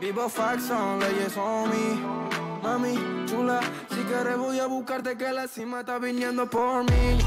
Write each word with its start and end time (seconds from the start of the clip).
Vivo 0.00 0.30
faxon, 0.30 0.98
leyes 0.98 1.36
on 1.36 1.68
me. 1.68 2.00
Mami, 2.62 2.94
chula, 3.26 3.60
si 3.90 4.02
quieres 4.04 4.38
voy 4.38 4.58
a 4.58 4.66
buscarte 4.66 5.14
que 5.16 5.30
la 5.30 5.46
cima 5.46 5.80
está 5.80 5.98
viniendo 5.98 6.48
por 6.48 6.84
mí. 6.84 7.18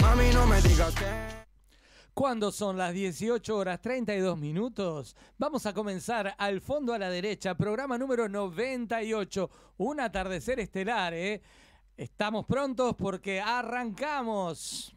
Mami, 0.00 0.30
no 0.32 0.46
me 0.46 0.60
digas 0.62 0.94
que. 0.94 1.44
Cuando 2.14 2.52
son 2.52 2.78
las 2.78 2.94
18 2.94 3.56
horas 3.56 3.80
32 3.80 4.38
minutos, 4.38 5.16
vamos 5.38 5.66
a 5.66 5.74
comenzar 5.74 6.36
al 6.38 6.60
fondo 6.60 6.94
a 6.94 6.98
la 6.98 7.10
derecha, 7.10 7.56
programa 7.56 7.98
número 7.98 8.28
98, 8.28 9.50
un 9.78 9.98
atardecer 9.98 10.60
estelar, 10.60 11.12
¿eh? 11.14 11.42
Estamos 11.96 12.46
prontos 12.46 12.94
porque 12.94 13.40
arrancamos. 13.40 14.94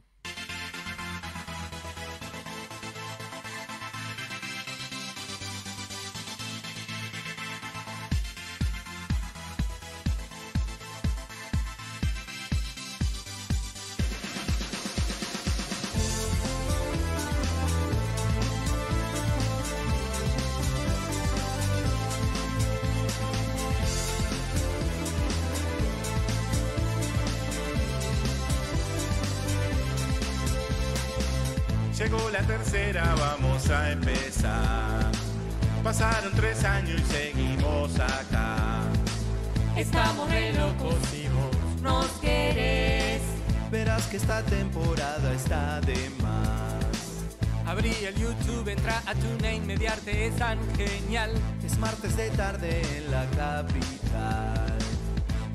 Tan 50.37 50.59
genial. 50.75 51.31
Es 51.65 51.77
martes 51.77 52.15
de 52.15 52.29
tarde 52.31 52.81
en 52.97 53.11
la 53.11 53.25
capital. 53.35 54.77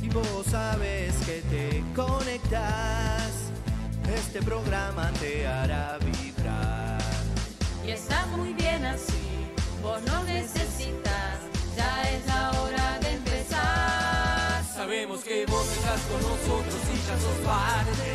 Y 0.03 0.09
vos 0.09 0.47
sabes 0.51 1.15
que 1.25 1.43
te 1.43 1.85
conectas. 1.95 3.31
Este 4.15 4.43
programa 4.43 5.11
te 5.21 5.47
hará 5.47 5.99
vibrar. 5.99 7.01
Y 7.87 7.91
está 7.91 8.27
muy 8.27 8.53
bien 8.53 8.85
así, 8.85 9.47
vos 9.83 10.01
no 10.03 10.23
necesitas, 10.25 11.39
ya 11.77 12.03
es 12.11 12.27
la 12.27 12.51
hora 12.61 12.99
de 13.01 13.11
empezar. 13.15 14.65
Sabemos 14.75 15.23
que 15.25 15.47
vos 15.47 15.67
estás 15.73 16.01
con 16.03 16.21
nosotros 16.21 16.81
y 16.93 16.97
ya 17.09 17.17
sos 17.19 17.39
parte. 17.45 18.13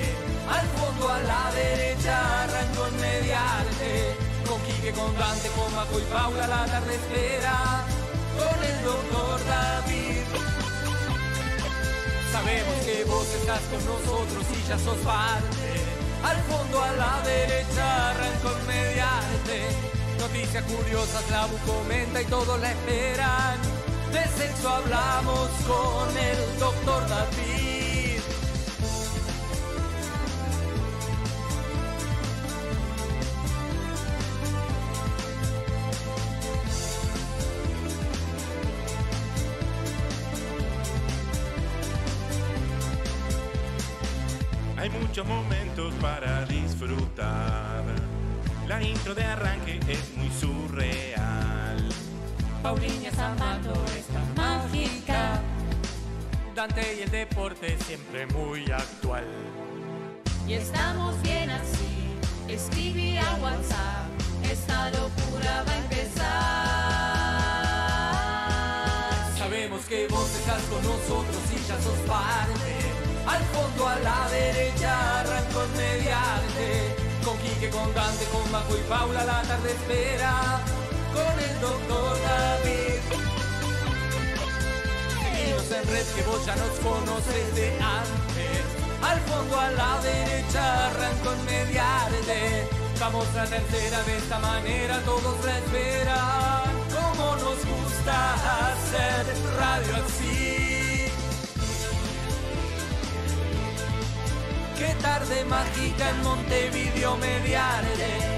Al 0.50 0.68
fondo 0.78 1.10
a 1.10 1.20
la 1.20 1.52
derecha 1.52 2.44
arranco 2.44 2.88
en 2.88 3.02
mediarte. 3.02 4.17
Quique, 4.78 4.92
con 4.92 5.16
Dante, 5.18 5.50
con 5.50 5.74
Maco 5.76 6.00
y 6.00 6.04
Paula 6.04 6.48
la 6.48 6.66
tarde 6.66 6.96
espera. 6.96 7.86
Con 8.38 8.64
el 8.64 8.84
doctor 8.84 9.46
David. 9.46 10.24
Sabemos 12.32 12.76
que 12.86 13.04
vos 13.06 13.28
estás 13.40 13.62
con 13.72 13.86
nosotros 13.86 14.46
y 14.54 14.68
ya 14.68 14.78
sos 14.78 14.98
parte. 14.98 15.70
Al 16.24 16.38
fondo 16.44 16.82
a 16.82 16.92
la 16.94 17.22
derecha 17.26 18.12
arranco 18.12 18.52
en 18.52 18.68
mediarte. 18.68 19.70
Noticias 20.20 20.64
curiosas, 20.66 21.30
la 21.32 21.48
comenta 21.66 22.22
y 22.22 22.26
todos 22.26 22.60
la 22.60 22.72
esperan. 22.72 23.58
De 24.12 24.24
sexo 24.38 24.70
hablamos 24.70 25.50
con 25.68 26.18
el 26.18 26.60
doctor 26.60 27.08
David. 27.10 27.67
Y 56.76 57.02
el 57.02 57.10
deporte 57.10 57.76
siempre 57.86 58.28
muy 58.28 58.70
actual. 58.72 59.26
Y 60.48 60.54
estamos 60.54 61.20
bien 61.24 61.50
así, 61.50 62.16
escribí 62.48 63.18
a 63.18 63.36
WhatsApp, 63.42 64.06
esta 64.44 64.90
locura 64.92 65.64
va 65.68 65.72
a 65.72 65.78
empezar. 65.78 66.28
Sabemos 69.38 69.86
que 69.86 70.08
vos 70.08 70.30
estás 70.36 70.62
con 70.64 70.84
nosotros 70.84 71.42
y 71.52 71.58
ya 71.68 71.82
sos 71.82 72.00
parte. 72.08 72.76
Al 73.26 73.44
fondo 73.46 73.88
a 73.88 74.00
la 74.00 74.30
derecha 74.30 75.22
arranco 75.22 75.64
en 75.64 75.78
mediarte. 75.78 76.96
Con 77.26 77.38
Quique, 77.40 77.70
con 77.70 77.94
Dante, 77.94 78.26
con 78.26 78.52
Majo 78.52 78.78
y 78.78 78.82
Paula 78.88 79.26
la 79.26 79.42
tarde 79.42 79.72
espera. 79.72 80.62
Con 81.14 81.40
el 81.40 81.60
doctor 81.60 82.07
en 85.72 85.88
red 85.88 86.06
que 86.16 86.22
vos 86.24 86.46
ya 86.46 86.56
nos 86.56 86.80
conoces 86.80 87.56
de 87.56 87.70
antes. 87.82 88.64
Al 89.02 89.20
fondo 89.22 89.60
a 89.60 89.72
la 89.72 90.00
derecha 90.02 90.88
arranco 90.88 91.34
en 91.34 91.46
mediarte. 91.46 92.70
Vamos 93.00 93.28
a 93.36 93.46
tercera 93.46 94.02
de 94.04 94.18
esta 94.18 94.40
manera, 94.40 95.02
todos 95.04 95.46
la 95.46 95.58
esperan. 95.58 96.72
Como 96.96 97.36
nos 97.36 97.60
gusta 97.66 98.34
hacer 98.70 99.26
radio 99.58 99.96
así. 100.06 101.06
Qué 104.78 104.96
tarde 105.02 105.46
mágica 105.46 106.10
en 106.10 106.24
Montevideo 106.24 107.18
mediarte. 107.18 108.37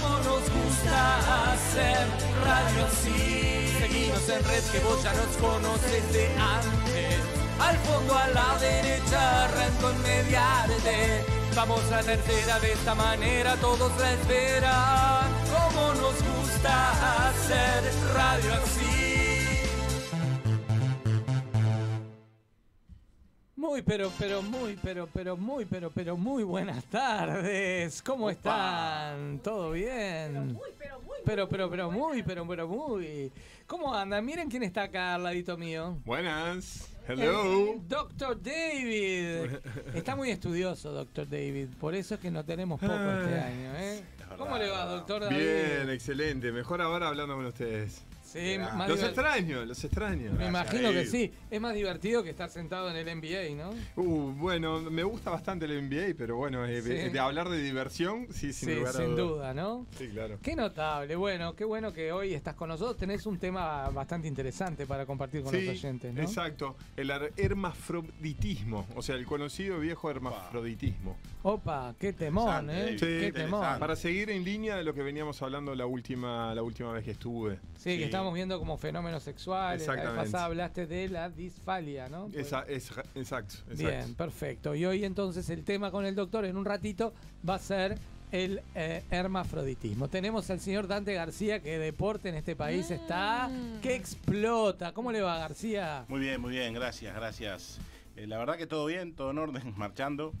Como 0.00 0.18
nos 0.18 0.42
gusta 0.50 1.52
hacer 1.52 2.06
radio 2.44 2.86
así. 2.86 3.74
Seguimos 3.78 4.28
en 4.28 4.44
red 4.44 4.64
que 4.72 4.80
vos 4.80 5.02
ya 5.02 5.12
nos 5.14 5.36
conoces 5.36 6.12
de 6.12 6.26
antes. 6.36 7.18
Al 7.58 7.76
fondo 7.78 8.14
a 8.16 8.28
la 8.28 8.58
derecha 8.58 9.44
arranco 9.44 9.90
en 9.90 10.02
mediarte. 10.02 11.24
Vamos 11.54 11.82
a 11.92 12.00
tercera 12.02 12.60
de 12.60 12.72
esta 12.72 12.94
manera, 12.94 13.56
todos 13.56 13.92
la 13.98 14.12
esperan. 14.12 15.26
Como 15.50 15.94
nos 15.94 16.14
gusta 16.22 17.28
hacer 17.28 17.92
radio 18.14 18.54
así. 18.54 19.17
Muy, 23.68 23.82
pero, 23.82 24.10
pero, 24.18 24.40
muy, 24.40 24.78
pero, 24.82 25.06
pero, 25.12 25.36
muy, 25.36 25.66
pero, 25.66 25.90
pero, 25.90 26.16
muy 26.16 26.42
buenas 26.42 26.82
tardes. 26.86 28.00
¿Cómo 28.00 28.30
están? 28.30 29.40
¿Todo 29.40 29.72
bien? 29.72 30.58
Pero, 31.26 31.46
pero, 31.50 31.68
pero, 31.68 31.90
muy, 31.90 32.22
pero, 32.22 32.48
pero, 32.48 32.66
muy. 32.66 33.30
¿Cómo 33.66 33.94
andan? 33.94 34.24
Miren 34.24 34.48
quién 34.48 34.62
está 34.62 34.84
acá 34.84 35.16
al 35.16 35.24
ladito 35.24 35.58
mío. 35.58 35.98
Buenas. 36.06 36.88
El 37.06 37.20
Hello. 37.20 37.74
Doctor 37.86 38.42
David. 38.42 39.58
Está 39.94 40.16
muy 40.16 40.30
estudioso, 40.30 40.90
Doctor 40.90 41.28
David. 41.28 41.68
Por 41.78 41.94
eso 41.94 42.14
es 42.14 42.20
que 42.20 42.30
no 42.30 42.46
tenemos 42.46 42.80
poco 42.80 42.94
este 42.94 43.38
año, 43.38 43.76
¿eh? 43.76 44.02
¿Cómo 44.38 44.56
le 44.56 44.70
va, 44.70 44.86
Doctor 44.86 45.24
David? 45.24 45.36
Bien, 45.36 45.90
excelente. 45.90 46.52
Mejor 46.52 46.80
ahora 46.80 47.08
hablando 47.08 47.34
con 47.36 47.44
ustedes. 47.44 48.07
Sí, 48.30 48.58
más 48.58 48.86
Los 48.88 49.02
extraño, 49.02 49.64
los 49.64 49.82
extraño. 49.82 50.32
Me 50.32 50.48
imagino 50.48 50.90
que 50.92 51.06
sí. 51.06 51.32
Es 51.50 51.60
más 51.62 51.74
divertido 51.74 52.22
que 52.22 52.28
estar 52.28 52.50
sentado 52.50 52.90
en 52.90 52.96
el 52.96 53.06
NBA, 53.18 53.54
¿no? 53.56 53.70
Uh, 53.96 54.32
bueno, 54.34 54.82
me 54.82 55.02
gusta 55.02 55.30
bastante 55.30 55.64
el 55.64 55.88
NBA, 55.88 56.14
pero 56.16 56.36
bueno, 56.36 56.66
eh, 56.66 56.82
Sí. 56.82 56.88
de, 56.90 57.08
de 57.10 57.18
hablar 57.18 57.48
de 57.48 57.58
diversión, 57.62 58.26
sí, 58.30 58.52
sin 58.52 58.68
Sí, 58.68 58.74
lugar 58.74 58.94
a 58.94 58.98
sin 58.98 59.16
duda, 59.16 59.54
¿no? 59.54 59.86
Sí, 59.96 60.08
claro. 60.08 60.38
Qué 60.42 60.54
notable. 60.54 61.16
Bueno, 61.16 61.54
qué 61.56 61.64
bueno 61.64 61.92
que 61.94 62.12
hoy 62.12 62.34
estás 62.34 62.54
con 62.54 62.68
nosotros. 62.68 62.98
Tenés 62.98 63.24
un 63.24 63.38
tema 63.38 63.88
bastante 63.88 64.28
interesante 64.28 64.84
para 64.86 65.06
compartir 65.06 65.42
con 65.42 65.52
Sí, 65.54 65.62
los 65.64 65.70
oyentes, 65.76 66.12
¿no? 66.12 66.20
exacto. 66.20 66.76
El 66.96 67.08
her- 67.10 67.32
hermafroditismo, 67.38 68.86
o 68.94 69.02
sea, 69.02 69.14
el 69.16 69.24
conocido 69.26 69.80
viejo 69.80 70.10
hermafroditismo. 70.10 71.16
Opa, 71.42 71.94
qué 71.98 72.12
temón, 72.12 72.68
¿eh? 72.70 72.90
Sí, 72.98 73.06
qué 73.06 73.32
temón. 73.32 73.78
Para 73.78 73.96
seguir 73.96 74.28
en 74.30 74.44
línea 74.44 74.76
de 74.76 74.84
lo 74.84 74.92
que 74.92 75.02
veníamos 75.02 75.40
hablando 75.40 75.74
la 75.74 75.86
última, 75.86 76.54
la 76.54 76.62
última 76.62 76.92
vez 76.92 77.04
que 77.04 77.12
estuve. 77.12 77.58
Sí, 77.76 77.96
que 77.96 78.08
estamos 78.18 78.34
viendo 78.34 78.58
como 78.58 78.76
fenómenos 78.76 79.22
sexuales. 79.22 79.86
La 79.86 79.94
vez 79.94 80.10
pasada 80.10 80.46
hablaste 80.46 80.88
de 80.88 81.08
la 81.08 81.30
disfalia, 81.30 82.08
¿no? 82.08 82.28
Esa, 82.34 82.62
es, 82.62 82.90
exacto, 82.90 83.10
exacto. 83.14 83.54
Bien, 83.76 84.14
perfecto. 84.16 84.74
Y 84.74 84.84
hoy 84.86 85.04
entonces 85.04 85.48
el 85.50 85.62
tema 85.62 85.92
con 85.92 86.04
el 86.04 86.16
doctor 86.16 86.44
en 86.44 86.56
un 86.56 86.64
ratito 86.64 87.12
va 87.48 87.54
a 87.54 87.58
ser 87.60 87.96
el 88.32 88.60
eh, 88.74 89.04
hermafroditismo. 89.12 90.08
Tenemos 90.08 90.50
al 90.50 90.58
señor 90.58 90.88
Dante 90.88 91.14
García, 91.14 91.60
que 91.60 91.78
deporte 91.78 92.28
en 92.28 92.34
este 92.34 92.56
país 92.56 92.90
está 92.90 93.48
que 93.82 93.94
explota. 93.94 94.92
¿Cómo 94.92 95.12
le 95.12 95.20
va, 95.20 95.38
García? 95.38 96.04
Muy 96.08 96.18
bien, 96.18 96.40
muy 96.40 96.50
bien, 96.50 96.74
gracias, 96.74 97.14
gracias. 97.14 97.78
Eh, 98.16 98.26
la 98.26 98.36
verdad 98.38 98.56
que 98.56 98.66
todo 98.66 98.84
bien, 98.86 99.14
todo 99.14 99.30
en 99.30 99.38
orden, 99.38 99.74
marchando. 99.78 100.32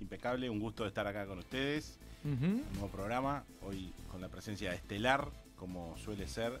Impecable, 0.00 0.50
un 0.50 0.58
gusto 0.58 0.82
de 0.82 0.88
estar 0.88 1.06
acá 1.06 1.24
con 1.26 1.38
ustedes. 1.38 2.00
Un 2.24 2.64
nuevo 2.72 2.88
programa, 2.88 3.44
hoy 3.62 3.92
con 4.10 4.20
la 4.20 4.28
presencia 4.28 4.72
estelar, 4.74 5.28
como 5.62 5.96
suele 5.96 6.26
ser 6.26 6.60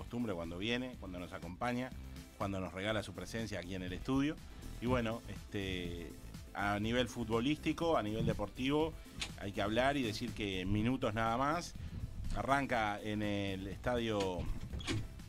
costumbre 0.00 0.32
cuando 0.32 0.56
viene, 0.56 0.96
cuando 0.98 1.18
nos 1.18 1.30
acompaña, 1.34 1.90
cuando 2.38 2.58
nos 2.58 2.72
regala 2.72 3.02
su 3.02 3.12
presencia 3.12 3.60
aquí 3.60 3.74
en 3.74 3.82
el 3.82 3.92
estudio. 3.92 4.34
Y 4.80 4.86
bueno, 4.86 5.20
este, 5.28 6.10
a 6.54 6.80
nivel 6.80 7.06
futbolístico, 7.06 7.98
a 7.98 8.02
nivel 8.02 8.24
deportivo, 8.24 8.94
hay 9.38 9.52
que 9.52 9.60
hablar 9.60 9.98
y 9.98 10.02
decir 10.02 10.32
que 10.32 10.64
minutos 10.64 11.12
nada 11.12 11.36
más 11.36 11.74
arranca 12.34 12.98
en 13.02 13.22
el 13.22 13.66
estadio, 13.66 14.38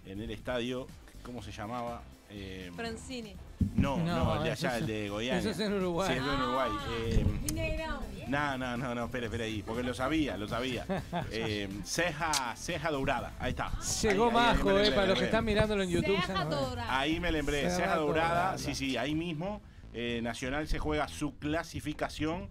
en 0.05 0.21
el 0.21 0.31
estadio, 0.31 0.87
¿cómo 1.21 1.43
se 1.43 1.51
llamaba? 1.51 2.01
Eh, 2.29 2.71
Francini. 2.73 3.35
No, 3.75 3.97
no, 3.97 4.05
No, 4.05 4.35
el 4.37 4.43
de 4.43 4.51
allá, 4.51 4.77
el 4.77 4.87
de 4.87 5.09
Goiânia. 5.09 5.39
eso 5.39 5.49
es 5.51 5.59
en 5.59 5.73
Uruguay. 5.73 6.07
Sí, 6.07 6.13
es 6.13 6.19
en 6.33 6.41
Uruguay. 6.41 6.71
Eh, 6.89 7.25
Mineirão. 7.49 7.99
no, 8.27 8.57
no, 8.57 8.77
no, 8.77 8.95
no, 8.95 9.05
espere, 9.05 9.25
espere 9.25 9.43
ahí, 9.45 9.63
porque 9.63 9.83
lo 9.83 9.93
sabía, 9.93 10.37
lo 10.37 10.47
sabía. 10.47 10.85
Eh, 11.31 11.69
ceja, 11.83 12.55
ceja 12.55 12.91
dourada, 12.91 13.33
ahí 13.39 13.51
está. 13.51 13.71
Llegó 14.01 14.25
Ahí, 14.29 14.35
ahí, 14.37 14.45
ahí 14.49 14.55
Majo, 14.55 14.69
me 14.69 14.87
eh, 14.87 14.91
para 14.91 15.07
los 15.07 15.19
que 15.19 15.25
están 15.25 15.45
mirándolo 15.45 15.83
en 15.83 15.89
YouTube. 15.89 16.17
ven. 16.27 16.49
Dourada. 16.49 16.99
Ahí 16.99 17.19
me 17.19 17.31
lembré, 17.31 17.61
Ceja 17.63 17.75
ceja 17.77 17.95
dourada, 17.97 18.29
Dourada. 18.29 18.57
sí, 18.57 18.75
sí, 18.75 18.97
ahí 18.97 19.15
mismo. 19.15 19.61
eh, 19.93 20.19
Nacional 20.23 20.67
se 20.67 20.79
juega 20.79 21.07
su 21.07 21.37
clasificación 21.37 22.49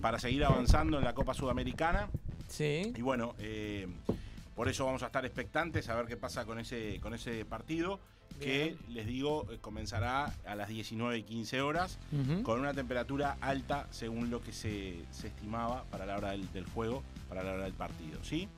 para 0.00 0.18
seguir 0.18 0.44
avanzando 0.44 0.98
en 0.98 1.04
la 1.04 1.14
Copa 1.14 1.34
Sudamericana. 1.34 2.08
Sí. 2.48 2.92
Y 2.94 3.00
bueno, 3.02 3.34
eh, 3.38 3.88
por 4.54 4.68
eso 4.68 4.84
vamos 4.84 5.02
a 5.02 5.06
estar 5.06 5.24
expectantes 5.24 5.88
a 5.88 5.94
ver 5.96 6.06
qué 6.06 6.16
pasa 6.16 6.44
con 6.44 6.58
ese, 6.58 7.00
con 7.00 7.14
ese 7.14 7.44
partido, 7.44 8.00
que 8.40 8.76
les 8.88 9.06
digo, 9.06 9.46
eh, 9.50 9.58
comenzará 9.60 10.32
a 10.46 10.54
las 10.54 10.68
19 10.68 11.18
y 11.18 11.22
15 11.22 11.60
horas, 11.62 11.98
con 12.42 12.60
una 12.60 12.74
temperatura 12.74 13.36
alta 13.40 13.86
según 13.90 14.30
lo 14.30 14.40
que 14.42 14.52
se, 14.52 14.96
se 15.10 15.28
estimaba 15.28 15.84
para 15.90 16.04
la 16.06 16.16
hora 16.16 16.30
del, 16.32 16.50
del 16.52 16.66
juego, 16.66 17.02
para 17.28 17.42
la 17.42 17.52
hora 17.54 17.64
del 17.64 17.72
partido, 17.74 18.18
¿sí? 18.22 18.48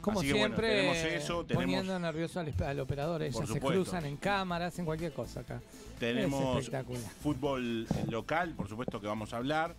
Como 0.00 0.20
Así 0.20 0.28
que, 0.28 0.34
bueno, 0.34 0.46
siempre, 0.56 0.68
tenemos 0.68 0.96
eso, 0.98 1.44
tenemos- 1.44 1.64
poniendo 1.64 1.98
nervioso 1.98 2.38
al, 2.40 2.54
al 2.62 2.80
operador. 2.80 3.20
Ellos 3.22 3.36
Por 3.36 3.46
se 3.48 3.60
cruzan 3.60 4.04
en 4.06 4.16
cámaras, 4.16 4.78
en 4.78 4.84
cualquier 4.84 5.12
cosa 5.12 5.40
acá. 5.40 5.60
Tenemos 5.98 6.70
fútbol 7.20 7.84
eh, 7.90 8.04
local, 8.08 8.54
por 8.54 8.68
supuesto 8.68 9.00
que 9.00 9.08
vamos 9.08 9.34
a 9.34 9.38
hablar. 9.38 9.74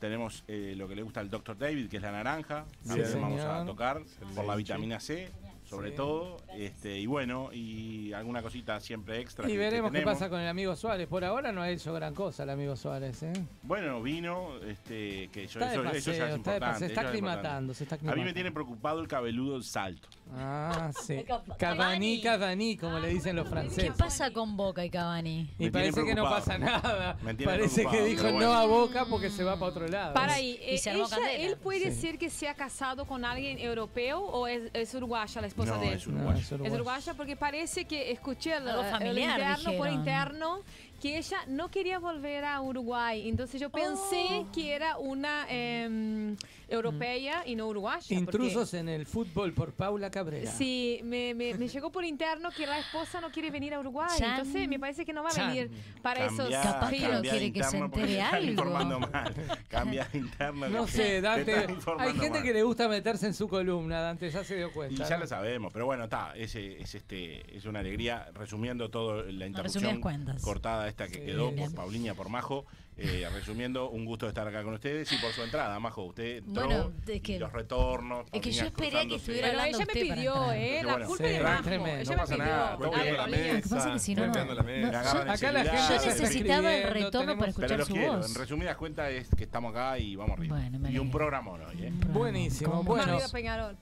Tenemos 0.00 0.44
eh, 0.48 0.74
lo 0.76 0.88
que 0.88 0.96
le 0.96 1.02
gusta 1.02 1.20
al 1.20 1.28
Dr. 1.30 1.56
David, 1.58 1.88
que 1.90 1.98
es 1.98 2.02
la 2.02 2.12
naranja. 2.12 2.64
Sí, 2.82 2.88
También 2.88 3.20
vamos 3.20 3.40
a 3.42 3.64
tocar 3.66 4.02
por 4.34 4.44
la 4.46 4.56
vitamina 4.56 4.98
C, 4.98 5.30
sobre 5.64 5.90
Sí. 5.90 5.96
todo. 5.96 6.36
Este, 6.56 6.98
y 6.98 7.06
bueno, 7.06 7.50
y 7.52 8.12
alguna 8.12 8.42
cosita 8.42 8.80
siempre 8.80 9.20
extra. 9.20 9.44
Y 9.44 9.48
que- 9.48 9.52
que 9.54 9.58
veremos 9.58 9.90
qué 9.92 10.02
pasa 10.02 10.28
con 10.28 10.40
el 10.40 10.48
amigo 10.48 10.76
Suárez. 10.76 11.06
Por 11.08 11.24
ahora 11.24 11.52
no 11.52 11.62
ha 11.62 11.70
hecho 11.70 11.92
gran 11.94 12.14
cosa 12.14 12.42
el 12.44 12.50
amigo 12.50 12.76
Suárez. 12.76 13.22
¿eh? 13.22 13.32
Bueno, 13.62 14.02
vino, 14.02 14.56
este, 14.66 15.28
que 15.32 15.46
yo, 15.46 15.60
Está 15.60 15.66
de 15.70 15.74
eso, 15.74 15.82
paseo, 15.84 15.98
eso 15.98 16.12
ya 16.12 16.16
es 16.16 16.20
está 16.20 16.28
paseo, 16.28 16.36
importante. 16.54 16.78
se 16.78 16.86
está 16.86 17.00
es 17.02 17.06
aclimatando, 17.08 17.74
se 17.74 17.84
está 17.84 17.94
A 17.94 17.98
mí 17.98 18.04
me 18.04 18.10
aclimatando. 18.10 18.34
tiene 18.34 18.52
preocupado 18.52 19.00
el 19.00 19.08
cabeludo 19.08 19.54
del 19.54 19.64
salto. 19.64 20.08
Ah, 20.36 20.90
sí. 21.04 21.24
Cavani. 21.58 22.20
Cavani, 22.20 22.76
como 22.76 22.98
le 22.98 23.08
dicen 23.08 23.36
los 23.36 23.44
¿Qué 23.44 23.50
franceses. 23.50 23.92
pasa 23.96 24.30
con 24.32 24.56
Boca 24.56 24.84
y 24.84 24.90
Cavani? 24.90 25.40
Y 25.40 25.64
Me 25.64 25.70
tiene 25.70 25.70
parece 25.70 26.04
que 26.04 26.14
no 26.14 26.22
preocupado. 26.24 26.34
pasa 26.44 26.58
nada. 26.58 27.16
Me 27.22 27.34
tiene 27.34 27.52
Parece 27.52 27.82
que 27.82 27.88
preocupado, 27.88 28.04
dijo 28.08 28.22
pero 28.22 28.32
no 28.32 28.46
bueno. 28.46 28.52
a 28.54 28.66
Boca 28.66 29.04
porque 29.08 29.30
se 29.30 29.44
va 29.44 29.54
para 29.54 29.66
otro 29.66 29.86
lado. 29.86 30.14
Para 30.14 30.40
E 30.40 30.78
se 30.78 30.90
armou 30.90 31.06
ella- 31.06 31.16
candela. 31.16 31.32
ele 31.44 31.56
pode 31.56 31.90
Sí. 31.92 32.00
ser 32.00 32.18
que 32.18 32.28
seja 32.30 32.54
casado 32.54 33.04
com 33.06 33.14
alguém 33.24 33.60
europeu 33.62 34.18
ou 34.22 34.46
é, 34.48 34.70
é 34.74 34.84
uruguaia 34.96 35.40
a 35.40 35.46
esposa 35.46 35.74
No, 35.74 35.80
dele? 35.80 35.96
es 35.96 36.06
No, 36.06 36.14
uruguayo. 36.16 36.40
es 36.40 36.72
uruguaia 36.72 37.14
porque 37.14 37.36
parece 37.36 37.84
que 37.84 38.10
escuché 38.10 38.56
el, 38.56 38.68
Algo 38.68 38.82
el 38.82 38.90
familiar, 38.90 39.38
interno 39.38 39.64
por 39.76 39.86
dijeron. 39.88 39.94
interno 40.00 40.60
que 41.04 41.18
ella 41.18 41.36
no 41.48 41.70
quería 41.70 41.98
volver 41.98 42.46
a 42.46 42.62
Uruguay. 42.62 43.28
Entonces 43.28 43.60
yo 43.60 43.68
pensé 43.68 44.24
Oh. 44.40 44.50
que 44.50 44.72
era 44.72 44.96
una 44.96 45.44
em, 45.50 46.34
europea 46.66 47.42
y 47.46 47.54
no 47.56 47.68
uruguaya. 47.68 47.98
porque- 48.00 48.14
Intrusos 48.14 48.72
en 48.72 48.88
el 48.88 49.04
fútbol 49.04 49.52
por 49.52 49.74
Paula 49.74 50.10
Cabrera. 50.10 50.50
Sí, 50.50 51.00
me, 51.04 51.34
me, 51.34 51.52
me 51.58 51.68
llegó 51.68 51.92
por 51.92 52.06
interno 52.06 52.48
que 52.56 52.66
la 52.66 52.78
esposa 52.78 53.20
no 53.20 53.30
quiere 53.30 53.50
venir 53.50 53.74
a 53.74 53.80
Uruguay. 53.80 54.08
Chan. 54.16 54.30
Entonces 54.38 54.66
me 54.66 54.78
parece 54.78 55.04
que 55.04 55.12
no 55.12 55.22
va 55.22 55.28
a 55.28 55.32
Chan. 55.32 55.48
venir 55.48 55.70
para 56.00 56.24
esos 56.24 56.48
Capaz 56.48 56.88
que 56.90 57.06
no 57.06 57.20
quiere 57.20 57.52
que 57.52 57.62
se 57.64 57.76
entere 57.76 58.22
algo. 58.22 58.64
mal. 58.64 59.34
Cambia 59.68 60.08
interno. 60.14 60.68
No 60.70 60.86
sé, 60.86 61.02
te 61.02 61.20
Dante. 61.20 61.54
Hay 61.98 62.12
gente 62.14 62.30
mal. 62.30 62.42
que 62.42 62.52
le 62.54 62.62
gusta 62.62 62.88
meterse 62.88 63.26
en 63.26 63.34
su 63.34 63.46
columna, 63.46 64.00
Dante, 64.00 64.30
ya 64.30 64.42
se 64.42 64.56
dio 64.56 64.68
Y 64.68 64.72
cuenta. 64.72 65.04
ya 65.06 65.16
¿no? 65.16 65.24
lo 65.24 65.26
sabemos, 65.26 65.70
pero 65.70 65.84
bueno, 65.84 66.04
está, 66.04 66.32
ese 66.34 66.80
es 66.80 66.94
este 66.94 67.54
es 67.54 67.66
una 67.66 67.80
alegría 67.80 68.30
resumiendo 68.32 68.88
todo 68.88 69.22
la 69.22 69.46
interrupción 69.46 69.82
resumidas 69.84 70.02
cuentas. 70.02 70.42
cortada 70.42 70.88
esta 70.94 71.08
que 71.08 71.14
Sí. 71.20 71.26
quedó 71.26 71.50
Bien. 71.50 71.66
por 71.72 71.74
Pauliña 71.76 72.14
por 72.14 72.28
Majo, 72.28 72.64
eh, 72.96 73.26
resumiendo 73.34 73.90
un 73.90 74.04
gusto 74.04 74.26
de 74.26 74.30
estar 74.30 74.46
acá 74.46 74.62
con 74.62 74.74
ustedes 74.74 75.10
y 75.12 75.16
por 75.16 75.32
su 75.32 75.42
entrada, 75.42 75.78
Majo, 75.80 76.04
usted 76.04 76.36
entró 76.38 76.64
Bueno, 76.66 76.92
es 77.08 77.16
y 77.16 77.20
que- 77.20 77.38
los 77.40 77.52
retornos, 77.52 78.26
es 78.32 78.40
que 78.40 78.52
yo 78.52 78.66
esperé 78.66 79.08
que 79.08 79.16
estuviera 79.16 79.48
hablando 79.48 79.68
ella 79.68 79.78
me 79.78 79.82
usted 79.84 80.06
para 80.08 80.14
pidió. 80.14 80.52
¿eh? 80.52 80.76
Qué 80.80 80.86
La 80.86 81.06
culpa 81.06 81.24
Sí, 81.26 81.32
de 81.32 81.40
Majo. 81.40 81.62
tremendo, 81.64 82.00
Ella 82.00 82.04
no 82.04 82.10
me 82.10 82.16
pasa 82.16 82.34
pidió. 82.34 82.44
nada, 82.46 82.76
Golpeando 82.76 83.04
bien. 83.04 83.16
la 83.16 83.26
mesa. 83.26 83.74
Pasa 83.76 83.92
que 83.92 83.98
si 83.98 84.14
no, 84.14 84.20
no, 84.20 84.26
golpeando 84.28 84.54
la 84.54 84.62
no- 84.62 84.66
mesa. 84.68 84.90
Me 84.90 84.96
agarran 84.96 85.30
Acá 85.30 85.52
la 85.52 85.60
enseguida. 85.60 85.82
gente 85.88 86.04
yo 86.04 86.10
necesitaba 86.12 86.74
el 86.76 86.90
retorno 86.94 87.26
para 87.26 87.36
Pero 87.38 87.46
escuchar 87.50 87.78
los 87.78 87.88
su 87.88 87.94
quiero, 87.94 88.12
voz. 88.16 88.28
en 88.30 88.34
resumidas 88.36 88.76
cuentas 88.76 89.10
es 89.10 89.28
que 89.36 89.42
estamos 89.44 89.70
acá 89.72 89.98
y 89.98 90.14
vamos 90.16 90.38
arriba. 90.38 90.56
Bueno, 90.56 90.78
me 90.78 90.90
y 90.92 90.98
un 91.00 91.10
programa 91.10 91.50
hoy, 91.50 91.82
¿eh? 91.82 91.92
Buenísimo, 92.12 92.84
bueno. 92.84 93.18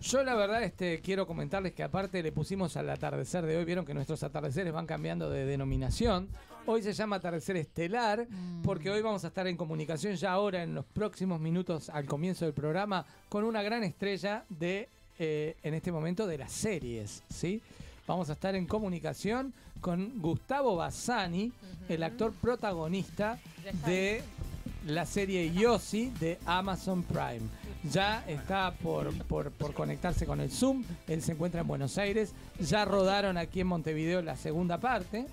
Yo 0.00 0.24
la 0.24 0.34
verdad 0.34 0.62
este, 0.62 1.00
quiero 1.00 1.26
comentarles 1.26 1.72
que 1.74 1.82
aparte 1.82 2.22
le 2.22 2.32
pusimos 2.32 2.76
al 2.78 2.88
atardecer 2.88 3.44
de 3.44 3.58
hoy, 3.58 3.64
vieron 3.66 3.84
que 3.84 3.92
nuestros 3.92 4.22
atardeceres 4.22 4.72
van 4.72 4.86
cambiando 4.86 5.28
de 5.28 5.44
denominación. 5.44 6.28
Hoy 6.64 6.80
se 6.80 6.92
llama 6.92 7.16
atardecer 7.16 7.56
estelar 7.56 8.26
porque 8.62 8.88
hoy 8.88 9.02
vamos 9.02 9.24
a 9.24 9.28
estar 9.28 9.48
en 9.48 9.56
comunicación 9.56 10.14
ya 10.14 10.30
ahora 10.30 10.62
en 10.62 10.76
los 10.76 10.84
próximos 10.84 11.40
minutos 11.40 11.90
al 11.90 12.06
comienzo 12.06 12.44
del 12.44 12.54
programa 12.54 13.04
con 13.28 13.42
una 13.42 13.62
gran 13.62 13.82
estrella 13.82 14.44
de 14.48 14.88
eh, 15.18 15.56
en 15.64 15.74
este 15.74 15.90
momento 15.90 16.24
de 16.26 16.38
las 16.38 16.52
series, 16.52 17.24
¿sí? 17.28 17.60
Vamos 18.06 18.30
a 18.30 18.34
estar 18.34 18.54
en 18.54 18.66
comunicación 18.66 19.52
con 19.80 20.20
Gustavo 20.20 20.76
Bassani, 20.76 21.52
el 21.88 22.02
actor 22.04 22.32
protagonista 22.32 23.40
de 23.84 24.22
la 24.86 25.04
serie 25.04 25.52
Yossi 25.52 26.12
de 26.20 26.38
Amazon 26.46 27.02
Prime. 27.02 27.42
Ya 27.90 28.24
está 28.28 28.72
por, 28.82 29.12
por, 29.24 29.50
por 29.50 29.74
conectarse 29.74 30.26
con 30.26 30.40
el 30.40 30.50
Zoom, 30.50 30.84
él 31.08 31.22
se 31.22 31.32
encuentra 31.32 31.62
en 31.62 31.66
Buenos 31.66 31.98
Aires, 31.98 32.32
ya 32.60 32.84
rodaron 32.84 33.36
aquí 33.36 33.60
en 33.60 33.66
Montevideo 33.66 34.22
la 34.22 34.36
segunda 34.36 34.78
parte, 34.78 35.26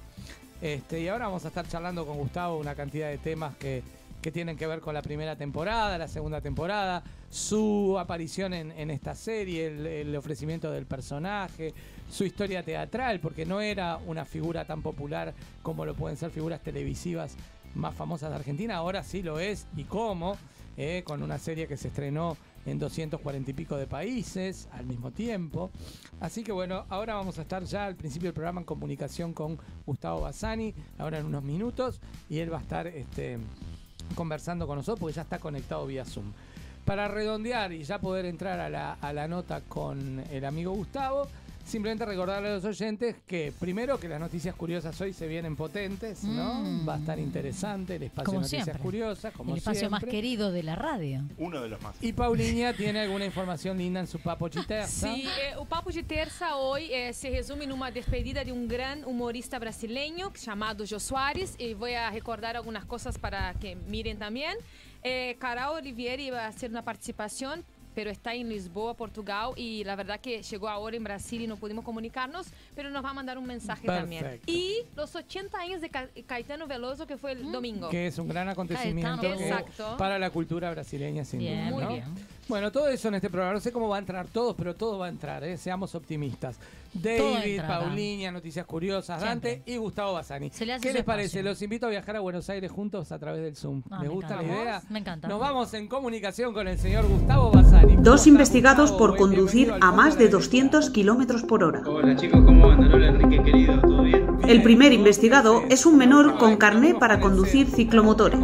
este, 0.61 0.99
y 0.99 1.07
ahora 1.07 1.27
vamos 1.27 1.45
a 1.45 1.49
estar 1.49 1.67
charlando 1.67 2.05
con 2.05 2.17
Gustavo 2.17 2.57
una 2.57 2.75
cantidad 2.75 3.09
de 3.09 3.17
temas 3.17 3.55
que, 3.57 3.81
que 4.21 4.31
tienen 4.31 4.57
que 4.57 4.67
ver 4.67 4.81
con 4.81 4.93
la 4.93 5.01
primera 5.01 5.35
temporada, 5.35 5.97
la 5.97 6.07
segunda 6.07 6.41
temporada, 6.41 7.03
su 7.29 7.97
aparición 7.97 8.53
en, 8.53 8.71
en 8.71 8.91
esta 8.91 9.15
serie, 9.15 10.01
el, 10.01 10.15
ofrecimiento 10.15 10.71
del 10.71 10.85
personaje, 10.85 11.73
su 12.09 12.25
historia 12.25 12.63
teatral, 12.63 13.19
porque 13.19 13.45
no 13.45 13.61
era 13.61 13.97
una 14.05 14.25
figura 14.25 14.65
tan 14.65 14.81
popular 14.81 15.33
como 15.61 15.85
lo 15.85 15.95
pueden 15.95 16.17
ser 16.17 16.31
figuras 16.31 16.61
televisivas 16.61 17.35
más 17.75 17.95
famosas 17.95 18.29
de 18.31 18.35
Argentina, 18.35 18.75
ahora 18.75 19.03
sí 19.03 19.21
lo 19.21 19.39
es 19.39 19.67
y 19.77 19.83
cómo, 19.83 20.37
eh, 20.75 21.03
con 21.05 21.23
una 21.23 21.37
serie 21.37 21.67
que 21.67 21.77
se 21.77 21.89
estrenó 21.89 22.35
en 22.65 22.79
240 22.79 23.51
y 23.51 23.53
pico 23.53 23.77
de 23.77 23.87
países 23.87 24.67
al 24.71 24.85
mismo 24.85 25.11
tiempo. 25.11 25.71
Así 26.19 26.43
que 26.43 26.51
bueno, 26.51 26.85
ahora 26.89 27.15
vamos 27.15 27.39
a 27.39 27.41
estar 27.41 27.63
ya 27.63 27.85
al 27.85 27.95
principio 27.95 28.27
del 28.27 28.33
programa 28.33 28.61
en 28.61 28.65
comunicación 28.65 29.33
con 29.33 29.57
Gustavo 29.85 30.21
Bassani, 30.21 30.73
ahora 30.97 31.19
en 31.19 31.25
unos 31.25 31.43
minutos, 31.43 31.99
y 32.29 32.39
él 32.39 32.51
va 32.51 32.57
a 32.57 32.61
estar 32.61 32.87
este, 32.87 33.37
conversando 34.15 34.67
con 34.67 34.77
nosotros 34.77 34.99
porque 34.99 35.15
ya 35.15 35.21
está 35.23 35.39
conectado 35.39 35.85
vía 35.85 36.05
Zoom. 36.05 36.31
Para 36.85 37.07
redondear 37.07 37.71
y 37.71 37.83
ya 37.83 37.99
poder 37.99 38.25
entrar 38.25 38.59
a 38.59 38.69
la, 38.69 38.93
a 38.93 39.13
la 39.13 39.27
nota 39.27 39.61
con 39.61 40.23
el 40.31 40.45
amigo 40.45 40.73
Gustavo, 40.73 41.27
simplemente 41.69 42.05
recordarle 42.05 42.49
a 42.49 42.53
los 42.55 42.65
oyentes 42.65 43.15
que 43.25 43.53
primero 43.59 43.99
que 43.99 44.07
las 44.07 44.19
noticias 44.19 44.55
curiosas 44.55 44.99
hoy 44.99 45.13
se 45.13 45.27
vienen 45.27 45.55
potentes, 45.55 46.23
¿no? 46.23 46.55
Mm. 46.55 46.87
Va 46.89 46.95
a 46.95 46.97
estar 46.97 47.19
interesante 47.19 47.95
el 47.95 48.03
espacio 48.03 48.25
Como 48.25 48.39
de 48.39 48.43
noticias 48.43 48.63
siempre. 48.65 48.83
curiosas, 48.83 49.33
como 49.33 49.51
el 49.51 49.57
espacio 49.59 49.89
más 49.89 49.99
siempre. 49.99 50.17
querido 50.17 50.51
de 50.51 50.63
la 50.63 50.75
radio. 50.75 51.23
Uno 51.37 51.61
de 51.61 51.69
los 51.69 51.81
más. 51.81 51.95
Y 52.01 52.13
Paulinha 52.13 52.73
tiene 52.77 53.01
alguna 53.01 53.25
información 53.25 53.77
linda 53.77 53.99
en 53.99 54.07
su 54.07 54.19
papo 54.19 54.49
chiterza. 54.49 55.13
Sim, 55.13 55.27
é, 55.27 55.57
o 55.57 55.65
Papo 55.65 55.91
de 55.91 56.03
Terça 56.03 56.55
hoje 56.55 56.91
é, 56.91 57.13
se 57.13 57.29
resume 57.29 57.67
numa 57.67 57.91
despedida 57.91 58.43
de 58.43 58.51
um 58.51 58.67
grande 58.67 59.05
humorista 59.05 59.59
brasileño 59.59 60.31
chamado 60.35 60.85
Jô 60.85 60.99
Soares 60.99 61.55
e 61.59 61.73
vou 61.73 61.87
a 61.87 62.09
recordar 62.09 62.55
algumas 62.55 62.83
coisas 62.85 63.15
para 63.17 63.53
que 63.53 63.75
miren 63.75 64.15
também. 64.15 64.57
É, 65.01 65.33
Carol 65.39 65.75
Olivieri 65.75 66.27
iba 66.27 66.45
a 66.45 66.51
ser 66.51 66.69
uma 66.69 66.83
participação, 66.83 67.63
pero 67.99 68.09
está 68.11 68.33
em 68.33 68.45
Lisboa, 68.47 68.95
Portugal 68.95 69.53
e 69.57 69.83
la 69.83 69.93
verdad 69.93 70.17
que 70.21 70.41
chegou 70.41 70.69
a 70.69 70.77
hora 70.77 70.95
em 70.95 71.01
Brasil 71.01 71.41
e 71.41 71.47
não 71.47 71.57
pudimos 71.57 71.83
comunicarnos, 71.83 72.47
pero 72.73 72.89
nos 72.89 73.01
vai 73.01 73.13
mandar 73.13 73.37
um 73.37 73.41
mensagem 73.41 73.83
também. 73.83 74.19
Perfecto. 74.21 74.45
E 74.49 74.85
los 74.95 75.13
80 75.13 75.57
anos 75.57 75.81
de 75.81 75.89
Ca- 75.89 76.07
Caetano 76.25 76.65
Veloso 76.65 77.05
que 77.05 77.17
foi 77.17 77.33
o 77.33 77.51
domingo. 77.51 77.89
Que 77.89 78.07
es 78.07 78.17
un 78.17 78.29
gran 78.29 78.47
acontecimiento 78.47 79.25
Exacto. 79.25 79.97
para 79.97 80.17
la 80.17 80.29
cultura 80.29 80.71
brasileña, 80.71 81.25
sin 81.25 81.39
Bien, 81.39 81.71
duda. 81.71 81.75
Muy 81.75 81.83
¿no? 81.83 81.89
bien. 81.89 82.05
Bueno, 82.47 82.71
todo 82.71 82.87
eso 82.87 83.09
en 83.09 83.15
este 83.15 83.29
programa. 83.29 83.55
No 83.55 83.59
sé 83.59 83.73
cómo 83.73 83.89
va 83.89 83.97
a 83.97 83.99
entrar 83.99 84.25
todos, 84.29 84.55
pero 84.55 84.73
todo 84.73 84.97
va 84.97 85.07
a 85.07 85.09
entrar, 85.09 85.43
¿eh? 85.43 85.57
seamos 85.57 85.93
optimistas. 85.93 86.57
David. 86.93 87.61
Paulinia, 87.67 88.31
Noticias 88.31 88.65
Curiosas, 88.65 89.21
Dante 89.21 89.49
Siempre. 89.53 89.73
y 89.73 89.77
Gustavo 89.77 90.13
Basani. 90.13 90.49
¿Qué 90.49 90.65
les 90.65 91.03
parece? 91.03 91.39
espacio. 91.39 91.43
Los 91.43 91.61
invito 91.61 91.87
a 91.87 91.89
viajar 91.89 92.15
a 92.15 92.19
Buenos 92.19 92.49
Aires 92.49 92.71
juntos 92.71 93.11
a 93.11 93.19
través 93.19 93.41
del 93.41 93.55
Zoom. 93.55 93.81
Ah, 93.89 93.99
¿Les 94.01 94.09
me 94.09 94.15
gusta 94.15 94.35
la 94.37 94.43
idea? 94.43 94.81
Me 94.89 94.99
encanta. 94.99 95.27
Nos 95.27 95.39
vamos 95.39 95.73
en 95.73 95.87
comunicación 95.87 96.53
con 96.53 96.67
el 96.67 96.77
señor 96.77 97.07
Gustavo 97.07 97.51
Basani. 97.51 97.95
¿Cómo 97.95 98.03
Dos 98.03 98.27
investigados 98.27 98.91
Gustavo? 98.91 98.97
por 99.11 99.17
conducir 99.17 99.73
a 99.81 99.91
más 99.91 100.13
de 100.17 100.19
de 100.19 100.25
la 100.25 100.31
200 100.31 100.89
kilómetros 100.89 101.43
por 101.43 101.63
hora. 101.63 101.81
Hola 101.85 102.15
chicos, 102.15 102.43
¿cómo 102.45 102.69
andan? 102.69 102.91
Hola 102.93 103.07
Enrique 103.07 103.41
querido, 103.43 103.79
¿todo 103.79 104.03
bien? 104.03 104.27
El 104.47 104.61
primer 104.63 104.91
investigado 104.91 105.63
es 105.69 105.85
un 105.85 105.97
menor 105.97 106.37
con 106.37 106.57
carné 106.57 106.93
para 106.95 107.19
conducir 107.19 107.67
ciclomotores. 107.67 108.39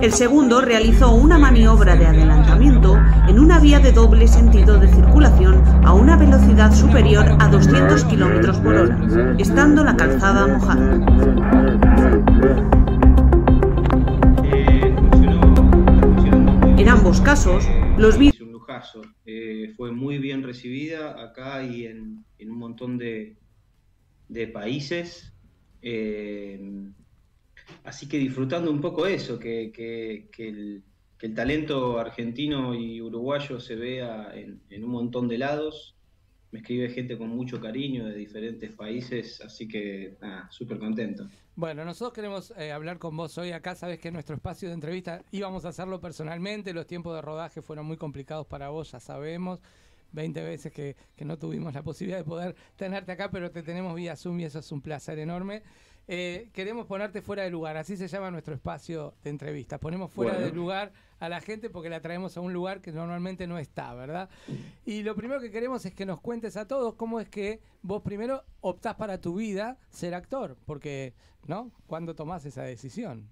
El 0.00 0.12
segundo 0.12 0.60
realizó 0.60 1.12
una 1.12 1.38
maniobra 1.38 1.96
de 1.96 2.06
adelantamiento 2.06 2.96
una 3.38 3.58
vía 3.60 3.78
de 3.80 3.92
doble 3.92 4.26
sentido 4.28 4.78
de 4.78 4.88
circulación 4.88 5.62
a 5.84 5.92
una 5.94 6.16
velocidad 6.16 6.72
superior 6.72 7.26
a 7.40 7.48
200 7.48 8.04
kilómetros 8.04 8.58
por 8.58 8.74
hora, 8.74 9.36
estando 9.38 9.84
la 9.84 9.96
calzada 9.96 10.46
mojada. 10.46 12.08
En 16.78 16.88
ambos 16.88 17.20
casos, 17.20 17.64
los 17.98 18.18
vídeos. 18.18 18.36
Eh, 19.26 19.72
fue 19.76 19.92
muy 19.92 20.18
bien 20.18 20.42
recibida 20.42 21.20
acá 21.22 21.62
y 21.64 21.86
en, 21.86 22.24
un 22.40 22.58
montón 22.58 22.98
de, 22.98 23.36
países. 24.52 25.32
Eh, 25.82 26.60
así 27.84 28.08
que 28.08 28.18
disfrutando 28.18 28.70
un 28.70 28.80
poco 28.80 29.06
eso, 29.06 29.38
que- 29.38 29.72
que 29.72 30.48
el, 30.48 30.82
que 31.18 31.26
el 31.26 31.34
talento 31.34 31.98
argentino 31.98 32.74
y 32.74 33.00
uruguayo 33.00 33.58
se 33.58 33.74
vea 33.74 34.32
en, 34.34 34.84
un 34.84 34.90
montón 34.90 35.28
de 35.28 35.38
lados. 35.38 35.96
Me 36.52 36.60
escribe 36.60 36.88
gente 36.88 37.18
con 37.18 37.28
mucho 37.28 37.60
cariño 37.60 38.06
de 38.06 38.14
diferentes 38.14 38.70
países, 38.70 39.40
así 39.42 39.68
que 39.68 40.16
nada, 40.20 40.48
súper 40.50 40.78
contento. 40.78 41.28
Bueno, 41.56 41.84
nosotros 41.84 42.14
queremos 42.14 42.54
eh, 42.56 42.72
hablar 42.72 42.98
con 42.98 43.16
vos 43.16 43.36
hoy 43.36 43.50
acá. 43.50 43.74
Sabes 43.74 43.98
que 43.98 44.10
nuestro 44.10 44.36
espacio 44.36 44.68
de 44.68 44.74
entrevista 44.74 45.22
íbamos 45.32 45.64
a 45.64 45.70
hacerlo 45.70 46.00
personalmente. 46.00 46.72
Los 46.72 46.86
tiempos 46.86 47.14
de 47.14 47.20
rodaje 47.20 47.60
fueron 47.60 47.84
muy 47.84 47.96
complicados 47.96 48.46
para 48.46 48.68
vos, 48.68 48.92
ya 48.92 49.00
sabemos. 49.00 49.60
20 50.12 50.42
veces 50.42 50.72
que, 50.72 50.96
que 51.16 51.24
no 51.26 51.36
tuvimos 51.36 51.74
la 51.74 51.82
posibilidad 51.82 52.18
de 52.18 52.24
poder 52.24 52.56
tenerte 52.76 53.12
acá, 53.12 53.30
pero 53.30 53.50
te 53.50 53.62
tenemos 53.62 53.94
vía 53.94 54.16
Zoom 54.16 54.40
y 54.40 54.44
eso 54.44 54.60
es 54.60 54.72
un 54.72 54.80
placer 54.80 55.18
enorme. 55.18 55.62
Eh, 56.10 56.48
queremos 56.54 56.86
ponerte 56.86 57.20
fuera 57.20 57.42
de 57.42 57.50
lugar, 57.50 57.76
así 57.76 57.96
se 57.96 58.08
llama 58.08 58.30
nuestro 58.30 58.54
espacio 58.54 59.14
de 59.22 59.28
entrevistas. 59.30 59.78
Ponemos 59.78 60.10
fuera 60.10 60.32
Bueno. 60.32 60.46
de 60.46 60.52
lugar 60.52 60.92
a 61.20 61.28
la 61.28 61.40
gente 61.42 61.68
porque 61.68 61.90
la 61.90 62.00
traemos 62.00 62.34
a 62.36 62.40
un 62.40 62.54
lugar 62.54 62.80
que 62.80 62.92
normalmente 62.92 63.46
no 63.46 63.58
está, 63.58 63.92
¿verdad? 63.94 64.30
Y 64.86 65.02
lo 65.02 65.14
primero 65.14 65.38
que 65.40 65.50
queremos 65.50 65.84
es 65.84 65.92
que 65.94 66.06
nos 66.06 66.20
cuentes 66.20 66.56
a 66.56 66.66
todos 66.66 66.94
cómo 66.94 67.20
es 67.20 67.28
que 67.28 67.60
vos 67.82 68.02
primero 68.02 68.42
optás 68.62 68.94
para 68.94 69.20
tu 69.20 69.34
vida 69.34 69.76
ser 69.90 70.14
actor, 70.14 70.56
porque, 70.64 71.12
¿no? 71.46 71.72
¿Cuándo 71.86 72.14
tomás 72.14 72.44
esa 72.46 72.62
decisión? 72.62 73.28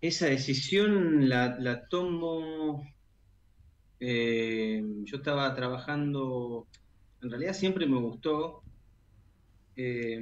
Esa 0.00 0.26
decisión 0.26 1.28
la, 1.28 1.56
la 1.58 1.86
tomo. 1.88 2.84
eh, 4.00 4.82
yo 5.04 5.16
estaba 5.18 5.54
trabajando. 5.54 6.66
En 7.22 7.30
realidad 7.30 7.52
siempre 7.52 7.86
me 7.86 7.98
gustó. 8.00 8.62
Eh, 9.78 10.20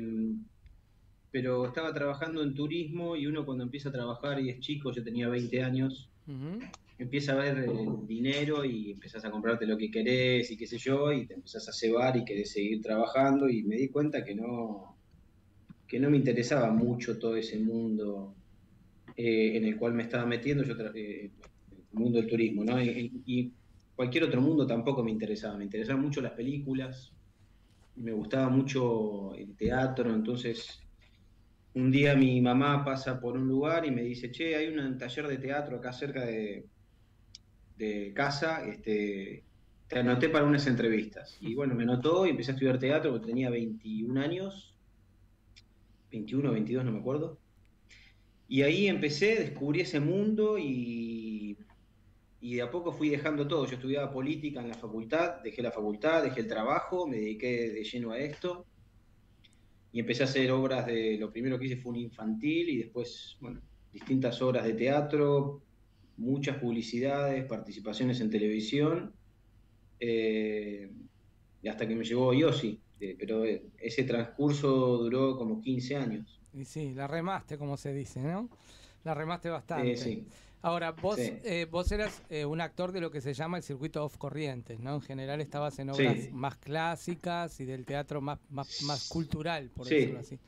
pero 1.30 1.66
estaba 1.66 1.92
trabajando 1.92 2.42
en 2.42 2.54
turismo 2.54 3.16
y 3.16 3.26
uno 3.26 3.44
cuando 3.44 3.64
empieza 3.64 3.88
a 3.88 3.92
trabajar 3.92 4.38
y 4.40 4.50
es 4.50 4.60
chico, 4.60 4.92
yo 4.92 5.02
tenía 5.02 5.28
20 5.28 5.62
años, 5.62 6.10
empieza 6.98 7.32
a 7.32 7.36
ver 7.36 7.58
el 7.58 8.06
dinero 8.06 8.64
y 8.64 8.92
empezás 8.92 9.24
a 9.24 9.30
comprarte 9.30 9.66
lo 9.66 9.76
que 9.76 9.90
querés 9.90 10.50
y 10.50 10.56
qué 10.56 10.66
sé 10.66 10.78
yo, 10.78 11.12
y 11.12 11.26
te 11.26 11.34
empezás 11.34 11.68
a 11.68 11.72
cebar 11.72 12.16
y 12.16 12.24
querés 12.24 12.52
seguir 12.52 12.82
trabajando 12.82 13.48
y 13.48 13.62
me 13.62 13.76
di 13.76 13.88
cuenta 13.88 14.24
que 14.24 14.34
no, 14.34 14.96
que 15.88 15.98
no 15.98 16.10
me 16.10 16.18
interesaba 16.18 16.70
mucho 16.70 17.18
todo 17.18 17.36
ese 17.36 17.58
mundo 17.58 18.34
eh, 19.16 19.56
en 19.56 19.64
el 19.64 19.76
cual 19.76 19.94
me 19.94 20.02
estaba 20.02 20.26
metiendo, 20.26 20.64
yo 20.64 20.74
eh, 20.94 21.30
el 21.70 21.98
mundo 21.98 22.18
del 22.18 22.28
turismo, 22.28 22.62
¿no? 22.62 22.82
Y, 22.82 23.22
y 23.24 23.52
cualquier 23.94 24.24
otro 24.24 24.42
mundo 24.42 24.66
tampoco 24.66 25.02
me 25.02 25.10
interesaba, 25.10 25.56
me 25.56 25.64
interesaban 25.64 26.02
mucho 26.02 26.20
las 26.20 26.32
películas, 26.32 27.15
me 27.96 28.12
gustaba 28.12 28.48
mucho 28.48 29.34
el 29.34 29.56
teatro, 29.56 30.14
entonces 30.14 30.80
un 31.74 31.90
día 31.90 32.14
mi 32.14 32.40
mamá 32.40 32.84
pasa 32.84 33.20
por 33.20 33.36
un 33.36 33.46
lugar 33.46 33.84
y 33.84 33.90
me 33.90 34.02
dice, 34.02 34.30
che, 34.30 34.56
hay 34.56 34.68
un 34.68 34.98
taller 34.98 35.28
de 35.28 35.38
teatro 35.38 35.76
acá 35.76 35.92
cerca 35.92 36.24
de, 36.24 36.66
de 37.76 38.12
casa, 38.14 38.66
este, 38.66 39.44
te 39.88 39.98
anoté 39.98 40.28
para 40.28 40.44
unas 40.44 40.66
entrevistas. 40.66 41.36
Y 41.40 41.54
bueno, 41.54 41.74
me 41.74 41.82
anotó 41.84 42.26
y 42.26 42.30
empecé 42.30 42.52
a 42.52 42.54
estudiar 42.54 42.78
teatro, 42.78 43.10
porque 43.12 43.26
tenía 43.26 43.50
21 43.50 44.20
años, 44.20 44.74
21 46.10 46.48
o 46.48 46.52
22, 46.52 46.84
no 46.84 46.92
me 46.92 46.98
acuerdo. 47.00 47.38
Y 48.48 48.62
ahí 48.62 48.86
empecé, 48.86 49.36
descubrí 49.36 49.80
ese 49.80 50.00
mundo 50.00 50.56
y, 50.58 51.25
y 52.46 52.54
de 52.54 52.62
a 52.62 52.70
poco 52.70 52.92
fui 52.92 53.08
dejando 53.08 53.48
todo. 53.48 53.66
Yo 53.66 53.74
estudiaba 53.74 54.12
política 54.12 54.60
en 54.60 54.68
la 54.68 54.74
facultad, 54.74 55.42
dejé 55.42 55.62
la 55.62 55.72
facultad, 55.72 56.22
dejé 56.22 56.42
el 56.42 56.46
trabajo, 56.46 57.04
me 57.04 57.16
dediqué 57.16 57.72
de 57.72 57.82
lleno 57.82 58.12
a 58.12 58.20
esto 58.20 58.64
y 59.90 59.98
empecé 59.98 60.22
a 60.22 60.26
hacer 60.26 60.52
obras 60.52 60.86
de, 60.86 61.16
lo 61.18 61.32
primero 61.32 61.58
que 61.58 61.66
hice 61.66 61.76
fue 61.76 61.90
un 61.90 61.98
infantil 61.98 62.68
y 62.68 62.76
después, 62.76 63.36
bueno, 63.40 63.60
distintas 63.92 64.40
obras 64.42 64.64
de 64.64 64.74
teatro, 64.74 65.60
muchas 66.18 66.58
publicidades, 66.58 67.44
participaciones 67.46 68.20
en 68.20 68.30
televisión, 68.30 69.12
eh, 69.98 70.88
y 71.62 71.66
hasta 71.66 71.88
que 71.88 71.96
me 71.96 72.04
llegó 72.04 72.32
Yossi, 72.32 72.80
eh, 73.00 73.16
pero 73.18 73.44
eh, 73.44 73.64
ese 73.76 74.04
transcurso 74.04 74.98
duró 74.98 75.36
como 75.36 75.60
15 75.60 75.96
años. 75.96 76.40
Y 76.54 76.64
sí, 76.64 76.94
la 76.94 77.08
remaste, 77.08 77.58
como 77.58 77.76
se 77.76 77.92
dice, 77.92 78.20
¿no? 78.22 78.48
La 79.02 79.14
remaste 79.14 79.48
bastante. 79.50 79.92
Eh, 79.92 79.96
sí. 79.96 80.26
Ahora, 80.66 80.90
vos, 80.90 81.14
Sí. 81.14 81.32
eh, 81.44 81.64
vos 81.70 81.92
eras 81.92 82.24
eh, 82.28 82.44
un 82.44 82.60
actor 82.60 82.90
de 82.90 83.00
lo 83.00 83.12
que 83.12 83.20
se 83.20 83.32
llama 83.34 83.56
el 83.58 83.62
circuito 83.62 84.04
off 84.04 84.16
corrientes, 84.16 84.80
¿no? 84.80 84.96
En 84.96 85.00
general 85.00 85.40
estabas 85.40 85.78
en 85.78 85.90
obras 85.90 86.24
Sí. 86.24 86.30
más 86.32 86.56
clásicas 86.56 87.60
y 87.60 87.64
del 87.66 87.84
teatro 87.84 88.20
más, 88.20 88.40
más, 88.50 88.82
más 88.82 89.08
cultural, 89.08 89.70
por 89.70 89.86
Sí. 89.86 89.94
decirlo 89.94 90.18
así. 90.18 90.38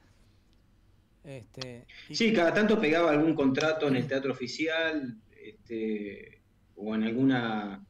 Este, 1.23 1.87
y- 2.09 2.17
Sí, 2.17 2.33
cada 2.33 2.53
tanto 2.53 2.81
pegaba 2.81 3.13
algún 3.13 3.35
contrato 3.35 3.87
en 3.87 3.95
el 3.95 4.09
teatro 4.09 4.33
oficial, 4.33 5.17
este, 5.41 6.41
o 6.75 6.97
en 6.97 7.05
alguna, 7.05 7.87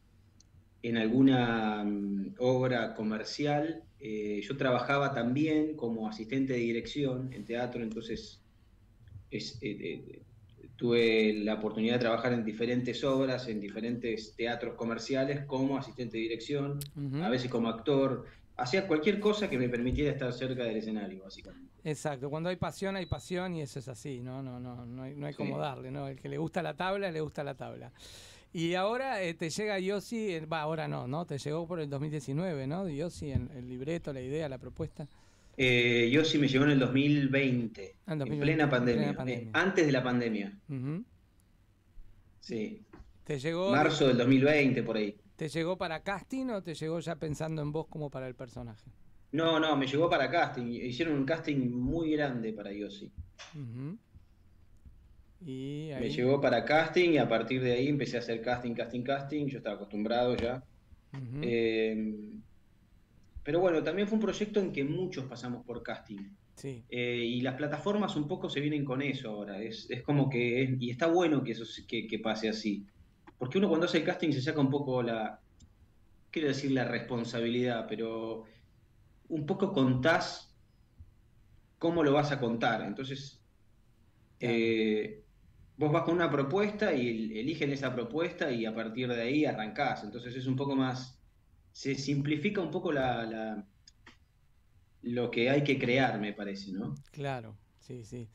en 0.82 0.96
alguna 0.98 1.82
mm, 1.82 2.34
obra 2.40 2.94
comercial. 2.94 3.84
Eh, 4.00 4.42
yo 4.42 4.54
trabajaba 4.58 5.14
también 5.14 5.76
como 5.76 6.06
asistente 6.06 6.52
de 6.52 6.58
dirección 6.58 7.32
en 7.32 7.46
teatro, 7.46 7.82
entonces 7.82 8.42
es- 9.30 9.56
eh, 9.62 9.78
eh, 9.80 10.22
tuve 10.78 11.34
la 11.34 11.54
oportunidad 11.54 11.94
de 11.94 11.98
trabajar 11.98 12.32
en 12.32 12.44
diferentes 12.44 13.02
obras, 13.02 13.48
en 13.48 13.60
diferentes 13.60 14.34
teatros 14.36 14.74
comerciales 14.76 15.44
como 15.44 15.76
asistente 15.76 16.16
de 16.16 16.22
dirección, 16.22 16.78
a 17.20 17.28
veces 17.28 17.50
como 17.50 17.68
actor. 17.68 18.26
Hacía 18.56 18.86
cualquier 18.86 19.18
cosa 19.18 19.50
que 19.50 19.58
me 19.58 19.68
permitiera 19.68 20.12
estar 20.12 20.32
cerca 20.32 20.62
del 20.62 20.76
escenario, 20.76 21.24
básicamente. 21.24 21.68
Exacto, 21.82 22.30
cuando 22.30 22.48
hay 22.48 22.56
pasión 22.56 22.94
hay 22.96 23.06
pasión 23.06 23.54
y 23.54 23.62
eso 23.62 23.80
es 23.80 23.88
así, 23.88 24.20
no, 24.20 24.40
no, 24.42 24.60
no, 24.60 24.86
no 24.86 25.02
hay, 25.02 25.14
no 25.16 25.26
hay 25.26 25.32
Sí. 25.32 25.38
como 25.38 25.58
darle, 25.58 25.90
¿no? 25.90 26.06
El 26.06 26.16
que 26.20 26.28
le 26.28 26.38
gusta 26.38 26.62
la 26.62 26.74
tabla, 26.74 27.10
le 27.10 27.20
gusta 27.20 27.42
la 27.42 27.54
tabla. 27.54 27.90
Y 28.52 28.74
ahora 28.74 29.20
eh, 29.22 29.34
te 29.34 29.50
llega 29.50 29.78
Yossi, 29.80 30.38
va, 30.40 30.60
ahora 30.62 30.86
no, 30.86 31.06
¿no? 31.08 31.26
Te 31.26 31.38
llegó 31.38 31.66
por 31.66 31.80
el 31.80 31.90
2019, 31.90 32.66
¿no? 32.68 32.88
Yossi, 32.88 33.32
en 33.32 33.50
el 33.54 33.68
libreto, 33.68 34.12
la 34.12 34.20
idea, 34.20 34.48
la 34.48 34.58
propuesta. 34.58 35.06
Eh, 35.60 36.08
yo 36.12 36.24
sí 36.24 36.38
me 36.38 36.46
llegó 36.46 36.64
en 36.64 36.70
el 36.70 36.78
2020, 36.78 37.96
Ah, 38.06 38.12
en 38.12 38.12
en 38.12 38.18
2020, 38.20 38.44
plena 38.46 38.64
en 38.64 38.70
pandemia, 38.70 39.02
plena 39.02 39.16
pandemia. 39.16 39.44
eh, 39.48 39.50
antes 39.52 39.86
de 39.86 39.92
la 39.92 40.02
pandemia, 40.04 40.58
sí, 42.40 42.82
¿Te 43.24 43.38
llegó, 43.38 43.70
marzo 43.72 44.06
del 44.08 44.16
2020 44.18 44.82
por 44.84 44.96
ahí. 44.96 45.16
¿Te 45.36 45.48
llegó 45.48 45.76
para 45.76 46.02
casting 46.02 46.46
o 46.50 46.62
te 46.62 46.74
llegó 46.74 46.98
ya 47.00 47.16
pensando 47.16 47.60
en 47.62 47.72
vos 47.72 47.86
como 47.88 48.08
para 48.10 48.26
el 48.28 48.34
personaje? 48.34 48.90
No, 49.32 49.60
no, 49.60 49.76
me 49.76 49.86
llegó 49.86 50.08
para 50.08 50.30
casting, 50.30 50.66
hicieron 50.66 51.14
un 51.16 51.24
casting 51.24 51.70
muy 51.70 52.12
grande 52.12 52.52
para 52.52 52.72
Yossi. 52.72 53.10
Y 55.44 55.90
ahí... 55.92 56.00
Me 56.00 56.10
llegó 56.10 56.40
para 56.40 56.64
casting 56.64 57.10
y 57.10 57.18
a 57.18 57.28
partir 57.28 57.62
de 57.62 57.72
ahí 57.72 57.88
empecé 57.88 58.16
a 58.16 58.20
hacer 58.20 58.40
casting, 58.42 58.74
casting, 58.74 59.02
casting, 59.02 59.46
yo 59.46 59.58
estaba 59.58 59.76
acostumbrado 59.76 60.36
ya. 60.36 60.62
Eh, 61.42 62.14
pero 63.48 63.60
bueno, 63.60 63.82
también 63.82 64.06
fue 64.06 64.16
un 64.16 64.20
proyecto 64.22 64.60
en 64.60 64.70
que 64.74 64.84
muchos 64.84 65.24
pasamos 65.24 65.64
por 65.64 65.82
casting. 65.82 66.18
Sí, 66.54 66.84
Eh, 66.90 67.24
y 67.24 67.40
las 67.40 67.54
plataformas 67.54 68.14
un 68.14 68.28
poco 68.28 68.50
se 68.50 68.60
vienen 68.60 68.84
con 68.84 69.00
eso 69.00 69.30
ahora. 69.30 69.62
Es, 69.62 69.86
es 69.88 70.02
como 70.02 70.28
que. 70.28 70.62
es- 70.64 70.70
y 70.78 70.90
está 70.90 71.06
bueno 71.06 71.42
que 71.42 71.52
eso 71.52 71.64
se- 71.64 71.86
que, 71.86 72.06
que 72.06 72.18
pase 72.18 72.50
así. 72.50 72.84
Porque 73.38 73.56
uno 73.56 73.68
cuando 73.70 73.86
hace 73.86 73.96
el 73.98 74.04
casting 74.04 74.32
se 74.32 74.42
saca 74.42 74.60
un 74.60 74.68
poco 74.68 75.02
la. 75.02 75.40
Quiero 76.30 76.48
decir 76.48 76.72
la 76.72 76.84
responsabilidad, 76.84 77.86
pero 77.88 78.44
un 79.30 79.46
poco 79.46 79.72
contás 79.72 80.54
cómo 81.78 82.02
lo 82.02 82.12
vas 82.12 82.30
a 82.32 82.38
contar. 82.38 82.82
Entonces. 82.82 83.40
Claro. 84.38 84.54
eh, 84.54 85.24
vos 85.78 85.90
vas 85.90 86.02
con 86.02 86.16
una 86.16 86.30
propuesta 86.30 86.92
y 86.92 87.08
el- 87.08 87.32
eligen 87.38 87.72
esa 87.72 87.94
propuesta 87.94 88.50
y 88.50 88.66
a 88.66 88.74
partir 88.74 89.08
de 89.08 89.22
ahí 89.22 89.46
arrancás. 89.46 90.04
Entonces 90.04 90.36
es 90.36 90.46
un 90.46 90.54
poco 90.56 90.76
más, 90.76 91.17
se 91.78 91.94
simplifica 91.94 92.60
un 92.60 92.72
poco 92.72 92.90
la, 92.90 93.22
la- 93.24 93.64
lo 95.02 95.30
que 95.30 95.48
hay 95.48 95.62
que 95.62 95.78
crear, 95.78 96.18
me 96.18 96.32
parece, 96.32 96.72
¿no? 96.72 96.92
Claro, 97.12 97.56
sí, 97.78 98.04
sí. 98.04 98.28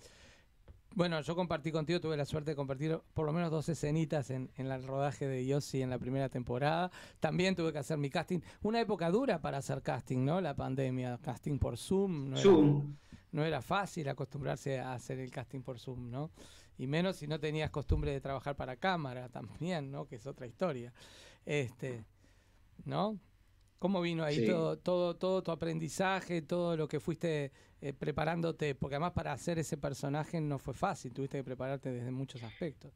Bueno, 0.96 1.20
yo 1.20 1.36
compartí 1.36 1.70
contigo, 1.70 2.00
tuve 2.00 2.16
la 2.16 2.24
suerte 2.24 2.52
de 2.52 2.56
compartir 2.56 2.98
por 3.14 3.26
lo 3.26 3.34
menos 3.34 3.52
dos 3.52 3.68
escenitas 3.68 4.30
en, 4.30 4.50
en 4.56 4.72
el 4.72 4.88
rodaje 4.88 5.28
de 5.28 5.46
Yossi 5.46 5.82
en 5.82 5.90
la 5.90 6.00
primera 6.00 6.30
temporada. 6.30 6.90
También 7.20 7.54
tuve 7.54 7.74
que 7.74 7.80
hacer 7.80 7.98
mi 7.98 8.10
casting. 8.10 8.40
Una 8.62 8.80
época 8.80 9.10
dura 9.12 9.42
para 9.42 9.58
hacer 9.58 9.82
casting, 9.82 10.24
¿no? 10.24 10.40
La 10.40 10.56
pandemia, 10.56 11.20
casting 11.22 11.60
por 11.60 11.78
Zoom. 11.78 12.30
No 12.30 12.38
Zoom. 12.38 12.96
Era, 13.12 13.18
no 13.34 13.44
era 13.44 13.62
fácil 13.62 14.08
acostumbrarse 14.08 14.80
a 14.80 14.94
hacer 14.94 15.20
el 15.20 15.32
casting 15.32 15.64
por 15.64 15.80
Zoom, 15.80 16.10
¿no? 16.10 16.32
Y 16.78 16.88
menos 16.88 17.18
si 17.18 17.28
no 17.28 17.42
tenías 17.42 17.72
costumbre 17.72 18.12
de 18.12 18.22
trabajar 18.22 18.56
para 18.56 18.78
cámara 18.78 19.28
también, 19.28 19.92
¿no? 19.92 20.06
Que 20.08 20.16
es 20.16 20.26
otra 20.28 20.48
historia. 20.48 20.94
Este, 21.46 22.06
¿no? 22.86 23.20
¿Cómo 23.84 24.00
vino 24.02 24.24
ahí 24.24 24.38
Sí. 24.38 24.46
todo, 24.46 24.78
todo, 24.78 25.18
todo 25.18 25.44
tu 25.44 25.52
aprendizaje, 25.52 26.42
todo 26.42 26.78
lo 26.78 26.88
que 26.88 27.02
fuiste 27.02 27.52
eh, 27.82 27.92
preparándote? 27.92 28.76
Porque 28.76 28.96
además 28.96 29.12
para 29.12 29.34
hacer 29.34 29.60
ese 29.60 29.76
personaje 29.76 30.40
no 30.40 30.58
fue 30.58 30.74
fácil, 30.74 31.12
tuviste 31.12 31.40
que 31.40 31.44
prepararte 31.44 31.92
desde 31.92 32.10
muchos 32.10 32.42
aspectos. 32.44 32.94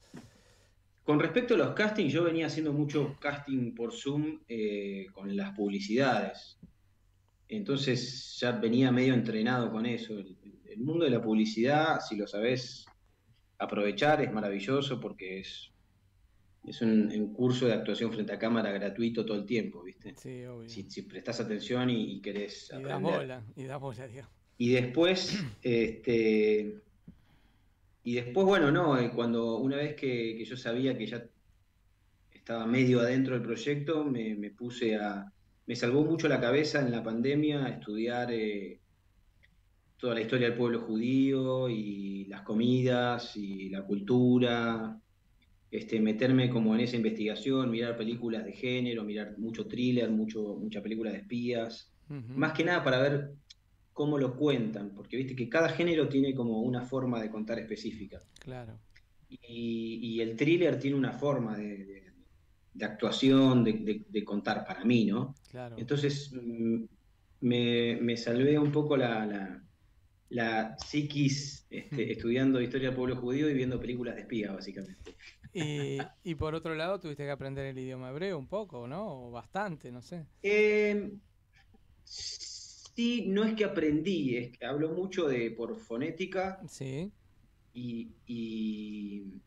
Con 1.03 1.19
respecto 1.19 1.55
a 1.55 1.57
los 1.57 1.73
castings, 1.73 2.13
yo 2.13 2.23
venía 2.23 2.45
haciendo 2.45 2.71
mucho 2.71 3.17
casting 3.19 3.75
por 3.75 3.91
Zoom 3.91 4.39
eh, 4.47 5.07
con 5.11 5.35
las 5.35 5.53
publicidades. 5.57 6.57
Entonces 7.49 8.37
ya 8.39 8.53
venía 8.53 8.89
medio 8.89 9.13
entrenado 9.13 9.69
con 9.69 9.85
eso. 9.85 10.17
El, 10.17 10.37
el 10.69 10.79
mundo 10.79 11.03
de 11.03 11.11
la 11.11 11.21
publicidad, 11.21 11.99
si 11.99 12.15
lo 12.15 12.27
sabes 12.27 12.85
aprovechar, 13.57 14.21
es 14.21 14.31
maravilloso 14.31 15.01
porque 15.01 15.39
es, 15.41 15.69
es 16.67 16.81
un, 16.81 17.09
un 17.11 17.33
curso 17.33 17.65
de 17.65 17.73
actuación 17.73 18.11
frente 18.11 18.33
a 18.33 18.37
cámara 18.37 18.71
gratuito 18.71 19.25
todo 19.25 19.37
el 19.37 19.45
tiempo, 19.45 19.83
¿viste? 19.83 20.13
Sí, 20.17 20.43
obvio. 20.45 20.69
Si, 20.69 20.83
si 20.89 21.03
prestás 21.03 21.39
atención 21.39 21.89
y, 21.89 22.13
y 22.15 22.21
querés 22.21 22.69
y 22.69 22.83
das 22.83 22.91
aprender. 22.91 23.01
bola, 23.19 23.43
y 23.55 23.63
das 23.63 23.79
bola, 23.79 24.07
digamos. 24.07 24.31
Y 24.57 24.69
después, 24.71 25.39
este, 25.61 26.75
y 28.03 28.13
después, 28.15 28.45
bueno, 28.45 28.71
no, 28.71 28.97
eh, 28.99 29.11
cuando 29.13 29.57
una 29.57 29.77
vez 29.77 29.95
que, 29.95 30.35
que 30.37 30.45
yo 30.45 30.57
sabía 30.57 30.97
que 30.97 31.07
ya 31.07 31.23
estaba 32.33 32.65
medio 32.65 32.99
adentro 32.99 33.33
del 33.33 33.43
proyecto, 33.43 34.03
me, 34.03 34.35
me 34.35 34.51
puse 34.51 34.95
a, 34.95 35.31
me 35.65 35.75
salvó 35.75 36.03
mucho 36.03 36.27
la 36.27 36.39
cabeza 36.39 36.79
en 36.81 36.91
la 36.91 37.03
pandemia 37.03 37.65
a 37.65 37.69
estudiar 37.69 38.31
eh, 38.31 38.79
toda 39.97 40.13
la 40.13 40.21
historia 40.21 40.49
del 40.49 40.57
pueblo 40.57 40.81
judío 40.81 41.69
y 41.69 42.25
las 42.25 42.41
comidas 42.41 43.35
y 43.35 43.69
la 43.69 43.83
cultura, 43.83 44.99
este, 45.71 45.99
meterme 45.99 46.49
como 46.49 46.73
en 46.75 46.81
esa 46.81 46.95
investigación, 46.95 47.69
mirar 47.69 47.97
películas 47.97 48.45
de 48.45 48.53
género, 48.53 49.03
mirar 49.03 49.37
mucho 49.37 49.67
thriller, 49.67 50.09
mucho, 50.09 50.55
mucha 50.59 50.81
película 50.81 51.11
de 51.11 51.17
espías, 51.19 51.93
más 52.37 52.53
que 52.53 52.63
nada 52.63 52.83
para 52.83 53.01
ver 53.01 53.31
cómo 53.91 54.17
lo 54.17 54.35
cuentan, 54.37 54.93
porque 54.95 55.17
viste 55.17 55.35
que 55.35 55.49
cada 55.49 55.69
género 55.69 56.07
tiene 56.07 56.33
como 56.33 56.61
una 56.61 56.81
forma 56.83 57.21
de 57.21 57.29
contar 57.29 57.59
específica. 57.59 58.19
Claro. 58.39 58.79
Y, 59.29 59.99
y 60.01 60.21
el 60.21 60.35
thriller 60.37 60.79
tiene 60.79 60.95
una 60.95 61.11
forma 61.11 61.57
de, 61.57 61.85
de- 61.85 62.07
de 62.73 62.85
actuación, 62.85 63.63
de, 63.63 63.73
de- 63.73 64.05
de 64.07 64.23
contar 64.23 64.63
para 64.65 64.85
mí, 64.85 65.05
¿no? 65.05 65.33
Claro. 65.49 65.75
Entonces 65.79 66.31
mm, 66.31 66.83
me, 67.41 67.97
me 68.01 68.15
salvé 68.15 68.57
un 68.59 68.71
poco 68.71 68.95
la, 68.95 69.25
la, 69.25 69.63
la 70.29 70.77
psiquis 70.77 71.65
este, 71.71 72.11
estudiando 72.11 72.61
historia 72.61 72.89
del 72.89 72.95
pueblo 72.95 73.15
judío 73.17 73.49
y 73.49 73.53
viendo 73.55 73.79
películas 73.79 74.15
de 74.15 74.21
espías, 74.21 74.53
básicamente. 74.53 75.15
Y, 75.59 76.13
y 76.23 76.35
por 76.35 76.53
otro 76.55 76.75
lado 76.75 76.99
tuviste 76.99 77.23
que 77.23 77.31
aprender 77.31 77.65
el 77.65 77.79
idioma 77.79 78.09
hebreo 78.11 78.37
un 78.37 78.47
poco, 78.47 78.87
¿no? 78.87 79.27
O 79.27 79.31
bastante, 79.31 79.91
no 79.91 80.01
sé. 80.01 80.27
Eh, 80.41 81.11
sí, 82.03 83.27
no 83.27 83.43
es 83.43 83.55
que 83.55 83.65
aprendí, 83.65 84.37
es 84.37 84.57
que 84.57 84.65
hablo 84.65 84.91
mucho 84.93 85.27
de 85.27 85.51
por 85.51 85.75
fonética. 85.77 86.67
Sí. 86.67 87.13
Y, 87.73 88.17
y, 88.25 89.41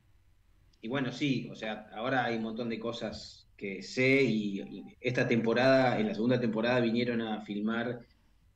y 0.80 0.88
bueno, 0.88 1.12
sí, 1.12 1.48
o 1.50 1.54
sea, 1.56 1.88
ahora 1.92 2.24
hay 2.26 2.36
un 2.36 2.44
montón 2.44 2.68
de 2.70 2.78
cosas 2.80 3.50
que 3.56 3.82
sé 3.82 4.22
y, 4.24 4.60
y 4.62 4.96
esta 5.00 5.28
temporada, 5.28 6.00
en 6.00 6.08
la 6.08 6.14
segunda 6.14 6.40
temporada 6.40 6.80
vinieron 6.80 7.20
a 7.22 7.42
filmar 7.44 8.06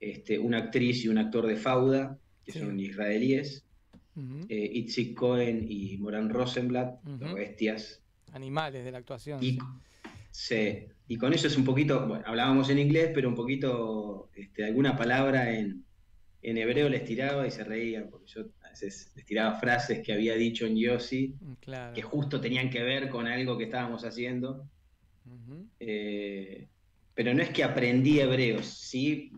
este, 0.01 0.39
una 0.39 0.59
actriz 0.59 1.05
y 1.05 1.09
un 1.09 1.19
actor 1.19 1.47
de 1.47 1.57
Fauda, 1.57 2.21
que 2.45 2.53
Sí. 2.53 2.59
son 2.61 2.79
israelíes, 2.81 3.64
Eh, 4.49 4.71
Itzik 4.75 5.17
Cohen 5.17 5.67
y 5.69 5.97
Moran 5.99 6.29
Rosenblatt, 6.31 7.03
bestias. 7.35 8.01
Animales 8.33 8.85
de 8.85 8.93
la 8.93 8.99
actuación. 8.99 9.43
Y, 9.43 9.53
sí. 9.53 9.59
sí, 10.31 10.79
y 11.09 11.17
con 11.17 11.33
eso 11.35 11.47
es 11.49 11.57
un 11.57 11.65
poquito, 11.65 12.07
bueno, 12.07 12.25
hablábamos 12.27 12.71
en 12.71 12.79
inglés, 12.79 13.11
pero 13.15 13.29
un 13.29 13.35
poquito, 13.35 14.31
este, 14.35 14.65
alguna 14.65 14.97
palabra 14.97 15.53
en, 15.57 15.85
en 16.43 16.59
hebreo 16.59 16.89
les 16.89 17.05
tiraba 17.05 17.47
y 17.47 17.51
se 17.51 17.65
reían, 17.65 18.09
porque 18.11 18.27
yo 18.29 18.43
a 18.63 18.71
veces 18.71 19.13
les 19.17 19.25
tiraba 19.25 19.59
frases 19.59 20.01
que 20.05 20.13
había 20.13 20.35
dicho 20.35 20.67
en 20.67 20.77
Yossi, 20.77 21.35
Mm, 21.41 21.53
Claro. 21.61 21.95
que 21.95 22.03
justo 22.03 22.41
tenían 22.41 22.71
que 22.71 22.83
ver 22.83 23.09
con 23.09 23.27
algo 23.27 23.57
que 23.59 23.65
estábamos 23.65 24.05
haciendo. 24.05 24.69
Eh, 25.81 26.69
pero 27.15 27.33
no 27.35 27.43
es 27.43 27.51
que 27.51 27.65
aprendí 27.65 28.21
hebreo, 28.21 28.63
sí 28.63 29.33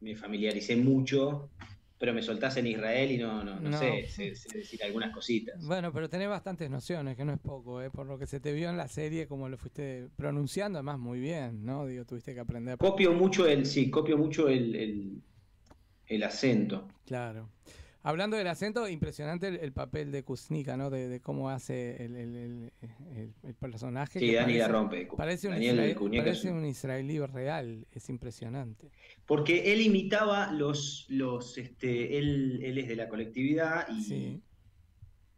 me 0.00 0.16
familiaricé 0.16 0.76
mucho, 0.76 1.50
pero 1.98 2.14
me 2.14 2.22
soltás 2.22 2.56
en 2.56 2.66
Israel 2.68 3.10
y 3.10 3.18
no, 3.18 3.42
no, 3.44 3.58
no, 3.58 3.70
No. 3.70 3.78
sé, 3.78 4.06
sé- 4.08 4.34
sé 4.36 4.58
decir 4.58 4.82
algunas 4.84 5.12
cositas. 5.12 5.64
Bueno, 5.66 5.92
pero 5.92 6.08
tenés 6.08 6.28
bastantes 6.28 6.70
nociones, 6.70 7.16
que 7.16 7.24
no 7.24 7.32
es 7.32 7.40
poco, 7.40 7.82
¿eh? 7.82 7.90
Por 7.90 8.06
lo 8.06 8.18
que 8.18 8.26
se 8.26 8.38
te 8.40 8.52
vio 8.52 8.70
en 8.70 8.76
la 8.76 8.86
serie, 8.88 9.26
como 9.26 9.48
lo 9.48 9.58
fuiste 9.58 10.08
pronunciando, 10.16 10.78
además 10.78 10.98
muy 10.98 11.18
bien, 11.18 11.64
¿no? 11.64 11.86
Digo, 11.86 12.04
tuviste 12.04 12.34
que 12.34 12.40
aprender. 12.40 12.78
Copio 12.78 13.12
mucho 13.12 13.46
el, 13.46 13.66
sí, 13.66 13.90
copio 13.90 14.16
mucho 14.16 14.48
el, 14.48 14.74
el- 14.76 15.22
el 16.06 16.22
acento. 16.22 16.88
Claro. 17.04 17.50
Hablando 18.02 18.36
del 18.36 18.46
acento, 18.46 18.88
impresionante 18.88 19.48
el, 19.48 19.56
el 19.56 19.72
papel 19.72 20.12
de 20.12 20.22
Kuznica, 20.22 20.76
¿no? 20.76 20.88
De, 20.88 21.08
de 21.08 21.20
cómo 21.20 21.50
hace 21.50 22.04
el, 22.04 22.14
el- 22.16 22.72
el- 23.42 23.54
personaje. 23.54 24.20
Sí, 24.20 24.32
Dani 24.32 24.54
la 24.54 24.68
rompe. 24.68 25.08
Parece 25.16 25.48
un, 25.48 25.54
Daniel 25.54 25.74
israel- 25.80 26.10
parece 26.16 26.50
un- 26.50 26.58
un 26.58 26.64
israelí 26.66 27.18
real, 27.18 27.86
es 27.92 28.08
impresionante. 28.08 28.90
Porque 29.26 29.72
él 29.72 29.80
imitaba 29.80 30.52
los, 30.52 31.06
los 31.08 31.58
este, 31.58 32.18
él, 32.18 32.60
él 32.62 32.78
es 32.78 32.86
de 32.88 32.96
la 32.96 33.08
colectividad 33.08 33.88
y 33.88 34.02
Sí. 34.02 34.42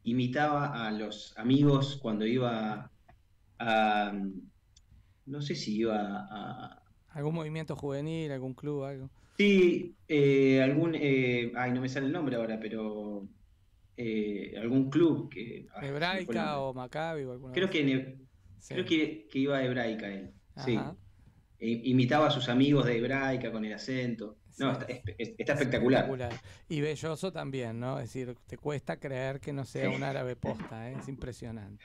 imitaba 0.05 0.87
a 0.87 0.91
los 0.93 1.37
amigos 1.39 1.99
cuando 2.01 2.27
iba 2.27 2.91
a, 3.59 4.13
no 5.27 5.43
sé 5.43 5.55
si 5.55 5.77
iba 5.79 6.27
a, 6.31 6.83
¿Algún 7.11 7.35
movimiento 7.35 7.75
juvenil, 7.75 8.31
algún 8.33 8.55
club, 8.55 8.85
algo? 8.85 9.11
Sí, 9.41 9.97
eh, 10.07 10.61
algún, 10.63 10.95
eh, 10.95 11.51
ay, 11.57 11.73
no 11.73 11.81
me 11.81 11.89
sale 11.89 12.07
el 12.07 12.13
nombre 12.13 12.37
ahora, 12.37 12.59
pero 12.61 13.27
eh, 13.97 14.55
algún 14.59 14.91
club 14.91 15.31
que, 15.31 15.67
ah, 15.75 15.87
Hebraica 15.87 16.59
o 16.61 16.75
Maccabi 16.75 17.25
o 17.25 17.33
alguna 17.33 17.55
creo 17.55 17.71
que, 17.71 18.19
Sí. 18.59 18.75
creo 18.75 18.85
que, 18.85 19.29
que 19.31 19.39
iba 19.39 19.57
a 19.57 19.65
Hebraica 19.65 20.09
él, 20.09 20.33
sí. 20.57 20.79
E- 21.59 21.81
imitaba 21.85 22.27
a 22.27 22.31
sus 22.31 22.49
amigos 22.49 22.85
de 22.87 22.99
Hebraica 22.99 23.51
con 23.53 23.65
el 23.65 23.73
acento. 23.73 24.39
No, 24.59 24.73
está, 24.73 24.85
es- 24.87 25.03
es- 25.19 25.35
está 25.39 25.53
espectacular. 25.55 26.09
Y 26.69 26.81
belloso 26.83 27.33
también, 27.33 27.81
¿no? 27.81 27.99
Es 27.99 28.13
decir, 28.13 28.37
te 28.47 28.59
cuesta 28.59 28.99
creer 28.99 29.41
que 29.41 29.53
no 29.53 29.65
sea 29.65 29.89
un 29.91 30.03
árabe 30.03 30.37
posta, 30.77 30.91
¿eh? 30.91 30.97
es 30.99 31.09
impresionante. 31.09 31.83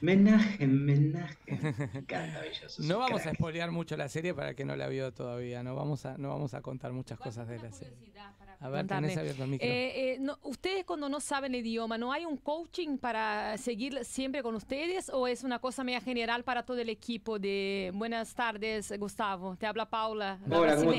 Menaje, 0.00 0.66
menaje. 0.66 1.36
Me 1.46 2.00
encanta 2.00 2.40
Belloso. 2.40 2.82
No 2.84 2.98
vamos 2.98 3.26
a 3.26 3.34
spoilear 3.34 3.72
mucho 3.72 3.96
la 3.96 4.08
serie 4.08 4.32
para 4.32 4.50
el 4.50 4.54
que 4.54 4.64
no 4.64 4.76
la 4.76 4.86
vio 4.88 5.12
todavía, 5.12 5.62
no 5.62 5.74
vamos 5.74 6.06
a, 6.06 6.16
no 6.18 6.28
vamos 6.28 6.54
a 6.54 6.62
contar 6.62 6.92
muchas 6.92 7.18
cosas 7.18 7.48
de 7.48 7.58
la 7.58 7.72
serie. 7.72 8.12
A 8.60 8.68
ver, 8.68 8.86
tenés 8.86 9.16
abierto 9.16 9.44
el 9.44 9.50
micro. 9.50 9.68
Eh, 9.68 10.12
eh, 10.12 10.16
no, 10.20 10.38
ustedes 10.42 10.84
cuando 10.84 11.08
no 11.08 11.20
saben 11.20 11.54
el 11.54 11.64
idioma, 11.64 11.96
¿no 11.96 12.12
hay 12.12 12.24
un 12.24 12.36
coaching 12.36 12.98
para 12.98 13.56
seguir 13.56 14.04
siempre 14.04 14.42
con 14.42 14.54
ustedes 14.54 15.10
o 15.12 15.26
es 15.28 15.44
una 15.44 15.60
cosa 15.60 15.84
media 15.84 16.00
general 16.00 16.42
para 16.42 16.64
todo 16.64 16.78
el 16.78 16.88
equipo 16.88 17.38
de 17.38 17.92
buenas 17.94 18.34
tardes, 18.34 18.92
Gustavo? 18.98 19.56
Te 19.56 19.66
habla 19.66 19.88
Paula, 19.88 20.40
la 20.46 20.58
Hola, 20.58 20.76
¿cómo, 20.76 20.92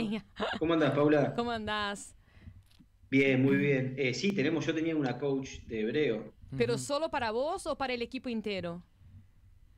cómo 0.59 0.73
andas, 0.73 0.91
Paula? 0.91 1.33
¿Cómo 1.35 1.51
andás? 1.51 2.15
Bien, 3.09 3.41
muy 3.41 3.57
bien. 3.57 3.95
Eh, 3.97 4.13
sí, 4.13 4.31
tenemos, 4.31 4.65
yo 4.65 4.73
tenía 4.73 4.95
una 4.95 5.17
coach 5.17 5.59
de 5.67 5.81
hebreo. 5.81 6.33
¿Pero 6.57 6.77
solo 6.77 7.09
para 7.09 7.31
vos 7.31 7.67
o 7.67 7.77
para 7.77 7.93
el 7.93 8.01
equipo 8.01 8.29
entero? 8.29 8.83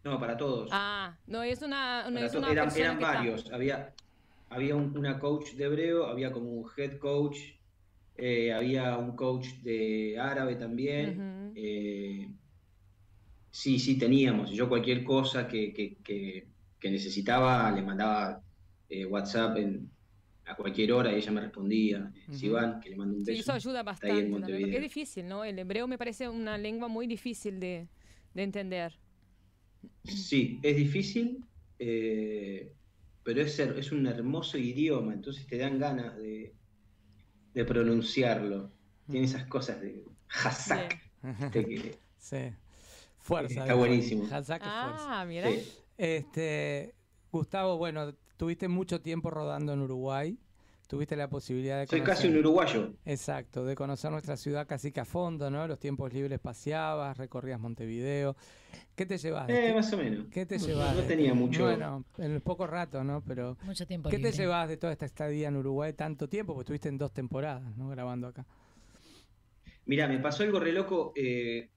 No, 0.04 0.20
para 0.20 0.36
todos. 0.36 0.70
Ah, 0.72 1.16
no 1.28 1.44
es 1.44 1.62
una, 1.62 2.10
no 2.10 2.20
es 2.20 2.34
una 2.34 2.52
eran 2.52 2.66
persona 2.66 2.86
eran 2.86 2.98
que 2.98 3.04
está- 3.04 3.14
varios. 3.18 3.52
Había, 3.52 3.94
había 4.50 4.76
un- 4.76 4.98
una 4.98 5.20
coach 5.20 5.52
de 5.54 5.66
hebreo, 5.66 6.08
había 6.08 6.32
como 6.32 6.50
un 6.52 6.70
head 6.76 6.98
coach, 6.98 7.38
eh, 8.18 8.52
había 8.52 8.98
un 8.98 9.16
coach 9.16 9.48
de 9.62 10.18
árabe 10.20 10.56
también. 10.56 11.52
Eh, 11.56 12.28
sí, 13.52 13.78
sí, 13.80 13.98
teníamos. 14.00 14.50
Yo 14.52 14.68
cualquier 14.68 15.04
cosa 15.04 15.48
que, 15.48 15.72
que- 15.74 15.98
que- 16.04 16.48
que 16.80 16.90
necesitaba 16.92 17.70
le 17.72 17.82
mandaba 17.84 18.42
eh, 18.90 19.06
WhatsApp 19.06 19.56
en- 19.58 19.90
a 20.46 20.54
cualquier 20.56 20.92
hora 20.92 21.14
y 21.14 21.16
ella 21.16 21.32
me 21.32 21.40
respondía. 21.42 22.12
Ujú. 22.28 22.38
Sivan, 22.38 22.82
que 22.82 22.90
le 22.90 22.98
mando 22.98 23.16
un 23.16 23.24
Sí, 23.26 23.32
beso. 23.32 23.42
eso 23.44 23.54
ayuda 23.54 23.84
bastante, 23.84 24.16
también, 24.24 24.42
porque 24.42 24.76
es 24.76 24.82
difícil, 24.82 25.28
¿no? 25.30 25.46
El 25.46 25.58
hebreo 25.60 25.88
me 25.88 25.98
parece 25.98 26.28
una 26.28 26.58
lengua 26.58 26.90
muy 26.90 27.08
difícil 27.08 27.60
de, 27.62 27.88
de 28.34 28.44
entender. 28.44 28.94
Sí, 30.04 30.60
es 30.63 30.76
difícil, 30.76 31.46
eh, 31.80 32.74
pero 33.24 33.41
es, 33.41 33.60
es 33.60 33.91
un 33.91 34.08
hermoso 34.08 34.58
idioma, 34.58 35.13
entonces 35.13 35.46
te 35.48 35.58
dan 35.58 35.80
ganas 35.80 36.17
de, 36.17 36.54
de 37.54 37.65
pronunciarlo. 37.65 38.72
Tiene 39.10 39.26
esas 39.26 39.46
cosas 39.48 39.82
de 39.82 40.06
Hazak. 40.30 41.00
viste, 41.22 41.65
que- 41.65 42.00
Sí. 42.17 42.38
Fuerza. 43.17 43.62
Está 43.62 43.74
buenísimo. 43.76 44.24
Hazak 44.26 44.62
es 44.62 44.67
fuerza. 44.72 45.22
Ah, 45.22 45.26
mira. 45.26 45.50
Sí. 45.52 45.63
Este, 45.98 46.96
Gustavo, 47.32 47.78
bueno, 47.78 48.13
tuviste 48.38 48.67
mucho 48.67 49.02
tiempo 49.02 49.30
rodando 49.30 49.74
en 49.74 49.82
Uruguay. 49.82 50.38
Tuviste 50.91 51.15
la 51.15 51.30
posibilidad 51.30 51.80
de 51.80 51.88
Soy 51.88 52.01
conocer- 52.01 52.06
casi 52.06 52.27
un 52.27 52.36
uruguayo. 52.39 52.93
Exacto, 53.06 53.63
de 53.63 53.75
conocer 53.75 54.12
nuestra 54.12 54.36
ciudad 54.36 54.67
casi 54.67 54.91
que 54.91 54.99
a 54.99 55.06
fondo, 55.06 55.49
¿no? 55.49 55.65
Los 55.65 55.80
tiempos 55.80 56.12
libres 56.12 56.38
paseabas, 56.41 57.17
recorrías 57.17 57.62
Montevideo. 57.62 58.36
¿Qué 58.93 59.06
te 59.06 59.17
llevas? 59.17 59.47
Eh, 59.49 59.54
este- 59.67 59.73
más 59.73 59.93
o 59.93 59.97
menos. 59.97 60.25
¿Qué 60.30 60.45
te 60.45 60.58
No- 60.58 60.65
llevas? 60.67 60.93
no 60.97 61.01
tenía 61.04 61.34
mucho- 61.34 61.63
Bueno, 61.63 62.04
en 62.17 62.32
el 62.34 62.41
poco 62.41 62.67
rato, 62.67 63.06
¿no? 63.06 63.23
Pero 63.25 63.58
Mucho 63.63 63.88
tiempo 63.88 64.10
¿qué 64.10 64.19
te 64.19 64.34
llevas 64.34 64.67
de 64.67 64.75
toda 64.75 64.91
esta 64.91 65.06
estadía 65.06 65.47
en 65.47 65.56
Uruguay 65.56 65.93
tanto 65.93 66.27
tiempo? 66.27 66.54
Porque 66.54 66.63
estuviste 66.63 66.89
en 66.89 66.97
dos 66.97 67.13
temporadas, 67.13 67.77
¿no? 67.77 67.88
Grabando 67.88 68.27
acá. 68.27 68.45
Mira, 69.86 70.10
me 70.10 70.19
pasó 70.19 70.43
algo 70.43 70.60
re 70.60 70.73
loco. 70.73 71.13
eh, 71.15 71.69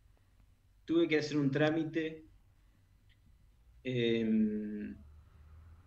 tuve 0.84 1.06
que 1.06 1.18
hacer 1.20 1.36
un 1.38 1.52
trámite 1.52 2.24
eh, 3.84 4.94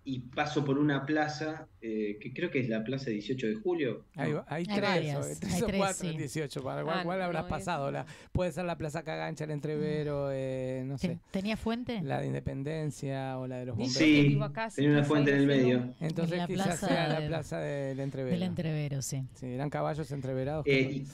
y 0.09 0.19
paso 0.19 0.63
por 0.63 0.77
una 0.79 1.05
plaza, 1.05 1.67
eh, 1.81 2.17
que 2.21 2.33
creo 2.33 2.49
que 2.49 2.59
es 2.61 2.69
la 2.69 2.81
plaza 2.83 3.09
18 3.09 3.45
de 3.47 3.55
julio. 3.55 4.05
Hay, 4.15 4.31
No. 4.31 4.45
hay 4.47 4.61
Hay 4.61 4.65
tres, 4.65 4.81
varias, 4.81 5.17
o, 5.17 5.39
tres 5.39 5.53
hay 5.53 5.61
o 5.61 5.65
tres, 5.65 5.77
cuatro 5.79 6.07
en 6.07 6.11
sí. 6.13 6.17
18. 6.17 6.63
¿Para 6.63 6.83
cuál, 6.83 6.99
Ah, 6.99 7.03
cuál 7.03 7.21
habrás 7.21 7.43
no, 7.43 7.49
pasado? 7.49 7.91
La, 7.91 8.05
puede 8.31 8.53
ser 8.53 8.63
la 8.63 8.77
Plaza 8.77 9.03
Cagancha, 9.03 9.43
el 9.43 9.51
Entrevero, 9.51 10.29
eh, 10.31 10.83
no 10.85 10.97
sé, 10.97 11.09
Ten- 11.09 11.19
¿Tenía 11.31 11.57
fuente? 11.57 12.01
la 12.03 12.21
de 12.21 12.27
Independencia 12.27 13.37
o 13.37 13.47
la 13.47 13.57
de 13.57 13.65
los 13.65 13.75
bomberos. 13.75 13.97
Sí, 13.97 14.39
acá, 14.41 14.69
tenía 14.73 14.91
una 14.91 15.03
fuente 15.03 15.31
en 15.31 15.37
el 15.39 15.45
medio. 15.47 15.93
Entonces 15.99 16.31
En 16.33 16.37
la 16.39 16.47
quizás 16.47 16.65
plaza 16.67 16.87
sea 16.87 17.07
la 17.19 17.27
Plaza 17.27 17.59
del 17.59 17.99
Entrevero. 17.99 18.33
Del 18.33 18.43
entrevero, 18.43 19.01
sí. 19.01 19.23
Sí, 19.33 19.47
eran 19.47 19.69
caballos 19.69 20.09
entreverados. 20.11 20.65
Eh, 20.67 21.03
y, 21.03 21.07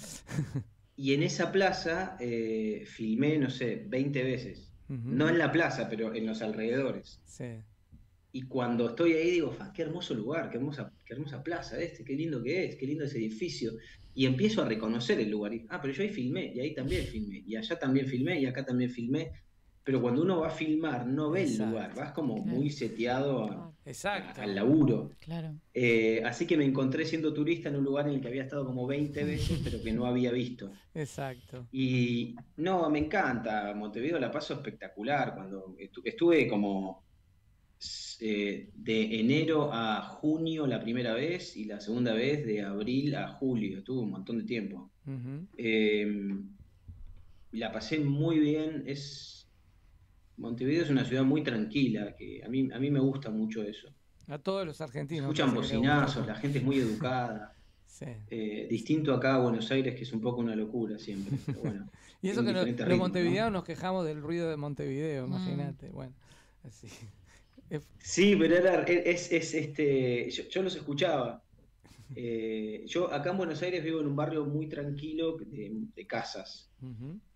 y 1.10 1.14
en 1.16 1.24
esa 1.24 1.52
plaza 1.52 2.16
eh, 2.20 2.84
filmé, 2.86 3.40
no 3.40 3.50
sé, 3.50 3.84
20 3.88 4.24
veces. 4.24 4.70
No 4.88 5.28
en 5.30 5.40
la 5.40 5.52
plaza, 5.52 5.88
pero 5.90 6.14
en 6.14 6.28
los 6.28 6.44
alrededores. 6.44 7.20
Sí. 7.26 7.46
Y 8.36 8.42
cuando 8.48 8.90
estoy 8.90 9.14
ahí 9.14 9.30
digo, 9.30 9.52
"Fa, 9.52 9.72
qué 9.72 9.84
hermoso 9.84 10.16
lugar, 10.16 10.50
qué 10.50 10.58
hermosa, 10.58 10.92
qué 11.06 11.14
hermosa 11.14 11.44
plaza 11.44 11.80
este, 11.80 12.04
qué 12.04 12.16
lindo 12.16 12.42
que 12.42 12.66
es, 12.66 12.76
qué 12.76 12.88
lindo 12.88 13.04
ese 13.06 13.20
edificio. 13.20 13.74
Y 14.16 14.26
empiezo 14.26 14.64
a 14.64 14.66
reconocer 14.68 15.20
el 15.20 15.30
lugar. 15.30 15.54
Y, 15.54 15.66
ah, 15.70 15.80
pero 15.80 15.94
yo 15.94 16.02
ahí 16.02 16.10
filmé, 16.10 16.52
y 16.54 16.60
ahí 16.60 16.74
también 16.74 17.06
filmé, 17.06 17.44
y 17.46 17.56
allá 17.56 17.78
también 17.78 18.08
filmé, 18.08 18.40
y 18.42 18.48
acá 18.48 18.66
también 18.66 18.90
filmé. 18.90 19.32
Pero 19.84 20.02
cuando 20.02 20.24
uno 20.24 20.40
va 20.40 20.48
a 20.48 20.52
filmar, 20.52 21.06
no 21.06 21.30
ve 21.30 21.44
el 21.44 21.58
lugar, 21.58 21.94
vas 21.94 22.12
como 22.14 22.42
Claro. 22.42 22.58
muy 22.58 22.70
seteado 22.72 23.44
a- 23.44 23.74
Exacto. 23.86 24.42
al 24.42 24.56
laburo. 24.56 25.12
Claro. 25.20 25.54
Eh, 25.74 26.24
así 26.26 26.48
que 26.48 26.58
me 26.58 26.64
encontré 26.66 27.06
siendo 27.06 27.34
turista 27.34 27.70
en 27.70 27.76
un 27.76 27.84
lugar 27.84 28.08
en 28.08 28.16
el 28.16 28.22
que 28.22 28.30
había 28.30 28.44
estado 28.44 28.66
como 28.66 28.88
20 28.88 29.24
veces, 29.58 29.60
pero 29.64 29.84
que 29.84 29.92
no 29.92 30.06
había 30.08 30.32
visto. 30.32 30.72
Exacto. 30.96 31.68
Y 31.72 32.34
no, 32.58 32.90
me 32.90 32.98
encanta. 33.00 33.74
Montevideo 33.76 34.18
la 34.20 34.32
paso 34.32 34.54
espectacular. 34.56 35.36
Cuando 35.36 35.76
estu- 35.78 36.02
estuve 36.06 36.48
como 36.48 37.03
eh, 38.20 38.70
de 38.74 39.20
enero 39.20 39.70
a 39.74 40.02
junio 40.02 40.66
la 40.68 40.80
primera 40.82 41.14
vez 41.14 41.56
y 41.58 41.66
la 41.66 41.80
segunda 41.80 42.14
vez 42.14 42.46
de 42.46 42.62
abril 42.62 43.16
a 43.16 43.28
julio. 43.30 43.80
Estuve 43.80 44.02
un 44.02 44.12
montón 44.12 44.38
de 44.40 44.44
tiempo. 44.46 44.92
Eh, 45.58 46.36
la 47.52 47.72
pasé 47.72 48.00
muy 48.00 48.40
bien. 48.40 48.84
Es 48.88 49.48
Montevideo 50.38 50.84
es 50.84 50.90
una 50.90 51.06
ciudad 51.06 51.24
muy 51.24 51.44
tranquila, 51.44 52.16
que 52.18 52.42
a 52.44 52.50
mí, 52.50 52.68
a 52.74 52.80
mí 52.80 52.90
me 52.90 53.00
gusta 53.00 53.30
mucho 53.30 53.62
eso. 53.64 53.90
A 54.28 54.40
todos 54.40 54.66
los 54.66 54.82
argentinos. 54.82 55.26
Escuchan 55.26 55.54
bocinazos, 55.54 56.26
la 56.26 56.36
gente 56.36 56.60
es 56.60 56.64
muy 56.64 56.78
educada. 56.78 57.50
Sí. 57.86 58.06
Eh, 58.32 58.66
distinto 58.72 59.14
acá 59.14 59.36
a 59.36 59.38
Buenos 59.38 59.70
Aires, 59.70 59.94
que 59.94 60.02
es 60.02 60.12
un 60.14 60.20
poco 60.20 60.42
una 60.42 60.56
locura 60.56 60.98
siempre. 60.98 61.38
Pero 61.46 61.60
bueno, 61.60 61.88
Y 62.24 62.30
eso 62.30 62.44
que 62.44 62.52
no- 62.52 62.66
los 62.66 62.98
montevideanos 62.98 63.52
¿no? 63.52 63.58
nos 63.60 63.66
quejamos 63.66 64.04
del 64.08 64.20
ruido 64.20 64.50
de 64.50 64.58
Montevideo, 64.58 65.28
Mm. 65.28 65.30
imagínate. 65.30 65.90
Bueno, 65.92 66.12
así. 66.64 66.88
Sí, 67.98 68.36
pero 68.36 68.56
era, 68.56 68.84
es, 68.84 69.32
es, 69.32 69.54
este, 69.54 70.30
yo, 70.30 70.44
yo 70.50 70.62
los 70.64 70.76
escuchaba. 70.76 71.42
Eh, 72.16 72.84
yo 72.86 73.12
acá 73.12 73.32
en 73.32 73.38
Buenos 73.38 73.62
Aires 73.64 73.84
vivo 73.84 74.02
en 74.02 74.08
un 74.08 74.16
barrio 74.16 74.46
muy 74.46 74.68
tranquilo 74.68 75.38
de, 75.38 75.72
de 75.96 76.08
casas. 76.08 76.72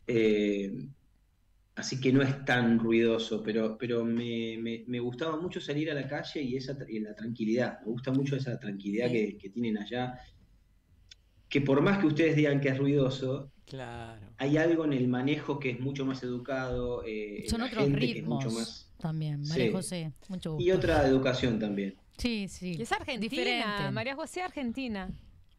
Eh, 0.07 0.71
así 1.75 1.99
que 1.99 2.11
no 2.11 2.21
es 2.21 2.43
tan 2.45 2.79
ruidoso, 2.79 3.41
pero, 3.43 3.77
pero 3.77 4.03
me, 4.05 4.57
me- 4.59 4.83
me 4.87 4.99
gustaba 4.99 5.37
mucho 5.37 5.61
salir 5.61 5.89
a 5.91 5.93
la 5.95 6.07
calle 6.07 6.41
y, 6.41 6.55
esa, 6.57 6.77
y 6.87 6.99
la 6.99 7.15
tranquilidad. 7.15 7.79
Me 7.81 7.87
gusta 7.91 8.11
mucho 8.11 8.35
esa 8.35 8.59
tranquilidad 8.59 9.09
que, 9.11 9.37
que 9.37 9.49
tienen 9.49 9.77
allá. 9.77 10.19
Que 11.49 11.61
por 11.61 11.81
más 11.81 11.99
que 11.99 12.07
ustedes 12.07 12.35
digan 12.35 12.59
que 12.59 12.69
es 12.69 12.77
ruidoso, 12.77 13.51
Claro. 13.65 14.33
hay 14.37 14.57
algo 14.57 14.85
en 14.85 14.93
el 14.93 15.07
manejo 15.07 15.59
que 15.59 15.71
es 15.71 15.79
mucho 15.79 16.05
más 16.05 16.23
educado. 16.23 17.03
eh, 17.05 17.43
Son 17.47 17.59
la 17.61 17.67
otros 17.67 17.83
gente 17.85 17.99
que 17.99 18.05
es 18.05 18.13
ritmos 18.15 18.45
mucho 18.45 18.57
más. 18.57 18.86
También. 18.97 19.41
María 19.41 19.65
Sí. 19.67 19.71
José, 19.71 20.11
mucho 20.29 20.53
gusto. 20.53 20.63
Y 20.67 20.71
otra 20.71 21.05
educación 21.07 21.59
también. 21.59 21.95
Sí, 22.17 22.47
sí. 22.49 22.75
Y 22.77 22.81
es 22.81 22.91
argentina, 22.91 23.29
Diferente. 23.29 23.91
María 23.91 24.15
José 24.15 24.41
Argentina. 24.41 25.09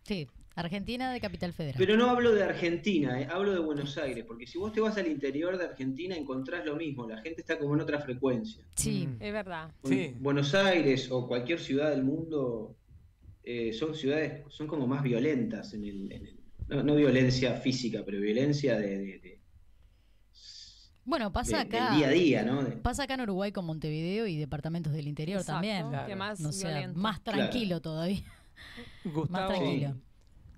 Sí, 0.02 0.26
Argentina 0.56 1.12
de 1.12 1.20
Capital 1.20 1.52
Federal. 1.52 1.76
Pero 1.78 1.96
no 1.96 2.10
hablo 2.10 2.32
de 2.34 2.42
Argentina, 2.42 3.20
eh, 3.20 3.28
hablo 3.30 3.52
de 3.52 3.60
Buenos 3.60 3.96
Aires, 3.96 4.24
porque 4.26 4.46
si 4.46 4.58
vos 4.58 4.72
te 4.72 4.80
vas 4.80 4.96
al 4.98 5.06
interior 5.06 5.56
de 5.56 5.64
Argentina 5.66 6.16
encontrás 6.16 6.64
lo 6.66 6.74
mismo, 6.74 7.08
la 7.08 7.18
gente 7.22 7.42
está 7.42 7.58
como 7.58 7.74
en 7.74 7.80
otra 7.80 8.00
frecuencia. 8.00 8.64
Sí, 8.74 9.06
Mm. 9.06 9.22
Es 9.22 9.32
verdad. 9.32 9.70
Sí. 9.84 10.14
Buenos 10.18 10.54
Aires 10.54 11.08
o 11.12 11.28
cualquier 11.28 11.60
ciudad 11.60 11.90
del 11.90 12.02
mundo 12.02 12.74
eh, 13.44 13.72
son 13.72 13.94
ciudades, 13.94 14.42
son 14.48 14.66
como 14.66 14.86
más 14.86 15.02
violentas 15.02 15.72
en 15.74 15.84
el, 15.84 16.12
en 16.12 16.26
el- 16.26 16.38
no, 16.68 16.82
no 16.82 16.96
violencia 16.96 17.54
física, 17.54 18.02
pero 18.04 18.20
violencia 18.20 18.76
de, 18.78 18.98
de- 18.98 19.18
de- 19.20 19.37
bueno, 21.08 21.32
pasa 21.32 21.56
de- 21.56 21.62
acá. 21.62 21.88
del 21.90 21.96
día 21.98 22.06
a 22.08 22.10
día, 22.10 22.42
¿no? 22.44 22.62
De- 22.62 22.76
Pasa 22.76 23.04
acá 23.04 23.14
en 23.14 23.22
Uruguay 23.22 23.50
con 23.52 23.64
Montevideo 23.64 24.26
y 24.26 24.36
departamentos 24.36 24.92
del 24.92 25.08
interior 25.08 25.40
Exacto, 25.40 25.54
también. 25.54 25.88
Claro. 25.88 26.06
Que 26.06 26.16
más 26.16 26.40
No 26.40 26.52
sea, 26.52 26.92
más 26.94 27.22
tranquilo 27.22 27.80
todavía. 27.80 28.22
Gustavo, 29.04 29.48
tranquilo. 29.54 29.94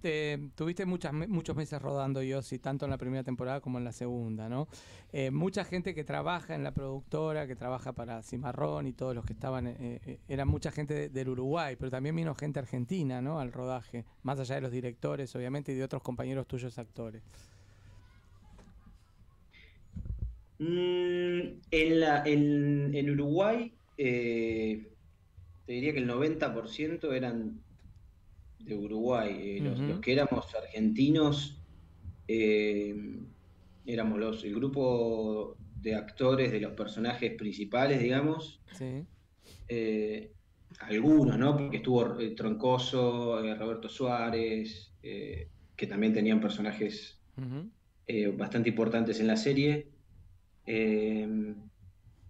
eh, 0.02 0.48
tuviste 0.54 0.86
muchas, 0.86 1.12
muchos 1.12 1.54
meses 1.54 1.80
rodando 1.80 2.22
Yossi, 2.22 2.58
tanto 2.58 2.86
en 2.86 2.90
la 2.90 2.96
primera 2.98 3.22
temporada 3.22 3.60
como 3.60 3.78
en 3.78 3.84
la 3.84 3.92
segunda, 3.92 4.48
¿no? 4.48 4.66
Eh, 5.12 5.30
mucha 5.30 5.64
gente 5.64 5.94
que 5.94 6.04
trabaja 6.04 6.54
en 6.54 6.64
la 6.64 6.72
productora, 6.72 7.46
que 7.46 7.54
trabaja 7.56 7.92
para 7.92 8.22
Cimarrón 8.22 8.86
y 8.86 8.92
todos 8.92 9.14
los 9.14 9.24
que 9.26 9.34
estaban, 9.34 9.66
eh, 9.66 9.76
eh, 10.06 10.20
era 10.28 10.44
mucha 10.46 10.70
gente 10.72 10.94
de- 10.94 11.08
del 11.10 11.28
Uruguay, 11.28 11.76
pero 11.78 11.90
también 11.90 12.16
vino 12.16 12.34
gente 12.34 12.58
argentina, 12.58 13.20
¿no? 13.20 13.40
Al 13.40 13.52
rodaje, 13.52 14.04
más 14.22 14.38
allá 14.40 14.54
de 14.54 14.60
los 14.62 14.72
directores, 14.72 15.34
obviamente, 15.36 15.72
y 15.72 15.74
de 15.74 15.84
otros 15.84 16.02
compañeros 16.02 16.46
tuyos 16.46 16.78
actores. 16.78 17.22
Mm, 20.60 21.60
en, 21.70 22.00
la, 22.00 22.22
en, 22.26 22.94
en 22.94 23.10
Uruguay, 23.10 23.72
eh, 23.96 24.92
te 25.64 25.72
diría 25.72 25.94
que 25.94 26.00
el 26.00 26.06
90% 26.08 27.12
eran 27.12 27.62
de 28.58 28.76
Uruguay. 28.76 29.36
eh, 29.40 29.60
los, 29.62 30.00
que 30.00 30.12
éramos 30.12 30.54
argentinos, 30.54 31.62
eh, 32.28 32.94
éramos 33.86 34.18
los, 34.18 34.44
el 34.44 34.54
grupo 34.54 35.56
de 35.80 35.94
actores 35.94 36.52
de 36.52 36.60
los 36.60 36.72
personajes 36.72 37.32
principales, 37.36 38.02
digamos. 38.02 38.60
Sí. 38.72 39.06
eh, 39.68 40.30
algunos, 40.80 41.38
¿no? 41.38 41.56
Porque 41.56 41.78
estuvo 41.78 42.20
eh, 42.20 42.30
Troncoso, 42.30 43.42
eh, 43.42 43.54
Roberto 43.54 43.88
Suárez, 43.88 44.92
que 45.00 45.86
también 45.86 46.12
tenían 46.12 46.38
personajes 46.38 47.18
bastante 48.36 48.68
importantes 48.68 49.20
en 49.20 49.26
la 49.26 49.36
serie. 49.36 49.88
Eh, 50.72 51.54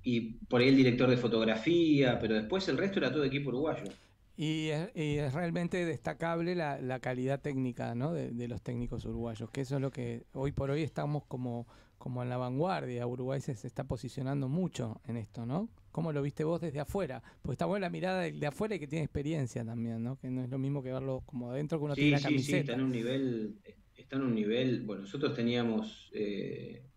y 0.03 0.21
por 0.47 0.61
ahí 0.61 0.69
el 0.69 0.77
director 0.77 1.11
de 1.11 1.17
fotografía, 1.17 2.19
pero 2.19 2.35
después 2.35 2.69
el 2.69 2.79
resto 2.79 2.99
era 3.01 3.13
todo 3.13 3.25
equipo 3.25 3.51
uruguayo. 3.51 3.99
Y 4.37 4.69
es, 4.71 4.91
y 4.95 5.17
es 5.19 5.35
realmente 5.35 5.85
destacable 5.85 6.55
la, 6.55 6.81
la 6.81 7.01
calidad 7.01 7.41
técnica 7.43 7.95
¿no? 7.95 8.13
de, 8.15 8.31
de 8.31 8.49
los 8.49 8.63
técnicos 8.63 9.05
uruguayos, 9.05 9.51
que 9.51 9.61
eso 9.63 9.77
es 9.77 9.83
lo 9.83 9.91
que 9.91 10.25
hoy 10.33 10.53
por 10.53 10.71
hoy 10.71 10.83
estamos 10.83 11.27
como, 11.27 11.67
como 11.99 12.23
en 12.23 12.31
la 12.31 12.39
vanguardia. 12.39 13.07
Uruguay 13.07 13.41
se, 13.43 13.55
se 13.55 13.67
está 13.67 13.85
posicionando 13.85 14.49
mucho 14.49 15.01
en 15.07 15.19
esto, 15.19 15.45
¿no? 15.45 15.69
¿Cómo 15.93 16.13
lo 16.13 16.23
viste 16.23 16.45
vos 16.45 16.61
desde 16.61 16.81
afuera? 16.81 17.23
Pues 17.43 17.55
está 17.57 17.67
buena 17.67 17.87
la 17.87 17.91
mirada 17.91 18.23
de 18.23 18.47
afuera 18.47 18.77
y 18.77 18.79
que 18.79 18.87
tiene 18.87 19.05
experiencia 19.05 19.65
también, 19.65 20.03
¿no? 20.03 20.17
Que 20.19 20.31
no 20.31 20.43
es 20.43 20.49
lo 20.49 20.59
mismo 20.59 20.83
que 20.83 20.93
verlo 20.93 21.23
como 21.27 21.51
adentro 21.51 21.79
que 21.79 21.85
uno 21.85 21.95
Sí, 21.95 22.01
tiene 22.01 22.13
la 22.13 22.19
sí, 22.21 22.39
sí, 22.39 22.53
está 22.57 22.73
en 22.75 22.81
un 22.83 22.93
nivel, 22.93 23.61
está 23.95 24.17
en 24.17 24.23
un 24.23 24.35
nivel, 24.35 24.83
bueno, 24.85 25.03
nosotros 25.03 25.35
teníamos, 25.35 26.11
eh, 26.15 26.90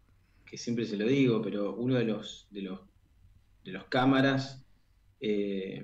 que 0.54 0.58
siempre 0.60 0.86
se 0.86 0.98
lo 0.98 1.08
digo, 1.08 1.42
pero 1.42 1.76
uno 1.78 1.96
de 1.96 2.04
los, 2.04 2.46
de 2.52 2.62
los, 2.62 2.80
de 3.64 3.72
los 3.72 3.86
cámaras, 3.86 4.64
eh, 5.20 5.84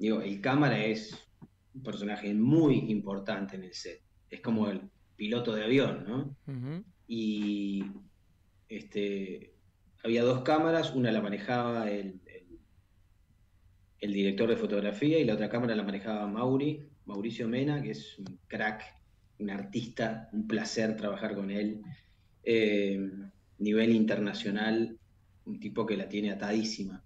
digo, 0.00 0.20
el 0.20 0.40
cámara 0.40 0.84
es 0.84 1.16
un 1.74 1.84
personaje 1.84 2.34
muy 2.34 2.90
importante 2.90 3.54
en 3.54 3.62
el 3.62 3.72
set. 3.72 4.02
Es 4.28 4.40
como 4.40 4.68
el 4.68 4.80
piloto 5.14 5.54
de 5.54 5.62
avión, 5.62 6.04
¿no? 6.08 6.36
Y 7.06 7.84
este, 8.68 9.54
había 10.02 10.24
dos 10.24 10.42
cámaras, 10.42 10.92
una 10.92 11.12
la 11.12 11.20
manejaba 11.22 11.88
el, 11.88 12.20
el- 12.26 12.58
el 14.00 14.12
director 14.12 14.48
de 14.48 14.56
fotografía 14.56 15.20
y 15.20 15.24
la 15.24 15.34
otra 15.34 15.48
cámara 15.48 15.76
la 15.76 15.84
manejaba 15.84 16.26
Mauri, 16.26 16.84
Mauricio 17.04 17.46
Mena, 17.46 17.80
que 17.80 17.92
es 17.92 18.18
un 18.18 18.40
crack, 18.48 18.82
un 19.38 19.50
artista, 19.50 20.28
un 20.32 20.48
placer 20.48 20.96
trabajar 20.96 21.36
con 21.36 21.52
él. 21.52 21.80
Eh, 22.42 22.98
nivel 23.60 23.92
internacional, 23.94 24.98
un 25.44 25.60
tipo 25.60 25.86
que 25.86 25.96
la 25.96 26.08
tiene 26.08 26.30
atadísima. 26.32 27.02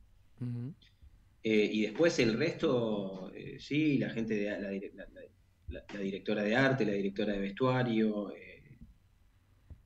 Eh, 1.43 1.71
y 1.73 1.83
después 1.83 2.19
el 2.21 2.39
resto, 2.39 3.31
eh, 3.35 3.59
sí, 3.61 3.99
la 3.99 4.09
gente 4.11 4.35
de 4.35 4.51
la, 4.61 4.71
dire- 4.71 4.93
la- 4.95 5.07
la- 5.13 5.21
la- 5.69 5.85
la 5.93 6.01
directora 6.01 6.43
de 6.43 6.57
arte, 6.57 6.85
la 6.87 6.93
directora 6.93 7.33
de 7.35 7.41
vestuario, 7.41 8.33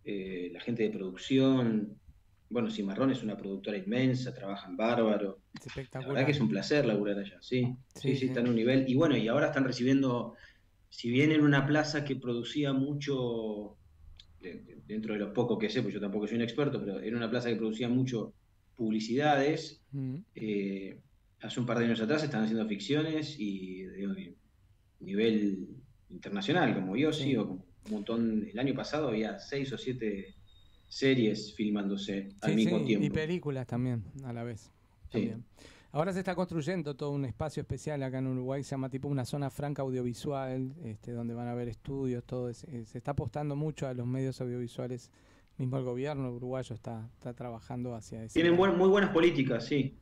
eh, 0.05 0.51
la 0.53 0.61
gente 0.61 0.85
de 0.85 0.91
producción. 0.91 2.01
Bueno, 2.51 2.71
Cimarrón 2.71 3.11
es 3.11 3.23
una 3.23 3.37
productora 3.37 3.77
inmensa, 3.77 4.33
trabajan 4.33 4.77
bárbaro. 4.77 5.43
Es 5.53 5.67
La 5.67 5.69
espectacular. 5.69 6.15
verdad 6.15 6.27
que 6.27 6.33
es 6.33 6.41
un 6.41 6.49
placer 6.49 6.87
laburar 6.87 7.19
allá, 7.19 7.39
sí. 7.43 7.75
Sí, 7.95 8.13
Sí, 8.13 8.17
sí, 8.17 8.27
están 8.27 8.45
en 8.45 8.51
un 8.51 8.57
nivel. 8.57 8.89
Y 8.89 8.95
bueno, 8.95 9.17
y 9.17 9.29
ahora 9.29 9.49
están 9.49 9.65
recibiendo, 9.65 10.35
si 10.89 11.11
bien 11.11 11.33
en 11.33 11.43
una 11.43 11.67
plaza 11.67 12.05
que 12.05 12.17
producía 12.17 12.73
mucho, 12.73 13.78
dentro 14.41 15.15
de 15.15 15.21
lo 15.21 15.33
poco 15.33 15.59
que 15.59 15.69
sé, 15.69 15.83
pues 15.83 15.95
yo 15.95 16.01
tampoco 16.01 16.27
soy 16.27 16.37
un 16.37 16.43
experto, 16.43 16.79
pero 16.81 17.01
era 17.01 17.17
una 17.17 17.31
plaza 17.31 17.49
que 17.49 17.57
producía 17.57 17.89
mucho 17.89 18.35
publicidades, 18.77 19.83
Ujú. 19.93 20.23
eh, 20.35 21.01
hace 21.41 21.61
un 21.61 21.67
par 21.67 21.79
de 21.79 21.87
años 21.87 22.01
atrás 22.01 22.23
están 22.23 22.45
haciendo 22.45 22.67
ficciones 22.69 23.37
y 23.39 23.83
de 23.83 24.37
nivel 25.01 25.69
internacional, 26.11 26.75
como 26.75 26.97
yo 26.97 27.13
Sí. 27.13 27.37
o 27.37 27.47
como 27.47 27.65
un 27.87 27.91
montón. 27.93 28.49
El 28.51 28.59
año 28.59 28.75
pasado 28.75 29.09
había 29.09 29.39
seis 29.39 29.73
o 29.73 29.79
siete 29.79 30.35
series 30.89 31.55
filmándose 31.55 32.31
al 32.41 32.51
Sí, 32.51 32.57
mismo 32.57 32.79
sí, 32.81 32.85
tiempo. 32.87 33.07
Y 33.07 33.11
películas 33.11 33.67
también, 33.67 34.05
a 34.25 34.33
la 34.33 34.43
vez. 34.45 34.71
Sí. 35.13 35.33
Ahora 35.91 36.13
se 36.13 36.19
está 36.19 36.35
construyendo 36.35 36.95
todo 36.95 37.11
un 37.13 37.25
espacio 37.25 37.63
especial 37.63 38.03
acá 38.03 38.19
en 38.19 38.27
Uruguay, 38.27 38.63
se 38.63 38.71
llama 38.73 38.91
tipo 38.91 39.09
una 39.09 39.25
zona 39.25 39.49
franca 39.49 39.83
audiovisual, 39.83 40.75
este, 40.85 41.13
donde 41.13 41.33
van 41.35 41.49
a 41.49 41.53
haber 41.53 41.69
estudios, 41.69 42.25
todo. 42.25 42.51
es- 42.51 42.65
eh, 42.65 42.85
se 42.85 42.99
está 42.99 43.13
apostando 43.13 43.57
mucho 43.57 43.87
a 43.87 43.95
los 43.95 44.07
medios 44.07 44.41
audiovisuales. 44.41 45.11
Mismo 45.57 45.79
el 45.79 45.85
gobierno 45.85 46.31
uruguayo 46.31 46.75
está, 46.75 47.09
está 47.15 47.33
trabajando 47.35 47.95
hacia 47.95 48.23
ese 48.23 48.35
Tienen 48.35 48.57
buen- 48.57 48.77
muy 48.77 48.89
buenas 48.89 49.11
políticas, 49.11 49.65
sí. 49.65 49.97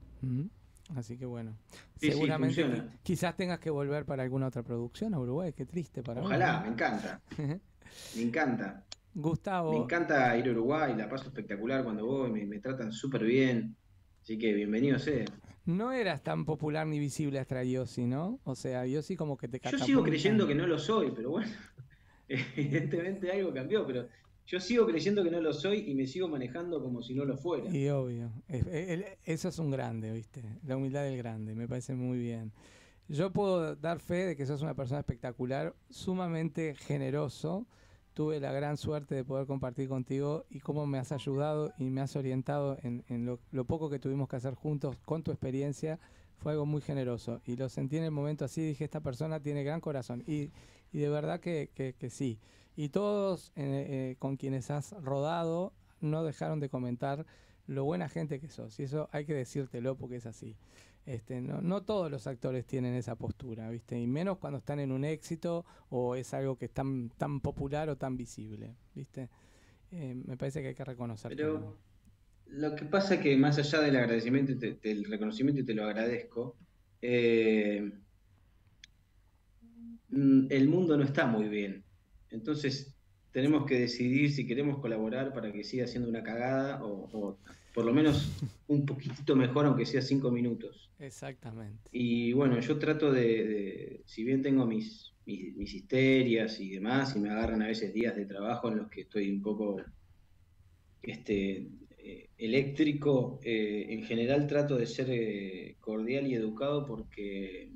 Así 0.95 1.17
que 1.17 1.25
bueno, 1.27 1.57
Sí, 1.99 2.11
seguramente 2.11 2.83
quizás 3.03 3.37
tengas 3.37 3.59
que 3.61 3.71
volver 3.71 4.05
para 4.05 4.23
alguna 4.23 4.49
otra 4.49 4.63
producción 4.63 5.15
a 5.15 5.19
Uruguay, 5.21 5.53
qué 5.53 5.67
triste 5.67 6.03
para 6.03 6.21
Ojalá, 6.21 6.59
¿no? 6.59 6.63
me 6.63 6.69
encanta. 6.69 7.21
Me 8.17 8.23
encanta. 8.23 8.85
Gustavo, 9.15 9.71
Me 9.73 9.79
encanta 9.85 10.37
ir 10.37 10.49
a 10.49 10.51
Uruguay, 10.51 10.95
la 10.97 11.09
paso 11.09 11.29
espectacular 11.29 11.83
cuando 11.85 12.05
voy, 12.05 12.31
me, 12.31 12.45
me 12.45 12.59
tratan 12.59 12.93
súper 12.93 13.25
bien. 13.25 13.75
Así 14.27 14.39
que 14.39 14.53
bienvenido 14.55 14.99
sea. 14.99 15.25
no 15.67 15.93
eras 15.93 16.21
tan 16.25 16.45
popular 16.45 16.85
ni 16.85 16.99
visible 16.99 17.39
hasta 17.39 17.63
Yossi, 17.63 18.07
¿no? 18.07 18.41
O 18.43 18.57
sea, 18.57 18.85
Yossi 18.85 19.15
como 19.15 19.37
que 19.37 19.47
te 19.47 19.61
Yo 19.71 19.79
sigo 19.79 20.03
creyendo 20.03 20.49
que 20.49 20.55
no 20.57 20.67
lo 20.67 20.81
soy, 20.81 21.13
pero 21.15 21.31
bueno, 21.31 21.49
evidentemente 22.29 23.31
algo 23.31 23.55
cambió, 23.55 23.87
pero 23.87 24.09
yo 24.49 24.59
sigo 24.59 24.85
creyendo 24.85 25.23
que 25.23 25.31
no 25.31 25.41
lo 25.41 25.53
soy 25.53 25.89
y 25.89 25.95
me 25.95 26.09
sigo 26.09 26.27
manejando 26.27 26.83
como 26.83 27.03
si 27.05 27.15
no 27.15 27.25
lo 27.25 27.37
fuera. 27.37 27.71
Y 27.71 27.89
obvio. 27.89 28.33
El- 28.49 29.05
eso 29.25 29.49
es 29.49 29.61
un 29.61 29.71
grande, 29.71 30.11
¿viste? 30.11 30.43
La 30.67 30.77
humildad 30.77 31.05
del 31.05 31.19
grande, 31.19 31.55
me 31.55 31.69
parece 31.69 31.95
muy 31.95 32.19
bien. 32.19 32.51
Yo 33.07 33.33
puedo 33.33 33.77
dar 33.77 34.01
fe 34.01 34.27
de 34.27 34.35
que 34.37 34.45
sos 34.45 34.61
una 34.61 34.75
persona 34.75 34.99
espectacular, 34.99 35.73
sumamente 35.89 36.75
generoso. 36.75 37.65
Tuve 38.17 38.41
la 38.41 38.51
gran 38.51 38.79
suerte 38.79 39.15
de 39.15 39.25
poder 39.25 39.47
compartir 39.47 39.91
contigo 39.91 40.47
y 40.49 40.61
cómo 40.61 40.87
me 40.87 40.97
has 40.97 41.13
ayudado 41.13 41.75
y 41.77 41.91
me 41.91 42.01
has 42.01 42.17
orientado 42.17 42.79
en, 42.83 43.27
lo, 43.27 43.65
poco 43.67 43.91
que 43.91 43.99
tuvimos 43.99 44.27
que 44.27 44.37
hacer 44.37 44.55
juntos 44.55 44.97
con 45.05 45.23
tu 45.23 45.33
experiencia. 45.33 45.99
Fue 46.39 46.53
algo 46.53 46.65
muy 46.65 46.81
generoso 46.81 47.43
y 47.45 47.57
lo 47.57 47.69
sentí 47.69 47.99
en 47.99 48.05
el 48.05 48.13
momento 48.13 48.47
así. 48.47 48.69
Dije, 48.69 48.85
esta 48.85 49.01
persona 49.03 49.41
tiene 49.41 49.65
gran 49.65 49.83
corazón. 49.83 50.25
Y, 50.27 50.51
y 50.95 50.99
de 51.01 51.11
verdad 51.11 51.41
que, 51.41 51.69
que- 51.75 51.93
que 51.93 52.09
sí. 52.09 52.39
Y 52.75 52.89
todos 52.89 53.53
eh, 53.55 54.13
eh, 54.13 54.17
con 54.19 54.39
quienes 54.39 54.71
has 54.71 54.93
rodado 54.93 55.75
no 56.01 56.25
dejaron 56.25 56.59
de 56.59 56.71
comentar 56.71 57.27
lo 57.67 57.85
buena 57.85 58.09
gente 58.09 58.41
que 58.41 58.49
sos. 58.49 58.81
Y 58.81 58.85
eso 58.85 59.11
hay 59.13 59.27
que 59.27 59.35
decírtelo 59.35 59.95
porque 59.95 60.17
es 60.17 60.25
así. 60.25 60.57
Este, 61.07 61.41
no, 61.41 61.61
no 61.63 61.83
todos 61.85 62.11
los 62.11 62.27
actores 62.27 62.67
tienen 62.67 62.95
esa 62.95 63.17
postura, 63.17 63.71
¿viste? 63.71 63.99
Y 63.99 64.07
menos 64.09 64.39
cuando 64.39 64.59
están 64.59 64.81
en 64.81 64.91
un 64.93 65.05
éxito 65.05 65.65
o 65.89 66.17
es 66.17 66.35
algo 66.35 66.59
que 66.59 66.67
es 66.67 66.73
tan, 66.73 67.11
tan 67.11 67.41
popular 67.41 67.89
o 67.89 67.97
tan 67.97 68.17
visible, 68.17 68.77
¿viste? 68.95 69.31
Eh, 69.93 70.15
me 70.27 70.37
parece 70.37 70.63
que 70.63 70.69
hay 70.69 70.75
que 70.75 70.85
reconocerlo. 70.85 71.37
Pero 71.37 71.79
lo 72.47 72.75
que 72.77 72.85
pasa 72.87 73.15
es 73.17 73.21
que 73.21 73.37
más 73.37 73.59
allá 73.59 73.81
del 73.81 73.97
agradecimiento, 73.97 74.59
te- 74.59 74.75
del 74.75 75.05
reconocimiento, 75.05 75.61
y 75.63 75.65
te 75.67 75.75
lo 75.75 75.85
agradezco, 75.85 76.57
eh, 77.03 77.93
mm, 80.09 80.47
el 80.51 80.69
mundo 80.69 80.97
no 80.97 81.05
está 81.05 81.27
muy 81.27 81.49
bien. 81.49 81.85
Entonces 82.31 82.95
tenemos 83.33 83.67
que 83.67 83.79
decidir 83.79 84.33
si 84.33 84.47
queremos 84.47 84.79
colaborar 84.81 85.33
para 85.33 85.53
que 85.53 85.65
siga 85.65 85.87
siendo 85.87 86.09
una 86.09 86.23
cagada 86.23 86.85
o, 86.85 87.09
o 87.13 87.39
por 87.77 87.85
lo 87.85 87.93
menos 87.93 88.27
un 88.69 88.87
poquitito 88.87 89.37
mejor, 89.37 89.67
aunque 89.67 89.85
sea 89.85 90.01
cinco 90.01 90.31
minutos. 90.31 90.91
Exactamente. 90.99 91.89
Y 91.93 92.33
bueno, 92.33 92.59
yo 92.59 92.79
trato 92.79 93.13
de, 93.13 93.23
de- 93.45 94.03
si 94.07 94.25
bien 94.25 94.41
tengo 94.43 94.67
mis, 94.67 95.13
mis, 95.27 95.55
mis 95.55 95.75
histerias 95.75 96.59
y 96.59 96.71
demás, 96.71 97.15
y 97.15 97.21
me 97.21 97.29
agarran 97.31 97.61
a 97.63 97.67
veces 97.69 97.93
días 97.93 98.17
de 98.17 98.25
trabajo 98.25 98.69
en 98.73 98.79
los 98.79 98.89
que 98.89 99.03
estoy 99.03 99.31
un 99.31 99.43
poco 99.43 99.77
este, 101.03 101.69
eh, 101.99 102.31
eléctrico, 102.39 103.41
eh, 103.45 103.87
en 103.91 104.03
general 104.05 104.47
trato 104.47 104.77
de 104.77 104.87
ser 104.87 105.09
eh, 105.11 105.77
cordial 105.81 106.27
y 106.27 106.35
educado 106.35 106.87
porque 106.87 107.71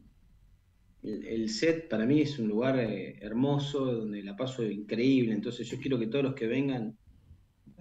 el, 1.02 1.26
el 1.26 1.48
set 1.48 1.88
para 1.88 2.06
mí 2.06 2.20
es 2.22 2.38
un 2.38 2.48
lugar 2.48 2.78
hermoso, 2.78 3.84
donde 3.92 4.22
la 4.22 4.36
paso 4.36 4.64
increíble, 4.64 5.32
entonces 5.32 5.68
yo 5.68 5.78
quiero 5.78 5.98
que 5.98 6.06
todos 6.06 6.24
los 6.24 6.34
que 6.34 6.46
vengan 6.46 6.96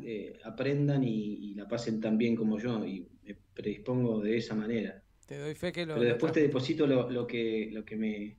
eh, 0.04 0.40
aprendan 0.44 1.04
y, 1.04 1.12
y 1.52 1.54
la 1.56 1.68
pasen 1.68 2.00
tan 2.00 2.18
bien 2.18 2.36
como 2.36 2.58
yo, 2.60 2.86
y 2.86 3.08
me 3.24 3.36
predispongo 3.54 4.20
de 4.22 4.38
esa 4.38 4.56
manera. 4.56 5.04
Te 5.26 5.38
doy 5.38 5.54
fe 5.56 5.72
que 5.72 5.86
lo. 5.86 5.96
Pero 5.96 6.06
después 6.08 6.32
te 6.34 6.42
deposito 6.42 6.88
lo, 6.88 7.10
lo 7.10 7.28
que 7.28 7.70
lo 7.72 7.86
que 7.86 7.96
me 7.96 8.38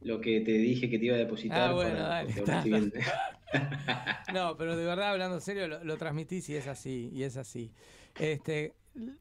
lo 0.00 0.20
que 0.20 0.40
te 0.40 0.52
dije 0.52 0.90
que 0.90 0.98
te 0.98 1.06
iba 1.06 1.14
a 1.14 1.18
depositar 1.18 1.70
Ah, 1.70 1.72
bueno, 1.72 1.90
para- 1.96 2.08
dale, 2.44 2.76
está. 2.78 3.40
No, 4.34 4.56
pero 4.56 4.76
de 4.76 4.84
verdad, 4.84 5.10
hablando 5.12 5.40
serio, 5.40 5.68
lo, 5.68 5.82
lo 5.84 5.96
transmitís 5.96 6.48
y 6.50 6.56
es 6.56 6.66
así, 6.66 7.08
y 7.12 7.22
es 7.22 7.36
así. 7.36 7.72
Este, 8.18 8.74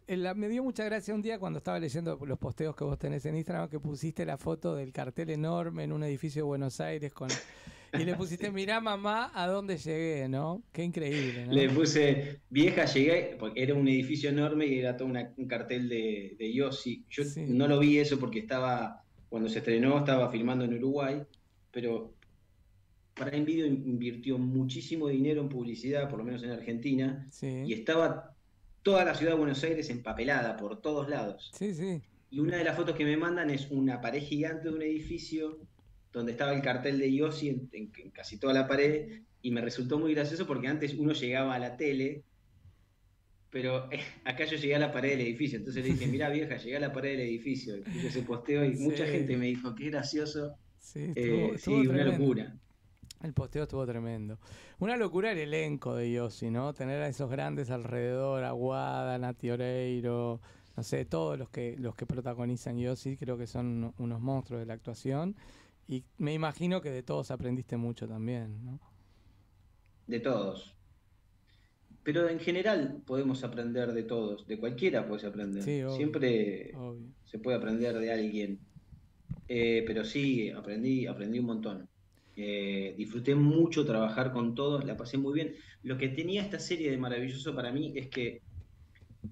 la- 0.08 0.34
me 0.34 0.49
dio 0.49 0.63
mucha 0.63 0.84
gracia 0.84 1.13
un 1.13 1.21
día 1.21 1.38
cuando 1.39 1.60
estaba 1.60 1.79
leyendo 1.79 2.19
los 2.25 2.38
posteos 2.39 2.75
que 2.75 2.84
vos 2.84 2.97
tenés 2.97 3.25
en 3.27 3.38
Instagram, 3.38 3.69
que 3.69 3.79
pusiste 3.79 4.25
la 4.25 4.38
foto 4.38 4.75
del 4.75 4.91
cartel 4.91 5.29
enorme 5.29 5.84
en 5.84 5.91
un 5.93 6.03
edificio 6.03 6.41
de 6.41 6.47
Buenos 6.47 6.82
Aires 6.82 7.13
con 7.13 7.29
y 7.99 8.03
le 8.06 8.15
pusiste, 8.15 8.51
mirá 8.51 8.79
mamá, 8.82 9.32
a 9.34 9.47
dónde 9.47 9.77
llegué, 9.77 10.27
¿no? 10.27 10.63
Qué 10.71 10.84
increíble, 10.84 11.45
¿no? 11.45 11.53
Le 11.53 11.69
puse 11.69 12.39
vieja, 12.49 12.86
llegué, 12.86 13.36
porque 13.39 13.62
era 13.62 13.73
un 13.75 13.88
edificio 13.88 14.29
enorme 14.29 14.65
y 14.67 14.79
era 14.79 14.97
todo 14.97 15.08
una- 15.08 15.32
un 15.38 15.47
cartel 15.47 15.88
de, 15.89 16.36
de 16.38 16.53
Yossi. 16.53 17.06
Yo 17.10 17.23
Sí. 17.23 17.41
no 17.47 17.67
lo 17.67 17.79
vi 17.79 17.99
eso 17.99 18.19
porque 18.19 18.39
estaba, 18.39 19.03
cuando 19.29 19.49
se 19.49 19.60
estrenó, 19.60 19.99
estaba 19.99 20.29
filmando 20.32 20.65
en 20.65 20.73
Uruguay, 20.75 21.21
pero 21.71 22.13
Prime 23.13 23.45
Video 23.45 23.67
invirtió 23.67 24.38
muchísimo 24.39 25.08
dinero 25.08 25.41
en 25.41 25.49
publicidad, 25.49 26.10
por 26.10 26.17
lo 26.19 26.25
menos 26.25 26.41
en 26.43 26.49
Argentina, 26.51 27.27
Sí. 27.32 27.63
y 27.65 27.73
estaba 27.73 28.34
toda 28.82 29.06
la 29.06 29.13
ciudad 29.15 29.34
de 29.34 29.38
Buenos 29.39 29.63
Aires 29.63 29.89
empapelada 29.89 30.58
por 30.58 30.82
todos 30.82 31.08
lados. 31.10 31.51
Sí, 31.53 31.73
sí. 31.73 32.01
Y 32.32 32.39
una 32.39 32.58
de 32.58 32.63
las 32.63 32.75
fotos 32.75 32.95
que 32.95 33.06
me 33.06 33.15
mandan 33.15 33.51
es 33.51 33.69
una 33.69 34.01
pared 34.01 34.19
gigante 34.21 34.69
de 34.69 34.75
un 34.75 34.82
edificio 34.82 35.60
donde 36.13 36.32
estaba 36.34 36.54
el 36.54 36.62
cartel 36.62 36.99
de 36.99 37.13
Yossi 37.13 37.49
en, 37.49 37.69
en- 37.73 37.91
en 37.97 38.12
casi 38.12 38.38
toda 38.38 38.54
la 38.54 38.67
pared. 38.67 39.21
Y 39.41 39.52
me 39.52 39.60
resultó 39.62 39.99
muy 39.99 40.13
gracioso 40.13 40.47
porque 40.47 40.67
antes 40.67 40.93
uno 40.93 41.12
llegaba 41.12 41.56
a 41.56 41.60
la 41.60 41.76
tele, 41.76 42.23
pero 43.49 43.91
eh, 43.91 43.99
acá 44.26 44.45
yo 44.45 44.58
llegué 44.58 44.76
a 44.76 44.80
la 44.80 44.91
pared 44.91 45.10
del 45.12 45.21
edificio. 45.21 45.58
Entonces 45.60 45.84
le 45.84 45.91
dije, 45.93 46.08
mira 46.08 46.30
vieja, 46.30 46.58
llegué 46.58 46.78
a 46.78 46.80
la 46.80 46.93
pared 46.93 47.12
del 47.12 47.21
edificio. 47.28 47.78
Y 47.78 47.82
puse 47.82 48.08
ese 48.08 48.21
posteo 48.23 48.63
y 48.65 48.76
mucha 48.76 49.06
gente 49.06 49.38
me 49.38 49.47
dijo, 49.47 49.76
qué 49.76 49.89
gracioso. 49.89 50.56
Sí, 50.80 50.99
Eh, 51.15 51.49
estuvo- 51.56 51.58
sí, 51.82 51.88
una 51.88 52.04
locura. 52.06 52.56
El 53.21 53.34
posteo 53.34 53.63
estuvo 53.63 53.86
tremendo. 53.86 54.38
Una 54.80 54.97
locura 54.97 55.32
el 55.32 55.38
elenco 55.39 55.95
de 55.95 56.12
Yossi, 56.12 56.49
¿no? 56.49 56.73
Tener 56.73 57.02
a 57.02 57.08
esos 57.08 57.30
grandes 57.30 57.69
alrededor, 57.69 58.43
Aguada, 58.43 59.17
Nati 59.17 59.49
Oreiro, 59.49 60.41
no 60.76 60.84
sé, 60.84 61.06
todos 61.06 61.38
los 61.38 61.49
que, 61.49 61.76
los 61.78 61.95
que 61.95 62.06
protagonizan 62.06 62.78
Yossi, 62.78 63.15
creo 63.15 63.38
que 63.38 63.47
son 63.47 63.67
uno- 63.67 63.93
unos 63.97 64.19
monstruos 64.19 64.60
de 64.62 64.65
la 64.65 64.73
actuación. 64.73 65.36
Y 65.87 66.03
me 66.17 66.33
imagino 66.33 66.81
que 66.81 66.91
de 66.91 67.03
todos 67.03 67.31
aprendiste 67.31 67.77
mucho 67.77 68.07
también, 68.07 68.63
¿no? 68.65 68.79
De 70.07 70.19
todos. 70.19 70.75
Pero 72.03 72.27
en 72.27 72.39
general 72.39 73.01
podemos 73.05 73.43
aprender 73.43 73.93
de 73.93 74.03
todos, 74.03 74.45
de 74.47 74.57
cualquiera 74.57 75.07
puedes 75.07 75.23
aprender. 75.23 75.63
Sí, 75.63 75.81
obvio, 75.81 75.95
Siempre 75.95 76.73
obvio. 76.75 77.07
se 77.25 77.39
puede 77.39 77.57
aprender 77.57 77.97
de 77.97 78.11
alguien. 78.11 78.59
Eh, 79.47 79.83
pero 79.85 80.03
sí, 80.03 80.49
aprendí, 80.49 81.05
aprendí 81.05 81.39
un 81.39 81.45
montón. 81.45 81.87
Eh, 82.35 82.95
disfruté 82.97 83.35
mucho 83.35 83.85
trabajar 83.85 84.33
con 84.33 84.55
todos, 84.55 84.83
la 84.85 84.97
pasé 84.97 85.17
muy 85.17 85.33
bien. 85.33 85.55
Lo 85.83 85.97
que 85.97 86.09
tenía 86.09 86.41
esta 86.41 86.59
serie 86.59 86.91
de 86.91 86.97
maravilloso 86.97 87.55
para 87.55 87.71
mí 87.71 87.93
es 87.95 88.09
que 88.09 88.41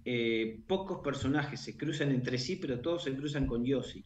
eh, 0.06 0.60
pocos 0.68 1.00
personajes 1.00 1.60
se 1.60 1.76
cruzan 1.76 2.12
entre 2.12 2.38
sí, 2.38 2.56
pero 2.56 2.80
todos 2.80 3.04
se 3.04 3.16
cruzan 3.16 3.48
con 3.48 3.66
Yossi. 3.66 4.04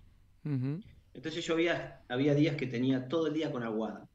Entonces 1.15 1.45
yo 1.45 1.53
había, 1.53 2.01
había 2.09 2.35
días 2.35 2.55
que 2.57 2.67
tenía 2.67 3.07
todo 3.07 3.27
el 3.27 3.33
día 3.33 3.51
con 3.51 3.63
Aguada, 3.63 4.07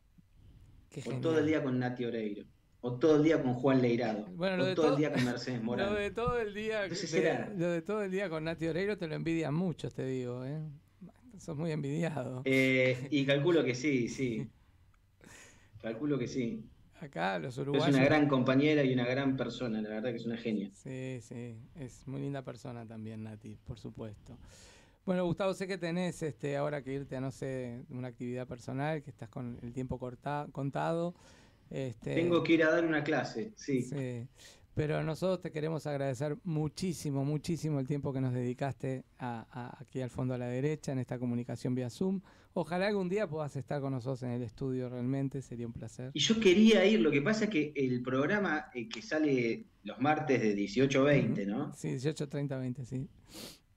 Qué 0.90 1.00
o 1.00 1.02
genial. 1.04 1.20
todo 1.22 1.38
el 1.38 1.46
día 1.46 1.62
con 1.62 1.78
Nati 1.78 2.04
Oreiro, 2.04 2.44
o 2.82 2.98
todo 2.98 3.16
el 3.16 3.22
día 3.24 3.42
con 3.42 3.54
Juan 3.54 3.80
Leirado, 3.80 4.26
Bueno, 4.34 4.58
lo 4.58 4.64
o 4.64 4.66
de 4.66 4.74
todo 4.74 4.84
todo- 4.86 4.94
el 4.96 5.00
día 5.00 5.12
con 5.12 5.24
Mercedes 5.24 5.58
Lo 5.60 5.64
Morán. 5.64 5.94
de 5.94 6.10
todo 6.10 6.38
el 6.38 6.52
día, 6.54 6.82
Entonces 6.84 7.10
de- 7.12 7.20
era- 7.20 7.48
lo 7.56 7.70
de 7.70 7.82
todo 7.82 8.02
el 8.02 8.10
día 8.10 8.28
con 8.28 8.44
Nati 8.44 8.66
Oreiro 8.66 8.98
te 8.98 9.08
lo 9.08 9.14
envidian 9.14 9.54
mucho, 9.54 9.90
te 9.90 10.04
digo, 10.06 10.44
¿eh? 10.44 10.60
Sos 11.38 11.56
muy 11.56 11.72
envidiado. 11.72 12.42
Eh, 12.44 13.08
y 13.10 13.24
calculo 13.26 13.64
que 13.64 13.74
sí, 13.74 14.08
sí. 14.08 14.46
Calculo 15.80 16.18
que 16.18 16.28
sí. 16.28 16.62
Acá 17.00 17.38
los 17.38 17.54
Es 17.54 17.62
uruguayos. 17.62 17.96
una 17.96 18.04
gran 18.04 18.28
compañera 18.28 18.84
y 18.84 18.92
una 18.92 19.06
gran 19.06 19.34
persona, 19.38 19.80
la 19.80 19.88
verdad 19.88 20.10
que 20.10 20.16
es 20.16 20.26
una 20.26 20.36
genia. 20.36 20.70
Sí, 20.74 21.18
sí, 21.22 21.56
es 21.76 22.06
muy 22.06 22.20
linda 22.20 22.42
persona 22.42 22.86
también, 22.86 23.22
Nati, 23.22 23.56
por 23.64 23.78
supuesto. 23.78 24.36
Bueno, 25.06 25.24
Gustavo, 25.24 25.54
sé 25.54 25.66
que 25.66 25.78
tenés 25.78 26.22
este, 26.22 26.56
ahora 26.56 26.82
que 26.82 26.92
irte 26.92 27.16
a, 27.16 27.20
no 27.20 27.30
sé, 27.30 27.82
una 27.90 28.08
actividad 28.08 28.46
personal, 28.46 29.02
que 29.02 29.10
estás 29.10 29.28
con 29.28 29.58
el 29.62 29.72
tiempo 29.72 29.98
corta- 29.98 30.46
contado. 30.52 31.14
Este, 31.70 32.14
Tengo 32.14 32.42
que 32.42 32.54
ir 32.54 32.64
a 32.64 32.70
dar 32.70 32.84
una 32.84 33.02
clase, 33.02 33.52
sí. 33.56 33.82
Sí, 33.82 34.26
pero 34.74 35.02
nosotros 35.02 35.40
te 35.40 35.50
queremos 35.50 35.86
agradecer 35.86 36.36
muchísimo, 36.44 37.24
muchísimo 37.24 37.80
el 37.80 37.86
tiempo 37.86 38.12
que 38.12 38.20
nos 38.20 38.34
dedicaste 38.34 39.04
a, 39.18 39.46
a- 39.50 39.82
aquí 39.82 40.00
al 40.00 40.10
fondo 40.10 40.34
a 40.34 40.38
la 40.38 40.46
derecha 40.46 40.92
en 40.92 40.98
esta 40.98 41.18
comunicación 41.18 41.74
vía 41.74 41.90
Zoom. 41.90 42.20
Ojalá 42.52 42.88
algún 42.88 43.08
día 43.08 43.26
puedas 43.28 43.56
estar 43.56 43.80
con 43.80 43.92
nosotros 43.92 44.22
en 44.24 44.30
el 44.30 44.42
estudio 44.42 44.88
realmente, 44.88 45.40
sería 45.42 45.66
un 45.66 45.72
placer. 45.72 46.10
Y 46.12 46.20
yo 46.20 46.38
quería 46.38 46.84
ir, 46.84 47.00
lo 47.00 47.10
que 47.10 47.22
pasa 47.22 47.44
es 47.44 47.50
que 47.50 47.72
el 47.74 48.02
programa 48.02 48.66
eh, 48.74 48.88
que 48.88 49.00
sale 49.02 49.64
los 49.84 49.98
martes 50.00 50.40
de 50.40 50.54
18 50.54 51.00
a 51.00 51.04
20, 51.04 51.46
¿no? 51.46 51.72
Sí, 51.74 51.88
18, 51.88 52.28
30, 52.28 52.58
20, 52.58 52.84
sí. 52.84 53.08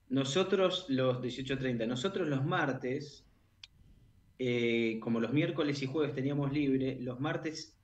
Nosotros 0.08 0.86
los 0.88 1.18
18.30, 1.22 1.86
nosotros 1.86 2.28
los 2.28 2.44
martes, 2.44 3.24
eh, 4.38 4.98
como 5.00 5.20
los 5.20 5.32
miércoles 5.32 5.82
y 5.82 5.86
jueves 5.86 6.14
teníamos 6.14 6.52
libre, 6.52 6.98
los 7.00 7.20
martes 7.20 7.76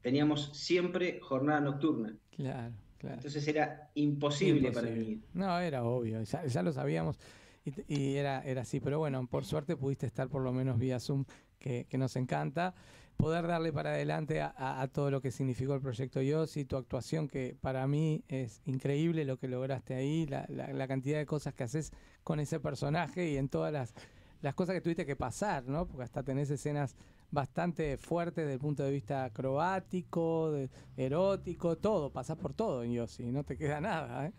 teníamos 0.00 0.50
siempre 0.54 1.20
jornada 1.20 1.60
nocturna. 1.60 2.16
Claro, 2.30 2.74
claro. 2.98 3.16
Entonces 3.16 3.46
era 3.46 3.90
imposible, 3.94 4.72
para 4.72 4.90
mí. 4.90 5.20
No, 5.34 5.58
era 5.58 5.84
obvio, 5.84 6.22
ya, 6.22 6.46
ya 6.46 6.62
lo 6.62 6.72
sabíamos 6.72 7.18
y, 7.64 7.94
y 7.94 8.16
era, 8.16 8.42
era 8.42 8.62
así, 8.62 8.80
pero 8.80 8.98
bueno, 8.98 9.26
por 9.26 9.44
suerte 9.44 9.76
pudiste 9.76 10.06
estar 10.06 10.28
por 10.28 10.42
lo 10.42 10.52
menos 10.52 10.78
vía 10.78 11.00
Zoom, 11.00 11.24
que, 11.58 11.86
que 11.88 11.98
nos 11.98 12.16
encanta, 12.16 12.74
poder 13.18 13.46
darle 13.48 13.72
para 13.72 13.90
adelante 13.90 14.40
a, 14.40 14.54
a- 14.56 14.80
a 14.80 14.88
todo 14.88 15.10
lo 15.10 15.20
que 15.20 15.30
significó 15.32 15.74
el 15.74 15.80
proyecto 15.82 16.22
Yossi, 16.22 16.64
tu 16.64 16.76
actuación 16.76 17.28
que 17.28 17.56
para 17.60 17.86
mí 17.86 18.22
es 18.28 18.62
increíble 18.64 19.24
lo 19.26 19.36
que 19.38 19.48
lograste 19.48 19.94
ahí, 19.94 20.24
la, 20.26 20.46
la- 20.48 20.72
la 20.72 20.88
cantidad 20.88 21.18
de 21.18 21.26
cosas 21.26 21.52
que 21.52 21.64
haces 21.64 21.92
con 22.24 22.40
ese 22.40 22.60
personaje 22.60 23.28
y 23.30 23.36
en 23.36 23.48
todas 23.48 23.72
las, 23.72 23.92
las 24.40 24.54
cosas 24.54 24.74
que 24.76 24.80
tuviste 24.80 25.04
que 25.04 25.16
pasar, 25.16 25.64
¿no? 25.66 25.86
Porque 25.86 26.04
hasta 26.04 26.22
tenés 26.22 26.48
escenas 26.50 26.94
bastante 27.30 27.96
fuertes 27.98 28.44
desde 28.44 28.54
el 28.54 28.60
punto 28.60 28.84
de 28.84 28.92
vista 28.92 29.24
acrobático, 29.24 30.52
de- 30.52 30.70
erótico, 30.96 31.76
todo, 31.76 32.10
pasás 32.10 32.38
por 32.38 32.54
todo 32.54 32.84
en 32.84 32.92
Yossi, 32.92 33.24
no 33.32 33.42
te 33.44 33.56
queda 33.56 33.80
nada, 33.80 34.26
¿eh? 34.28 34.32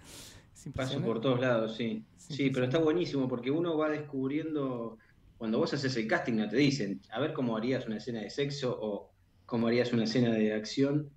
Paso 0.73 1.01
por 1.01 1.21
todos 1.21 1.39
lados. 1.39 1.75
Sí, 1.77 2.03
Sí, 2.17 2.49
pero 2.49 2.65
está 2.65 2.79
buenísimo 2.79 3.27
porque 3.27 3.49
uno 3.49 3.77
va 3.77 3.89
descubriendo, 3.89 4.97
cuando 5.39 5.57
vos 5.57 5.73
haces 5.73 5.95
el 5.95 6.05
casting 6.05 6.33
no 6.35 6.49
te 6.49 6.57
dicen, 6.57 7.01
a 7.11 7.19
ver 7.21 7.31
cómo 7.33 7.55
harías 7.55 7.87
una 7.87 7.95
escena 7.97 8.19
de 8.21 8.29
sexo 8.29 8.77
o 8.79 9.15
cómo 9.45 9.67
harías 9.67 9.93
una 9.93 10.03
escena 10.03 10.31
de 10.31 10.53
acción, 10.53 11.09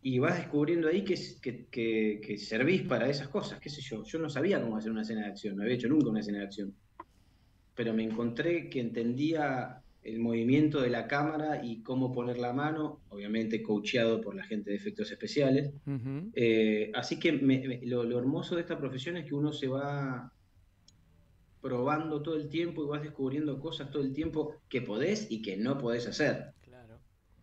y 0.00 0.18
vas 0.18 0.38
descubriendo 0.38 0.88
ahí 0.88 1.04
que, 1.04 1.16
que, 1.42 1.66
que, 1.66 2.20
que 2.24 2.38
servís 2.38 2.82
para 2.82 3.10
esas 3.10 3.28
cosas, 3.28 3.60
qué 3.60 3.68
sé 3.68 3.82
yo. 3.82 4.02
Yo 4.04 4.18
no 4.18 4.30
sabía 4.30 4.60
cómo 4.62 4.78
hacer 4.78 4.90
una 4.90 5.02
escena 5.02 5.22
de 5.22 5.28
acción, 5.28 5.54
no 5.54 5.62
había 5.62 5.74
hecho 5.74 5.88
nunca 5.88 6.08
una 6.08 6.20
escena 6.20 6.38
de 6.38 6.44
acción, 6.44 6.74
pero 7.74 7.92
me 7.92 8.04
encontré 8.04 8.70
que 8.70 8.80
entendía 8.80 9.82
el 10.02 10.18
movimiento 10.20 10.80
de 10.80 10.88
la 10.88 11.06
cámara 11.06 11.60
y 11.62 11.82
cómo 11.82 12.10
poner 12.10 12.38
la 12.38 12.54
mano, 12.54 13.02
obviamente 13.10 13.62
coacheado 13.62 14.22
por 14.22 14.34
la 14.34 14.44
gente 14.44 14.70
de 14.70 14.76
efectos 14.76 15.10
especiales. 15.10 15.74
Ujú. 15.86 16.30
Eh, 16.34 16.90
así 16.94 17.18
que 17.18 17.32
me- 17.32 17.60
me- 17.68 17.80
lo, 17.84 18.04
lo 18.04 18.18
hermoso 18.18 18.54
de 18.54 18.62
esta 18.62 18.78
profesión 18.78 19.18
es 19.18 19.26
que 19.26 19.34
uno 19.34 19.52
se 19.52 19.68
va 19.68 20.32
probando 21.60 22.22
todo 22.22 22.36
el 22.36 22.48
tiempo 22.48 22.84
y 22.84 22.88
vas 22.88 23.02
descubriendo 23.02 23.58
cosas 23.60 23.90
todo 23.90 24.02
el 24.02 24.12
tiempo 24.12 24.54
que 24.68 24.82
podés 24.82 25.30
y 25.30 25.42
que 25.42 25.56
no 25.56 25.78
podés 25.78 26.06
hacer. 26.06 26.52
Claro. 26.62 26.98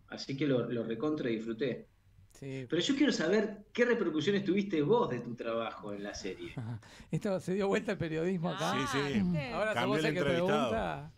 Así 0.08 0.36
que 0.36 0.46
lo, 0.46 0.70
lo 0.70 0.84
recontra 0.84 1.28
disfruté. 1.28 1.88
Sí. 2.32 2.66
Pero 2.68 2.82
yo 2.82 2.94
quiero 2.96 3.12
saber 3.12 3.64
qué 3.72 3.86
repercusiones 3.86 4.44
tuviste 4.44 4.82
vos 4.82 5.08
de 5.08 5.20
tu 5.20 5.34
trabajo 5.34 5.94
en 5.94 6.02
la 6.02 6.14
serie. 6.14 6.52
Esto 7.10 7.40
se 7.40 7.54
dio 7.54 7.66
vuelta 7.68 7.92
el 7.92 7.98
periodismo 7.98 8.50
acá. 8.50 8.72
Ah, 8.74 8.86
Sí, 8.92 8.98
sí. 9.14 9.20
¿viste? 9.22 9.52
Ahora 9.52 9.66
sos 9.68 9.74
Cambió 9.74 9.96
vos 9.96 10.04
el 10.04 10.14
que 10.14 10.22
pregunta. 10.22 11.12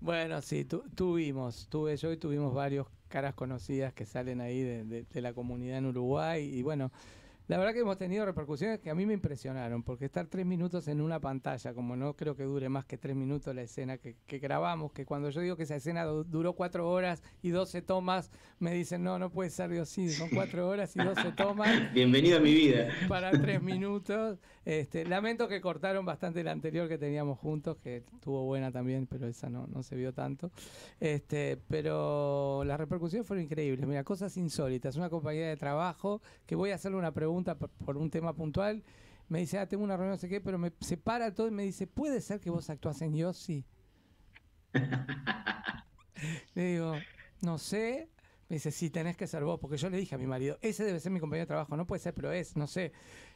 Bueno, 0.00 0.42
sí, 0.42 0.64
tu- 0.64 0.82
tuvimos, 0.94 1.68
tuve 1.68 1.96
yo 1.96 2.10
y 2.12 2.16
tuvimos 2.16 2.52
varios 2.52 2.88
caras 3.08 3.34
conocidas 3.34 3.92
que 3.92 4.04
salen 4.04 4.40
ahí 4.40 4.60
de, 4.62 4.84
de- 4.84 5.02
de 5.04 5.20
la 5.20 5.32
comunidad 5.32 5.78
en 5.78 5.86
Uruguay 5.86 6.42
y 6.44 6.62
bueno, 6.62 6.90
la 7.46 7.58
verdad 7.58 7.72
que 7.74 7.80
hemos 7.80 7.98
tenido 7.98 8.24
repercusiones 8.24 8.80
que 8.80 8.88
a 8.90 8.94
mí 8.94 9.04
me 9.06 9.12
impresionaron, 9.14 9.82
porque 9.82 10.06
estar 10.06 10.26
tres 10.26 10.46
minutos 10.46 10.88
en 10.88 11.00
una 11.00 11.20
pantalla, 11.20 11.74
como 11.74 11.94
no 11.96 12.14
creo 12.14 12.34
que 12.36 12.44
dure 12.44 12.68
más 12.68 12.84
que 12.86 12.96
tres 12.96 13.14
minutos 13.14 13.54
la 13.54 13.62
escena 13.62 13.98
que, 13.98 14.16
que 14.26 14.38
grabamos, 14.38 14.92
que 14.92 15.04
cuando 15.04 15.28
yo 15.30 15.40
digo 15.42 15.56
que 15.56 15.64
esa 15.64 15.76
escena 15.76 16.04
du- 16.04 16.24
duró 16.24 16.54
cuatro 16.54 16.88
horas 16.90 17.22
y 17.42 17.50
doce 17.50 17.82
tomas, 17.82 18.30
me 18.58 18.72
dicen, 18.72 19.02
no, 19.02 19.18
no 19.18 19.30
puede 19.30 19.50
ser, 19.50 19.70
Dios, 19.70 19.88
sí, 19.90 20.08
son 20.08 20.30
cuatro 20.30 20.68
horas 20.68 20.96
y 20.96 21.00
doce 21.04 21.32
tomas 21.32 21.68
Bienvenido 21.92 22.38
a 22.38 22.40
mi 22.40 22.54
vida. 22.54 22.88
para 23.08 23.30
tres 23.30 23.60
minutos. 23.62 24.38
Este, 24.64 25.04
lamento 25.04 25.46
que 25.46 25.60
cortaron 25.60 26.06
bastante 26.06 26.42
la 26.42 26.52
anterior 26.52 26.88
que 26.88 26.96
teníamos 26.96 27.38
juntos, 27.38 27.76
que 27.76 27.98
estuvo 27.98 28.44
buena 28.46 28.72
también, 28.72 29.06
pero 29.06 29.26
esa 29.26 29.50
no, 29.50 29.66
no 29.66 29.82
se 29.82 29.96
vio 29.96 30.14
tanto. 30.14 30.50
Este, 30.98 31.58
pero 31.68 32.62
las 32.64 32.78
repercusiones 32.78 33.26
fueron 33.26 33.44
increíbles. 33.44 33.86
Mira, 33.86 34.02
cosas 34.04 34.34
insólitas. 34.38 34.96
Una 34.96 35.10
compañía 35.10 35.48
de 35.48 35.56
trabajo 35.58 36.22
que 36.46 36.54
voy 36.54 36.70
a 36.70 36.76
hacerle 36.76 36.96
una 36.96 37.12
pregunta 37.12 37.33
por, 37.42 37.70
por 37.70 37.96
un 37.96 38.10
tema 38.10 38.34
puntual. 38.34 38.84
Me 39.28 39.40
dice, 39.40 39.58
ah, 39.58 39.66
tengo 39.66 39.82
una 39.82 39.96
reunión, 39.96 40.12
no 40.12 40.18
sé 40.18 40.28
qué, 40.28 40.40
pero 40.40 40.58
me 40.58 40.72
separa 40.80 41.34
todo 41.34 41.48
y 41.48 41.50
me 41.50 41.62
dice, 41.62 41.86
¿puede 41.86 42.20
ser 42.20 42.40
que 42.40 42.50
vos 42.50 42.68
actuás 42.68 43.00
en 43.02 43.16
Yossi? 43.16 43.64
Le 46.54 46.64
digo, 46.72 46.94
no 47.42 47.58
sé. 47.58 48.10
Me 48.48 48.56
dice, 48.56 48.70
sí, 48.70 48.90
tenés 48.90 49.16
que 49.16 49.26
ser 49.26 49.42
vos, 49.42 49.58
porque 49.58 49.78
yo 49.78 49.88
le 49.88 49.96
dije 49.96 50.14
a 50.14 50.18
mi 50.18 50.26
marido, 50.26 50.58
ese 50.60 50.84
debe 50.84 51.00
ser 51.00 51.10
mi 51.10 51.18
compañero 51.18 51.44
de 51.44 51.48
trabajo, 51.48 51.76
no 51.78 51.86
puede 51.86 52.00
ser, 52.00 52.12
pero 52.12 52.30
es, 52.30 52.56
no 52.56 52.66
sé. 52.66 52.92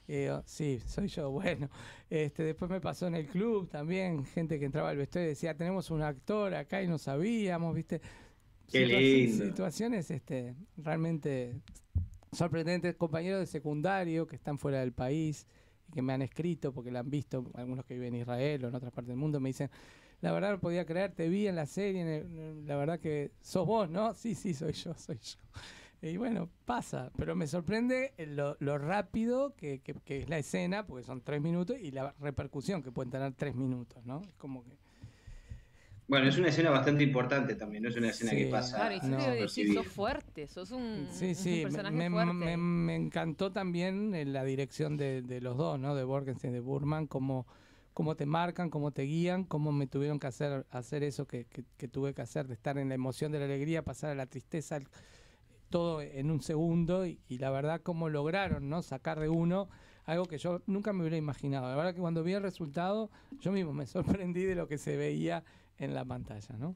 Y 0.06 0.16
digo, 0.16 0.42
sí, 0.44 0.80
soy 0.87 1.08
yo, 1.08 1.30
bueno. 1.32 1.70
Este, 2.11 2.42
después 2.42 2.70
me 2.70 2.80
pasó 2.80 3.06
en 3.06 3.14
el 3.14 3.26
club 3.26 3.70
también, 3.70 4.26
gente 4.26 4.58
que 4.58 4.66
entraba 4.66 4.90
al 4.90 4.98
vestuario 4.98 5.28
y 5.28 5.30
decía, 5.30 5.56
tenemos 5.56 5.90
un 5.90 6.02
actor 6.02 6.54
acá 6.54 6.82
y 6.82 6.88
no 6.88 6.98
sabíamos, 6.98 7.74
¿viste? 7.74 8.02
Qué 8.70 8.84
lindo. 8.84 9.46
Situaciones 9.46 10.11
este, 10.11 10.54
realmente 10.76 11.62
sorprendentes, 12.32 12.94
compañeros 12.96 13.40
de 13.40 13.46
secundario 13.46 14.26
que 14.26 14.36
están 14.36 14.58
fuera 14.58 14.80
del 14.80 14.92
país 14.92 15.46
y 15.88 15.92
que 15.92 16.02
me 16.02 16.12
han 16.12 16.22
escrito 16.22 16.72
porque 16.72 16.90
la 16.90 17.00
han 17.00 17.10
visto, 17.10 17.50
algunos 17.54 17.84
que 17.84 17.94
viven 17.94 18.14
en 18.14 18.20
Israel 18.22 18.64
o 18.64 18.68
en 18.68 18.74
otras 18.74 18.92
partes 18.92 19.08
del 19.08 19.16
mundo, 19.18 19.40
me 19.40 19.48
dicen, 19.50 19.70
la 20.20 20.32
verdad 20.32 20.50
no 20.52 20.60
podía 20.60 20.84
creer, 20.84 21.12
te 21.12 21.28
vi 21.28 21.46
en 21.46 21.56
la 21.56 21.66
serie, 21.66 22.24
la 22.66 22.76
verdad 22.76 22.98
que 23.00 23.30
sos 23.40 23.66
vos, 23.66 23.88
¿no? 23.88 24.14
Sí, 24.14 24.34
sí, 24.34 24.52
soy 24.54 24.72
yo, 24.72 24.92
soy 24.94 25.18
yo. 25.18 25.38
Y 26.00 26.16
bueno, 26.16 26.48
pasa, 26.64 27.10
pero 27.16 27.34
me 27.34 27.46
sorprende 27.48 28.12
lo, 28.18 28.56
lo 28.60 28.78
rápido 28.78 29.54
que, 29.56 29.80
que- 29.80 29.94
que 29.94 30.18
es 30.18 30.28
la 30.28 30.38
escena, 30.38 30.86
porque 30.86 31.04
son 31.04 31.22
tres 31.22 31.40
minutos, 31.42 31.76
y 31.80 31.90
la 31.90 32.14
repercusión 32.20 32.82
que 32.82 32.92
pueden 32.92 33.10
tener 33.10 33.32
tres 33.34 33.54
minutos, 33.56 34.04
¿no? 34.04 34.20
Es 34.22 34.34
como 34.36 34.64
que... 34.64 34.76
Bueno, 36.09 36.27
es 36.27 36.38
una 36.38 36.49
escena 36.49 36.71
bastante 36.71 37.05
importante 37.05 37.55
también, 37.55 37.83
no 37.83 37.90
es 37.90 37.97
una 37.97 38.09
escena 38.09 38.31
Sí. 38.31 38.37
que 38.38 38.47
pasa. 38.47 38.77
Claro, 38.77 38.94
y 38.94 39.01
sí 39.01 39.07
no, 39.09 39.31
decir, 39.31 39.75
sos 39.75 39.87
fuerte, 39.87 40.47
sos 40.49 40.71
un, 40.71 41.07
Sí, 41.11 41.27
un 41.27 41.35
sí, 41.35 41.51
me, 41.57 41.62
personaje 41.64 41.94
me- 41.97 42.11
fuerte. 42.11 42.33
me- 42.33 42.57
me 42.57 42.96
encantó 42.96 43.52
también 43.52 44.15
eh, 44.15 44.25
la 44.25 44.42
dirección 44.42 44.96
de, 44.96 45.21
de 45.21 45.42
los 45.42 45.59
dos, 45.59 45.79
¿no? 45.79 45.94
De 45.94 46.04
Borgenstein 46.04 46.52
y 46.52 46.54
de 46.54 46.61
Burman, 46.61 47.06
cómo, 47.06 47.46
cómo 47.92 48.17
te 48.17 48.25
marcan, 48.25 48.71
cómo 48.71 48.90
te 48.90 49.02
guían, 49.02 49.44
cómo 49.44 49.71
me 49.71 49.87
tuvieron 49.87 50.19
que 50.19 50.29
hacer, 50.29 50.65
hacer 50.71 51.02
eso 51.02 51.27
que, 51.27 51.44
que- 51.44 51.65
que 51.77 51.88
tuve 51.88 52.15
que 52.15 52.23
hacer, 52.23 52.48
de 52.48 52.54
estar 52.54 52.79
en 52.79 52.88
la 52.88 52.94
emoción 52.94 53.31
de 53.31 53.40
la 53.40 53.44
alegría, 53.44 53.85
pasar 53.85 54.11
a 54.11 54.15
la 54.15 54.25
tristeza, 54.25 54.79
todo 55.69 56.00
en 56.00 56.31
un 56.31 56.40
segundo, 56.40 57.04
y, 57.04 57.21
y 57.29 57.37
la 57.37 57.50
verdad 57.50 57.83
cómo 57.83 58.09
lograron, 58.09 58.71
¿no? 58.71 58.81
Sacar 58.83 59.21
de 59.21 59.29
uno 59.29 59.69
algo 60.06 60.25
que 60.25 60.38
yo 60.38 60.63
nunca 60.67 60.94
me 60.94 61.00
hubiera 61.02 61.19
imaginado. 61.19 61.69
La 61.69 61.77
verdad 61.77 61.92
que 61.94 62.00
cuando 62.00 62.23
vi 62.25 62.33
el 62.33 62.42
resultado, 62.42 63.11
yo 63.40 63.52
mismo 63.52 63.75
me 63.75 63.85
sorprendí 64.25 64.44
de 64.44 64.54
lo 64.54 64.67
que 64.69 64.79
se 64.79 64.96
veía 64.96 65.44
en 65.79 65.94
la 65.94 66.04
pantalla, 66.04 66.56
¿no? 66.58 66.74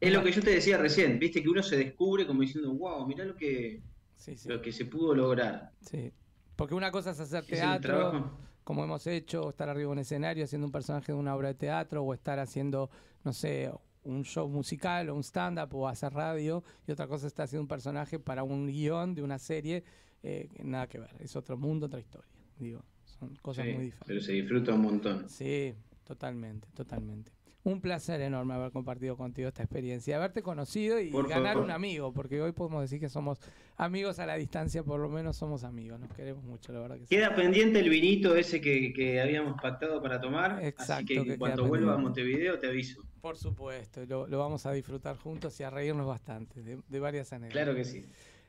Es 0.00 0.12
lo 0.12 0.22
que 0.24 0.32
yo 0.32 0.42
te 0.42 0.50
decía 0.50 0.78
recién, 0.78 1.18
viste 1.18 1.42
que 1.42 1.48
uno 1.48 1.62
se 1.62 1.76
descubre 1.76 2.26
como 2.26 2.40
diciendo, 2.40 2.72
wow, 2.74 3.06
mirá 3.06 3.24
lo 3.24 3.36
que, 3.36 3.82
Sí, 4.16 4.36
sí. 4.36 4.48
lo 4.48 4.60
que 4.60 4.72
se 4.72 4.84
pudo 4.84 5.14
lograr. 5.14 5.72
Sí, 5.80 6.12
porque 6.56 6.74
una 6.74 6.90
cosa 6.90 7.10
es 7.12 7.20
hacer 7.20 7.44
teatro, 7.44 8.36
como 8.64 8.82
hemos 8.84 9.06
hecho, 9.06 9.42
o 9.44 9.50
estar 9.50 9.68
arriba 9.68 9.88
de 9.88 9.92
un 9.92 9.98
escenario 10.00 10.44
haciendo 10.44 10.66
un 10.66 10.72
personaje 10.72 11.12
de 11.12 11.18
una 11.18 11.34
obra 11.36 11.48
de 11.48 11.54
teatro, 11.54 12.02
o 12.02 12.14
estar 12.14 12.38
haciendo, 12.40 12.90
no 13.24 13.32
sé, 13.32 13.72
un 14.04 14.24
show 14.24 14.48
musical 14.48 15.08
o 15.10 15.14
un 15.14 15.22
stand-up 15.22 15.72
o 15.74 15.86
hacer 15.86 16.12
radio, 16.12 16.64
y 16.86 16.90
otra 16.92 17.06
cosa 17.06 17.26
es 17.26 17.32
estar 17.32 17.44
haciendo 17.44 17.62
un 17.62 17.68
personaje 17.68 18.18
para 18.18 18.42
un 18.42 18.66
guion 18.66 19.14
de 19.14 19.22
una 19.22 19.38
serie, 19.38 19.84
eh, 20.24 20.48
nada 20.64 20.88
que 20.88 20.98
ver, 20.98 21.14
es 21.20 21.36
otro 21.36 21.56
mundo, 21.56 21.86
otra 21.86 22.00
historia. 22.00 22.28
Digo, 22.58 22.84
son 23.04 23.36
cosas 23.40 23.64
Sí, 23.66 23.72
muy 23.72 23.84
diferentes. 23.84 24.06
pero 24.08 24.20
se 24.20 24.32
disfruta 24.32 24.74
un 24.74 24.80
montón. 24.82 25.28
Sí, 25.28 25.74
totalmente, 26.04 26.66
totalmente. 26.74 27.30
Un 27.64 27.80
placer 27.80 28.20
enorme 28.20 28.54
haber 28.54 28.72
compartido 28.72 29.16
contigo 29.16 29.46
esta 29.46 29.62
experiencia, 29.62 30.16
haberte 30.16 30.42
conocido 30.42 30.98
y 30.98 31.10
Por 31.10 31.28
ganar 31.28 31.52
favor. 31.54 31.64
un 31.66 31.70
amigo, 31.70 32.12
porque 32.12 32.42
hoy 32.42 32.50
podemos 32.50 32.82
decir 32.82 32.98
que 32.98 33.08
somos 33.08 33.38
amigos 33.76 34.18
a 34.18 34.26
la 34.26 34.34
distancia, 34.34 34.82
por 34.82 34.98
lo 34.98 35.08
menos 35.08 35.36
somos 35.36 35.62
amigos, 35.62 36.00
nos 36.00 36.10
queremos 36.12 36.42
mucho, 36.42 36.72
la 36.72 36.80
verdad 36.80 36.96
que 36.96 37.06
sí. 37.06 37.14
Queda 37.14 37.36
pendiente 37.36 37.78
el 37.78 37.88
vinito 37.88 38.34
ese 38.34 38.60
que, 38.60 38.92
que 38.92 39.20
habíamos 39.20 39.60
pactado 39.62 40.02
para 40.02 40.20
tomar. 40.20 40.58
Exacto, 40.64 40.92
así 41.20 41.24
que, 41.24 41.38
cuando 41.38 41.64
vuelva 41.66 41.94
a. 41.94 41.98
Montevideo 41.98 42.58
te 42.58 42.66
aviso. 42.66 43.00
Por 43.20 43.36
supuesto, 43.36 44.04
lo, 44.06 44.26
lo 44.26 44.38
vamos 44.40 44.66
a 44.66 44.72
disfrutar 44.72 45.16
juntos 45.16 45.58
y 45.60 45.62
a 45.62 45.70
reírnos 45.70 46.06
bastante 46.06 46.62
de, 46.62 46.80
de 46.88 47.00
varias 47.00 47.32
anécdotas. 47.32 47.62
Claro 47.62 47.76
que 47.76 47.84
sí. 47.84 48.04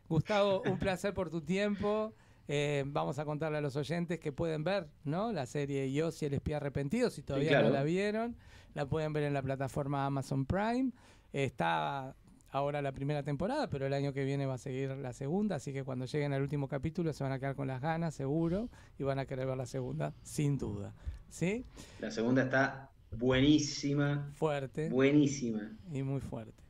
Gustavo, 0.10 0.64
un 0.66 0.80
placer 0.80 1.14
por 1.14 1.30
tu 1.30 1.42
tiempo. 1.42 2.14
Eh, 2.48 2.84
vamos 2.86 3.20
a 3.20 3.26
contarle 3.26 3.60
a 3.60 3.62
los 3.62 3.76
oyentes 3.76 4.20
que 4.20 4.32
pueden 4.32 4.64
ver 4.64 4.88
¿no? 5.06 5.32
la 5.32 5.46
serie 5.46 5.92
Yo 5.92 6.10
y 6.20 6.26
el 6.26 6.34
espía 6.34 6.58
arrepentido, 6.58 7.10
si 7.10 7.24
todavía 7.24 7.50
claro. 7.50 7.68
no 7.68 7.74
la 7.74 7.84
vieron. 7.84 8.36
La 8.74 8.86
pueden 8.88 9.14
ver 9.14 9.24
en 9.24 9.34
la 9.34 9.42
plataforma 9.42 10.06
Amazon 10.06 10.46
Prime. 10.46 10.92
Está 11.32 12.16
ahora 12.54 12.82
la 12.82 12.92
primera 12.92 13.24
temporada, 13.24 13.70
pero 13.70 13.86
el 13.86 13.94
año 13.94 14.14
que 14.14 14.24
viene 14.24 14.46
va 14.46 14.56
a 14.56 14.60
seguir 14.60 14.90
la 14.92 15.12
segunda, 15.14 15.56
así 15.56 15.74
que 15.74 15.84
cuando 15.84 16.06
lleguen 16.06 16.34
al 16.34 16.42
último 16.42 16.68
capítulo 16.68 17.12
se 17.12 17.24
van 17.24 17.34
a 17.34 17.40
quedar 17.40 17.56
con 17.56 17.68
las 17.68 17.82
ganas, 17.82 18.14
seguro, 18.14 18.70
y 19.00 19.04
van 19.04 19.20
a 19.20 19.26
querer 19.26 19.48
ver 19.48 19.58
la 19.58 19.66
segunda, 19.66 20.14
sin 20.22 20.58
duda. 20.58 20.94
¿Sí? 21.30 21.66
La 22.00 22.12
segunda 22.12 22.44
está 22.44 22.92
buenísima. 23.12 24.30
Fuerte. 24.34 24.90
Buenísima. 24.90 25.72
Y 25.92 26.04
muy 26.04 26.22
fuerte. 26.22 26.64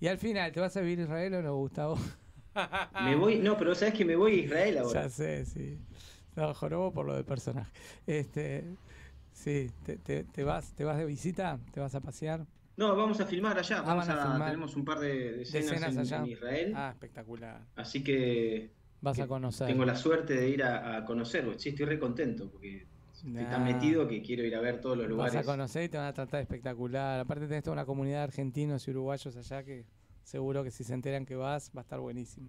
Y 0.00 0.08
al 0.08 0.18
final, 0.18 0.50
¿te 0.52 0.60
vas 0.60 0.76
a 0.76 0.80
vivir 0.80 1.00
Israel 1.00 1.34
o 1.34 1.42
no, 1.42 1.56
Gustavo? 1.56 1.98
Me 3.04 3.16
voy, 3.16 3.38
no, 3.38 3.56
pero 3.56 3.74
sabes 3.74 3.94
que 3.94 4.04
me 4.04 4.16
voy 4.16 4.32
a 4.32 4.44
Israel 4.44 4.78
ahora. 4.78 5.02
Ya 5.02 5.08
sé, 5.08 5.44
sí. 5.44 5.78
No, 6.36 6.54
jorobo 6.54 6.92
por 6.92 7.06
lo 7.06 7.14
del 7.14 7.24
personaje. 7.24 7.70
Este, 8.06 8.64
sí, 9.32 9.70
te, 9.84 9.96
te- 9.96 10.24
te 10.24 10.44
vas, 10.44 10.72
te 10.74 10.84
vas 10.84 10.96
de 10.98 11.04
visita, 11.04 11.58
te 11.72 11.80
vas 11.80 11.94
a 11.94 12.00
pasear. 12.00 12.46
No, 12.76 12.94
vamos 12.94 13.20
a 13.20 13.26
filmar 13.26 13.58
allá. 13.58 13.78
Ah, 13.80 13.82
Vamos 13.82 14.08
a 14.08 14.36
a, 14.36 14.44
tenemos 14.46 14.76
un 14.76 14.84
par 14.84 15.00
de, 15.00 15.42
escenas, 15.42 15.82
en, 15.92 15.98
allá. 15.98 16.18
en 16.18 16.26
Israel. 16.26 16.72
Ah, 16.76 16.90
espectacular. 16.92 17.60
Así 17.74 18.04
que 18.04 18.70
Vas 19.00 19.18
a 19.18 19.26
conocer. 19.26 19.66
tengo 19.66 19.84
la 19.84 19.96
suerte 19.96 20.34
de 20.34 20.48
ir 20.48 20.62
a, 20.62 20.96
a 20.98 21.04
conocerlo. 21.04 21.58
Sí, 21.58 21.70
estoy 21.70 21.86
re 21.86 21.98
contento 21.98 22.48
porque 22.50 22.86
estoy 23.12 23.32
tan 23.46 23.64
Nah. 23.64 23.72
metido 23.72 24.06
que 24.06 24.22
quiero 24.22 24.44
ir 24.44 24.54
a 24.54 24.60
ver 24.60 24.80
todos 24.80 24.96
los 24.96 25.08
lugares. 25.08 25.34
Vas 25.34 25.42
a 25.42 25.50
conocer 25.50 25.82
y 25.84 25.88
te 25.88 25.98
van 25.98 26.06
a 26.06 26.12
tratar 26.12 26.40
espectacular. 26.40 27.18
Aparte 27.18 27.48
tenés 27.48 27.64
toda 27.64 27.72
una 27.74 27.84
comunidad 27.84 28.18
de 28.18 28.24
argentinos 28.24 28.86
y 28.86 28.92
uruguayos 28.92 29.36
allá 29.36 29.64
que 29.64 29.84
seguro 30.28 30.62
que 30.62 30.70
si 30.70 30.84
se 30.84 30.92
enteran 30.94 31.24
que 31.24 31.36
vas 31.36 31.70
va 31.74 31.80
a 31.80 31.82
estar 31.82 31.98
buenísimo. 32.00 32.48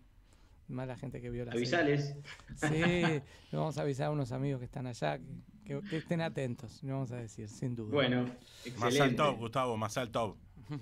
Más 0.68 0.88
la 0.88 0.98
gente 0.98 1.22
que 1.22 1.30
vio 1.30 1.46
la 1.46 1.54
Avisales. 1.54 2.14
serie. 2.56 2.56
Sí, 2.56 3.24
le 3.52 3.58
vamos 3.58 3.78
a 3.78 3.82
avisar 3.82 4.08
a 4.08 4.12
unos 4.12 4.32
amigos 4.34 4.60
que 4.60 4.66
están 4.66 4.86
allá 4.86 5.18
que, 5.18 5.26
que- 5.66 5.82
que 5.90 5.98
estén 5.98 6.22
atentos, 6.22 6.84
le 6.84 6.92
vamos 6.92 7.12
a 7.12 7.16
decir, 7.16 7.48
sin 7.50 7.76
duda. 7.76 7.94
Bueno, 7.94 8.30
Más 8.78 9.00
al 9.00 9.16
top, 9.16 9.38
Gustavo, 9.38 9.78
más 9.78 9.98
al 9.98 10.12
top. 10.12 10.36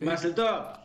Más 0.00 0.24
el 0.24 0.34
top. 0.34 0.76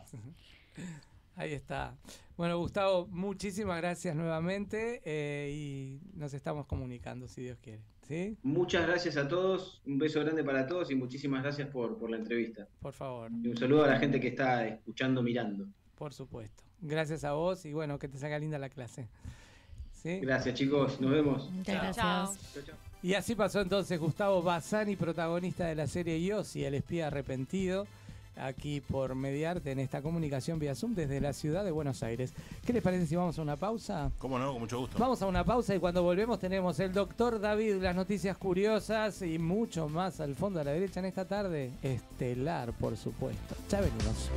Ahí 1.36 1.52
está. 1.52 1.96
Bueno, 2.36 2.58
Gustavo, 2.58 3.06
muchísimas 3.08 3.78
gracias 3.78 4.14
nuevamente 4.16 5.02
eh, 5.04 5.50
y 5.52 6.00
nos 6.16 6.32
estamos 6.34 6.66
comunicando, 6.66 7.28
si 7.28 7.42
Dios 7.42 7.58
quiere. 7.60 7.82
¿Sí? 8.06 8.36
Muchas 8.42 8.86
gracias 8.86 9.16
a 9.16 9.26
todos. 9.26 9.80
Un 9.86 9.98
beso 9.98 10.20
grande 10.20 10.44
para 10.44 10.66
todos 10.66 10.90
y 10.90 10.94
muchísimas 10.94 11.42
gracias 11.42 11.68
por, 11.68 11.98
por 11.98 12.08
la 12.10 12.16
entrevista. 12.18 12.68
Por 12.80 12.92
favor, 12.92 13.30
Y 13.42 13.48
un 13.48 13.56
saludo 13.56 13.84
a 13.84 13.88
la 13.88 13.98
gente 13.98 14.20
que 14.20 14.28
está 14.28 14.66
escuchando, 14.66 15.22
mirando. 15.22 15.66
por 15.96 16.12
supuesto. 16.14 16.62
Gracias 16.80 17.24
a 17.24 17.32
vos 17.32 17.64
y 17.66 17.72
bueno, 17.72 17.98
que 17.98 18.06
te 18.06 18.18
salga 18.18 18.38
linda 18.38 18.58
la 18.58 18.68
clase. 18.68 19.08
¿Sí? 19.92 20.20
Gracias, 20.20 20.54
chicos. 20.54 21.00
Nos 21.00 21.10
vemos. 21.10 21.50
Muchas 21.50 21.96
Chao. 21.96 22.32
gracias. 22.34 22.76
Y 23.02 23.14
así 23.14 23.34
pasó 23.34 23.60
entonces 23.60 23.98
Gustavo 23.98 24.42
Bassani, 24.42 24.94
protagonista 24.96 25.66
de 25.66 25.74
la 25.74 25.86
serie 25.86 26.22
Yossi, 26.24 26.64
el 26.64 26.74
espía 26.74 27.08
arrepentido, 27.08 27.86
aquí 28.36 28.80
por 28.80 29.14
Mediarte 29.14 29.72
en 29.72 29.78
esta 29.78 30.02
comunicación 30.02 30.58
vía 30.58 30.74
Zoom 30.74 30.94
desde 30.94 31.20
la 31.20 31.32
ciudad 31.32 31.64
de 31.64 31.70
Buenos 31.70 32.02
Aires. 32.02 32.32
¿Qué 32.64 32.72
les 32.72 32.82
parece 32.82 33.06
si 33.06 33.16
vamos 33.16 33.38
a 33.38 33.42
una 33.42 33.56
pausa? 33.56 34.10
¿Cómo 34.18 34.38
no? 34.38 34.52
Con 34.52 34.60
mucho 34.60 34.78
gusto. 34.78 34.98
Vamos 34.98 35.20
a 35.22 35.26
una 35.26 35.44
pausa 35.44 35.74
y 35.74 35.78
cuando 35.78 36.02
volvemos 36.02 36.38
tenemos 36.38 36.78
el 36.80 36.92
doctor 36.92 37.40
David, 37.40 37.82
las 37.82 37.96
noticias 37.96 38.36
curiosas 38.36 39.22
y 39.22 39.38
mucho 39.38 39.88
más 39.88 40.20
al 40.20 40.34
fondo 40.34 40.60
a 40.60 40.64
la 40.64 40.72
derecha 40.72 41.00
en 41.00 41.06
esta 41.06 41.26
tarde. 41.26 41.72
Estelar, 41.82 42.72
por 42.74 42.96
supuesto. 42.96 43.56
Ya 43.68 43.80
venimos. 43.80 44.30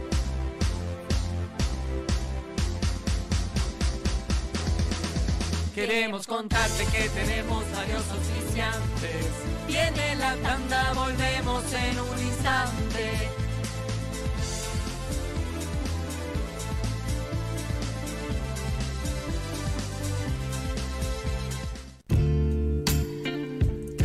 Queremos 5.76 6.28
contarte 6.28 6.84
que 6.92 7.08
tenemos 7.10 7.64
varios 7.72 8.04
oficiantes. 8.12 9.28
Viene 9.66 10.16
la 10.18 10.36
tanda, 10.38 10.94
volvemos 10.94 11.64
en 11.74 12.00
un 12.00 12.20
instante. 12.20 13.49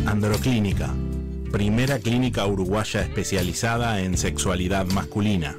Androclínica, 0.07 0.95
primera 1.51 1.99
clínica 1.99 2.47
uruguaya 2.47 3.01
especializada 3.01 4.01
en 4.01 4.19
sexualidad 4.19 4.85
masculina. 4.87 5.57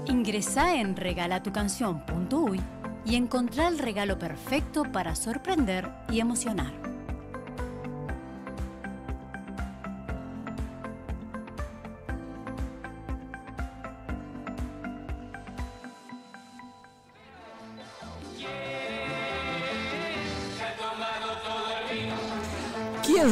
Ingresá 0.06 0.76
en 0.76 0.98
regalatucanción.uy 0.98 2.60
y 3.06 3.16
encontrá 3.16 3.70
el 3.70 3.80
regalo 3.80 4.20
perfecto 4.20 4.84
para 4.84 5.16
sorprender 5.16 5.90
y 6.12 6.20
emocionar. 6.20 6.74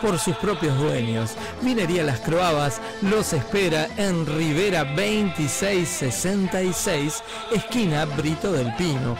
por 0.00 0.18
sus 0.18 0.34
propios 0.36 0.78
dueños. 0.78 1.32
Vinería 1.62 2.04
Las 2.04 2.20
Croabas 2.20 2.80
los 3.02 3.32
espera 3.32 3.88
en 3.96 4.26
Rivera 4.26 4.84
2666, 4.84 7.24
esquina 7.52 8.04
Brito 8.04 8.52
del 8.52 8.72
Pino. 8.76 9.16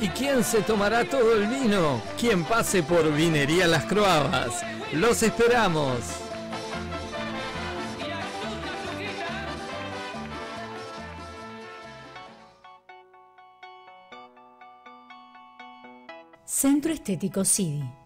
¿Y 0.00 0.08
quién 0.08 0.42
se 0.44 0.62
tomará 0.62 1.04
todo 1.04 1.36
el 1.36 1.46
vino? 1.46 2.00
Quien 2.18 2.44
pase 2.44 2.82
por 2.82 3.12
Vinería 3.14 3.66
Las 3.66 3.84
Croabas. 3.86 4.62
Los 4.92 5.22
esperamos. 5.22 5.98
Centro 16.44 16.92
Estético 16.92 17.44
CIDI. 17.44 18.05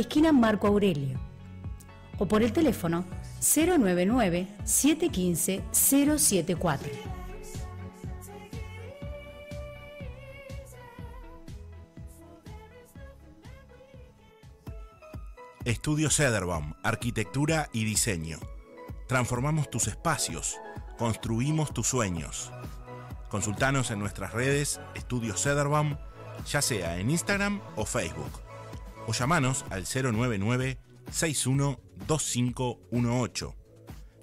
esquina 0.00 0.32
Marco 0.32 0.66
Aurelio. 0.66 1.18
O 2.18 2.26
por 2.26 2.42
el 2.42 2.52
teléfono 2.52 3.04
099 3.40 4.48
715 4.64 5.62
074. 5.72 6.90
Estudio 15.64 16.08
Cederbaum, 16.10 16.72
Arquitectura 16.82 17.68
y 17.72 17.84
Diseño. 17.84 18.38
Transformamos 19.06 19.68
tus 19.68 19.86
espacios, 19.86 20.56
construimos 20.96 21.74
tus 21.74 21.88
sueños. 21.88 22.50
Consultanos 23.28 23.90
en 23.90 23.98
nuestras 23.98 24.32
redes 24.32 24.80
Estudio 24.94 25.36
Cederbaum, 25.36 25.96
ya 26.46 26.62
sea 26.62 26.98
en 26.98 27.10
Instagram 27.10 27.60
o 27.76 27.84
Facebook. 27.84 28.47
O 29.08 29.12
llamanos 29.12 29.64
al 29.70 29.84
099 29.84 30.78
612518. 31.10 33.56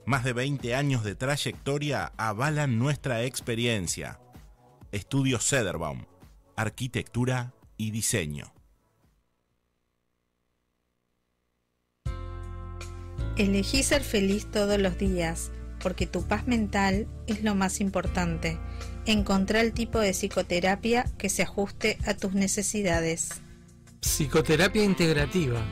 Más 0.05 0.23
de 0.23 0.33
20 0.33 0.75
años 0.75 1.03
de 1.03 1.15
trayectoria 1.15 2.13
avalan 2.17 2.77
nuestra 2.77 3.23
experiencia. 3.23 4.19
Estudio 4.91 5.39
Cederbaum, 5.39 6.05
Arquitectura 6.55 7.55
y 7.77 7.89
Diseño. 7.89 8.53
Elegí 13.37 13.81
ser 13.81 14.03
feliz 14.03 14.45
todos 14.51 14.77
los 14.77 14.99
días, 14.99 15.51
porque 15.81 16.05
tu 16.05 16.27
paz 16.27 16.45
mental 16.45 17.07
es 17.25 17.43
lo 17.43 17.55
más 17.55 17.81
importante. 17.81 18.59
Encontrá 19.07 19.61
el 19.61 19.73
tipo 19.73 19.97
de 19.97 20.11
psicoterapia 20.11 21.05
que 21.17 21.29
se 21.29 21.41
ajuste 21.41 21.97
a 22.05 22.13
tus 22.13 22.33
necesidades. 22.33 23.41
Psicoterapia 24.05 24.83
integrativa. 24.83 25.65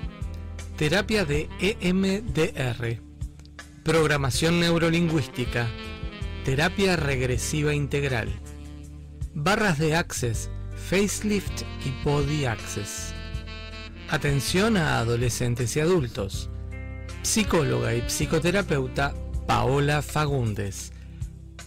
Terapia 0.75 1.23
de 1.23 1.47
EMDR. 1.59 2.99
Programación 3.83 4.59
neurolingüística. 4.59 5.69
Terapia 6.43 6.97
regresiva 6.97 7.73
integral. 7.73 8.27
Barras 9.33 9.77
de 9.77 9.95
Access, 9.95 10.49
Facelift 10.89 11.61
y 11.85 12.03
Body 12.03 12.45
Access. 12.45 13.13
Atención 14.09 14.77
a 14.77 14.97
adolescentes 14.97 15.77
y 15.77 15.79
adultos 15.79 16.49
psicóloga 17.21 17.95
y 17.95 18.01
psicoterapeuta 18.09 19.13
Paola 19.47 20.01
Fagundes. 20.01 20.91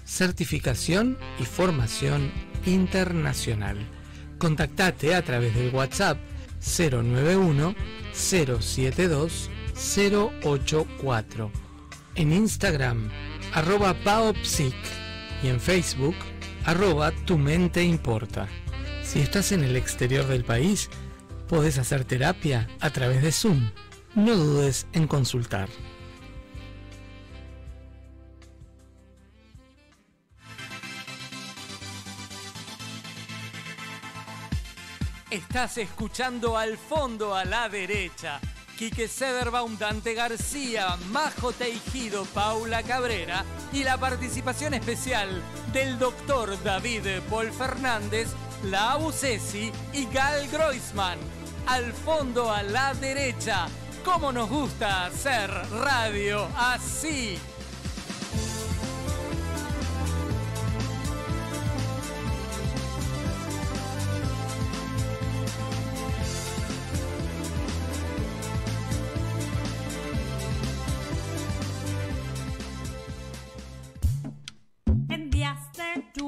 Certificación 0.05 1.17
y 1.39 1.45
formación 1.45 2.31
internacional. 2.67 3.79
Contactate 4.37 5.15
a 5.15 5.23
través 5.23 5.55
del 5.55 5.73
WhatsApp 5.75 6.19
091 6.67 7.75
072 8.13 9.51
084. 10.43 11.51
En 12.15 12.33
Instagram, 12.33 13.11
arroba 13.53 13.95
paopsic 14.05 14.75
y 15.43 15.49
en 15.49 15.61
Facebook, 15.61 16.17
arroba 16.65 17.13
tu 17.13 17.39
mente 17.39 17.85
importa. 17.85 18.49
Si 19.05 19.21
estás 19.21 19.53
en 19.53 19.63
el 19.63 19.77
exterior 19.77 20.27
del 20.27 20.45
país, 20.45 20.91
podés 21.49 21.79
hacer 21.79 22.05
terapia 22.05 22.69
a 22.81 22.91
través 22.91 23.23
de 23.23 23.33
Zoom 23.33 23.71
no 24.17 24.35
dudes 24.35 24.87
en 24.95 25.07
consultar. 25.07 25.69
Estás 35.37 35.77
escuchando 35.77 36.57
al 36.57 36.79
fondo 36.79 37.35
a 37.35 37.45
la 37.45 37.69
derecha. 37.69 38.41
Quique 38.79 39.07
Sederbaum, 39.07 39.77
Dante 39.77 40.15
García, 40.15 40.97
Majo 41.11 41.53
Teijido, 41.53 42.25
Paula 42.25 42.83
Cabrera 42.83 43.45
y 43.71 43.85
la 43.85 43.99
participación 43.99 44.73
especial 44.73 45.43
del 45.75 45.99
doctor 45.99 46.57
David 46.65 47.21
Paul 47.29 47.53
Fernández, 47.53 48.29
la 48.65 48.93
Abusesi 48.93 49.71
y 49.93 50.07
Gal 50.07 50.49
Groisman. 50.49 51.19
Al 51.67 51.93
fondo 51.93 52.51
a 52.51 52.63
la 52.63 52.95
derecha, 52.95 53.67
cómo 54.07 54.33
nos 54.33 54.49
gusta 54.49 55.05
hacer 55.05 55.51
radio 55.71 56.49
así. 56.57 57.39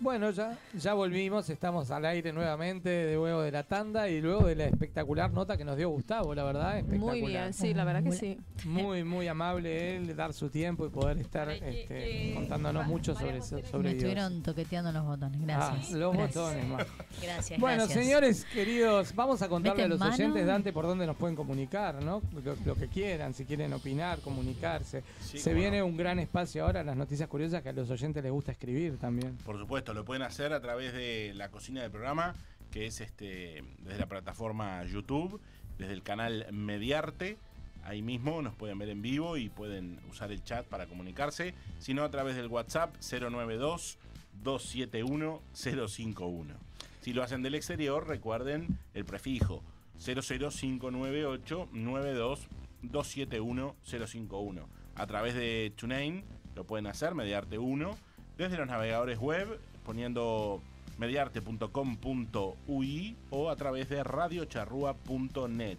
bueno, 0.00 0.30
ya, 0.30 0.56
ya 0.74 0.94
volvimos, 0.94 1.48
estamos 1.50 1.90
al 1.90 2.04
aire 2.04 2.32
nuevamente 2.32 2.88
de 2.88 3.14
luego 3.16 3.42
de 3.42 3.50
la 3.50 3.62
tanda 3.64 4.08
y 4.08 4.20
luego 4.20 4.46
de 4.46 4.54
la 4.56 4.64
espectacular 4.66 5.30
nota 5.32 5.56
que 5.56 5.64
nos 5.64 5.76
dio 5.76 5.88
Gustavo, 5.90 6.34
la 6.34 6.44
verdad, 6.44 6.78
espectacular. 6.78 7.16
Muy 7.18 7.28
bien, 7.30 7.52
sí, 7.52 7.74
la 7.74 7.84
verdad 7.84 8.02
que 8.02 8.12
sí. 8.12 8.38
Muy, 8.64 9.02
muy 9.04 9.26
amable 9.28 9.96
él 9.96 10.14
dar 10.16 10.32
su 10.32 10.48
tiempo 10.50 10.86
y 10.86 10.90
poder 10.90 11.18
estar 11.18 11.50
este, 11.50 12.32
contándonos 12.34 12.86
mucho 12.86 13.14
sobre, 13.14 13.38
eso- 13.38 13.58
sobre 13.70 13.90
Me 13.90 13.96
estuvieron 13.96 14.42
toqueteando 14.42 14.92
los 14.92 15.04
botones, 15.04 15.40
gracias. 15.40 15.90
Ah, 15.92 15.96
los 15.96 16.12
Gracias. 16.14 16.34
botones, 16.44 16.66
Majo. 16.68 16.84
Gracias, 17.22 17.60
Bueno, 17.60 17.84
gracias. 17.84 18.04
señores 18.04 18.44
queridos, 18.52 19.14
vamos 19.14 19.42
a 19.42 19.48
contarle 19.48 19.82
a 19.82 19.86
¿Meten 19.86 19.90
los 19.90 19.98
mano? 20.00 20.14
oyentes, 20.14 20.46
Dante, 20.46 20.72
por 20.72 20.86
dónde 20.86 21.06
nos 21.06 21.16
pueden 21.16 21.36
comunicar, 21.36 22.02
¿no? 22.02 22.22
Lo, 22.44 22.54
lo 22.64 22.74
que 22.74 22.88
quieran, 22.88 23.34
si 23.34 23.44
quieren 23.44 23.72
opinar, 23.72 24.20
comunicarse. 24.20 25.02
Sí, 25.20 25.38
Se 25.38 25.52
viene 25.54 25.82
un 25.82 25.96
gran 25.96 26.18
espacio 26.18 26.64
ahora, 26.64 26.82
las 26.84 26.96
noticias 26.96 27.28
curiosas 27.28 27.62
que 27.62 27.70
a 27.70 27.72
los 27.72 27.90
oyentes 27.90 28.22
les 28.22 28.32
gusta 28.32 28.52
escribir 28.52 28.96
también. 28.98 29.36
Por 29.44 29.58
supuesto, 29.58 29.87
lo 29.94 30.04
pueden 30.04 30.22
hacer 30.22 30.52
a 30.52 30.60
través 30.60 30.92
de 30.92 31.32
la 31.34 31.50
cocina 31.50 31.82
del 31.82 31.90
programa, 31.90 32.34
que 32.70 32.86
es 32.86 33.00
este 33.00 33.64
desde 33.78 33.98
la 33.98 34.06
plataforma 34.06 34.84
YouTube, 34.84 35.40
desde 35.78 35.92
el 35.92 36.02
canal 36.02 36.46
Mediarte. 36.52 37.38
Ahí 37.84 38.02
mismo 38.02 38.42
nos 38.42 38.54
pueden 38.54 38.78
ver 38.78 38.90
en 38.90 39.00
vivo 39.00 39.36
y 39.36 39.48
pueden 39.48 40.00
usar 40.10 40.30
el 40.30 40.42
chat 40.44 40.66
para 40.66 40.86
comunicarse, 40.86 41.54
sino 41.78 42.04
a 42.04 42.10
través 42.10 42.36
del 42.36 42.48
WhatsApp 42.48 42.94
092 43.00 43.98
271 44.42 45.42
051. 45.52 46.54
Si 47.00 47.12
lo 47.12 47.22
hacen 47.22 47.42
del 47.42 47.54
exterior, 47.54 48.06
recuerden 48.06 48.78
el 48.94 49.04
prefijo 49.04 49.62
00598 50.04 51.68
92 51.72 52.48
271 52.82 53.76
051. 53.82 54.68
A 54.96 55.06
través 55.06 55.34
de 55.34 55.72
TuneIn 55.76 56.24
lo 56.54 56.64
pueden 56.64 56.86
hacer, 56.86 57.14
Mediarte 57.14 57.58
1, 57.58 57.96
desde 58.36 58.56
los 58.56 58.66
navegadores 58.66 59.18
web 59.18 59.58
poniendo 59.88 60.60
mediarte.com.ui 60.98 63.16
o 63.30 63.48
a 63.48 63.56
través 63.56 63.88
de 63.88 64.04
radiocharrúa.net. 64.04 65.78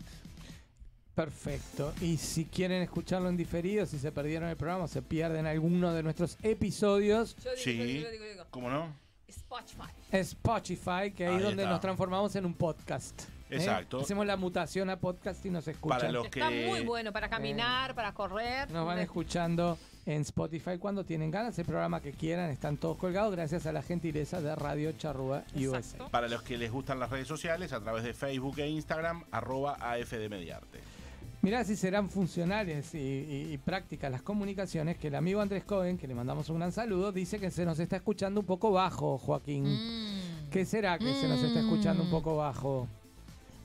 Perfecto. 1.14 1.93
Y 2.01 2.18
si 2.18 2.45
quieren 2.45 2.82
escucharlo 2.82 3.30
en 3.30 3.38
diferido, 3.38 3.86
si 3.86 3.99
se 3.99 4.12
perdieron 4.12 4.49
el 4.49 4.57
programa, 4.57 4.88
se 4.88 5.03
pierden 5.03 5.45
alguno 5.45 5.93
de 5.93 6.01
nuestros 6.01 6.39
episodios. 6.41 7.36
Sí, 7.57 8.03
¿cómo 8.49 8.72
no? 8.72 8.88
Spotify. 9.28 9.91
Spotify, 10.12 11.12
que 11.16 11.28
ahí, 11.28 11.36
Ahí 11.36 11.43
donde 11.43 11.62
está. 11.62 11.70
nos 11.74 11.82
transformamos 11.82 12.36
en 12.36 12.47
un 12.47 12.55
podcast. 12.55 13.22
¿eh? 13.51 13.57
Exacto. 13.57 13.99
Hacemos 13.99 14.26
la 14.26 14.38
mutación 14.38 14.89
a 14.89 14.99
podcast 14.99 15.45
y 15.45 15.51
nos 15.51 15.68
escuchan. 15.68 15.99
Para 15.99 16.12
los 16.12 16.26
Está 16.26 16.49
que 16.49 16.66
muy 16.68 16.82
bueno 16.82 17.14
para 17.14 17.30
caminar, 17.30 17.93
para 17.93 18.12
correr. 18.16 18.72
Nos 18.72 18.88
van 18.88 18.97
De- 18.97 19.03
escuchando 19.03 19.78
en 20.16 20.22
Spotify 20.22 20.78
cuando 20.80 21.03
tienen 21.05 21.30
ganas, 21.32 21.57
el 21.60 21.66
programa 21.66 22.01
que 22.01 22.12
quieran, 22.14 22.49
están 22.49 22.78
todos 22.78 22.97
colgados 22.97 23.32
gracias 23.36 23.66
a 23.68 23.72
la 23.72 23.82
gentileza 23.84 24.41
de 24.41 24.55
Radio 24.55 24.91
Charrúa 24.93 25.43
USA. 25.55 26.10
Para 26.10 26.28
los 26.28 26.41
que 26.41 26.57
les 26.57 26.72
gustan 26.72 26.99
las 26.99 27.10
redes 27.12 27.28
sociales, 27.28 27.74
a 27.74 27.80
través 27.80 28.03
de 28.03 28.14
Facebook 28.14 28.57
e 28.60 28.68
Instagram, 28.70 29.24
arroba 29.32 29.78
AFDmediarte. 29.80 30.80
Mirá 31.41 31.64
si 31.64 31.76
serán 31.78 32.10
funcionales 32.10 32.93
y, 32.95 32.97
y- 32.97 33.53
y 33.53 33.57
prácticas 33.60 34.12
las 34.12 34.22
comunicaciones, 34.22 34.97
que 34.97 35.07
el 35.07 35.16
amigo 35.16 35.39
Andrés 35.41 35.64
Cohen, 35.64 35.97
que 35.97 36.07
le 36.07 36.14
mandamos 36.16 36.49
un 36.49 36.57
gran 36.57 36.72
saludo, 36.74 37.12
dice 37.14 37.39
que 37.39 37.49
se 37.51 37.64
nos 37.64 37.80
está 37.80 37.95
escuchando 37.95 38.41
un 38.41 38.45
poco 38.45 38.72
bajo, 38.72 39.18
Joaquín. 39.18 39.64
Mm. 39.66 40.49
¿Qué 40.49 40.66
será 40.66 40.97
que 40.97 41.14
se 41.14 41.28
nos 41.30 41.41
está 41.41 41.60
escuchando 41.60 42.03
un 42.03 42.10
poco 42.10 42.36
bajo? 42.36 42.88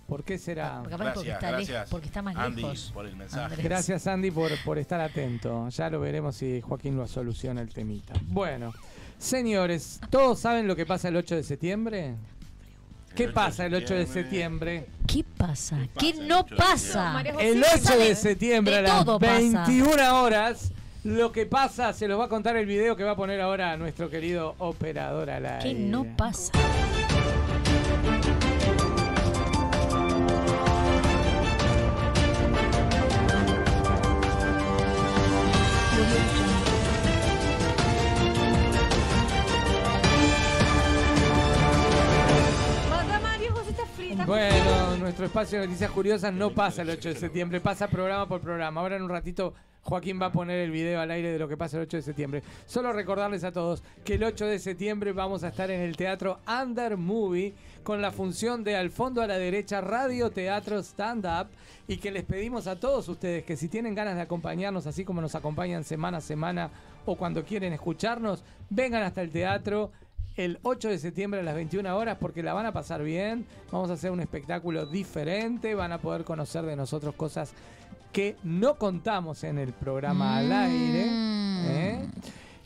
¿Por 0.06 0.22
qué 0.22 0.38
será? 0.38 0.82
Porque 0.82 1.04
porque 1.14 1.30
está 1.30 1.58
lejos, 1.58 1.76
porque 1.90 2.06
está 2.06 2.22
más 2.22 2.36
Andy, 2.36 2.62
lejos. 2.62 2.90
por 2.92 3.06
el 3.06 3.16
mensaje. 3.16 3.44
Andrés. 3.44 3.64
Gracias 3.64 4.06
Andy 4.06 4.30
por, 4.30 4.50
por 4.64 4.78
estar 4.78 5.00
atento. 5.00 5.68
Ya 5.70 5.88
lo 5.88 6.00
veremos 6.00 6.36
si 6.36 6.60
Joaquín 6.60 6.96
lo 6.96 7.06
soluciona 7.06 7.62
el 7.62 7.72
temita. 7.72 8.12
Bueno, 8.26 8.72
señores, 9.18 10.00
¿todos 10.10 10.40
saben 10.40 10.68
lo 10.68 10.76
que 10.76 10.84
pasa 10.84 11.08
el 11.08 11.16
8 11.16 11.36
de 11.36 11.42
septiembre? 11.42 12.14
¿Qué 13.14 13.24
8 13.24 13.28
de 13.28 13.32
pasa 13.32 13.66
el 13.66 13.74
8 13.74 13.94
de 13.94 14.06
septiembre? 14.06 14.86
¿Qué 15.06 15.24
pasa? 15.24 15.78
¿Qué, 15.98 16.14
no 16.14 16.40
8 16.40 16.54
de 16.54 16.56
pasa? 16.56 17.20
El 17.40 17.62
¿qué 17.62 17.68
8 17.74 17.78
sabe? 17.82 18.08
de 18.08 18.14
septiembre 18.16 18.76
a 18.76 18.82
las 18.82 19.04
todo 19.04 19.18
pasa. 19.18 19.32
21 19.66 20.22
horas. 20.22 20.70
Lo 21.04 21.32
que 21.32 21.44
pasa 21.44 21.92
se 21.92 22.08
los 22.08 22.18
va 22.18 22.24
a 22.24 22.28
contar 22.28 22.56
el 22.56 22.66
video 22.66 22.96
que 22.96 23.04
va 23.04 23.12
a 23.12 23.16
poner 23.16 23.40
ahora 23.40 23.76
nuestro 23.76 24.08
querido 24.10 24.54
operador 24.58 25.28
al 25.30 25.44
aire. 25.46 25.62
¿Qué 25.62 25.74
no 25.74 26.04
pasa? 26.16 26.50
Bueno, 44.34 44.96
nuestro 44.96 45.26
espacio 45.26 45.60
de 45.60 45.66
noticias 45.68 45.92
curiosas 45.92 46.34
no 46.34 46.50
pasa 46.50 46.82
el 46.82 46.90
8 46.90 47.10
de 47.10 47.14
septiembre, 47.14 47.60
pasa 47.60 47.86
programa 47.86 48.26
por 48.26 48.40
programa. 48.40 48.80
Ahora 48.80 48.96
en 48.96 49.02
un 49.02 49.08
ratito 49.08 49.54
Joaquín 49.82 50.20
va 50.20 50.26
a 50.26 50.32
poner 50.32 50.58
el 50.58 50.72
video 50.72 51.00
al 51.00 51.12
aire 51.12 51.30
de 51.30 51.38
lo 51.38 51.46
que 51.46 51.56
pasa 51.56 51.76
el 51.76 51.84
8 51.84 51.98
de 51.98 52.02
septiembre. 52.02 52.42
Solo 52.66 52.92
recordarles 52.92 53.44
a 53.44 53.52
todos 53.52 53.84
que 54.04 54.14
el 54.14 54.24
8 54.24 54.46
de 54.46 54.58
septiembre 54.58 55.12
vamos 55.12 55.44
a 55.44 55.48
estar 55.48 55.70
en 55.70 55.80
el 55.80 55.96
Teatro 55.96 56.40
Under 56.48 56.96
Movie 56.96 57.54
con 57.84 58.02
la 58.02 58.10
función 58.10 58.64
de 58.64 58.74
al 58.74 58.90
fondo 58.90 59.22
a 59.22 59.28
la 59.28 59.38
derecha 59.38 59.80
Radio 59.80 60.30
Teatro 60.30 60.80
Stand 60.80 61.26
Up 61.26 61.46
y 61.86 61.98
que 61.98 62.10
les 62.10 62.24
pedimos 62.24 62.66
a 62.66 62.74
todos 62.74 63.08
ustedes 63.08 63.44
que 63.44 63.56
si 63.56 63.68
tienen 63.68 63.94
ganas 63.94 64.16
de 64.16 64.22
acompañarnos 64.22 64.88
así 64.88 65.04
como 65.04 65.20
nos 65.20 65.36
acompañan 65.36 65.84
semana 65.84 66.18
a 66.18 66.20
semana 66.20 66.70
o 67.06 67.14
cuando 67.14 67.44
quieren 67.44 67.72
escucharnos, 67.72 68.42
vengan 68.68 69.04
hasta 69.04 69.22
el 69.22 69.30
teatro 69.30 69.92
el 70.36 70.58
8 70.62 70.88
de 70.88 70.98
septiembre 70.98 71.40
a 71.40 71.42
las 71.42 71.54
21 71.54 71.96
horas 71.96 72.18
porque 72.20 72.42
la 72.42 72.52
van 72.52 72.66
a 72.66 72.72
pasar 72.72 73.02
bien. 73.02 73.46
Vamos 73.70 73.90
a 73.90 73.94
hacer 73.94 74.10
un 74.10 74.20
espectáculo 74.20 74.86
diferente. 74.86 75.74
Van 75.74 75.92
a 75.92 75.98
poder 75.98 76.24
conocer 76.24 76.64
de 76.64 76.76
nosotros 76.76 77.14
cosas 77.14 77.52
que 78.12 78.36
no 78.42 78.76
contamos 78.76 79.44
en 79.44 79.58
el 79.58 79.72
programa 79.72 80.38
al 80.38 80.52
aire. 80.52 81.06
¿eh? 81.08 82.08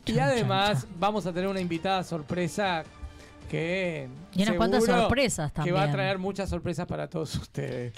Y 0.05 0.19
además 0.19 0.87
vamos 0.99 1.25
a 1.25 1.33
tener 1.33 1.49
una 1.49 1.59
invitada 1.59 2.03
sorpresa 2.03 2.83
que... 3.49 4.07
Y 4.35 4.43
unas 4.43 4.55
cuantas 4.55 4.85
sorpresas 4.85 5.51
Que 5.51 5.71
va 5.71 5.79
a 5.79 5.83
también. 5.83 5.91
traer 5.91 6.19
muchas 6.19 6.49
sorpresas 6.49 6.85
para 6.85 7.09
todos 7.09 7.33
ustedes. 7.35 7.93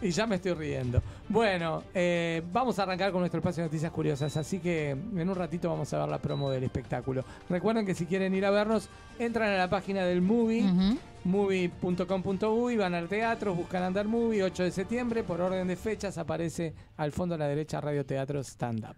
y 0.00 0.10
ya 0.10 0.26
me 0.26 0.36
estoy 0.36 0.54
riendo. 0.54 1.02
Bueno, 1.28 1.82
eh, 1.92 2.42
vamos 2.52 2.78
a 2.78 2.84
arrancar 2.84 3.10
con 3.10 3.20
nuestro 3.20 3.40
espacio 3.40 3.62
de 3.64 3.68
noticias 3.68 3.90
curiosas. 3.90 4.36
Así 4.36 4.58
que 4.60 4.90
en 4.90 5.28
un 5.28 5.34
ratito 5.34 5.68
vamos 5.68 5.92
a 5.92 5.98
ver 5.98 6.08
la 6.08 6.18
promo 6.18 6.50
del 6.50 6.64
espectáculo. 6.64 7.24
Recuerden 7.48 7.84
que 7.84 7.94
si 7.94 8.06
quieren 8.06 8.34
ir 8.34 8.44
a 8.46 8.50
vernos, 8.50 8.88
entran 9.18 9.50
a 9.52 9.56
la 9.56 9.68
página 9.68 10.04
del 10.04 10.22
movie, 10.22 10.64
movie.com.uy, 11.24 12.76
van 12.76 12.94
al 12.94 13.08
teatro, 13.08 13.54
buscan 13.54 13.82
Andar 13.82 14.06
Movie, 14.06 14.42
8 14.42 14.62
de 14.64 14.70
septiembre, 14.70 15.22
por 15.24 15.40
orden 15.40 15.66
de 15.68 15.76
fechas 15.76 16.18
aparece 16.18 16.74
al 16.96 17.12
fondo 17.12 17.34
a 17.34 17.38
la 17.38 17.48
derecha 17.48 17.80
Radio 17.80 18.04
Teatro 18.06 18.40
Stand 18.42 18.84
Up. 18.84 18.96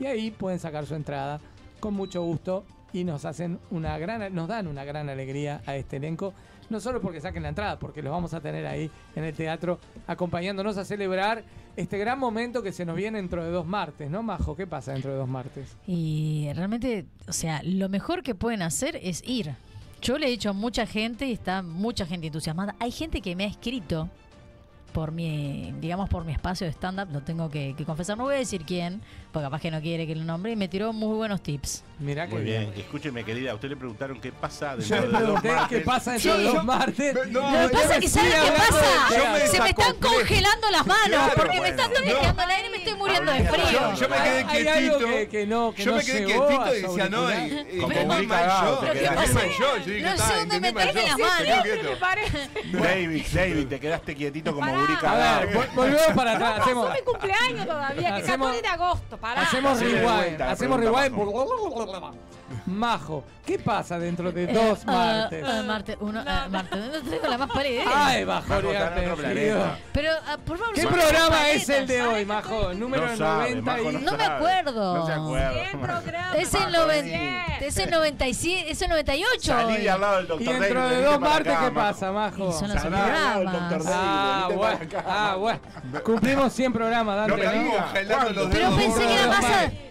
Y 0.00 0.06
ahí 0.06 0.30
pueden 0.30 0.58
sacar 0.58 0.86
su 0.86 0.94
entrada 0.94 1.40
con 1.80 1.94
mucho 1.94 2.22
gusto 2.22 2.64
y 2.92 3.04
nos 3.04 3.24
hacen 3.24 3.58
una 3.70 3.98
gran, 3.98 4.34
nos 4.34 4.48
dan 4.48 4.66
una 4.66 4.84
gran 4.84 5.08
alegría 5.08 5.62
a 5.66 5.76
este 5.76 5.96
elenco. 5.96 6.34
No 6.70 6.80
solo 6.80 7.00
porque 7.00 7.20
saquen 7.20 7.42
la 7.42 7.48
entrada, 7.48 7.78
porque 7.78 8.02
los 8.02 8.12
vamos 8.12 8.34
a 8.34 8.40
tener 8.40 8.66
ahí 8.66 8.90
en 9.16 9.24
el 9.24 9.34
teatro 9.34 9.78
acompañándonos 10.06 10.76
a 10.76 10.84
celebrar 10.84 11.42
este 11.76 11.96
gran 11.96 12.18
momento 12.18 12.62
que 12.62 12.72
se 12.72 12.84
nos 12.84 12.96
viene 12.96 13.18
dentro 13.18 13.42
de 13.42 13.50
dos 13.50 13.66
martes, 13.66 14.10
¿no, 14.10 14.22
Majo? 14.22 14.54
¿Qué 14.54 14.66
pasa 14.66 14.92
dentro 14.92 15.12
de 15.12 15.18
dos 15.18 15.28
martes? 15.28 15.76
Y 15.86 16.50
realmente, 16.54 17.06
o 17.26 17.32
sea, 17.32 17.62
lo 17.64 17.88
mejor 17.88 18.22
que 18.22 18.34
pueden 18.34 18.62
hacer 18.62 18.98
es 19.02 19.22
ir. 19.26 19.54
Yo 20.02 20.18
le 20.18 20.26
he 20.26 20.30
dicho 20.30 20.50
a 20.50 20.52
mucha 20.52 20.86
gente 20.86 21.26
y 21.26 21.32
está 21.32 21.62
mucha 21.62 22.04
gente 22.04 22.26
entusiasmada. 22.26 22.76
Hay 22.80 22.90
gente 22.90 23.20
que 23.20 23.34
me 23.34 23.44
ha 23.44 23.48
escrito 23.48 24.08
por 24.92 25.12
mi, 25.12 25.72
digamos, 25.80 26.08
por 26.08 26.24
mi 26.24 26.32
espacio 26.32 26.66
de 26.66 26.72
stand-up, 26.72 27.08
lo 27.12 27.20
tengo 27.22 27.50
que, 27.50 27.74
que 27.76 27.84
confesar. 27.84 28.16
No 28.16 28.24
voy 28.24 28.34
a 28.36 28.38
decir 28.38 28.64
quién, 28.64 29.00
porque 29.32 29.44
capaz 29.46 29.60
que 29.60 29.70
no 29.70 29.80
quiere 29.80 30.06
que 30.06 30.14
lo 30.16 30.24
nombre, 30.24 30.52
y 30.52 30.56
me 30.56 30.68
tiró 30.68 30.92
muy 30.92 31.14
buenos 31.16 31.42
tips. 31.42 31.84
Mirá 31.98 32.26
Muy 32.26 32.42
bien. 32.42 32.72
Escúcheme, 32.76 33.24
querida, 33.24 33.50
a 33.50 33.54
usted 33.54 33.68
le 33.68 33.76
preguntaron 33.76 34.20
qué 34.20 34.30
pasa 34.32 34.76
dentro 34.76 35.00
de 35.02 35.08
martes. 35.08 35.52
qué 35.68 35.80
pasa 35.80 36.12
dentro 36.12 36.38
de 36.38 36.44
dos 36.44 36.64
martes. 36.64 37.14
No, 37.30 37.62
lo 37.62 37.68
que 37.68 37.74
pasa 37.76 37.94
es 37.96 38.00
que, 38.00 38.08
¿saben 38.08 38.32
qué 38.32 38.52
pasa? 38.52 39.46
Se 39.50 39.60
me 39.62 39.68
están 39.70 39.96
congelando 39.96 40.70
las 40.70 40.86
manos, 40.86 41.06
Claro, 41.08 41.32
porque 41.36 41.60
me 41.60 41.68
están 41.68 41.90
dejando 41.92 42.42
al 42.42 42.50
aire 42.50 42.68
y 42.68 42.70
me 42.70 42.76
estoy 42.78 42.94
muriendo 42.94 43.32
de 43.32 43.44
frío. 43.44 43.64
Yo, 43.72 43.94
yo 43.94 44.08
me 44.08 44.16
quedé 44.16 44.44
Hay- 44.44 44.66
hay 44.66 44.68
algo 44.68 44.98
quietito. 44.98 45.06
que- 45.18 45.28
que 45.28 45.46
no- 45.46 45.72
que 45.74 45.84
yo 45.84 45.90
no 45.90 45.96
me 45.98 46.04
quedé 46.04 46.24
quietito 46.24 46.74
y 46.76 46.82
decía, 46.82 47.08
no, 47.08 47.30
y, 47.30 47.34
auricular. 47.34 47.72
y 47.72 47.78
Como 47.80 47.92
yo. 47.92 49.78
No 49.78 50.16
sé 50.16 50.22
"Ah, 50.22 50.32
dónde 50.38 50.56
entendí 50.56 50.60
me 50.60 50.72
mal 50.72 50.90
traje 50.92 51.00
yo". 51.00 51.06
las 51.06 51.18
manos. 51.18 52.82
David, 52.82 53.22
David, 53.32 53.66
te 53.66 53.80
quedaste 53.80 54.14
quietito 54.14 54.54
como. 54.54 54.77
A 54.78 55.14
ver, 55.40 55.54
vol- 55.56 55.74
volvemos 55.74 56.06
para 56.14 56.32
atrás. 56.32 56.50
Pasó 56.52 56.62
Hacemos, 56.62 56.92
mi 56.92 57.00
cumpleaños 57.02 57.66
todavía, 57.66 58.08
que 58.16 58.22
Hacemos- 58.22 58.48
14 58.48 58.62
de 58.62 58.68
agosto. 58.68 59.16
Pará. 59.18 59.42
hacemos 59.42 59.72
Hacele 59.72 59.92
de 59.92 59.98
rewind. 60.00 60.16
vuelta 60.16 60.44
la 60.46 60.52
Hacemos 60.52 60.78
pregunta, 60.78 61.00
rewind. 61.00 61.16
Majo, 62.66 63.24
¿qué 63.44 63.58
pasa 63.58 63.98
dentro 63.98 64.32
de 64.32 64.46
dos 64.46 64.80
Eh, 64.82 64.86
martes? 64.86 65.44
ah, 65.46 65.56
ah, 65.58 65.62
martes, 65.62 65.96
uno, 66.00 66.22
ah, 66.26 66.46
martes. 66.50 66.78
No 66.78 67.10
tengo 67.10 67.26
la 67.28 67.38
más 67.38 67.50
idea. 67.56 67.84
Ay, 67.94 68.24
Majo, 68.24 68.54
está 68.54 68.96
en 68.98 69.10
otro 69.10 69.16
planeta. 69.16 69.78
Pero, 69.92 70.10
ah, 70.26 70.36
por 70.44 70.58
favor, 70.58 70.74
¿Qué 70.74 70.86
programa 70.86 71.50
es 71.50 71.68
el 71.68 71.86
de 71.86 72.02
hoy, 72.02 72.24
Majo? 72.24 72.74
Número 72.74 73.06
No 73.06 73.16
sabe, 73.16 73.54
90 73.56 73.62
Majo, 73.72 73.90
y... 73.90 73.92
No 74.04 74.12
me 74.12 74.18
sabe. 74.18 74.24
acuerdo. 74.24 74.96
No 74.96 75.06
se 75.06 75.12
acuerda. 75.12 75.70
Programa. 75.80 76.36
Es 76.36 76.54
el, 76.54 76.60
Majo, 76.60 76.72
noven- 76.86 77.44
es 77.60 77.76
el 77.76 77.90
97, 77.90 78.70
es 78.70 78.82
el 78.82 78.88
98. 78.90 79.40
Salí 79.40 79.88
al 79.88 80.00
lado 80.00 80.16
del 80.16 80.24
Y 80.24 80.28
doctor 80.28 80.60
dentro 80.60 80.80
David. 80.80 80.96
de 80.96 81.02
dos 81.02 81.20
martes, 81.20 81.52
acá, 81.52 81.64
¿qué 81.64 81.70
Majo. 81.70 81.88
pasa, 81.88 82.12
Majo? 82.12 82.48
Y 82.48 82.52
son 82.52 82.68
los 82.68 82.80
programas. 82.80 83.86
Ah, 83.86 84.48
bueno, 84.48 84.78
ah, 85.06 85.26
Majo. 85.30 85.38
bueno. 85.40 85.60
Cumplimos 86.04 86.52
100 86.52 86.72
programas, 86.72 87.28
No 87.28 87.36
Dante, 87.36 88.32
¿no? 88.34 88.50
Pero 88.50 88.76
pensé 88.76 89.06
que 89.06 89.14
era 89.14 89.26
más. 89.26 89.44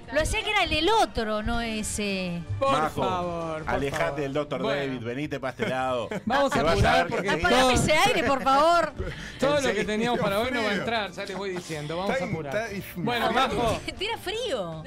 A-. 0.10 0.14
Lo 0.16 0.22
hacía 0.22 0.42
que 0.44 0.50
era 0.52 0.64
el 0.64 0.70
del 0.70 0.90
otro, 0.90 1.44
no 1.44 1.62
ese. 1.62 2.42
Por 2.60 2.72
Majo, 2.72 3.02
favor, 3.02 3.64
por 3.64 3.74
alejate 3.74 4.04
favor. 4.04 4.20
del 4.20 4.34
doctor 4.34 4.62
Bueno. 4.62 4.82
David, 4.94 5.06
venite 5.06 5.40
para 5.40 5.52
este 5.52 5.68
lado. 5.70 6.10
Vamos 6.26 6.54
a 6.56 6.60
apurar 6.72 7.08
porque 7.08 7.30
Apagame 7.30 7.74
ese 7.74 7.94
aire, 7.94 8.24
por 8.24 8.42
favor. 8.44 8.94
Todo 9.40 9.62
lo 9.62 9.74
que 9.74 9.84
teníamos 9.84 10.20
para 10.20 10.40
hoy 10.40 10.52
no 10.52 10.64
va 10.64 10.70
a 10.70 10.74
entrar, 10.76 11.12
ya 11.12 11.26
les 11.26 11.38
voy 11.38 11.52
diciendo. 11.52 11.98
Vamos 11.98 12.22
a 12.22 12.26
apurar. 12.26 12.70
Bueno, 12.96 13.32
Majo, 13.32 13.80
Tira 13.98 14.18
frío. 14.18 14.84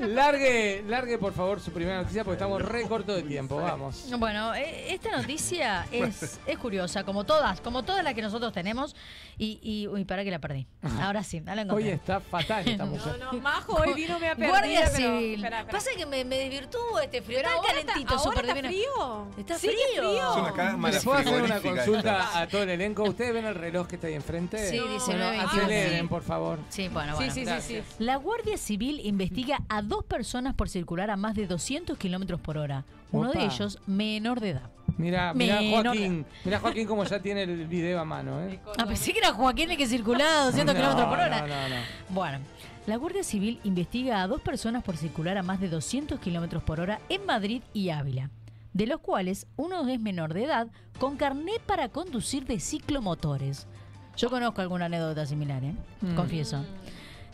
Largue, 0.00 0.84
largue 0.88 1.18
por 1.18 1.32
favor 1.32 1.60
su 1.60 1.70
primera 1.72 1.98
noticia 1.98 2.24
porque 2.24 2.34
estamos 2.36 2.60
re 2.62 2.82
corto 2.88 3.14
de 3.14 3.22
tiempo. 3.22 3.56
Vamos. 3.56 4.06
Bueno, 4.18 4.54
eh, 4.54 4.92
esta 4.92 5.16
noticia 5.16 5.86
es, 5.92 6.38
es 6.46 6.58
curiosa, 6.58 7.04
como 7.04 7.24
todas, 7.24 7.60
como 7.60 7.82
todas 7.84 8.02
las 8.04 8.14
que 8.14 8.22
nosotros 8.22 8.52
tenemos. 8.52 8.94
Y, 9.36 9.58
y 9.62 9.88
uy, 9.88 10.04
para 10.04 10.22
que 10.24 10.30
la 10.30 10.38
perdí. 10.38 10.66
Ahora 11.00 11.22
sí, 11.24 11.40
la 11.40 11.52
Hoy 11.54 11.58
encontré. 11.60 11.92
está 11.92 12.20
fatal 12.20 12.66
esta 12.68 12.84
mujer. 12.84 13.18
No, 13.18 13.32
no, 13.32 13.40
Majo, 13.40 13.74
hoy 13.74 13.94
vino 13.94 14.18
me 14.20 14.28
ha 14.30 14.34
perdido. 14.36 14.54
Guardia 14.72 14.90
pero- 14.96 14.96
Civil. 15.18 15.34
Espera, 15.34 15.60
espera. 15.60 15.78
Pasa 15.78 15.90
que 15.96 16.06
me, 16.06 16.24
me 16.24 16.36
desvirtúa 16.38 17.04
este 17.04 17.22
frío. 17.22 17.38
Pero 17.38 17.48
está 17.48 17.58
ahora 17.60 17.78
está- 17.80 17.92
calentito, 17.92 18.14
ahora 18.18 18.40
súper 18.40 18.64
frío. 18.66 19.26
Está 19.38 19.58
Sí, 19.58 19.66
frío. 19.68 20.02
frío. 20.10 20.32
Son 20.32 20.42
las 20.44 20.52
cagas 20.52 20.78
más 20.78 20.94
¿Les 20.94 21.04
puedo 21.04 21.18
hacer 21.18 21.42
una 21.42 21.60
consulta 21.60 22.40
a 22.40 22.48
todo 22.48 22.62
el 22.62 22.70
elenco? 22.70 23.02
¿Ustedes 23.04 23.32
ven 23.34 23.44
el 23.44 23.54
reloj 23.54 23.86
que 23.86 23.94
está 23.96 24.06
ahí 24.08 24.14
enfrente? 24.14 24.58
Sí, 24.70 24.78
dice 24.78 25.06
Bueno, 25.06 25.24
9:21. 25.32 25.46
aceleren, 25.62 26.08
por 26.08 26.22
favor. 26.22 26.58
Sí, 26.68 26.88
bueno, 26.88 27.12
Sí, 27.12 27.16
bueno. 27.16 27.32
sí, 27.34 27.40
sí, 27.40 27.44
sí. 27.46 27.50
gracias. 27.50 27.86
La 27.98 28.16
Guardia 28.16 28.56
Civil 28.56 29.00
investiga 29.04 29.58
a 29.68 29.82
dos 29.82 30.04
personas 30.04 30.54
por 30.54 30.68
circular 30.68 31.10
a 31.10 31.16
más 31.16 31.34
de 31.34 31.46
200 31.46 31.98
kilómetros 31.98 32.40
por 32.40 32.58
hora. 32.58 32.84
Uno 33.12 33.30
de 33.30 33.44
ellos 33.44 33.78
menor 33.86 34.40
de 34.40 34.50
edad. 34.50 34.70
Mira, 34.96 35.32
mira. 35.34 35.58
Joaquín, 35.82 36.26
mira 36.44 36.58
Joaquín 36.60 36.86
como 36.86 37.04
ya 37.04 37.18
tiene 37.20 37.42
el 37.44 37.66
video 37.66 37.98
a 38.00 38.04
mano, 38.04 38.40
¿eh? 38.42 38.58
Ah, 38.78 38.86
pensé 38.86 39.12
que 39.12 39.18
era 39.18 39.32
Joaquín 39.32 39.70
el 39.70 39.76
que 39.76 39.86
circulaba 39.86 40.42
a 40.42 40.44
200 40.46 40.74
No, 40.74 40.80
kilómetros 40.80 41.08
por 41.08 41.18
hora. 41.18 41.40
No, 41.40 41.46
no, 41.46 41.68
no. 41.68 41.76
Bueno, 42.10 42.38
la 42.86 42.96
Guardia 42.96 43.22
Civil 43.24 43.60
investiga 43.64 44.22
a 44.22 44.28
dos 44.28 44.40
personas 44.42 44.82
por 44.82 44.96
circular 44.96 45.38
a 45.38 45.42
más 45.42 45.60
de 45.60 45.68
200 45.68 46.20
kilómetros 46.20 46.62
por 46.62 46.80
hora 46.80 47.00
en 47.08 47.24
Madrid 47.26 47.62
y 47.72 47.90
Ávila. 47.90 48.30
de 48.74 48.88
los 48.88 49.00
cuales 49.00 49.46
uno 49.56 49.86
es 49.88 50.00
menor 50.00 50.34
de 50.34 50.44
edad 50.44 50.66
con 50.98 51.16
carné 51.16 51.52
para 51.64 51.88
conducir 51.90 52.44
de 52.44 52.58
ciclomotores. 52.58 53.68
Yo 54.16 54.30
conozco 54.30 54.60
alguna 54.62 54.86
anécdota 54.86 55.24
similar, 55.26 55.62
¿eh? 55.62 55.74
Mm. 56.00 56.16
confieso. 56.16 56.64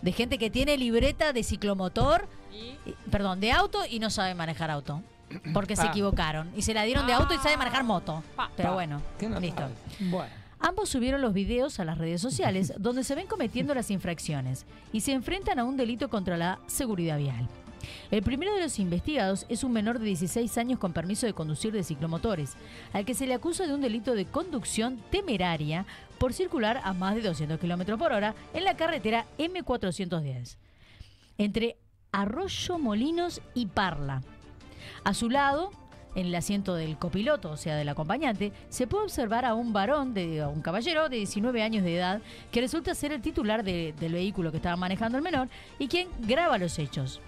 De 0.02 0.12
gente 0.12 0.36
que 0.36 0.50
tiene 0.50 0.76
libreta 0.76 1.32
de 1.32 1.42
ciclomotor, 1.42 2.28
eh, 2.52 2.94
perdón, 3.10 3.40
de 3.40 3.52
auto 3.52 3.80
y 3.88 4.00
no 4.00 4.10
sabe 4.10 4.34
manejar 4.34 4.70
auto. 4.70 5.02
Porque 5.54 5.76
se 5.76 5.86
equivocaron. 5.86 6.50
Y 6.56 6.62
se 6.62 6.74
la 6.74 6.82
dieron 6.82 7.06
de 7.06 7.12
auto 7.14 7.32
y 7.32 7.38
sabe 7.38 7.56
manejar 7.56 7.84
moto. 7.84 8.22
Pero 8.56 8.70
Pa. 8.70 8.74
bueno, 8.74 9.00
listo. 9.40 9.62
Bueno. 10.00 10.39
Ambos 10.60 10.90
subieron 10.90 11.22
los 11.22 11.32
videos 11.32 11.80
a 11.80 11.84
las 11.84 11.98
redes 11.98 12.20
sociales 12.20 12.72
donde 12.78 13.02
se 13.02 13.14
ven 13.14 13.26
cometiendo 13.26 13.74
las 13.74 13.90
infracciones 13.90 14.66
y 14.92 15.00
se 15.00 15.12
enfrentan 15.12 15.58
a 15.58 15.64
un 15.64 15.76
delito 15.76 16.08
contra 16.08 16.36
la 16.36 16.58
seguridad 16.66 17.18
vial. 17.18 17.48
El 18.10 18.22
primero 18.22 18.54
de 18.54 18.60
los 18.60 18.78
investigados 18.78 19.46
es 19.48 19.64
un 19.64 19.72
menor 19.72 19.98
de 19.98 20.04
16 20.04 20.58
años 20.58 20.78
con 20.78 20.92
permiso 20.92 21.26
de 21.26 21.32
conducir 21.32 21.72
de 21.72 21.82
ciclomotores, 21.82 22.54
al 22.92 23.06
que 23.06 23.14
se 23.14 23.26
le 23.26 23.34
acusa 23.34 23.66
de 23.66 23.74
un 23.74 23.80
delito 23.80 24.14
de 24.14 24.26
conducción 24.26 25.02
temeraria 25.10 25.86
por 26.18 26.34
circular 26.34 26.80
a 26.84 26.92
más 26.92 27.14
de 27.14 27.22
200 27.22 27.58
km 27.58 27.96
por 27.96 28.12
hora 28.12 28.34
en 28.52 28.64
la 28.64 28.76
carretera 28.76 29.26
M410, 29.38 30.56
entre 31.38 31.78
Arroyo 32.12 32.78
Molinos 32.78 33.40
y 33.54 33.66
Parla. 33.66 34.22
A 35.04 35.14
su 35.14 35.30
lado, 35.30 35.70
en 36.14 36.26
el 36.26 36.34
asiento 36.34 36.74
del 36.74 36.96
copiloto, 36.98 37.50
o 37.52 37.56
sea, 37.56 37.76
del 37.76 37.88
acompañante, 37.88 38.52
se 38.68 38.86
puede 38.86 39.04
observar 39.04 39.44
a 39.44 39.54
un 39.54 39.72
varón, 39.72 40.12
de, 40.14 40.40
a 40.42 40.48
un 40.48 40.60
caballero 40.60 41.08
de 41.08 41.16
19 41.18 41.62
años 41.62 41.84
de 41.84 41.96
edad, 41.96 42.20
que 42.50 42.60
resulta 42.60 42.94
ser 42.94 43.12
el 43.12 43.22
titular 43.22 43.62
de- 43.62 43.94
del 43.98 44.12
vehículo 44.14 44.50
que 44.50 44.56
estaba 44.56 44.76
manejando 44.76 45.18
el 45.18 45.22
menor 45.24 45.48
y 45.78 45.88
quien 45.88 46.08
graba 46.20 46.58
los 46.58 46.78
hechos. 46.78 47.20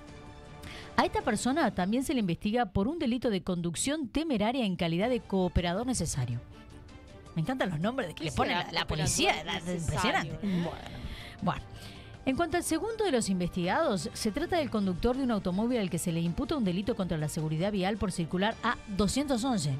A 0.96 1.04
esta 1.06 1.22
persona 1.22 1.70
también 1.74 2.04
se 2.04 2.12
le 2.12 2.20
investiga 2.20 2.66
por 2.66 2.86
un 2.88 2.98
delito 2.98 3.30
de 3.30 3.42
conducción 3.42 4.08
temeraria 4.08 4.64
en 4.64 4.76
calidad 4.76 5.08
de 5.08 5.20
cooperador 5.20 5.86
necesario. 5.86 6.40
Me 7.34 7.40
encantan 7.40 7.70
los 7.70 7.80
nombres 7.80 8.08
de 8.08 8.14
que 8.14 8.18
¿Qué 8.18 8.24
le 8.26 8.30
será 8.30 8.70
la, 8.72 8.86
policía, 8.86 9.42
la- 9.44 9.54
necesario? 9.60 9.80
impresionante. 9.80 10.38
Bueno, 11.40 11.62
en 12.24 12.36
cuanto 12.36 12.56
al 12.56 12.62
segundo 12.62 13.04
de 13.04 13.10
los 13.10 13.28
investigados, 13.28 14.08
se 14.12 14.30
trata 14.30 14.56
del 14.58 14.70
conductor 14.70 15.16
de 15.16 15.24
un 15.24 15.30
automóvil 15.32 15.78
al 15.78 15.90
que 15.90 15.98
se 15.98 16.12
le 16.12 16.20
imputa 16.20 16.56
un 16.56 16.64
delito 16.64 16.94
contra 16.94 17.18
la 17.18 17.28
seguridad 17.28 17.72
vial 17.72 17.96
por 17.96 18.12
circular 18.12 18.54
a 18.62 18.76
211. 18.88 19.74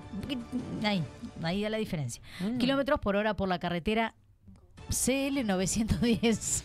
Ahí, 0.83 1.05
ahí 1.43 1.63
da 1.63 1.71
la 1.71 1.79
diferencia. 1.79 2.23
Mm. 2.41 2.59
Kilómetros 2.59 3.01
por 3.01 3.17
hora 3.17 3.35
por 3.35 3.49
la 3.49 3.59
carretera 3.59 4.15
CL 4.93 5.45
910. 5.45 6.65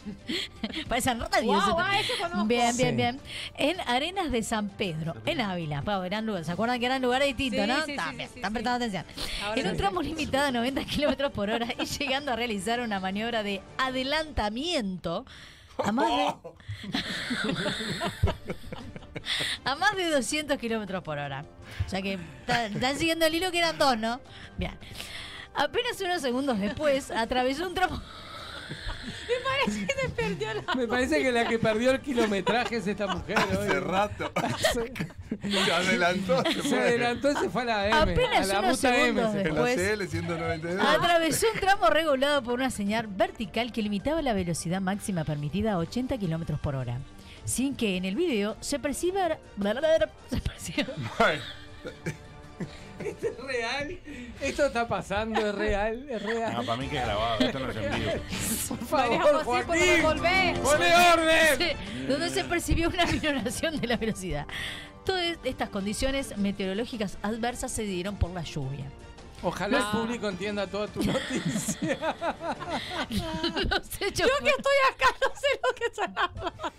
Parecen 0.89 1.21
ah, 1.21 1.99
ese 1.99 2.11
conozco. 2.19 2.45
Bien, 2.45 2.75
bien, 2.75 2.89
Sí. 2.89 2.95
bien. 2.95 3.19
En 3.57 3.79
Arenas 3.81 4.31
de 4.31 4.43
San 4.43 4.69
Pedro, 4.69 5.15
en 5.25 5.41
Ávila. 5.41 5.81
Pau, 5.83 6.03
eran 6.03 6.25
lugares. 6.25 6.47
¿Se 6.47 6.53
acuerdan 6.53 6.79
que 6.79 6.87
eran 6.87 7.01
lugares 7.01 7.27
distintos, 7.37 7.61
Sí, 7.61 7.67
no? 7.67 7.75
sí, 7.75 7.85
sí, 7.85 7.91
están 7.91 8.17
sí. 8.17 8.53
prestando 8.53 8.71
atención. 8.71 9.05
Ahora 9.43 9.61
en 9.61 9.67
un 9.67 9.77
tramo 9.77 10.01
limitado 10.01 10.47
a 10.47 10.51
90 10.51 10.83
kilómetros 10.85 11.31
por 11.31 11.49
hora 11.49 11.67
y 11.79 11.85
llegando 11.85 12.31
a 12.31 12.35
realizar 12.35 12.79
una 12.81 12.99
maniobra 12.99 13.43
de 13.43 13.61
adelantamiento 13.77 15.25
a 15.83 15.91
más 15.91 16.07
de. 16.07 16.33
a 19.65 19.75
más 19.75 19.95
de 19.95 20.09
200 20.09 20.57
kilómetros 20.57 21.03
por 21.03 21.17
hora. 21.17 21.45
O 21.85 21.89
sea 21.89 22.01
que 22.01 22.13
está- 22.41 22.65
están 22.67 22.97
siguiendo 22.97 23.25
el 23.25 23.35
hilo 23.35 23.51
que 23.51 23.59
eran 23.59 23.77
dos, 23.77 23.97
¿no? 23.97 24.19
Bien. 24.57 24.77
Apenas 25.55 25.99
unos 26.01 26.21
segundos 26.21 26.59
después, 26.59 27.11
atravesó 27.11 27.67
un 27.67 27.73
tramo. 27.73 28.01
Me 29.07 29.43
parece 29.43 29.85
que 29.87 29.93
se 30.01 30.09
perdió 30.09 30.53
la 30.53 30.75
Me 30.75 30.87
parece 30.87 31.21
que 31.23 31.31
la 31.31 31.47
que 31.47 31.59
perdió 31.59 31.91
el 31.91 32.01
kilometraje 32.01 32.77
es 32.77 32.87
esta 32.87 33.07
mujer. 33.07 33.37
hoy. 33.37 33.67
Hace 33.67 33.79
rato. 33.79 34.31
Se 35.41 35.71
adelantó. 35.71 36.43
Se, 36.43 36.61
Se 36.63 36.79
adelantó 36.79 37.31
y 37.31 37.35
se 37.35 37.49
fue 37.49 37.61
a 37.63 37.65
la 37.65 37.87
M. 37.87 37.95
Apenas 38.13 38.49
a 38.49 38.53
la 38.53 38.59
unos 38.67 38.83
M. 38.83 38.95
segundos 38.97 39.31
se 39.31 39.41
En 39.41 39.47
fue. 39.47 39.55
la 39.55 39.65
después- 39.65 39.97
CL 39.97 40.07
192. 40.07 40.85
Atravesó 40.87 41.47
un 41.53 41.59
tramo 41.59 41.87
regulado 41.89 42.43
por 42.43 42.53
una 42.55 42.69
señal 42.69 43.07
vertical 43.07 43.71
que 43.71 43.81
limitaba 43.81 44.21
la 44.21 44.33
velocidad 44.33 44.81
máxima 44.81 45.23
permitida 45.23 45.73
a 45.73 45.77
80 45.77 46.17
kilómetros 46.17 46.59
por 46.59 46.75
hora. 46.75 46.99
Sin 47.45 47.75
que 47.75 47.95
en 47.97 48.03
el 48.05 48.15
video 48.15 48.57
se 48.59 48.77
perciba. 48.79 49.37
Se 50.29 50.41
perciba 50.41 50.87
¿Esto 53.03 53.27
es 53.31 53.37
real? 53.37 53.99
¿Esto 54.41 54.65
está 54.65 54.87
pasando? 54.87 55.39
¿Es 55.47 55.55
real? 55.55 56.07
¿Es 56.09 56.21
real? 56.21 56.53
No, 56.53 56.63
para 56.63 56.77
mí 56.77 56.87
que 56.87 56.97
es 56.97 57.03
grabado, 57.05 57.39
esto 57.45 57.59
no 57.59 57.69
es 57.69 57.75
en 57.77 57.95
vivo. 57.95 58.11
Por 58.69 58.87
favor, 58.87 59.43
José, 59.43 59.63
Joaquín. 59.63 60.01
volver. 60.03 60.59
¡Pone 60.59 60.95
orden! 60.95 61.57
Sí, 61.57 62.07
donde 62.07 62.29
se 62.29 62.43
percibió 62.43 62.89
una 62.89 63.05
minoración 63.05 63.79
de 63.79 63.87
la 63.87 63.97
velocidad. 63.97 64.45
Todas 65.05 65.37
estas 65.43 65.69
condiciones 65.69 66.37
meteorológicas 66.37 67.17
adversas 67.21 67.71
se 67.71 67.83
dieron 67.83 68.17
por 68.17 68.31
la 68.31 68.43
lluvia. 68.43 68.85
Ojalá 69.43 69.79
No. 69.79 69.85
el 69.91 69.97
público 69.99 70.29
entienda 70.29 70.65
toda 70.67 70.87
tu 70.87 71.01
noticia. 71.03 71.97
Yo 73.09 73.17
que 73.99 74.49
estoy 74.49 74.77
acá 74.91 75.15
no 75.21 75.29
sé 75.35 75.59
lo 75.63 75.75
que 75.75 75.85
están 75.85 76.13
hablando. 76.17 76.71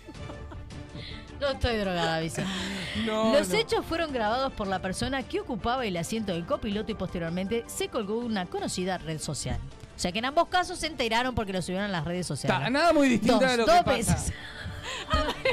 No 1.39 1.49
estoy 1.49 1.77
drogada, 1.77 2.19
Vicen. 2.19 2.45
No, 3.05 3.31
Los 3.33 3.49
no. 3.49 3.55
hechos 3.55 3.85
fueron 3.85 4.11
grabados 4.11 4.51
por 4.53 4.67
la 4.67 4.79
persona 4.81 5.21
que 5.23 5.39
ocupaba 5.39 5.85
el 5.85 5.95
asiento 5.95 6.33
del 6.33 6.45
copiloto 6.45 6.91
y 6.91 6.95
posteriormente 6.95 7.63
se 7.67 7.87
colgó 7.87 8.17
una 8.17 8.47
conocida 8.47 8.97
red 8.97 9.19
social. 9.19 9.59
O 9.95 9.99
sea 9.99 10.11
que 10.11 10.19
en 10.19 10.25
ambos 10.25 10.47
casos 10.47 10.79
se 10.79 10.87
enteraron 10.87 11.35
porque 11.35 11.53
lo 11.53 11.61
subieron 11.61 11.85
a 11.85 11.89
las 11.91 12.03
redes 12.03 12.25
sociales. 12.25 12.71
Nada 12.71 12.91
muy 12.91 13.07
distinto 13.07 13.39
Dos, 13.39 13.51
de 13.51 13.57
lo 13.57 13.65
que 13.65 13.71
pasa. 13.71 13.91
veces. 13.91 14.33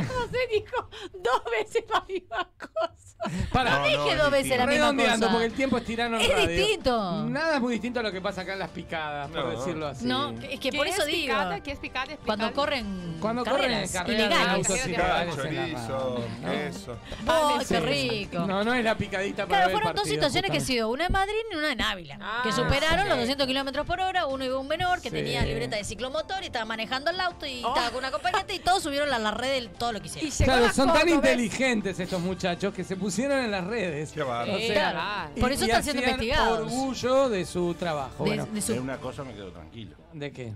José 0.09 0.39
dijo 0.53 0.89
dos 1.15 1.43
veces 1.51 1.85
la 1.93 2.01
misma 2.03 2.49
cosa. 2.59 2.93
Para, 3.53 3.79
No 3.79 3.85
dije 3.87 4.17
dos 4.17 4.31
veces 4.31 4.51
la 4.59 4.67
misma 4.67 4.73
redondeando, 4.73 5.27
cosa. 5.27 5.33
porque 5.33 5.47
el 5.47 5.53
tiempo 5.55 5.79
es 5.79 5.85
tirano 5.85 6.19
Es 6.19 6.29
radio. 6.29 6.49
distinto. 6.49 7.25
Nada 7.27 7.55
es 7.57 7.61
muy 7.61 7.73
distinto 7.73 8.01
a 8.01 8.03
lo 8.03 8.13
que 8.13 8.21
pasa 8.21 8.43
acá 8.43 8.53
en 8.53 8.59
las 8.59 8.71
picadas, 8.71 9.31
por 9.31 9.45
No. 9.45 9.51
decirlo 9.51 9.87
así. 9.89 10.05
No, 10.07 10.31
es 10.43 10.61
que 10.61 10.71
¿Qué 10.71 10.77
por 10.77 10.87
es 10.87 10.95
eso 10.95 11.07
digo. 11.07 11.27
picada? 11.35 11.61
¿Qué 11.63 11.73
es 11.73 11.79
picada? 11.79 12.17
Cuando 12.25 12.47
Explícale. 12.47 12.53
corren 12.55 13.17
Cuando 13.21 13.45
corren 13.45 13.63
carreras 13.71 13.93
carreras 13.93 14.07
de 14.07 14.25
ilegales. 14.37 14.49
autos 14.55 14.67
Carreras 14.67 14.87
ilegales 14.87 15.39
en 15.39 15.57
la 15.57 15.63
chorizo, 15.63 16.25
radio. 16.43 16.63
queso. 16.67 16.97
¡Ay, 17.27 17.65
Sí. 17.65 17.75
qué 17.75 17.81
rico! 17.81 18.39
No, 18.47 18.65
no 18.65 18.75
es 18.75 18.85
la 18.85 18.97
picadita 18.97 19.47
para 19.47 19.59
Claro, 19.65 19.73
fueron 19.73 19.97
dos 19.97 20.09
situaciones 20.09 20.51
que 20.51 20.59
he 20.59 20.61
sido 20.61 20.89
una 20.91 21.07
en 21.07 21.13
Madrid 21.13 21.33
y 21.51 21.57
una 21.57 21.73
en 21.73 21.81
Ávila. 21.81 22.19
Ah, 22.21 22.41
que 22.45 22.53
superaron 22.53 23.05
sí. 23.05 23.09
los 23.09 23.19
200 23.19 23.47
kilómetros 23.47 23.87
por 23.87 24.01
hora. 24.01 24.27
Uno 24.27 24.45
iba 24.45 24.59
un 24.59 24.69
menor 24.69 25.01
que 25.01 25.09
Sí. 25.11 25.17
tenía 25.17 25.43
libreta 25.45 25.77
de 25.77 25.85
ciclomotor 25.85 26.43
y 26.43 26.47
estaba 26.47 26.65
manejando 26.67 27.11
el 27.11 27.19
auto 27.21 27.47
y 27.47 27.65
Oh. 27.65 27.69
estaba 27.69 27.89
con 27.89 27.99
una 27.99 28.09
acompañante 28.09 28.55
y 28.55 28.59
todos 28.59 28.83
subieron 28.83 29.13
a 29.13 29.19
la 29.31 29.37
red 29.37 29.69
todo 29.79 29.93
lo 29.93 30.01
que 30.01 30.07
hicieron. 30.07 30.29
Y 30.29 30.45
Claro, 30.45 30.67
la 30.67 30.73
son 30.73 30.93
tan 30.93 31.09
inteligentes 31.09 31.99
estos 32.01 32.21
muchos 32.21 32.73
que 32.75 32.85
se 32.85 32.97
pusieron 32.97 33.39
en 33.45 33.51
las 33.51 33.65
redes. 33.65 34.13
Qué 34.13 34.23
bárbaro. 34.23 34.55
O 34.55 34.59
Sí, 34.59 34.67
sea, 34.69 34.91
claro. 34.93 35.31
y- 35.37 35.41
Por 35.41 35.53
eso 35.53 35.65
y 35.65 35.69
están 35.69 35.83
siendo 35.83 36.03
investigados. 36.03 36.59
orgullo 36.61 37.29
de 37.29 37.45
su 37.45 37.75
trabajo. 37.75 38.25
De- 38.25 38.31
bueno, 38.31 38.47
de 38.47 38.61
su- 38.63 38.73
De 38.73 38.81
una 38.81 38.99
cosa 38.99 39.25
me 39.25 39.33
quedo 39.35 39.51
tranquilo. 39.53 39.97
¿De 40.13 40.33
qué? 40.33 40.55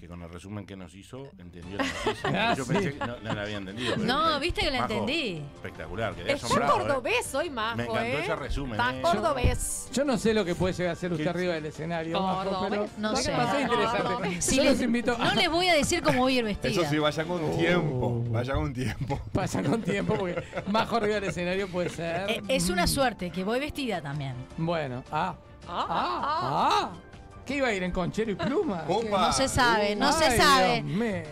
Que 0.00 0.08
con 0.08 0.22
el 0.22 0.30
resumen 0.30 0.64
que 0.64 0.76
nos 0.76 0.94
hizo, 0.94 1.28
entendió 1.38 1.76
la 1.76 1.84
noticia. 1.84 2.14
Ah, 2.50 2.54
Yo 2.56 2.64
sí. 2.64 2.72
pensé 2.72 2.92
que 2.94 2.98
no, 3.06 3.16
no 3.22 3.34
la 3.34 3.42
había 3.42 3.56
entendido. 3.58 3.94
pero- 3.96 4.06
No, 4.06 4.40
viste 4.40 4.60
que 4.62 4.70
la 4.70 4.80
Majo, 4.82 4.92
entendí. 4.92 5.42
Espectacular, 5.56 6.14
quedé 6.14 6.32
Está 6.32 6.46
asombrado. 6.46 6.76
¿eh? 6.76 6.80
cordobés 6.82 7.34
hoy, 7.34 7.50
Majo, 7.50 7.76
Me 7.76 7.82
encantó 7.84 8.00
¿eh? 8.02 8.20
ese 8.22 8.36
resumen. 8.36 8.72
Está 8.72 8.96
¿eh? 8.96 9.02
cordobés. 9.02 9.88
Yo 9.92 10.04
no 10.04 10.16
sé 10.18 10.32
lo 10.34 10.44
que 10.44 10.54
puede 10.54 10.72
llegar 10.74 10.90
a 10.90 10.92
hacer 10.94 11.12
usted 11.12 11.24
¿Qué? 11.24 11.30
arriba 11.30 11.54
del 11.54 11.66
escenario, 11.66 12.20
Majo, 12.20 12.66
pero 12.68 12.86
no 12.98 13.16
sé. 13.16 13.32
interesante. 13.32 14.40
Si 14.42 14.56
Yo 14.56 14.62
les- 14.62 14.72
los 14.72 14.82
invito 14.82 15.16
no 15.18 15.34
les 15.34 15.50
voy 15.50 15.68
a 15.68 15.74
decir 15.74 16.02
cómo 16.02 16.20
voy 16.20 16.36
a 16.36 16.38
ir 16.38 16.44
vestida. 16.44 16.70
Eso 16.70 16.84
sí, 16.90 16.98
vaya 16.98 17.24
con 17.24 17.56
tiempo. 17.58 17.93
Vaya 18.30 18.54
con 18.54 18.72
tiempo. 18.72 19.20
Pasa 19.32 19.62
con 19.62 19.82
tiempo 19.82 20.14
porque 20.14 20.42
Majo 20.70 20.96
arriba 20.96 21.14
del 21.16 21.24
escenario 21.24 21.68
puede 21.68 21.88
ser. 21.90 22.30
Eh, 22.30 22.42
es 22.48 22.68
una 22.70 22.86
suerte 22.86 23.30
que 23.30 23.44
voy 23.44 23.60
vestida 23.60 24.00
también. 24.00 24.34
Bueno, 24.56 25.02
ah. 25.10 25.34
Ah, 25.68 25.86
Ah, 25.88 25.90
ah. 25.90 26.92
¿Qué 27.46 27.56
iba 27.56 27.68
a 27.68 27.72
ir 27.74 27.82
en 27.82 27.90
conchero 27.92 28.30
y 28.30 28.34
pluma? 28.36 28.84
Opa. 28.88 29.26
No 29.26 29.32
se 29.32 29.48
sabe, 29.48 29.94
no 29.94 30.12
se 30.12 30.34
sabe. 30.36 30.82
Dios 30.82 30.96
mío, 30.98 31.22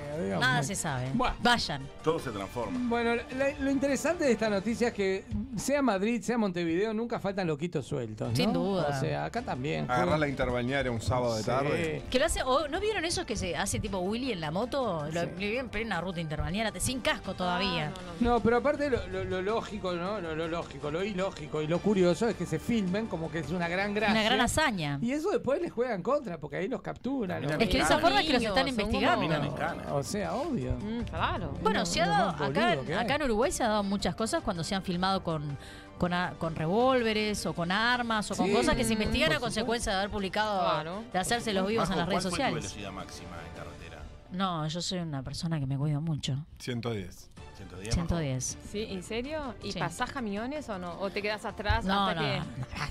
Nada 0.41 0.63
se 0.63 0.75
sabe. 0.75 1.11
Bueno. 1.15 1.35
Vayan. 1.41 1.83
Todo 2.03 2.19
se 2.19 2.31
transforma. 2.31 2.79
Bueno, 2.89 3.15
lo, 3.15 3.65
lo 3.65 3.71
interesante 3.71 4.25
de 4.25 4.33
esta 4.33 4.49
noticia 4.51 4.89
es 4.89 4.95
que 4.95 5.25
sea 5.57 5.83
Madrid, 5.83 6.23
sea 6.23 6.39
Montevideo, 6.39 6.93
nunca 6.95 7.19
faltan 7.21 7.47
loquitos 7.47 7.87
sueltos. 7.87 8.31
¿no? 8.31 8.37
Sin 8.37 8.53
duda. 8.53 8.89
O 8.97 9.01
sea, 9.01 9.25
acá 9.27 9.43
también. 9.43 9.91
Agarrar 9.91 10.19
la 10.19 10.29
interbañaria 10.29 10.91
un 10.91 11.01
sábado 11.01 11.35
de 11.37 11.43
Sí. 11.43 11.47
tarde. 11.47 12.03
Que 12.11 12.19
lo 12.19 12.27
hace, 12.27 12.43
o, 12.43 12.69
¿No 12.69 12.81
vieron 12.81 13.05
esos 13.05 13.25
que 13.27 13.37
se 13.37 13.57
hace 13.57 13.81
tipo 13.81 13.99
Willy 13.99 14.33
en 14.33 14.41
la 14.41 14.51
moto? 14.51 15.07
Lo, 15.13 15.23
Sí. 15.23 15.57
en 15.57 15.69
plena 15.69 16.01
ruta 16.01 16.21
interbañera, 16.21 16.73
sin 16.81 17.01
casco 17.01 17.35
todavía. 17.35 17.93
Ah, 17.95 18.01
no, 18.21 18.27
no. 18.27 18.33
No, 18.37 18.41
pero 18.41 18.57
aparte 18.59 18.89
lo, 18.91 19.07
lo- 19.09 19.25
lo 19.25 19.43
lógico, 19.43 19.93
¿no? 19.93 20.21
Lo, 20.21 20.35
lo 20.35 20.49
lógico, 20.49 20.91
lo 20.91 21.03
ilógico 21.05 21.61
y 21.63 21.67
lo 21.67 21.79
curioso 21.81 22.29
es 22.29 22.37
que 22.37 22.47
se 22.47 22.59
filmen 22.59 23.07
como 23.07 23.31
que 23.31 23.41
es 23.41 23.51
una 23.51 23.69
gran 23.69 23.95
gracia. 23.95 24.13
Una 24.15 24.23
gran 24.23 24.41
hazaña. 24.41 24.99
Y 25.03 25.13
eso 25.13 25.31
después 25.31 25.61
les 25.61 25.71
juega 25.73 25.95
en 25.95 26.03
contra, 26.03 26.39
porque 26.39 26.57
ahí 26.57 26.69
los 26.69 26.81
capturan. 26.83 27.45
Es 27.45 27.69
que 27.69 27.79
de 27.79 27.85
esa 27.85 27.99
forma 27.99 28.21
es 28.21 28.27
que 28.27 28.33
los 28.35 28.43
están 28.43 28.69
investigando. 28.69 30.02
O 30.03 30.05
sea, 30.05 30.35
obvio. 30.35 30.73
Mm, 30.73 31.03
claro. 31.03 31.53
Bueno, 31.63 31.87
se 31.87 32.01
ha 32.01 32.07
dado, 32.09 32.29
acá, 32.45 32.73
acá 33.01 33.15
en 33.17 33.23
Uruguay 33.23 33.51
se 33.53 33.63
ha 33.63 33.69
dado 33.69 33.83
muchas 33.85 34.15
cosas 34.15 34.43
cuando 34.43 34.65
se 34.65 34.75
han 34.75 34.83
filmado 34.83 35.23
con, 35.23 35.57
con, 35.99 36.13
a- 36.13 36.35
con 36.39 36.57
revólveres 36.57 37.47
o 37.47 37.55
con 37.55 37.71
armas 37.71 38.31
o 38.33 38.37
con 38.37 38.47
Sí, 38.47 38.53
cosas 38.53 38.75
que 38.75 38.85
se 38.85 38.95
investigan 38.95 39.33
a 39.33 39.39
consecuencia 39.41 39.93
de 39.93 39.99
haber 39.99 40.11
publicado, 40.11 40.61
Claro, 40.61 41.03
de 41.13 41.19
hacerse 41.19 41.53
los 41.53 41.67
vivos 41.69 41.89
en 41.91 41.97
las 41.99 42.09
redes 42.09 42.23
¿cuál 42.25 42.31
fue 42.31 42.31
tu 42.31 42.37
sociales. 42.37 42.63
velocidad 42.65 42.91
máxima 42.93 43.37
en 43.49 43.57
carretera? 43.57 44.03
No, 44.33 44.67
yo 44.67 44.81
soy 44.83 44.99
una 45.01 45.23
persona 45.23 45.61
que 45.61 45.67
me 45.67 45.77
cuido 45.79 46.01
mucho. 46.01 46.37
110. 46.59 47.31
110. 47.69 47.95
110. 47.95 48.59
¿Sí? 48.71 48.87
¿En 48.91 49.03
serio? 49.03 49.55
¿Y 49.63 49.73
Sí. 49.73 49.79
pasás 49.79 50.11
camiones 50.13 50.69
o 50.69 50.79
no? 50.79 50.99
¿O 51.01 51.11
te 51.11 51.23
quedas 51.23 51.45
atrás 51.45 51.85
No, 51.85 52.09
hasta 52.09 52.21
no, 52.21 52.27
que 52.27 52.39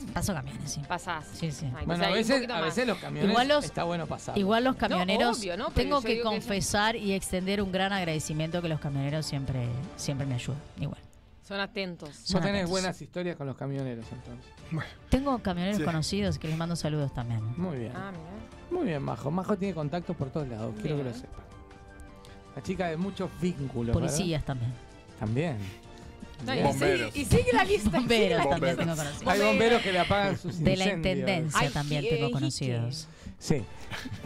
no, 0.07 0.13
paso 0.13 0.33
camiones, 0.33 0.71
sí. 0.71 0.81
pasás? 0.87 1.25
Sí, 1.33 1.51
sí. 1.51 1.69
Ay, 1.75 1.85
Bueno, 1.85 2.05
a 2.05 2.09
veces, 2.11 2.49
a 2.49 2.61
veces 2.61 2.87
los 2.87 2.97
camiones 2.97 3.29
Igual 3.29 3.47
los- 3.47 3.65
está 3.65 3.83
bueno 3.83 4.07
pasar. 4.07 4.37
Igual 4.37 4.63
los 4.63 4.75
camioneros, 4.75 5.39
obvio, 5.39 5.57
¿no? 5.57 5.65
Pero 5.69 5.75
tengo 5.75 6.01
que 6.01 6.21
confesar 6.21 6.95
y 6.95 7.13
extender 7.13 7.61
un 7.61 7.71
gran 7.71 7.91
agradecimiento 7.93 8.61
que 8.61 8.69
los 8.69 8.79
camioneros 8.79 9.25
siempre, 9.25 9.67
siempre 9.95 10.25
me 10.27 10.35
ayudan. 10.35 10.59
Igual. 10.79 10.99
Son 11.43 11.59
atentos. 11.59 12.09
Vos 12.09 12.17
Son 12.23 12.39
tenés 12.41 12.61
atentos. 12.61 12.69
buenas 12.71 13.01
historias 13.01 13.35
con 13.35 13.45
los 13.47 13.57
camioneros 13.57 14.05
entonces. 14.11 14.51
Tengo 15.09 15.37
camioneros 15.39 15.79
Sí. 15.79 15.83
conocidos 15.83 16.39
que 16.39 16.47
les 16.47 16.55
mando 16.57 16.77
saludos 16.77 17.13
también. 17.13 17.41
Muy 17.57 17.77
bien. 17.77 17.91
Ah, 17.93 18.11
mira. 18.11 18.51
Muy 18.71 18.85
bien, 18.87 19.03
Majo. 19.03 19.29
Majo 19.31 19.57
tiene 19.57 19.73
contactos 19.73 20.15
por 20.15 20.29
todos 20.29 20.47
lados, 20.47 20.73
quiero 20.81 20.95
que 20.97 21.03
lo 21.03 21.09
Bien. 21.09 21.25
La 22.55 22.61
chica 22.63 22.87
de 22.89 22.97
muchos 22.97 23.29
vínculos. 23.41 23.93
Policías 23.93 24.43
también. 24.43 24.71
¿verdad? 24.71 25.19
También. 25.19 25.57
No, 26.45 26.53
y 26.55 26.57
Bien. 26.57 26.73
sigue- 26.73 27.11
Y 27.13 27.25
sigue 27.25 27.53
la 27.53 27.63
lista. 27.63 27.89
Bomberos 27.91 28.43
la 28.43 28.49
también 28.49 28.75
tengo 28.77 28.95
conocidos. 28.95 29.27
Hay 29.27 29.39
bomberos 29.41 29.81
que 29.83 29.91
le 29.91 29.99
apagan 29.99 30.37
sus 30.39 30.59
De 30.59 30.75
la 30.75 30.85
intendencia 30.93 31.59
Ay, 31.61 31.69
también 31.69 32.03
tengo 32.09 32.31
conocidos. 32.31 33.07
Sí. 33.41 33.65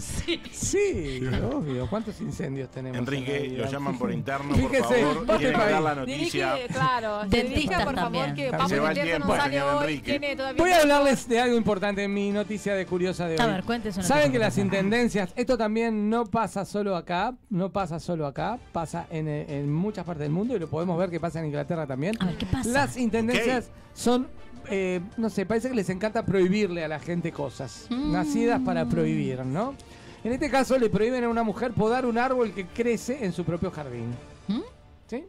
sí. 0.00 0.40
Sí, 0.50 1.20
obvio. 1.52 1.86
¿Cuántos 1.86 2.18
incendios 2.22 2.70
tenemos? 2.70 2.98
Enrique, 2.98 3.54
lo 3.58 3.70
llaman 3.70 3.98
por 3.98 4.10
interno, 4.10 4.56
por 4.56 4.70
Fíjese, 4.70 5.02
favor. 5.02 5.26
vos 5.26 5.36
Quieren 5.36 5.60
te 5.60 5.70
dar 5.70 5.82
la 5.82 5.94
noticia. 5.94 6.54
Dirige, 6.54 6.74
claro. 6.74 7.24
dirija, 7.28 7.84
por 7.84 7.94
favor, 7.94 7.94
también. 7.94 8.34
que 8.34 8.50
También. 8.50 8.50
Papo 8.52 8.68
Se 8.70 8.78
va 8.80 8.92
el 8.92 9.02
tiempo, 9.02 9.28
no 9.28 9.36
sale 9.36 9.62
hoy. 9.62 9.82
Enrique. 9.82 10.36
Voy 10.56 10.70
a 10.70 10.80
hablarles 10.80 11.28
de 11.28 11.40
algo 11.40 11.56
importante 11.58 12.04
en 12.04 12.14
mi 12.14 12.32
noticia 12.32 12.74
de 12.74 12.86
curiosa 12.86 13.26
de 13.28 13.34
hoy. 13.34 13.40
A 13.40 13.46
ver, 13.46 13.64
cuéntese 13.64 14.00
una 14.00 14.08
Saben 14.08 14.32
que 14.32 14.38
las 14.38 14.56
intendencias, 14.56 15.30
esto 15.36 15.58
también 15.58 16.08
no 16.08 16.24
pasa 16.24 16.64
solo 16.64 16.96
acá, 16.96 17.36
no 17.50 17.70
pasa 17.70 18.00
solo 18.00 18.26
acá, 18.26 18.58
pasa 18.72 19.06
en, 19.10 19.28
en 19.28 19.70
muchas 19.70 20.06
partes 20.06 20.22
del 20.22 20.32
mundo 20.32 20.56
y 20.56 20.58
lo 20.58 20.68
podemos 20.70 20.98
ver 20.98 21.10
que 21.10 21.20
pasa 21.20 21.38
en 21.40 21.46
Inglaterra 21.46 21.86
también. 21.86 22.16
A 22.18 22.26
ver, 22.26 22.38
¿qué 22.38 22.46
pasa? 22.46 22.70
Las 22.70 22.96
intendencias 22.96 23.70
son, 23.92 24.26
eh, 24.68 25.00
no 25.16 25.30
sé, 25.30 25.46
parece 25.46 25.68
que 25.68 25.74
les 25.74 25.88
encanta 25.90 26.24
prohibirle 26.24 26.84
a 26.84 26.88
la 26.88 26.98
gente 27.00 27.32
cosas, 27.32 27.86
Mm. 27.90 28.12
nacidas 28.12 28.60
para 28.60 28.84
prohibir, 28.86 29.44
¿no? 29.44 29.74
En 30.22 30.32
este 30.32 30.50
caso 30.50 30.78
le 30.78 30.88
prohíben 30.88 31.22
a 31.24 31.28
una 31.28 31.42
mujer 31.42 31.72
podar 31.72 32.06
un 32.06 32.16
árbol 32.18 32.52
que 32.52 32.66
crece 32.66 33.24
en 33.24 33.32
su 33.32 33.44
propio 33.44 33.70
jardín. 33.70 34.14
¿Mm? 34.48 34.60
¿Sí? 35.06 35.24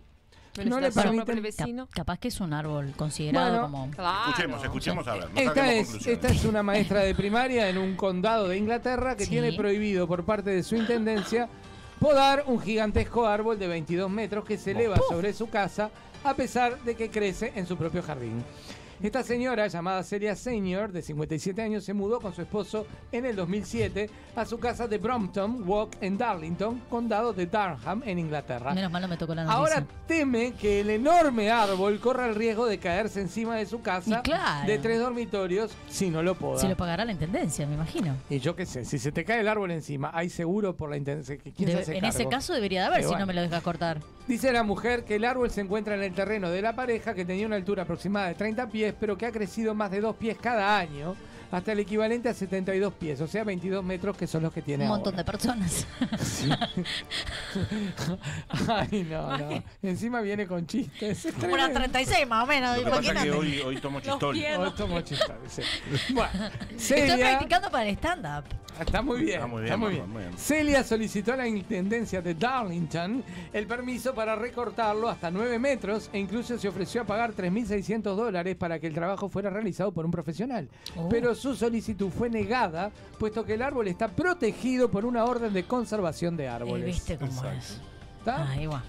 No 0.66 0.80
le 0.80 0.90
permiten- 0.90 1.42
vecino. 1.42 1.86
Cap- 1.88 1.96
capaz 1.96 2.18
que 2.20 2.30
es 2.30 2.40
un 2.40 2.54
árbol 2.54 2.94
considerado 2.96 3.52
Bueno. 3.52 3.64
como... 3.64 3.92
Claro. 3.92 4.30
Escuchemos, 4.30 4.64
escuchemos 4.64 5.08
a 5.10 5.14
ver. 5.16 5.30
No 5.34 5.42
Esta 5.42 5.74
es, 5.74 6.08
esta 6.08 6.28
es 6.30 6.46
una 6.46 6.64
maestra 6.64 7.02
de 7.02 7.14
primaria 7.14 7.68
en 7.70 7.78
un 7.78 7.96
condado 7.98 8.48
de 8.48 8.58
Inglaterra 8.58 9.18
que 9.18 9.26
Sí. 9.26 9.32
tiene 9.32 9.52
prohibido 9.52 10.08
por 10.08 10.24
parte 10.24 10.52
de 10.52 10.64
su 10.64 10.78
intendencia 10.78 11.50
podar 12.00 12.46
un 12.48 12.62
gigantesco 12.62 13.26
árbol 13.28 13.60
de 13.60 13.68
22 13.68 14.10
metros 14.10 14.46
que 14.46 14.58
se 14.58 14.72
eleva 14.72 14.98
sobre 15.10 15.34
su 15.34 15.50
casa 15.50 15.90
a 16.24 16.34
pesar 16.36 16.82
de 16.84 16.96
que 16.96 17.10
crece 17.10 17.52
en 17.56 17.68
su 17.68 17.76
propio 17.76 18.02
jardín. 18.02 18.42
Esta 19.04 19.24
señora, 19.24 19.68
llamada 19.68 20.02
Celia 20.04 20.36
Senior, 20.36 20.92
de 20.92 21.02
57 21.02 21.62
años, 21.62 21.84
se 21.84 21.94
mudó 21.94 22.20
con 22.22 22.34
su 22.34 22.42
esposo 22.42 22.88
en 23.12 23.26
el 23.26 23.36
2007 23.36 24.10
a 24.36 24.46
su 24.46 24.58
casa 24.58 24.88
de 24.88 24.98
Brompton 24.98 25.64
Walk 25.68 25.98
en 26.02 26.18
Darlington, 26.18 26.82
condado 26.90 27.34
de 27.34 27.46
Durham, 27.46 28.02
en 28.06 28.20
Inglaterra. 28.20 28.74
Menos 28.74 28.92
mal 28.92 29.02
no 29.02 29.08
me 29.10 29.18
tocó 29.18 29.36
la 29.36 29.44
noticia. 29.44 29.60
Ahora 29.60 29.86
teme 30.08 30.54
que 30.54 30.80
el 30.80 30.90
enorme 30.90 31.52
árbol 31.52 32.00
corra 32.00 32.26
el 32.28 32.36
riesgo 32.36 32.66
de 32.68 32.78
caerse 32.80 33.20
encima 33.22 33.56
de 33.58 33.66
su 33.66 33.82
casa 33.82 34.22
claro. 34.22 34.66
de 34.68 34.78
tres 34.80 35.00
dormitorios 35.00 35.72
si 35.90 36.10
no 36.10 36.24
lo 36.24 36.36
poda. 36.36 36.62
Se 36.62 36.70
lo 36.70 36.78
pagará 36.78 37.04
la 37.06 37.12
intendencia, 37.12 37.68
me 37.68 37.76
imagino. 37.76 38.16
Y 38.30 38.40
yo 38.40 38.56
qué 38.56 38.66
sé, 38.66 38.86
si 38.86 38.98
se 38.98 39.12
te 39.12 39.26
cae 39.26 39.42
el 39.42 39.48
árbol 39.50 39.72
encima, 39.72 40.10
hay 40.14 40.30
seguro 40.30 40.76
por 40.76 40.90
la 40.90 40.98
intendencia. 40.98 41.38
¿Quién 41.38 41.54
se 41.56 41.66
Debe- 41.66 41.82
hace 41.82 41.98
en 41.98 42.06
ese 42.06 42.28
caso 42.28 42.54
debería 42.54 42.82
de 42.82 42.86
haber, 42.88 42.98
Pero 43.00 43.10
si 43.10 43.14
bueno. 43.14 43.26
no 43.26 43.28
me 43.28 43.34
lo 43.34 43.42
dejas 43.42 43.62
cortar. 43.62 44.00
Dice 44.28 44.52
la 44.52 44.64
mujer 44.64 45.04
que 45.04 45.16
el 45.16 45.26
árbol 45.26 45.52
se 45.52 45.62
encuentra 45.62 45.94
en 45.96 46.02
el 46.02 46.14
terreno 46.14 46.50
de 46.50 46.62
la 46.62 46.74
pareja 46.76 47.14
que 47.14 47.26
tenía 47.26 47.46
una 47.46 47.58
altura 47.58 47.84
aproximada 47.84 48.30
de 48.30 48.34
30 48.34 48.68
pies, 48.70 48.85
pero 48.94 49.18
que 49.18 49.26
ha 49.26 49.32
crecido 49.32 49.74
más 49.74 49.92
de 49.92 50.02
2 50.02 50.16
pies 50.16 50.38
cada 50.42 50.78
año, 50.78 51.16
hasta 51.52 51.72
el 51.72 51.80
equivalente 51.80 52.28
a 52.28 52.34
72 52.34 52.94
pies, 52.96 53.22
o 53.22 53.28
sea, 53.28 53.44
22 53.44 53.84
metros 53.84 54.18
que 54.18 54.28
son 54.28 54.44
los 54.44 54.52
que 54.52 54.62
tiene 54.62 54.84
Un 54.86 54.90
montón 54.90 55.14
ahora. 55.14 55.24
de 55.24 55.32
personas. 55.32 55.88
Ay, 58.68 59.08
no, 59.10 59.38
no. 59.38 59.64
Encima 59.82 60.22
viene 60.22 60.48
con 60.48 60.66
chistes. 60.68 61.26
Es 61.26 61.34
Como 61.34 61.54
unas 61.54 61.72
tremendo. 61.72 61.92
36 61.94 62.28
más 62.28 62.44
o 62.44 62.48
menos. 62.48 62.78
Lo 62.78 62.84
que 62.84 62.90
pasa 62.90 63.14
es 63.14 63.24
que 63.24 63.32
hoy, 63.32 63.60
hoy 63.62 63.78
tomo 63.78 64.00
chistol. 64.02 64.36
Hoy 64.36 64.72
tomo 64.76 65.02
chistes, 65.02 65.32
sí. 65.48 65.62
Bueno, 66.14 66.32
Estoy 66.76 67.20
practicando 67.20 67.70
para 67.70 67.86
el 67.88 67.96
stand-up. 67.96 68.44
Está 68.80 69.02
muy 69.02 69.20
bien. 69.22 69.36
Está 69.36 69.48
muy 69.48 69.62
bien, 69.62 69.66
está 69.74 69.78
muy 69.78 69.94
bien. 69.94 70.10
muy 70.10 70.22
bien. 70.24 70.38
Celia 70.38 70.84
solicitó 70.84 71.34
a 71.34 71.38
la 71.38 71.48
intendencia 71.48 72.22
de 72.22 72.34
Darlington 72.36 73.24
el 73.54 73.68
permiso 73.68 74.14
para 74.14 74.36
recortarlo 74.36 75.10
hasta 75.10 75.32
9 75.32 75.60
metros 75.60 76.10
e 76.12 76.20
incluso 76.20 76.58
se 76.58 76.68
ofreció 76.68 77.02
a 77.02 77.06
pagar 77.06 77.34
3.600 77.34 78.02
dólares 78.16 78.56
para 78.56 78.80
que 78.80 78.88
el 78.88 78.94
trabajo 78.94 79.30
fuera 79.30 79.50
realizado 79.50 79.92
por 79.92 80.06
un 80.06 80.12
profesional. 80.12 80.70
Oh. 80.96 81.10
Pero 81.10 81.36
su 81.36 81.56
solicitud 81.56 82.10
fue 82.10 82.30
negada, 82.30 82.92
puesto 83.20 83.46
que 83.46 83.54
el 83.54 83.62
árbol 83.62 83.88
está 83.88 84.08
protegido 84.10 84.90
por 84.90 85.06
una 85.06 85.24
orden 85.26 85.54
de 85.54 85.64
conservación 85.66 86.36
de 86.38 86.46
Eh, 86.46 86.50
árboles. 86.50 86.86
¿Viste 86.86 87.18
cómo 87.18 87.44
es? 87.46 87.82
¿Está? 88.20 88.50
Ahí 88.52 88.68
va. 88.68 88.84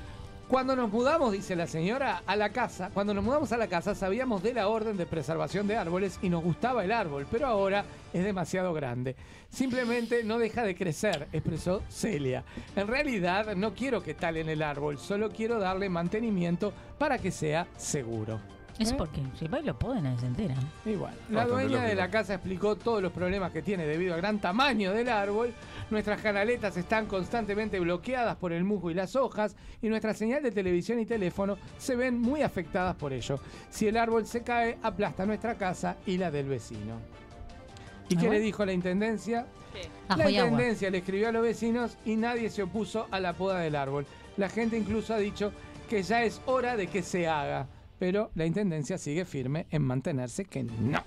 Cuando 0.49 0.77
nos 0.77 0.93
mudamos, 0.93 1.33
dice 1.33 1.57
la 1.57 1.67
señora, 1.67 2.23
a 2.25 2.37
la 2.37 2.51
casa, 2.51 2.91
cuando 2.95 3.13
nos 3.13 3.25
mudamos 3.25 3.51
a 3.51 3.57
la 3.57 3.67
casa 3.67 3.97
sabíamos 3.97 4.45
de 4.45 4.55
la 4.55 4.69
orden 4.69 4.97
de 4.97 5.05
preservación 5.05 5.67
de 5.67 5.77
árboles 5.77 6.21
y 6.23 6.29
nos 6.29 6.45
gustaba 6.45 6.85
el 6.85 6.93
árbol, 6.93 7.27
pero 7.29 7.49
ahora 7.49 7.85
es 8.13 8.23
demasiado 8.23 8.73
grande. 8.73 9.17
Simplemente 9.51 10.23
no 10.23 10.39
deja 10.39 10.63
de 10.63 10.77
crecer, 10.77 11.27
expresó 11.33 11.83
Celia. 11.89 12.45
En 12.77 12.87
realidad 12.87 13.57
no 13.57 13.75
quiero 13.75 14.05
que 14.05 14.15
talen 14.15 14.49
el 14.49 14.63
árbol, 14.63 14.99
solo 14.99 15.31
quiero 15.31 15.59
darle 15.59 15.89
mantenimiento 15.89 16.73
para 16.97 17.19
que 17.19 17.33
sea 17.33 17.67
seguro. 17.77 18.39
Es 18.79 18.93
¿Eh? 18.93 18.95
porque 18.97 19.23
si 19.39 19.49
va 19.49 19.61
y 19.61 19.65
lo 19.65 19.79
poden, 19.79 20.05
nadie 20.05 20.19
se 20.19 20.27
entera. 20.27 20.55
Igual. 20.85 21.15
La 21.31 21.45
Bastante 21.47 21.69
dueña 21.69 21.85
de 21.85 21.95
la 21.95 22.11
casa 22.11 22.35
explicó 22.35 22.77
todos 22.77 23.03
los 23.03 23.11
problemas 23.11 23.51
que 23.51 23.63
tiene 23.63 23.87
debido 23.87 24.15
al 24.15 24.21
gran 24.21 24.39
tamaño 24.39 24.93
del 24.93 25.09
árbol. 25.09 25.55
Nuestras 25.91 26.21
canaletas 26.21 26.77
están 26.77 27.07
constantemente 27.07 27.79
bloqueadas 27.79 28.37
por 28.37 28.53
el 28.53 28.65
musgo 28.65 28.91
y 28.91 28.95
las 28.95 29.15
hojas 29.15 29.55
y 29.81 29.89
nuestra 29.89 30.15
señal 30.15 30.43
de 30.43 30.51
televisión 30.51 30.99
y 30.99 31.07
teléfono 31.07 31.57
se 31.79 31.95
ven 31.95 32.21
muy 32.21 32.43
afectadas 32.43 32.97
por 32.97 33.13
ello. 33.13 33.39
Si 33.71 33.87
el 33.87 33.97
árbol 33.97 34.27
se 34.27 34.43
cae, 34.43 34.79
aplasta 34.83 35.25
nuestra 35.27 35.55
casa 35.57 35.97
y 36.05 36.19
la 36.19 36.31
del 36.33 36.49
vecino. 36.49 36.99
¿Y 38.09 38.17
Ah, 38.17 38.21
qué 38.21 38.31
le 38.31 38.41
dijo 38.41 38.65
la 38.65 38.73
intendencia? 38.73 39.47
Ajo 40.09 40.19
La 40.19 40.31
intendencia 40.31 40.91
le 40.91 40.99
escribió 40.99 41.29
a 41.29 41.33
los 41.33 41.43
vecinos 41.43 41.97
y 42.05 42.17
nadie 42.17 42.51
se 42.51 42.63
opuso 42.63 43.07
a 43.11 43.21
la 43.21 43.35
poda 43.35 43.61
del 43.61 43.77
árbol. 43.77 44.07
La 44.37 44.49
gente 44.49 44.77
incluso 44.77 45.15
ha 45.15 45.19
dicho 45.19 45.53
que 45.89 46.03
ya 46.03 46.25
es 46.25 46.41
hora 46.47 46.77
de 46.77 46.89
que 46.89 47.03
se 47.03 47.29
haga, 47.29 47.69
pero 47.99 48.31
la 48.35 48.45
intendencia 48.47 48.99
sigue 48.99 49.25
firme 49.25 49.67
en 49.71 49.83
mantenerse 49.83 50.45
que 50.47 50.65
no. 50.65 51.03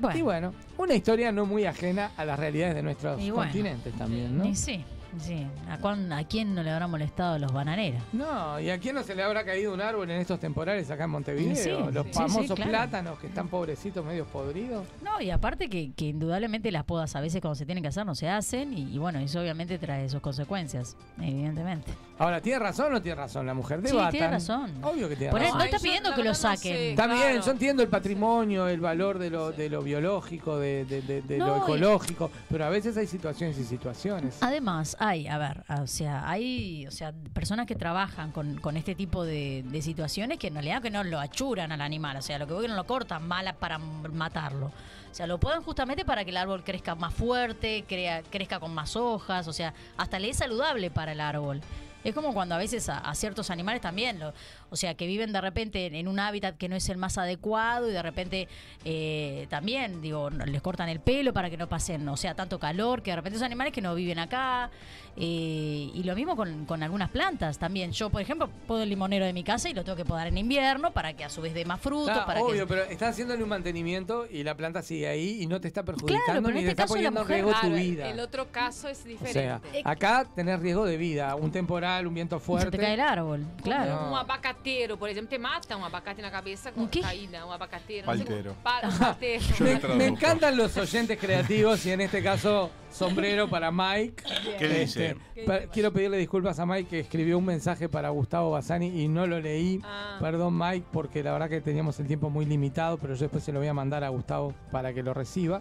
Bueno. 0.00 0.18
Y 0.18 0.22
bueno, 0.22 0.54
una 0.76 0.94
historia 0.94 1.32
no 1.32 1.44
muy 1.46 1.64
ajena 1.64 2.10
a 2.16 2.24
las 2.24 2.38
realidades 2.38 2.74
de 2.76 2.82
nuestros 2.82 3.20
Y 3.20 3.30
bueno. 3.30 3.50
continentes 3.50 3.92
también, 3.94 4.36
¿no? 4.38 4.44
Y 4.44 4.54
sí, 4.54 4.84
sí. 5.20 5.46
¿A, 5.68 5.78
cuán- 5.78 6.12
¿A 6.12 6.22
quién 6.24 6.54
no 6.54 6.62
le 6.62 6.70
habrá 6.70 6.86
molestado 6.86 7.38
los 7.38 7.52
bananeros? 7.52 8.00
No, 8.12 8.60
¿y 8.60 8.70
a 8.70 8.78
quién 8.78 8.94
no 8.94 9.02
se 9.02 9.14
le 9.14 9.22
habrá 9.22 9.44
caído 9.44 9.72
un 9.74 9.80
árbol 9.80 10.10
en 10.10 10.20
estos 10.20 10.38
temporales 10.38 10.90
acá 10.90 11.04
en 11.04 11.10
Montevideo? 11.10 11.86
Sí, 11.88 11.92
Los 11.92 12.06
sí, 12.06 12.12
famosos 12.12 12.46
sí, 12.46 12.54
claro. 12.54 12.70
plátanos 12.70 13.18
que 13.18 13.26
están 13.26 13.48
pobrecitos, 13.48 14.04
medio 14.04 14.24
podridos. 14.26 14.86
No, 15.02 15.20
y 15.20 15.30
aparte 15.30 15.68
que, 15.68 15.92
que 15.92 16.06
indudablemente 16.06 16.70
las 16.70 16.84
podas 16.84 17.16
a 17.16 17.20
veces 17.20 17.40
cuando 17.40 17.56
se 17.56 17.66
tienen 17.66 17.82
que 17.82 17.88
hacer 17.88 18.06
no 18.06 18.14
se 18.14 18.28
hacen 18.28 18.72
y, 18.72 18.82
y 18.94 18.98
bueno, 18.98 19.18
eso 19.18 19.40
obviamente 19.40 19.78
trae 19.78 20.08
sus 20.08 20.20
consecuencias, 20.20 20.96
evidentemente. 21.20 21.90
Ahora, 22.18 22.40
¿tiene 22.40 22.58
razón 22.58 22.86
o 22.86 22.90
no 22.90 23.02
tiene 23.02 23.14
razón 23.16 23.46
la 23.46 23.54
mujer? 23.54 23.80
Sí, 23.80 23.86
Debatan. 23.92 24.10
tiene 24.10 24.28
razón. 24.28 24.72
Obvio 24.82 25.08
que 25.08 25.16
tiene 25.16 25.30
Por 25.30 25.40
eso 25.40 25.46
razón. 25.54 25.58
no 25.58 25.64
está 25.64 25.76
yo 25.76 25.82
pidiendo 25.82 26.10
la 26.10 26.16
que 26.16 26.22
lo 26.22 26.30
verdad 26.30 26.42
no 26.50 26.56
saquen. 26.56 26.76
sé. 26.76 26.90
Está 26.90 27.06
bien, 27.06 27.18
Claro. 27.18 27.42
yo 27.44 27.50
entiendo 27.52 27.82
el 27.82 27.88
patrimonio, 27.88 28.68
el 28.68 28.80
valor 28.80 29.18
de 29.18 29.30
lo, 29.30 29.52
de 29.52 29.68
lo 29.70 29.82
biológico, 29.82 30.58
de, 30.58 30.84
de- 30.84 31.02
de- 31.02 31.22
de 31.22 31.38
No, 31.38 31.46
lo 31.46 31.56
y- 31.56 31.60
ecológico, 31.60 32.30
pero 32.48 32.64
a 32.64 32.68
veces 32.70 32.96
hay 32.96 33.06
situaciones 33.06 33.56
y 33.58 33.64
situaciones. 33.64 34.38
Además, 34.42 34.96
hay, 34.98 35.28
a 35.28 35.38
ver, 35.38 35.64
o 35.80 35.86
sea, 35.86 36.28
hay 36.28 36.86
o 36.86 36.90
sea, 36.90 37.12
personas 37.32 37.66
que 37.66 37.76
trabajan 37.76 38.32
con, 38.32 38.56
con 38.60 38.76
este 38.76 38.94
tipo 38.96 39.24
de, 39.24 39.64
de 39.68 39.80
situaciones 39.82 40.38
que 40.38 40.48
en 40.48 40.54
realidad 40.54 40.82
que 40.82 40.90
no 40.90 41.04
lo 41.04 41.20
achuran 41.20 41.70
al 41.72 41.80
animal, 41.80 42.16
o 42.16 42.22
sea, 42.22 42.38
lo 42.38 42.46
que 42.46 42.52
veo 42.52 42.62
que 42.62 42.68
no 42.68 42.74
lo 42.76 42.84
cortan 42.86 43.28
mala 43.28 43.52
para 43.52 43.76
m- 43.76 44.08
matarlo. 44.08 44.66
O 45.10 45.14
sea, 45.14 45.26
lo 45.26 45.38
podan 45.38 45.62
justamente 45.62 46.04
para 46.04 46.24
que 46.24 46.30
el 46.30 46.36
árbol 46.36 46.62
crezca 46.64 46.94
más 46.94 47.14
fuerte, 47.14 47.84
crea, 47.88 48.22
crezca 48.28 48.60
con 48.60 48.74
más 48.74 48.94
hojas, 48.96 49.46
o 49.48 49.52
sea, 49.52 49.72
hasta 49.96 50.18
le 50.18 50.30
es 50.30 50.36
saludable 50.36 50.90
para 50.90 51.12
el 51.12 51.20
árbol. 51.20 51.60
Es 52.04 52.14
como 52.14 52.32
cuando 52.32 52.54
a 52.54 52.58
veces 52.58 52.88
a, 52.88 52.98
a 52.98 53.14
ciertos 53.14 53.50
animales 53.50 53.80
también, 53.82 54.18
lo- 54.20 54.32
o 54.70 54.76
sea, 54.76 54.94
que 54.94 55.06
viven 55.06 55.32
de 55.32 55.40
repente 55.40 55.86
en, 55.86 55.94
en 55.94 56.06
un 56.08 56.20
hábitat 56.20 56.56
que 56.56 56.68
no 56.68 56.76
es 56.76 56.88
el 56.88 56.96
más 56.96 57.18
adecuado 57.18 57.88
y 57.88 57.92
de 57.92 58.02
repente 58.02 58.48
eh, 58.84 59.46
también, 59.50 60.00
digo, 60.00 60.30
no- 60.30 60.46
les 60.46 60.62
cortan 60.62 60.88
el 60.88 61.00
pelo 61.00 61.32
para 61.32 61.50
que 61.50 61.56
no 61.56 61.68
pasen, 61.68 62.08
o 62.08 62.16
sea, 62.16 62.34
tanto 62.34 62.58
calor, 62.58 63.02
que 63.02 63.10
de 63.10 63.16
repente 63.16 63.38
son 63.38 63.46
animales 63.46 63.72
que 63.72 63.80
no 63.82 63.94
viven 63.94 64.18
acá. 64.18 64.70
eh, 65.16 65.90
y 65.92 66.02
lo 66.04 66.14
mismo 66.14 66.36
con, 66.36 66.64
con 66.66 66.82
algunas 66.84 67.10
plantas 67.10 67.58
también. 67.58 67.90
Yo, 67.92 68.08
por 68.10 68.22
ejemplo, 68.22 68.48
puedo 68.68 68.82
el 68.84 68.88
limonero 68.88 69.24
de 69.26 69.32
mi 69.32 69.42
casa 69.42 69.68
y 69.68 69.74
lo 69.74 69.82
tengo 69.82 69.96
que 69.96 70.04
podar 70.04 70.28
en 70.28 70.38
invierno 70.38 70.92
para 70.92 71.14
que 71.14 71.24
a 71.24 71.28
su 71.28 71.40
vez 71.42 71.54
dé 71.54 71.64
más 71.64 71.80
fruto. 71.80 72.10
Está, 72.12 72.24
para 72.26 72.40
obvio, 72.40 72.66
que... 72.66 72.74
pero 72.74 72.84
estás 72.84 73.10
haciéndole 73.10 73.42
un 73.42 73.48
mantenimiento 73.48 74.26
y 74.30 74.44
la 74.44 74.56
planta 74.56 74.82
sigue 74.82 75.08
ahí 75.08 75.42
y 75.42 75.46
no 75.48 75.60
te 75.60 75.66
está 75.66 75.82
perjudicando 75.82 76.24
Claro, 76.24 76.42
pero 76.42 76.48
en 76.50 76.54
ni 76.54 76.60
te 76.60 76.68
este 76.68 76.70
está 76.70 76.82
caso 76.84 76.94
poniendo 76.94 77.22
en 77.22 77.28
riesgo 77.28 77.50
tu 77.50 77.58
Claro, 77.58 77.74
el- 77.76 77.82
vida. 77.82 78.08
El 78.10 78.20
otro 78.20 78.52
caso 78.52 78.88
es 78.88 79.00
O 79.04 79.08
diferente. 79.08 79.32
sea, 79.40 79.60
acá 79.90 80.24
tenés 80.36 80.60
riesgo 80.60 80.84
de 80.84 80.96
vida. 80.96 81.34
Un 81.34 81.50
temporal 81.50 81.87
temporal, 81.88 82.06
un 82.06 82.14
viento 82.14 82.38
te 82.70 82.78
cae 82.78 82.94
el 82.94 83.00
árbol, 83.00 83.46
claro. 83.62 84.10
Um 84.10 84.16
abacateiro, 84.16 84.96
por 84.98 85.08
exemplo, 85.08 85.28
te 85.30 85.38
mata 85.38 85.76
um 85.76 85.84
abacate 85.84 86.22
na 86.22 86.30
cabeça 86.30 86.72
com 86.72 86.86
caída, 86.88 87.46
um 87.46 87.52
abacateiro. 87.52 88.06
Palteiro. 88.06 88.54
um. 88.62 89.18
Me, 89.60 89.94
me 89.96 90.06
encantan 90.06 90.56
los 90.56 90.76
oyentes 90.76 91.18
creativos 91.18 91.84
y 91.86 91.90
en 91.92 92.00
este 92.00 92.22
caso 92.22 92.70
sombrero 92.90 93.48
para 93.48 93.70
Mike. 93.70 94.22
¿Qué 94.58 94.82
Este, 94.82 95.14
dice? 95.34 95.68
quiero 95.72 95.92
pedirle 95.92 96.18
disculpas 96.18 96.58
a 96.58 96.66
Mike 96.66 96.88
que 96.88 97.00
escribió 97.00 97.38
un 97.38 97.44
mensaje 97.44 97.88
para 97.88 98.10
Gustavo 98.10 98.50
Bassani 98.50 99.02
y 99.02 99.08
no 99.08 99.26
lo 99.26 99.40
leí. 99.40 99.80
Ah. 99.84 100.18
Perdón 100.20 100.56
Mike 100.58 100.86
porque 100.92 101.22
la 101.22 101.32
verdad 101.32 101.48
que 101.48 101.60
teníamos 101.60 101.98
el 102.00 102.06
tiempo 102.06 102.30
muy 102.30 102.44
limitado, 102.44 102.98
pero 102.98 103.14
yo 103.14 103.20
después 103.20 103.42
se 103.44 103.52
lo 103.52 103.58
voy 103.58 103.68
a 103.68 103.74
mandar 103.74 104.04
a 104.04 104.08
Gustavo 104.08 104.54
para 104.70 104.92
que 104.92 105.02
lo 105.02 105.14
reciba. 105.14 105.60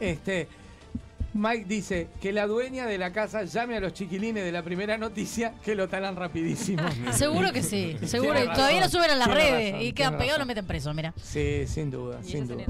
Este 0.00 0.48
Mike 1.34 1.66
dice 1.68 2.08
que 2.20 2.32
la 2.32 2.46
dueña 2.46 2.86
de 2.86 2.96
la 2.98 3.12
casa 3.12 3.44
llame 3.44 3.76
a 3.76 3.80
los 3.80 3.92
chiquilines 3.92 4.42
de 4.44 4.52
la 4.52 4.62
primera 4.62 4.96
noticia 4.96 5.52
que 5.62 5.74
lo 5.74 5.88
talan 5.88 6.16
rapidísimo. 6.16 6.82
Seguro 7.12 7.52
que 7.52 7.62
sí, 7.62 7.96
seguro. 8.04 8.34
Tiene 8.34 8.52
Y 8.52 8.54
todavía 8.54 8.76
lo 8.80 8.84
razón, 8.86 9.00
suben 9.02 9.10
a 9.10 9.16
las 9.16 9.28
redes 9.28 9.72
razón, 9.72 9.86
y 9.86 9.92
quedan 9.92 10.16
pegados 10.18 10.38
lo 10.38 10.46
meten 10.46 10.66
preso, 10.66 10.94
mira. 10.94 11.12
Sí, 11.22 11.66
sin 11.66 11.90
duda, 11.90 12.20
Y 12.24 12.28
sin 12.30 12.48
duda. 12.48 12.64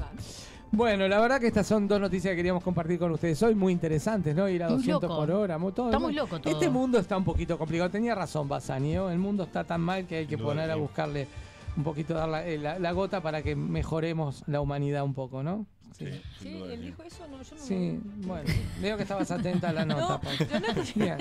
Bueno, 0.72 1.06
la 1.06 1.20
verdad 1.20 1.38
que 1.40 1.46
estas 1.46 1.64
son 1.66 1.86
dos 1.86 2.00
noticias 2.00 2.32
que 2.32 2.36
queríamos 2.36 2.62
compartir 2.62 2.98
con 2.98 3.12
ustedes 3.12 3.40
hoy, 3.44 3.54
muy 3.54 3.72
interesantes, 3.72 4.34
¿no? 4.34 4.48
Ir 4.48 4.64
a 4.64 4.68
Muy 4.68 4.78
200 4.78 5.02
loco. 5.02 5.16
por 5.16 5.30
hora, 5.30 5.58
todo. 5.72 5.86
Está 5.86 5.98
muy- 6.00 6.12
loco 6.12 6.40
todo. 6.40 6.52
Este 6.52 6.68
mundo 6.68 6.98
está 6.98 7.16
un 7.16 7.24
poquito 7.24 7.56
complicado. 7.56 7.88
Tenía 7.88 8.16
razón 8.16 8.48
Basani, 8.48 8.94
¿no? 8.94 9.08
El 9.10 9.18
mundo 9.18 9.44
está 9.44 9.62
tan 9.62 9.80
mal 9.80 10.06
que 10.06 10.16
hay 10.16 10.26
que 10.26 10.36
poner 10.36 10.68
a 10.70 10.74
buscarle 10.74 11.28
un 11.76 11.84
poquito, 11.84 12.14
dar 12.14 12.28
la, 12.28 12.44
eh, 12.46 12.58
la- 12.58 12.78
la 12.80 12.92
gota 12.92 13.20
para 13.22 13.42
que 13.42 13.54
mejoremos 13.54 14.42
la 14.48 14.60
humanidad 14.60 15.04
un 15.04 15.14
poco, 15.14 15.42
¿no? 15.44 15.66
Sí. 15.98 16.04
Sí, 16.42 16.62
él 16.70 16.82
dijo 16.82 17.02
eso, 17.04 17.26
no, 17.28 17.42
yo 17.42 17.56
no. 17.56 17.62
Sí, 17.62 17.98
bueno, 18.18 18.44
veo 18.82 18.96
que 18.98 19.02
estabas 19.04 19.30
atenta 19.30 19.70
a 19.70 19.72
la 19.72 19.84
nota. 19.86 20.20
No, 20.50 20.60
no 21.06 21.16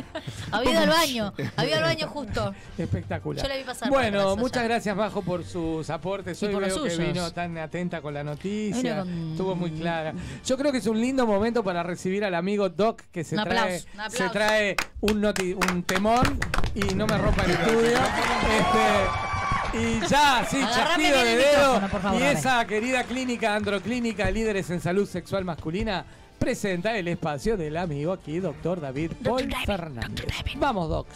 Había 0.52 0.72
ido 0.72 0.80
al 0.82 0.90
baño, 0.90 1.34
había 1.56 1.78
al 1.78 1.84
baño 1.84 2.08
justo. 2.10 2.54
espectacular. 2.78 3.42
Yo 3.44 3.50
la 3.50 3.56
vi 3.58 3.64
pasar 3.64 3.90
Bueno, 3.90 4.36
muchas 4.36 4.58
allá. 4.58 4.68
gracias, 4.68 4.96
Majo, 4.98 5.22
por 5.22 5.46
sus 5.46 5.90
aportes. 5.90 6.42
Hoy 6.44 6.56
veo 6.56 6.84
que 6.84 6.98
vino 6.98 7.32
tan 7.32 7.58
atenta 7.58 8.02
con 8.02 8.14
la 8.14 8.24
noticia. 8.26 9.00
Con- 9.00 9.32
Estuvo 9.32 9.56
muy 9.56 9.72
clara. 9.72 10.14
Yo 10.46 10.58
creo 10.58 10.72
que 10.74 10.80
es 10.80 10.88
un 10.88 11.00
lindo 11.00 11.26
momento 11.26 11.64
para 11.64 11.82
recibir 11.82 12.26
al 12.26 12.36
amigo 12.36 12.68
Doc 12.68 13.02
que 13.14 13.24
se 13.24 13.38
Un 13.38 13.44
trae, 13.46 13.58
aplauso, 13.60 13.88
un 13.94 14.00
aplauso. 14.02 14.18
se 14.18 14.30
trae 14.30 14.76
un, 15.02 15.22
noti- 15.22 15.72
un 15.72 15.84
temón 15.84 16.40
y 16.76 16.94
no 16.96 17.08
me 17.08 17.18
rompa 17.18 17.44
el 17.46 17.52
estudio. 17.52 17.98
Este, 17.98 19.35
y 19.76 20.00
ya, 20.08 20.46
sí, 20.50 20.58
chasquido 20.74 21.24
de 21.24 21.38
dedo. 21.38 21.90
favor, 21.90 22.22
y 22.22 22.24
esa 22.24 22.66
querida 22.66 23.04
clínica 23.04 23.56
androclínica 23.56 24.32
líderes 24.32 24.70
en 24.70 24.80
salud 24.80 25.08
sexual 25.08 25.46
masculina 25.46 26.06
presenta 26.40 26.98
el 26.98 27.08
espacio 27.08 27.58
del 27.58 27.78
amigo 27.78 28.14
aquí, 28.14 28.40
doctor 28.40 28.80
David 28.80 29.12
Paul 29.24 29.54
Fernández. 29.66 30.28
Vamos, 30.58 30.90
Doc. 30.90 31.08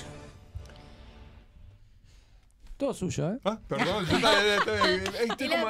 Todo 2.80 2.94
suyo, 2.94 3.34
¿eh? 3.34 3.38
Ah, 3.44 3.60
perdón, 3.68 4.06
yo 4.08 4.18
estoy 5.30 5.50
como- 5.50 5.68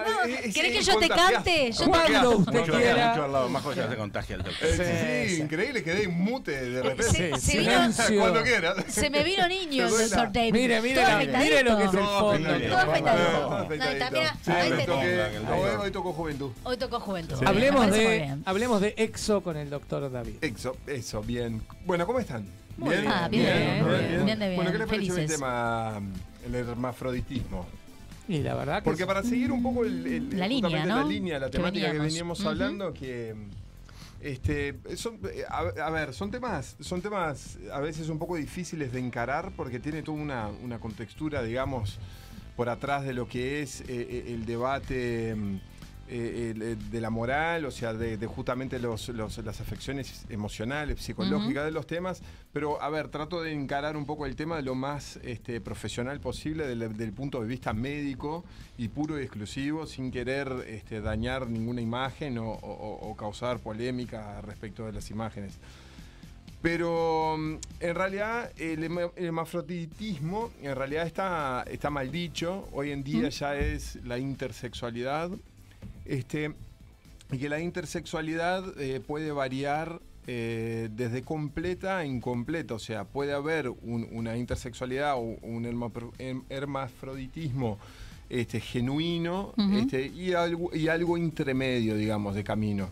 ¿querés 0.54 0.78
que 0.78 0.82
yo 0.84 1.00
te 1.00 1.10
cante? 1.10 1.72
Yo 1.72 1.86
te 1.86 1.90
Cuando 1.90 2.30
usted 2.38 2.60
Mucho, 2.60 2.74
quiera. 2.74 3.10
mucho 3.10 3.24
al 3.24 3.32
lado, 3.32 3.50
Majo 3.50 3.74
ya 3.74 3.90
se 3.90 3.96
contagia 3.96 4.36
el 4.36 4.44
doctor. 4.44 4.68
Sí, 4.70 4.78
Sí, 4.78 4.84
sí, 5.30 5.36
sí. 5.38 5.42
increíble, 5.42 5.84
quedé 5.84 6.08
mute 6.08 6.52
de 6.70 6.84
repente. 6.84 7.36
Silencio. 7.40 8.20
Cuando 8.22 8.44
quieras. 8.44 8.76
Se 8.90 9.10
me 9.10 9.24
vino 9.24 9.48
niño 9.48 9.86
el 9.88 9.90
Perdona. 9.90 10.06
doctor 10.08 10.32
David. 10.34 10.54
Mire, 10.54 10.82
mire, 10.82 11.02
mire 11.40 11.64
lo 11.64 11.78
que 11.78 11.84
es 11.86 11.94
el 11.94 12.00
Todo 12.00 12.20
fondo. 12.20 12.50
Todo 12.70 12.78
afeitadito. 12.78 13.50
Hoy, 15.82 15.92
tocó 15.92 16.14
juventud. 16.14 16.52
Hoy 16.64 16.78
tocó 16.78 17.00
juventud. 17.00 17.38
Hablemos 17.44 17.90
de, 17.92 18.18
bien. 18.20 18.44
hablemos 18.46 18.82
de 18.82 18.94
EXO 18.98 19.42
con 19.42 19.58
el 19.58 19.72
doctor 19.72 20.12
David. 20.12 20.36
Eso, 20.42 20.78
eso, 20.86 21.24
bien. 21.24 21.60
Bueno, 21.86 22.06
¿cómo 22.06 22.20
están? 22.20 22.46
Muy 22.78 22.96
bien. 22.96 23.08
Ah, 23.12 23.28
bien, 23.28 23.44
bien, 23.44 24.26
bien 24.26 24.40
de 24.40 24.46
bien, 24.50 24.56
Bueno, 24.58 24.72
¿qué 24.72 24.78
les 24.78 24.88
pareció 24.88 25.18
el 25.18 25.28
tema, 25.28 26.00
el 26.56 26.68
hermafroditismo? 26.70 27.66
Y 28.28 28.40
la 28.40 28.54
verdad 28.56 28.80
que 28.80 28.84
Porque 28.86 29.04
es- 29.04 29.08
para 29.08 29.24
seguir 29.24 29.52
un 29.52 29.64
poco 29.64 29.86
el, 29.86 30.06
el- 30.06 30.38
La 30.40 30.48
línea, 30.48 30.86
la 30.86 31.04
línea, 31.04 31.40
la 31.40 31.48
Que 31.48 31.58
temática 31.58 31.92
que 31.92 32.00
veníamos. 32.00 32.46
hablando, 32.46 32.94
que 32.94 33.34
este, 34.22 34.76
son, 34.96 35.20
a, 35.50 35.60
a 35.60 35.90
ver, 35.90 36.14
son 36.14 36.30
temas, 36.30 36.76
son 36.80 37.02
temas 37.02 37.58
a 37.72 37.80
veces 37.80 38.10
un 38.10 38.20
poco 38.20 38.36
difíciles 38.36 38.92
de 38.92 39.00
encarar 39.00 39.52
porque 39.56 39.80
tiene 39.80 40.04
toda 40.04 40.18
una, 40.18 40.48
una 40.50 40.80
contextura, 40.80 41.42
digamos, 41.42 41.98
por 42.56 42.70
atrás 42.70 43.06
de 43.06 43.14
lo 43.14 43.28
que 43.28 43.62
es 43.62 43.82
eh, 43.82 43.86
eh, 43.88 44.24
el 44.28 44.46
debate 44.46 45.34
mm, 45.36 45.60
eh, 46.10 46.54
eh, 46.60 46.76
de 46.92 47.02
la 47.02 47.10
moral, 47.10 47.66
o 47.66 47.72
sea, 47.72 47.94
de, 47.94 48.18
de 48.18 48.26
justamente 48.28 48.80
los, 48.80 49.10
los- 49.10 49.38
las 49.40 49.62
afecciones 49.62 50.26
emocionales, 50.30 51.00
psicológicas 51.02 51.66
de 51.66 51.72
los 51.72 51.86
temas. 51.88 52.22
Pero, 52.52 52.82
a 52.82 52.90
ver, 52.90 53.10
trato 53.10 53.42
de 53.42 53.52
encarar 53.54 53.96
un 53.96 54.06
poco 54.06 54.26
el 54.26 54.36
tema 54.36 54.56
de 54.58 54.64
lo 54.64 54.74
más 54.76 55.18
este, 55.24 55.62
profesional 55.62 56.20
posible 56.20 56.66
del, 56.68 56.98
del 56.98 57.12
punto 57.14 57.42
de 57.42 57.48
vista 57.48 57.74
médico 57.74 58.44
y 58.78 58.88
puro 58.88 59.20
y 59.20 59.24
exclusivo, 59.24 59.86
sin 59.86 60.12
querer 60.12 60.52
este, 60.68 61.00
dañar 61.02 61.48
ninguna 61.48 61.82
imagen 61.82 62.38
o, 62.40 62.50
o- 62.52 63.10
o 63.10 63.16
causar 63.16 63.60
polémica 63.60 64.42
respecto 64.42 64.86
de 64.86 64.94
las 64.94 65.10
imágenes. 65.12 65.60
Pero 66.62 67.38
mm, 67.38 67.56
en 67.80 67.96
realidad 67.96 68.52
el 68.58 68.84
hermafroditismo 69.16 70.52
en 70.62 70.76
realidad 70.76 71.06
está, 71.08 71.64
está 71.70 71.90
mal 71.90 72.12
dicho. 72.12 72.68
Hoy 72.74 72.92
en 72.92 73.04
día 73.04 73.30
ya 73.30 73.56
es 73.56 73.96
la 74.04 74.18
intersexualidad. 74.18 75.30
Este, 76.10 76.52
y 77.32 77.38
que 77.38 77.48
la 77.50 77.60
intersexualidad 77.60 78.64
eh, 78.82 79.00
puede 79.06 79.32
variar 79.32 80.02
eh, 80.32 80.90
desde 80.96 81.22
completa 81.24 82.00
a 82.00 82.06
incompleta. 82.06 82.74
O 82.74 82.80
sea, 82.80 83.04
puede 83.04 83.34
haber 83.34 83.70
un- 83.70 84.08
una 84.12 84.36
intersexualidad 84.38 85.16
o 85.16 85.20
un 85.20 85.66
hem- 85.66 86.44
hermafroditismo 86.50 87.78
este, 88.30 88.60
genuino 88.60 89.54
este, 89.78 90.08
y, 90.08 90.34
algo, 90.34 90.70
y 90.76 90.88
algo 90.88 91.18
intermedio, 91.18 91.96
digamos, 91.96 92.36
de 92.36 92.44
camino. 92.44 92.90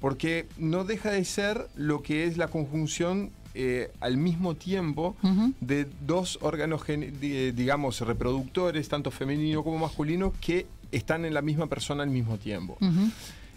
Porque 0.00 0.46
no 0.56 0.84
deja 0.84 1.10
de 1.10 1.24
ser 1.24 1.66
lo 1.76 2.02
que 2.02 2.24
es 2.26 2.36
la 2.36 2.46
conjunción 2.48 3.30
eh, 3.54 3.90
al 4.00 4.16
mismo 4.18 4.54
tiempo 4.54 5.16
de 5.60 5.88
dos 6.06 6.38
órganos, 6.42 6.82
digamos, 6.86 8.00
reproductores, 8.02 8.88
tanto 8.88 9.10
femenino 9.10 9.64
como 9.64 9.78
masculino, 9.78 10.32
que 10.40 10.66
están 10.92 11.24
en 11.24 11.34
la 11.34 11.42
misma 11.42 11.66
persona 11.66 12.02
al 12.02 12.10
mismo 12.10 12.38
tiempo. 12.38 12.76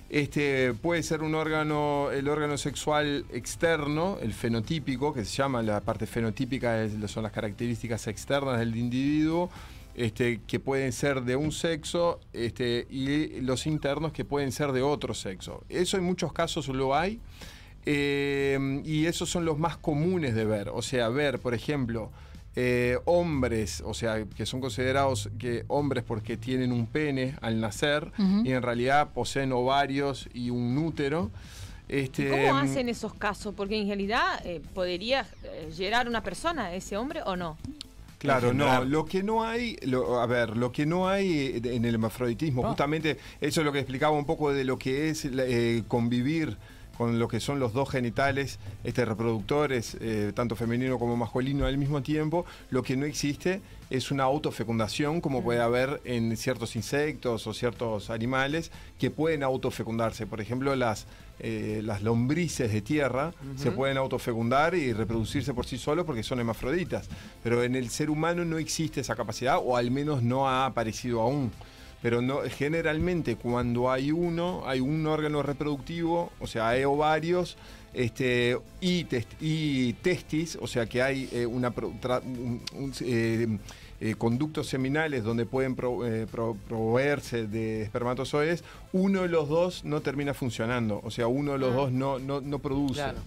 Este 0.09 0.73
puede 0.73 1.03
ser 1.03 1.21
un 1.21 1.35
órgano, 1.35 2.11
el 2.11 2.27
órgano 2.27 2.57
sexual 2.57 3.23
externo, 3.31 4.17
el 4.21 4.33
fenotípico, 4.33 5.13
que 5.13 5.23
se 5.23 5.37
llama 5.37 5.61
la 5.61 5.79
parte 5.79 6.05
fenotípica, 6.05 6.83
es- 6.83 6.93
son 7.09 7.23
las 7.23 7.31
características 7.31 8.07
externas 8.07 8.59
del 8.59 8.75
individuo, 8.75 9.49
este, 9.95 10.41
que 10.45 10.59
pueden 10.59 10.91
ser 10.91 11.21
de 11.21 11.37
un 11.37 11.53
sexo, 11.53 12.19
este, 12.33 12.87
y 12.89 13.39
los 13.41 13.65
internos 13.67 14.11
que 14.11 14.25
pueden 14.25 14.51
ser 14.51 14.73
de 14.73 14.81
otro 14.81 15.13
sexo. 15.13 15.63
Eso 15.69 15.95
en 15.97 16.03
muchos 16.03 16.33
casos 16.33 16.67
lo 16.67 16.95
hay. 16.95 17.19
eh, 17.83 18.81
y 18.85 19.07
esos 19.07 19.27
son 19.27 19.43
los 19.43 19.57
más 19.57 19.75
comunes 19.75 20.35
de 20.35 20.45
ver. 20.45 20.69
O 20.69 20.83
sea, 20.83 21.09
ver, 21.09 21.39
por 21.39 21.55
ejemplo, 21.55 22.11
eh, 22.55 22.97
hombres, 23.05 23.81
o 23.85 23.93
sea, 23.93 24.25
que 24.25 24.45
son 24.45 24.59
considerados 24.61 25.29
que 25.39 25.63
hombres 25.67 26.03
porque 26.05 26.35
tienen 26.37 26.71
un 26.71 26.85
pene 26.87 27.35
al 27.41 27.59
nacer 27.61 28.11
y 28.45 28.51
en 28.51 28.61
realidad 28.61 29.09
poseen 29.13 29.51
ovarios 29.53 30.27
y 30.33 30.49
un 30.49 30.77
útero. 30.77 31.31
Este, 31.87 32.29
¿Cómo 32.29 32.57
hacen 32.57 32.87
esos 32.89 33.13
casos? 33.13 33.53
Porque 33.55 33.79
en 33.79 33.87
realidad 33.87 34.45
eh, 34.45 34.61
podría 34.73 35.25
eh, 35.43 35.69
llegar 35.77 36.07
una 36.07 36.23
persona, 36.23 36.73
ese 36.73 36.95
hombre, 36.97 37.21
o 37.25 37.35
no. 37.35 37.57
Claro, 38.17 38.53
no, 38.53 38.83
lo 38.85 39.03
que 39.05 39.23
no 39.23 39.43
hay, 39.43 39.77
lo- 39.81 40.21
a 40.21 40.25
ver, 40.27 40.55
lo 40.55 40.71
que 40.71 40.85
no 40.85 41.09
hay 41.09 41.59
en 41.63 41.83
el 41.85 41.95
hermafroditismo, 41.95 42.61
justamente 42.69 43.17
eso 43.41 43.61
es 43.61 43.65
lo 43.65 43.71
que 43.73 43.79
explicaba 43.79 44.15
un 44.15 44.25
poco 44.25 44.53
de 44.53 44.63
lo 44.63 44.77
que 44.77 45.09
es 45.09 45.25
eh, 45.25 45.83
convivir 45.87 46.55
con 47.01 47.17
lo 47.17 47.27
que 47.27 47.39
son 47.39 47.59
los 47.59 47.73
dos 47.73 47.89
genitales 47.89 48.59
este, 48.83 49.05
reproductores, 49.05 49.97
eh, 50.01 50.33
tanto 50.35 50.55
femenino 50.55 50.99
como 50.99 51.17
masculino 51.17 51.65
al 51.65 51.75
mismo 51.79 52.03
tiempo, 52.03 52.45
lo 52.69 52.83
que 52.83 52.95
no 52.95 53.07
existe 53.07 53.59
es 53.89 54.11
una 54.11 54.25
autofecundación 54.25 55.19
como 55.19 55.41
puede 55.41 55.61
haber 55.61 55.99
en 56.05 56.37
ciertos 56.37 56.75
insectos 56.75 57.47
o 57.47 57.55
ciertos 57.55 58.11
animales 58.11 58.71
que 58.99 59.09
pueden 59.09 59.41
autofecundarse. 59.41 60.27
Por 60.27 60.41
ejemplo, 60.41 60.75
las, 60.75 61.07
eh, 61.39 61.81
las 61.83 62.03
lombrices 62.03 62.71
de 62.71 62.81
tierra 62.81 63.33
se 63.55 63.71
pueden 63.71 63.97
autofecundar 63.97 64.75
y 64.75 64.93
reproducirse 64.93 65.55
por 65.55 65.65
sí 65.65 65.79
solos 65.79 66.05
porque 66.05 66.21
son 66.21 66.37
hermafroditas. 66.37 67.09
Pero 67.41 67.63
en 67.63 67.75
el 67.75 67.89
ser 67.89 68.11
humano 68.11 68.45
no 68.45 68.59
existe 68.59 69.01
esa 69.01 69.15
capacidad 69.15 69.57
o 69.59 69.75
al 69.75 69.89
menos 69.89 70.21
no 70.21 70.47
ha 70.47 70.67
aparecido 70.67 71.19
aún. 71.19 71.51
Pero 72.01 72.21
no, 72.21 72.39
generalmente 72.57 73.35
cuando 73.35 73.91
hay 73.91 74.11
uno, 74.11 74.63
hay 74.65 74.79
un 74.79 75.05
órgano 75.05 75.43
reproductivo, 75.43 76.31
o 76.39 76.47
sea, 76.47 76.69
hay 76.69 76.83
ovarios 76.83 77.57
este, 77.93 78.57
y, 78.79 79.03
test- 79.05 79.35
y 79.39 79.93
testis, 79.93 80.57
o 80.61 80.65
sea 80.67 80.85
que 80.87 81.01
hay 81.01 81.29
eh, 81.31 81.45
una 81.45 81.73
tra- 81.75 82.23
un- 82.23 82.61
un- 82.75 82.93
eh, 83.01 83.47
eh, 83.99 84.15
conductos 84.17 84.65
seminales 84.67 85.23
donde 85.23 85.45
pueden 85.45 85.75
pro- 85.75 86.07
eh, 86.07 86.25
pro- 86.31 86.57
proveerse 86.67 87.45
de 87.45 87.83
espermatozoides, 87.83 88.63
uno 88.93 89.21
de 89.21 89.27
los 89.27 89.47
dos 89.47 89.83
no 89.85 90.01
termina 90.01 90.33
funcionando, 90.33 91.01
o 91.03 91.11
sea, 91.11 91.27
uno 91.27 91.51
de 91.51 91.59
los 91.59 91.75
dos 91.75 91.91
no, 91.91 92.17
no, 92.17 92.41
no 92.41 92.57
produce. 92.59 92.95
Claro. 92.95 93.19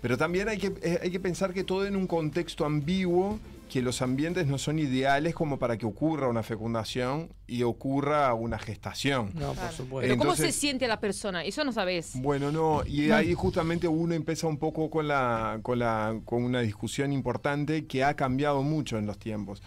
Pero 0.00 0.16
también 0.18 0.48
hay 0.48 0.58
que, 0.58 0.98
hay 1.02 1.10
que 1.10 1.20
pensar 1.20 1.52
que 1.52 1.64
todo 1.64 1.86
en 1.86 1.96
un 1.96 2.06
contexto 2.06 2.64
ambiguo 2.64 3.40
que 3.72 3.80
los 3.80 4.02
ambientes 4.02 4.46
no 4.46 4.58
son 4.58 4.78
ideales 4.78 5.34
como 5.34 5.58
para 5.58 5.78
que 5.78 5.86
ocurra 5.86 6.28
una 6.28 6.42
fecundación 6.42 7.32
y 7.46 7.62
ocurra 7.62 8.34
una 8.34 8.58
gestación. 8.58 9.30
No, 9.32 9.54
por 9.54 9.72
supuesto. 9.72 10.00
Pero 10.00 10.18
¿cómo 10.18 10.36
se 10.36 10.52
siente 10.52 10.86
la 10.86 11.00
persona? 11.00 11.42
Eso 11.42 11.64
no 11.64 11.72
sabes. 11.72 12.12
Bueno, 12.16 12.52
no, 12.52 12.84
y 12.86 13.12
ahí 13.12 13.32
justamente 13.32 13.88
uno 13.88 14.12
empieza 14.12 14.46
un 14.46 14.58
poco 14.58 14.90
con 14.90 15.08
la, 15.08 15.58
con 15.62 15.78
la, 15.78 16.20
con 16.26 16.44
una 16.44 16.60
discusión 16.60 17.14
importante 17.14 17.86
que 17.86 18.04
ha 18.04 18.14
cambiado 18.14 18.62
mucho 18.62 18.98
en 18.98 19.06
los 19.06 19.18
tiempos. 19.18 19.62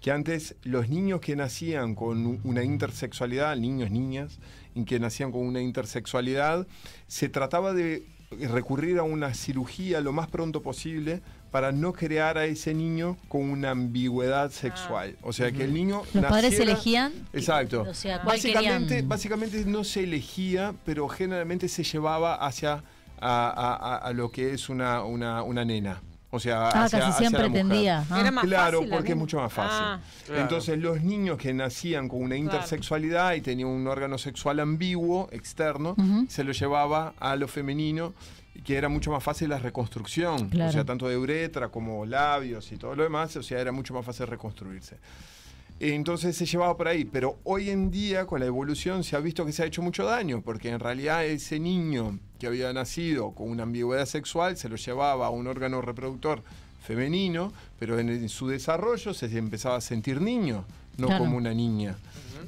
Que 0.00 0.10
antes 0.10 0.56
los 0.62 0.88
niños 0.88 1.20
que 1.20 1.36
nacían 1.36 1.94
con 1.94 2.40
una 2.42 2.64
intersexualidad, 2.64 3.54
niños, 3.56 3.90
niñas, 3.90 4.38
y 4.74 4.86
que 4.86 4.98
nacían 4.98 5.32
con 5.32 5.42
una 5.42 5.60
intersexualidad, 5.60 6.66
se 7.08 7.28
trataba 7.28 7.74
de 7.74 8.06
recurrir 8.30 8.98
a 8.98 9.02
una 9.02 9.34
cirugía 9.34 10.00
lo 10.00 10.12
más 10.12 10.28
pronto 10.28 10.62
posible 10.62 11.20
para 11.50 11.72
no 11.72 11.92
crear 11.92 12.38
a 12.38 12.44
ese 12.44 12.72
niño 12.74 13.16
con 13.28 13.42
una 13.50 13.70
ambigüedad 13.70 14.50
sexual. 14.50 15.16
O 15.22 15.32
sea, 15.32 15.50
que 15.50 15.64
el 15.64 15.74
niño 15.74 16.02
Los 16.14 16.24
padres 16.26 16.58
elegían, 16.60 17.12
Exacto. 17.32 17.82
o 17.82 17.94
sea, 17.94 18.22
cuál 18.22 18.36
básicamente, 18.36 19.02
básicamente 19.02 19.64
no 19.64 19.82
se 19.84 20.04
elegía, 20.04 20.74
pero 20.84 21.08
generalmente 21.08 21.68
se 21.68 21.82
llevaba 21.82 22.34
hacia 22.36 22.82
a, 23.20 23.48
a- 23.50 23.74
a- 23.74 23.96
a 23.96 24.12
lo 24.12 24.30
que 24.30 24.54
es 24.54 24.68
una, 24.68 25.02
una, 25.04 25.42
una 25.42 25.64
nena. 25.64 26.00
O 26.32 26.38
sea, 26.38 26.68
Ah, 26.68 26.84
hacia, 26.84 27.00
casi 27.00 27.18
siempre 27.18 27.42
la 27.42 27.48
mujer. 27.48 27.66
tendía. 27.68 28.04
Ah. 28.08 28.20
Era 28.20 28.30
más 28.30 28.44
claro, 28.44 28.78
fácil 28.78 28.94
porque 28.94 29.10
es 29.10 29.16
mucho 29.18 29.38
más 29.40 29.52
fácil. 29.52 29.78
Ah. 29.82 30.00
Claro. 30.26 30.40
Entonces, 30.42 30.78
los 30.78 31.02
niños 31.02 31.36
que 31.36 31.52
nacían 31.52 32.08
con 32.08 32.22
una 32.22 32.36
intersexualidad 32.36 33.34
y 33.34 33.40
tenían 33.40 33.68
un 33.68 33.86
órgano 33.88 34.16
sexual 34.16 34.60
ambiguo, 34.60 35.28
externo, 35.32 35.96
se 36.28 36.44
lo 36.44 36.52
llevaba 36.52 37.14
a 37.18 37.34
lo 37.34 37.48
femenino, 37.48 38.14
que 38.64 38.76
era 38.76 38.88
mucho 38.88 39.10
más 39.10 39.22
fácil 39.22 39.48
la 39.48 39.58
reconstrucción. 39.58 40.46
O 40.46 40.50
Claro. 40.50 40.72
sea, 40.72 40.84
tanto 40.84 41.08
de 41.08 41.16
uretra 41.16 41.68
como 41.68 42.04
labios 42.06 42.70
y 42.72 42.76
todo 42.76 42.94
lo 42.94 43.02
demás, 43.02 43.34
o 43.36 43.42
sea, 43.42 43.60
era 43.60 43.72
mucho 43.72 43.94
más 43.94 44.04
fácil 44.04 44.26
reconstruirse. 44.26 44.96
Entonces 45.78 46.36
se 46.36 46.44
llevaba 46.44 46.76
por 46.76 46.88
ahí, 46.88 47.06
pero 47.06 47.38
hoy 47.44 47.70
en 47.70 47.90
día 47.90 48.26
con 48.26 48.40
la 48.40 48.46
evolución 48.46 49.02
se 49.02 49.16
ha 49.16 49.20
visto 49.20 49.46
que 49.46 49.52
se 49.52 49.62
ha 49.62 49.66
hecho 49.66 49.80
mucho 49.80 50.04
daño, 50.04 50.42
porque 50.42 50.68
en 50.68 50.78
realidad 50.78 51.24
ese 51.24 51.58
niño 51.58 52.18
que 52.38 52.46
había 52.48 52.70
nacido 52.74 53.30
con 53.32 53.48
una 53.50 53.62
ambigüedad 53.62 54.04
sexual 54.04 54.58
se 54.58 54.68
lo 54.68 54.76
llevaba 54.76 55.26
a 55.26 55.30
un 55.30 55.46
órgano 55.46 55.80
reproductor 55.80 56.42
femenino, 56.82 57.52
pero 57.78 57.98
en, 57.98 58.10
en 58.10 58.28
su 58.28 58.46
desarrollo 58.48 59.14
se 59.14 59.26
empezaba 59.38 59.76
a 59.76 59.80
sentir 59.80 60.20
niño, 60.20 60.64
no 60.98 61.06
Claro. 61.06 61.24
como 61.24 61.38
una 61.38 61.54
niña. 61.54 61.96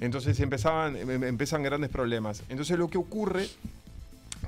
Entonces 0.00 0.38
empezaban, 0.40 0.96
em- 0.96 1.24
empiezan 1.24 1.62
grandes 1.62 1.88
problemas. 1.88 2.42
Entonces 2.50 2.78
lo 2.78 2.88
que 2.88 2.98
ocurre 2.98 3.48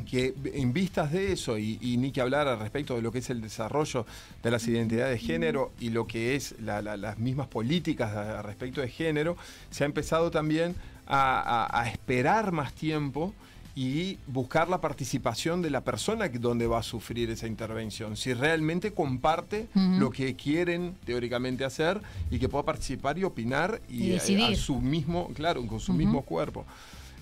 que 0.09 0.35
en 0.55 0.73
vistas 0.73 1.13
de 1.13 1.33
eso, 1.33 1.57
y, 1.59 1.79
y 1.81 1.97
ni 1.97 2.11
que 2.13 2.21
hablar 2.21 2.49
al 2.49 2.59
respecto 2.59 2.97
de 2.97 3.03
lo 3.03 3.13
que 3.13 3.19
es 3.19 3.31
el 3.31 3.41
desarrollo 3.41 4.07
de 4.43 4.51
las 4.51 4.67
identidades 4.67 5.21
de 5.21 5.27
género 5.27 5.73
y 5.81 5.91
lo 5.91 6.07
que 6.07 6.35
es 6.37 6.55
la- 6.61 6.83
la- 6.83 6.97
las 6.97 7.19
mismas 7.19 7.47
políticas 7.49 8.15
al 8.15 8.43
respecto 8.45 8.81
de 8.81 8.89
género, 8.89 9.37
se 9.71 9.85
ha 9.85 9.87
empezado 9.87 10.31
también 10.31 10.75
a, 11.07 11.67
a- 11.67 11.81
a 11.83 11.89
esperar 11.91 12.53
más 12.53 12.73
tiempo 12.75 13.33
y 13.77 14.19
buscar 14.29 14.69
la 14.69 14.81
participación 14.81 15.61
de 15.61 15.69
la 15.71 15.81
persona 15.83 16.31
que- 16.31 16.39
donde 16.39 16.67
va 16.69 16.79
a 16.79 16.83
sufrir 16.85 17.29
esa 17.31 17.47
intervención. 17.49 18.17
Si 18.17 18.33
realmente 18.33 18.93
comparte 18.93 19.67
lo 19.75 20.11
que 20.11 20.37
quieren 20.37 20.95
teóricamente 21.05 21.65
hacer 21.65 22.01
y 22.31 22.39
que 22.39 22.49
pueda 22.49 22.65
participar 22.65 23.19
y 23.19 23.25
opinar 23.25 23.81
y, 23.89 24.05
Y 24.05 24.11
a- 24.11 24.11
a, 24.11 24.15
decidir. 24.21 24.57
su 24.57 24.81
mismo, 24.81 25.29
claro, 25.35 25.67
con 25.67 25.81
su 25.81 25.93
mismo 25.93 26.23
cuerpo. 26.23 26.65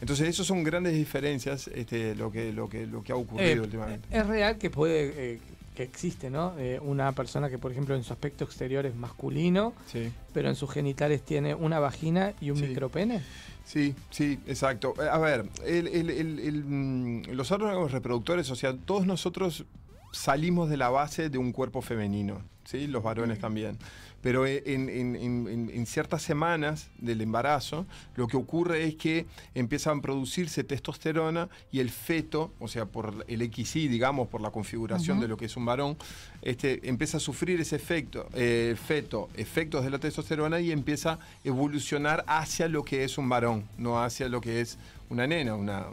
Entonces, 0.03 0.29
eso 0.29 0.43
son 0.43 0.65
grandes 0.65 0.95
diferencias, 0.95 1.69
este, 1.69 2.17
lo 2.17 2.33
que, 2.33 2.53
lo 2.53 2.69
que, 2.69 2.89
lo 2.89 3.05
que 3.05 3.13
ha 3.13 3.15
ocurrido 3.15 3.49
Eh, 3.53 3.61
últimamente. 3.61 4.09
Es 4.11 4.27
real 4.27 4.59
que 4.59 4.69
puede, 4.69 5.13
eh, 5.35 5.39
que 5.77 5.85
existe, 5.85 6.29
¿no? 6.29 6.55
Eh, 6.59 6.81
una 6.83 7.13
persona 7.13 7.49
que, 7.49 7.57
por 7.57 7.71
ejemplo, 7.71 7.95
en 7.95 8.03
su 8.03 8.13
aspecto 8.13 8.43
exterior 8.43 8.85
es 8.85 8.97
masculino, 8.97 9.73
Sí. 9.87 10.13
pero 10.35 10.49
en 10.49 10.57
sus 10.57 10.73
genitales 10.73 11.23
tiene 11.23 11.55
una 11.55 11.79
vagina 11.79 12.33
y 12.41 12.51
un 12.51 12.57
Sí. 12.57 12.65
micropene. 12.65 13.23
Sí, 13.65 13.95
sí, 14.11 14.41
exacto. 14.49 14.93
A 15.09 15.19
ver, 15.19 15.45
el- 15.65 15.87
el- 15.87 16.11
el- 16.11 16.39
el, 16.41 16.65
mm, 16.65 17.23
los 17.31 17.53
órganos 17.53 17.93
reproductores, 17.93 18.51
o 18.51 18.57
sea, 18.57 18.75
todos 18.77 19.07
nosotros 19.07 19.65
salimos 20.11 20.69
de 20.69 20.79
la 20.79 20.89
base 20.91 21.31
de 21.31 21.39
un 21.39 21.53
cuerpo 21.53 21.81
femenino, 21.81 22.43
¿sí? 22.65 22.89
Los 22.89 23.05
varones 23.05 23.39
también. 23.39 23.79
Pero 24.23 24.47
eh, 24.47 24.63
en, 24.67 24.89
en- 24.89 25.17
en- 25.17 25.49
en- 25.49 25.71
en 25.75 25.87
ciertas 25.87 26.23
semanas 26.23 26.89
del 26.99 27.21
embarazo, 27.21 27.87
lo 28.17 28.29
que 28.29 28.37
ocurre 28.37 28.85
es 28.85 28.95
que 28.95 29.27
empiezan 29.55 29.99
a 29.99 30.03
producirse 30.03 30.63
testosterona 30.65 31.49
y 31.73 31.81
el 31.81 31.91
feto, 31.91 32.53
o 32.61 32.69
sea, 32.69 32.87
por 32.87 33.25
el 33.27 33.43
XY, 33.53 33.89
digamos, 33.89 34.29
por 34.29 34.41
la 34.41 34.51
configuración 34.51 35.19
de 35.21 35.29
lo 35.29 35.37
que 35.37 35.47
es 35.47 35.57
un 35.57 35.65
varón, 35.65 35.97
este, 36.41 36.89
empieza 36.89 37.17
a 37.17 37.21
sufrir 37.21 37.61
ese 37.61 37.77
efecto, 37.77 38.29
eh, 38.35 38.77
feto, 38.87 39.29
efectos 39.37 39.83
de 39.85 39.91
la 39.91 39.99
testosterona 39.99 40.61
y 40.61 40.71
empieza 40.71 41.13
a 41.15 41.19
evolucionar 41.45 42.25
hacia 42.29 42.69
lo 42.69 42.85
que 42.85 43.03
es 43.05 43.19
un 43.19 43.29
varón, 43.29 43.65
no 43.77 44.01
hacia 44.03 44.29
lo 44.29 44.41
que 44.41 44.61
es 44.61 44.79
una 45.11 45.27
nena, 45.27 45.57
una- 45.57 45.87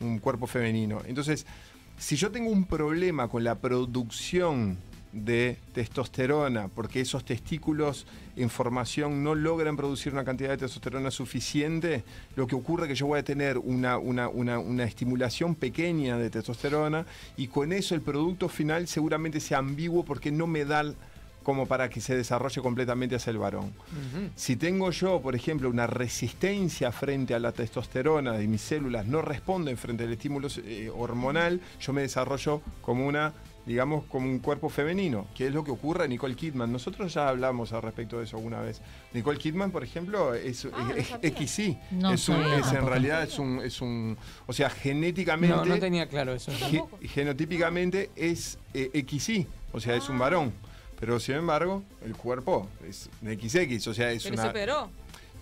un 0.00 0.18
cuerpo 0.18 0.46
femenino. 0.46 1.00
Entonces, 1.06 1.46
si 1.98 2.16
yo 2.16 2.30
tengo 2.30 2.50
un 2.50 2.64
problema 2.64 3.28
con 3.28 3.42
la 3.44 3.56
producción 3.58 4.78
de 5.12 5.58
testosterona, 5.74 6.68
porque 6.68 7.00
esos 7.00 7.24
testículos 7.24 8.06
en 8.36 8.48
formación 8.48 9.24
no 9.24 9.34
logran 9.34 9.76
producir 9.76 10.12
una 10.12 10.24
cantidad 10.24 10.50
de 10.50 10.56
testosterona 10.58 11.10
suficiente, 11.10 12.04
lo 12.36 12.46
que 12.46 12.54
ocurre 12.54 12.84
es 12.84 12.88
que 12.90 12.94
yo 12.94 13.06
voy 13.06 13.18
a 13.18 13.24
tener 13.24 13.58
una, 13.58 13.98
una- 13.98 14.28
una- 14.28 14.58
una 14.60 14.84
estimulación 14.84 15.54
pequeña 15.56 16.16
de 16.16 16.30
testosterona 16.30 17.06
y 17.36 17.48
con 17.48 17.72
eso 17.72 17.94
el 17.94 18.02
producto 18.02 18.48
final 18.48 18.86
seguramente 18.86 19.40
sea 19.40 19.58
ambiguo 19.58 20.04
porque 20.04 20.30
no 20.30 20.46
me 20.46 20.64
da 20.64 20.84
como 21.42 21.66
para 21.66 21.88
que 21.88 22.00
se 22.02 22.14
desarrolle 22.14 22.60
completamente 22.60 23.16
hacia 23.16 23.30
el 23.30 23.38
varón. 23.38 23.72
Si 24.36 24.56
tengo 24.56 24.90
yo, 24.90 25.20
por 25.22 25.34
ejemplo, 25.34 25.70
una 25.70 25.86
resistencia 25.86 26.92
frente 26.92 27.34
a 27.34 27.38
la 27.38 27.50
testosterona 27.52 28.40
y 28.42 28.46
mis 28.46 28.60
células 28.60 29.06
no 29.06 29.22
responden 29.22 29.76
frente 29.78 30.04
al 30.04 30.12
estímulo 30.12 30.48
eh, 30.64 30.90
hormonal, 30.94 31.60
yo 31.80 31.92
me 31.94 32.02
desarrollo 32.02 32.60
como 32.82 33.06
una, 33.06 33.32
digamos, 33.70 34.04
como 34.06 34.28
un 34.28 34.40
cuerpo 34.40 34.68
femenino, 34.68 35.28
que 35.32 35.46
es 35.46 35.54
lo 35.54 35.62
que 35.62 35.70
ocurre 35.70 36.02
a 36.04 36.08
Nicole 36.08 36.34
Kidman. 36.34 36.72
Nosotros 36.72 37.14
ya 37.14 37.28
hablamos 37.28 37.72
al 37.72 37.82
respecto 37.82 38.18
de 38.18 38.24
eso 38.24 38.36
alguna 38.36 38.60
vez. 38.60 38.80
Nicole 39.12 39.38
Kidman, 39.38 39.70
por 39.70 39.84
ejemplo, 39.84 40.34
es, 40.34 40.64
es- 40.96 41.14
es 41.22 41.32
XY. 41.32 41.78
No 41.92 42.10
es, 42.12 42.28
un- 42.28 42.42
es 42.42 42.72
en 42.72 42.84
realidad 42.84 43.22
es 43.22 43.38
un, 43.38 43.60
es 43.62 43.80
un, 43.80 44.18
o 44.48 44.52
sea, 44.52 44.70
genéticamente, 44.70 45.54
No, 45.54 45.64
no 45.64 45.78
tenía 45.78 46.08
claro 46.08 46.32
eso. 46.34 46.50
ge- 46.50 46.82
genotípicamente 47.08 48.10
es 48.16 48.58
eh, 48.74 49.04
XY, 49.08 49.46
o 49.72 49.78
sea, 49.78 49.94
es 49.94 50.08
un 50.08 50.18
varón. 50.18 50.52
Pero 50.98 51.18
sin 51.20 51.36
embargo, 51.36 51.82
el 52.04 52.14
cuerpo 52.14 52.68
es 52.86 53.08
XX, 53.22 53.86
o 53.86 53.94
sea, 53.94 54.10
es 54.10 54.24
Pero 54.24 54.34
una... 54.34 54.42
se 54.42 54.48
operó. 54.50 54.90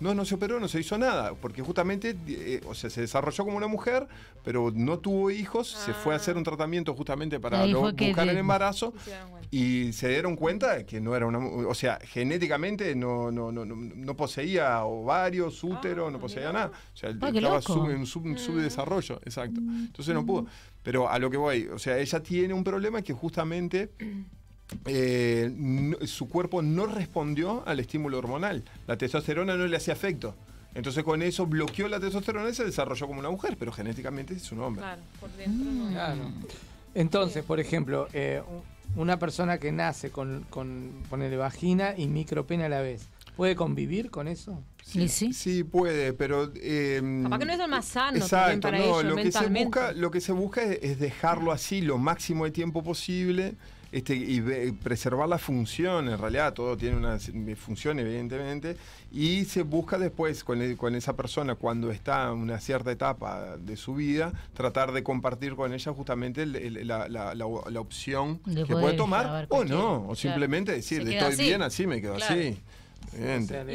No, 0.01 0.15
no 0.15 0.25
se 0.25 0.35
operó, 0.37 0.61
no 0.61 0.69
se 0.69 0.79
hizo 0.81 0.97
nada, 0.97 1.35
porque 1.35 1.61
justamente, 1.63 2.17
eh, 2.29 2.61
o 2.67 2.75
sea, 2.75 2.89
se 2.89 3.01
desarrolló 3.01 3.45
como 3.45 3.57
una 3.57 3.67
mujer, 3.67 4.07
pero 4.45 4.71
no 4.75 4.99
tuvo 5.01 5.31
hijos, 5.31 5.69
se 5.69 5.93
fue 5.93 6.13
a 6.15 6.17
hacer 6.17 6.37
un 6.37 6.45
tratamiento 6.45 6.95
justamente 6.95 7.41
para 7.41 7.65
buscar 7.81 8.29
el 8.29 8.37
embarazo 8.39 8.95
y 9.51 9.93
se 9.93 10.09
dieron 10.09 10.37
cuenta. 10.37 10.77
de 10.77 10.87
que 10.87 11.01
no 11.01 11.17
era 11.17 11.27
una, 11.27 11.39
o 11.39 11.75
sea, 11.75 11.99
genéticamente 12.05 12.95
no, 12.95 13.31
no, 13.33 13.51
no, 13.51 13.65
no, 13.65 13.75
no 13.77 14.17
poseía 14.17 14.85
ovarios, 14.85 15.63
útero, 15.65 16.11
no 16.11 16.19
poseía 16.21 16.53
nada, 16.53 16.71
o 16.95 16.97
sea, 16.97 17.11
Ah, 17.11 17.31
estaba 17.41 17.63
sub- 17.63 17.91
en 17.91 18.07
sub- 18.07 18.39
subdesarrollo, 18.39 19.17
exacto. 19.25 19.61
Entonces 19.61 20.15
no 20.15 20.25
pudo. 20.25 20.47
Pero 20.83 21.09
a 21.11 21.19
lo 21.19 21.29
que 21.31 21.37
voy, 21.37 21.67
o 21.67 21.79
sea, 21.79 21.99
ella 21.99 22.23
tiene 22.23 22.55
un 22.55 22.63
problema 22.65 23.03
que 23.03 23.13
justamente 23.13 23.91
eh, 24.87 25.51
no- 25.57 25.97
su 26.07 26.29
cuerpo 26.29 26.63
no 26.63 26.87
respondió 26.87 27.63
al 27.67 27.81
estímulo 27.81 28.19
hormonal. 28.19 28.63
La 28.87 28.97
testosterona 28.97 29.57
no 29.57 29.67
le 29.67 29.77
hacía 29.77 29.95
efecto. 29.95 30.35
Entonces 30.75 31.03
con 31.03 31.23
eso 31.23 31.47
bloqueó 31.47 31.89
la 31.89 31.99
testosterona 31.99 32.51
y 32.51 32.55
se 32.55 32.65
desarrolló 32.65 33.07
como 33.07 33.21
una 33.21 33.31
mujer, 33.31 33.57
pero 33.59 33.73
genéticamente 33.73 34.35
es 34.35 34.53
un 34.53 34.61
hombre. 34.61 34.83
Claro, 34.83 35.03
por 35.19 35.31
dentro 35.33 35.71
no. 35.73 35.91
Claro. 35.91 36.21
Entonces, 36.95 37.45
por 37.45 37.59
ejemplo, 37.61 38.09
eh, 38.13 38.43
una 38.97 39.19
persona 39.19 39.59
que 39.59 39.73
nace 39.73 40.11
con, 40.11 40.45
con 40.51 40.93
ponele 41.11 41.37
vagina 41.37 41.95
y 41.97 42.07
micropene 42.07 42.65
a 42.65 42.69
la 42.69 42.81
vez, 42.81 43.07
¿puede 43.37 43.57
convivir 43.57 44.11
con 44.11 44.29
eso? 44.29 44.63
Sí, 44.85 45.09
sí 45.09 45.65
puede, 45.65 46.13
pero... 46.15 46.51
eh, 46.55 47.01
Capaz 47.25 47.39
que 47.39 47.45
no 47.45 47.53
es 47.53 47.59
lo 47.59 47.69
más 47.69 47.85
sano 47.85 48.07
también 48.19 48.23
Exacto, 48.25 48.61
para 48.63 48.79
no, 48.79 48.85
ellos 48.85 49.05
lo 49.05 49.17
que, 49.17 49.33
se 49.33 49.49
busca, 49.49 49.93
lo 49.93 50.11
que 50.11 50.21
se 50.21 50.33
busca 50.33 50.63
es, 50.63 50.79
es 50.83 50.99
dejarlo 50.99 51.53
así 51.53 51.83
lo 51.83 51.99
máximo 51.99 52.47
de 52.47 52.53
tiempo 52.53 52.83
posible 52.83 53.55
este, 53.91 54.15
y 54.15 54.41
preservar 54.73 55.29
la 55.29 55.39
función. 55.39 56.09
En 56.09 56.19
realidad, 56.19 56.53
todo 56.53 56.77
tiene 56.77 56.97
una 56.97 57.19
función, 57.57 57.99
evidentemente, 57.99 58.77
y 59.13 59.45
se 59.47 59.63
busca 59.63 59.99
después 59.99 60.45
con, 60.45 60.61
el- 60.61 60.77
con 60.77 60.95
esa 60.95 61.15
persona, 61.17 61.55
cuando 61.55 61.91
está 61.91 62.25
en 62.31 62.39
una 62.39 62.61
cierta 62.61 62.93
etapa 62.93 63.57
de 63.57 63.77
su 63.77 63.95
vida, 63.95 64.33
tratar 64.55 64.93
de 64.93 65.03
compartir 65.03 65.55
con 65.57 65.73
ella 65.73 65.93
justamente 65.93 66.43
el- 66.43 66.57
el- 66.57 66.87
la, 66.87 67.09
la- 67.09 67.35
la- 67.35 67.47
la 67.71 67.81
opción 67.81 68.39
que 68.41 68.67
puede 68.67 68.95
tomar 68.95 69.47
o 69.49 69.65
no, 69.65 69.95
o 69.95 70.01
claro. 70.01 70.15
simplemente 70.17 70.73
decir, 70.73 71.01
estoy 71.01 71.17
así. 71.17 71.43
bien 71.45 71.63
así, 71.63 71.87
me 71.87 72.01
quedo 72.01 72.17
Claro. 72.17 72.35
así. 72.35 72.59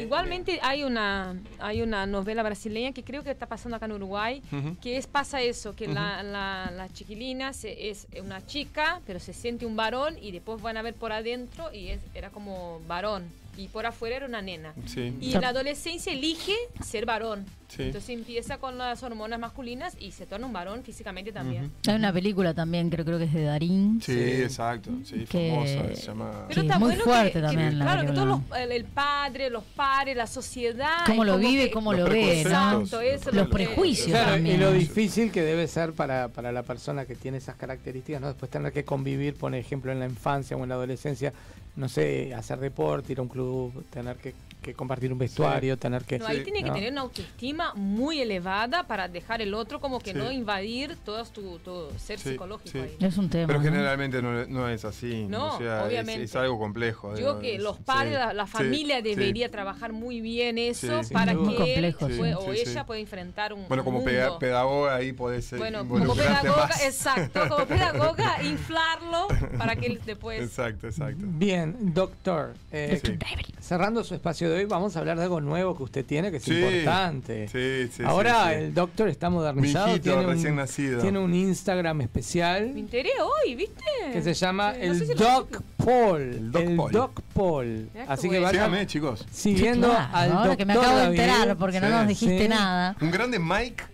Igualmente 0.04 0.58
hay 0.62 0.84
una 0.84 1.36
hay 1.58 1.82
una 1.82 2.06
novela 2.06 2.42
brasileña 2.42 2.92
que 2.92 3.02
creo 3.02 3.22
que 3.24 3.30
está 3.30 3.46
pasando 3.46 3.76
acá 3.76 3.86
en 3.86 3.92
Uruguay, 3.92 4.42
que 4.80 4.96
es 4.96 5.06
pasa 5.06 5.42
eso, 5.42 5.74
que 5.74 5.86
la, 5.88 6.22
la, 6.22 6.70
la 6.70 6.88
chiquilina 6.92 7.52
se- 7.52 7.90
es 7.90 8.06
una 8.22 8.46
chica, 8.46 9.00
pero 9.06 9.18
se 9.20 9.32
siente 9.32 9.66
un 9.66 9.76
varón 9.76 10.16
y 10.20 10.30
después 10.30 10.62
van 10.62 10.76
a 10.76 10.82
ver 10.82 10.94
por 10.94 11.12
adentro 11.12 11.72
y 11.72 11.88
es, 11.88 12.00
era 12.14 12.30
como 12.30 12.80
varón. 12.86 13.24
Y 13.56 13.68
por 13.68 13.86
afuera 13.86 14.16
era 14.16 14.26
una 14.26 14.42
nena. 14.42 14.72
Sí. 14.86 15.16
Y 15.20 15.34
en 15.34 15.40
la 15.40 15.48
adolescencia 15.48 16.12
elige 16.12 16.54
ser 16.84 17.06
varón. 17.06 17.44
Sí. 17.68 17.82
Entonces 17.84 18.10
empieza 18.10 18.58
con 18.58 18.78
las 18.78 19.02
hormonas 19.02 19.40
masculinas 19.40 19.96
y 19.98 20.12
se 20.12 20.26
torna 20.26 20.46
un 20.46 20.52
varón 20.52 20.84
físicamente 20.84 21.32
también. 21.32 21.72
Hay 21.88 21.94
una 21.96 22.12
película 22.12 22.54
también, 22.54 22.88
creo, 22.88 23.04
creo 23.04 23.18
que 23.18 23.24
es 23.24 23.32
de 23.32 23.42
Darín. 23.44 24.00
Sí, 24.00 24.12
exacto. 24.12 24.90
Sí, 25.04 25.24
Que- 25.28 25.50
famosa. 25.50 25.96
Se 25.96 26.06
llama. 26.06 26.44
Pero 26.48 26.62
está 26.62 26.78
muy 26.78 26.94
fuerte 26.96 27.40
también 27.40 27.78
la 27.78 27.84
Claro, 27.86 28.06
que 28.06 28.12
todos 28.12 28.28
los, 28.28 28.58
el, 28.60 28.70
el 28.72 28.84
padre, 28.84 29.50
los 29.50 29.64
padres, 29.64 30.16
la 30.16 30.28
sociedad. 30.28 30.98
Cómo 31.06 31.24
lo 31.24 31.32
como 31.32 31.48
vive, 31.48 31.64
que- 31.64 31.70
cómo 31.72 31.92
lo 31.92 32.04
ve, 32.04 32.20
¿no? 32.22 32.30
Exacto, 32.32 33.00
eso 33.00 33.14
es 33.30 33.34
Los 33.34 33.34
lo 33.34 33.44
que- 33.46 33.52
prejuicios 33.52 34.08
Claro, 34.10 34.30
y 34.32 34.34
también. 34.34 34.60
lo 34.60 34.70
difícil 34.72 35.32
que 35.32 35.42
debe 35.42 35.66
ser 35.66 35.94
para, 35.94 36.28
para 36.28 36.52
la 36.52 36.62
persona 36.62 37.06
que 37.06 37.16
tiene 37.16 37.38
esas 37.38 37.56
características, 37.56 38.20
¿no? 38.20 38.28
Después 38.28 38.50
tener 38.52 38.72
que 38.72 38.84
convivir, 38.84 39.34
por 39.34 39.52
ejemplo, 39.54 39.90
en 39.90 39.98
la 39.98 40.06
infancia 40.06 40.56
o 40.56 40.62
en 40.62 40.68
la 40.68 40.76
adolescencia, 40.76 41.32
no 41.76 41.88
sé, 41.88 42.34
hacer 42.34 42.58
deporte, 42.60 43.12
ir 43.12 43.18
a 43.18 43.22
un 43.22 43.28
club, 43.28 43.84
tener 43.90 44.16
que, 44.16 44.34
que 44.64 44.74
compartir 44.74 45.12
un 45.12 45.18
vestuario, 45.18 45.76
tener 45.78 46.04
que... 46.04 46.18
No, 46.18 46.26
ahí 46.26 46.42
tiene 46.42 46.62
que 46.62 46.68
¿no? 46.70 46.74
tener 46.74 46.90
una 46.92 47.02
autoestima 47.02 47.72
muy 47.74 48.20
elevada 48.20 48.82
para 48.84 49.06
dejar 49.08 49.42
el 49.42 49.54
otro 49.54 49.78
como 49.80 50.00
que 50.00 50.12
Sí. 50.12 50.18
no 50.18 50.32
invadir 50.32 50.96
todo 51.04 51.24
tu, 51.26 51.58
tu 51.58 51.88
ser 51.98 52.18
Sí, 52.18 52.30
psicológico 52.30 52.70
sí. 52.72 52.78
ahí. 52.78 52.96
Es 53.00 53.16
un 53.18 53.28
tema. 53.28 53.46
Pero 53.48 53.58
¿no? 53.60 53.64
generalmente 53.64 54.22
no, 54.22 54.46
no 54.46 54.68
es 54.68 54.84
así. 54.84 55.26
No, 55.28 55.54
o 55.54 55.58
sea, 55.58 55.80
es- 55.82 55.86
obviamente. 55.88 56.24
Es, 56.24 56.34
algo 56.36 56.58
complejo. 56.58 57.10
Yo 57.12 57.16
digo, 57.16 57.38
que 57.40 57.56
es- 57.56 57.62
los 57.62 57.78
padres, 57.78 58.18
sí, 58.30 58.34
la, 58.34 58.46
familia 58.46 58.96
sí. 58.96 59.02
debería 59.02 59.50
trabajar 59.50 59.92
muy 59.92 60.20
bien 60.20 60.58
eso 60.58 61.02
Sí, 61.04 61.12
para 61.12 61.32
que 61.32 61.38
Muy 61.38 61.54
él 61.56 61.94
complejo, 61.94 62.06
o 62.40 62.54
Sí, 62.54 62.60
sí. 62.64 62.70
ella 62.70 62.86
pueda 62.86 63.00
enfrentar 63.00 63.52
un 63.52 63.68
Bueno, 63.68 63.84
como 63.84 64.00
mundo. 64.00 64.38
pedagoga 64.38 64.94
ahí 64.96 65.12
podés 65.12 65.52
eh, 65.52 65.56
Bueno, 65.58 65.86
como 65.86 66.14
pedagoga, 66.14 66.68
más. 66.68 66.82
exacto, 66.84 67.48
como 67.48 67.66
pedagoga, 67.66 68.42
inflarlo 68.42 69.28
para 69.58 69.76
que 69.76 69.86
él 69.86 70.00
después... 70.04 70.40
Exacto, 70.42 70.86
exacto. 70.86 71.22
Bien, 71.26 71.76
doctor, 71.94 72.54
eh, 72.72 73.00
Sí. 73.04 73.18
cerrando 73.60 74.02
su 74.04 74.14
espacio 74.14 74.48
de 74.50 74.53
hoy, 74.54 74.64
vamos 74.64 74.96
a 74.96 75.00
hablar 75.00 75.16
de 75.18 75.24
algo 75.24 75.40
nuevo 75.40 75.76
que 75.76 75.82
usted 75.82 76.04
tiene, 76.04 76.30
que 76.30 76.38
es 76.38 76.42
Sí, 76.44 76.54
importante. 76.58 77.48
sí, 77.48 77.90
sí, 77.94 78.02
Ahora 78.04 78.48
sí, 78.48 78.54
sí. 78.54 78.60
el 78.64 78.74
doctor 78.74 79.08
está 79.08 79.30
modernizado, 79.30 79.86
Mi 79.86 79.92
hijito 79.92 80.14
tiene, 80.14 80.26
recién 80.26 80.50
un, 80.52 80.56
nacido. 80.58 81.00
tiene 81.00 81.18
un 81.18 81.34
Instagram 81.34 82.00
especial 82.02 82.70
Me 82.74 82.80
enteré 82.80 83.10
hoy, 83.22 83.54
¿viste? 83.54 83.82
que 84.12 84.22
se 84.22 84.34
llama 84.34 84.72
Sí, 84.74 84.78
no 84.80 84.84
el 84.92 84.98
sé 84.98 85.06
si 85.06 85.14
lo- 85.14 85.24
Doc 85.24 85.62
Paul. 85.84 86.20
El 86.22 86.52
Doc 86.52 86.64
Doc, 86.92 87.12
Paul. 87.14 87.24
Paul. 87.34 87.66
Mirá 87.92 88.06
qué 88.06 88.12
Así 88.12 88.28
que 88.30 88.38
vayan 88.38 88.52
Síganme, 88.52 88.86
chicos. 88.86 89.26
siguiendo 89.30 89.88
Sí, 89.88 89.94
claro, 89.94 90.10
al 90.16 90.32
ahora 90.32 90.56
que 90.56 90.64
me 90.64 90.74
doctor 90.74 90.90
acabo 90.92 90.98
de 91.10 91.16
David. 91.18 91.20
enterar 91.32 91.56
porque 91.56 91.80
no 91.80 91.88
nos 91.90 92.08
dijiste 92.08 92.42
sí. 92.42 92.48
nada. 92.48 92.96
Un 93.00 93.10
grande 93.10 93.38
Mike. 93.38 93.84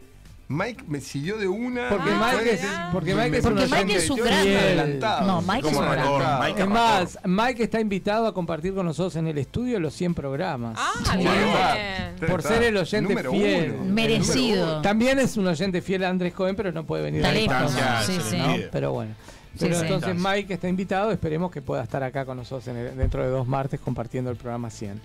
Mike 0.53 0.83
me 0.89 1.01
siguió 1.01 1.39
de 1.39 1.47
una. 1.47 1.89
Porque 1.91 2.11
Ah, 2.13 2.33
Mike 2.37 2.53
es, 2.55 2.61
porque 2.93 3.15
Mike 3.15 3.37
es 3.39 3.43
Porque 3.45 3.67
Mike 3.69 3.95
es 3.97 4.11
un 4.11 4.17
grande. 4.19 4.59
adelantado. 4.59 5.27
No, 5.27 5.43
Mike 5.43 5.69
es 5.69 5.77
un 5.77 5.85
adelantado. 5.85 6.19
grande. 6.19 6.47
Mike 6.49 6.63
Es 6.63 6.69
más, 6.69 7.19
Mike 7.25 7.63
está 7.63 7.81
invitado 7.81 8.27
a 8.27 8.35
compartir 8.35 8.75
con 8.75 8.85
nosotros 8.85 9.15
en 9.15 9.29
el 9.29 9.39
estudio 9.39 9.79
los 9.79 9.95
100 9.95 10.13
programas. 10.15 10.77
Ah, 10.77 10.93
Sí. 11.13 11.19
bien. 11.19 12.31
por 12.31 12.43
ser 12.43 12.65
el 12.65 12.77
oyente 12.77 13.09
Número 13.09 13.31
fiel. 13.31 13.77
uno. 13.81 13.93
Merecido. 13.95 14.83
También 14.83 15.21
es 15.21 15.37
un 15.37 15.47
oyente 15.47 15.81
fiel 15.83 16.03
a 16.05 16.09
Andrés 16.09 16.35
Cohen, 16.35 16.57
pero 16.57 16.73
no 16.73 16.85
puede 16.85 17.05
venir 17.05 17.25
a 17.25 17.33
la 17.33 18.03
sí, 18.03 18.19
sí. 18.29 18.37
¿no? 18.37 18.57
Pero 18.73 18.93
bueno. 18.93 19.15
Pero 19.59 19.75
sí. 19.77 19.83
entonces 19.83 20.17
Mike 20.17 20.55
está 20.55 20.69
invitado, 20.69 21.13
esperemos 21.13 21.51
que 21.53 21.63
pueda 21.63 21.83
estar 21.85 22.03
acá 22.03 22.25
con 22.25 22.37
nosotros 22.37 22.67
en 22.69 22.77
el- 22.77 22.97
dentro 22.97 23.23
de 23.23 23.29
dos 23.31 23.47
martes 23.47 23.79
compartiendo 23.81 24.31
el 24.31 24.37
programa 24.37 24.69
100. 24.69 25.01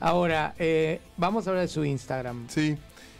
Ahora, 0.00 0.54
eh, 0.58 1.00
vamos 1.16 1.46
a 1.46 1.50
hablar 1.50 1.62
de 1.62 1.68
su 1.68 1.84
Instagram. 1.84 2.46
Sí. 2.48 2.76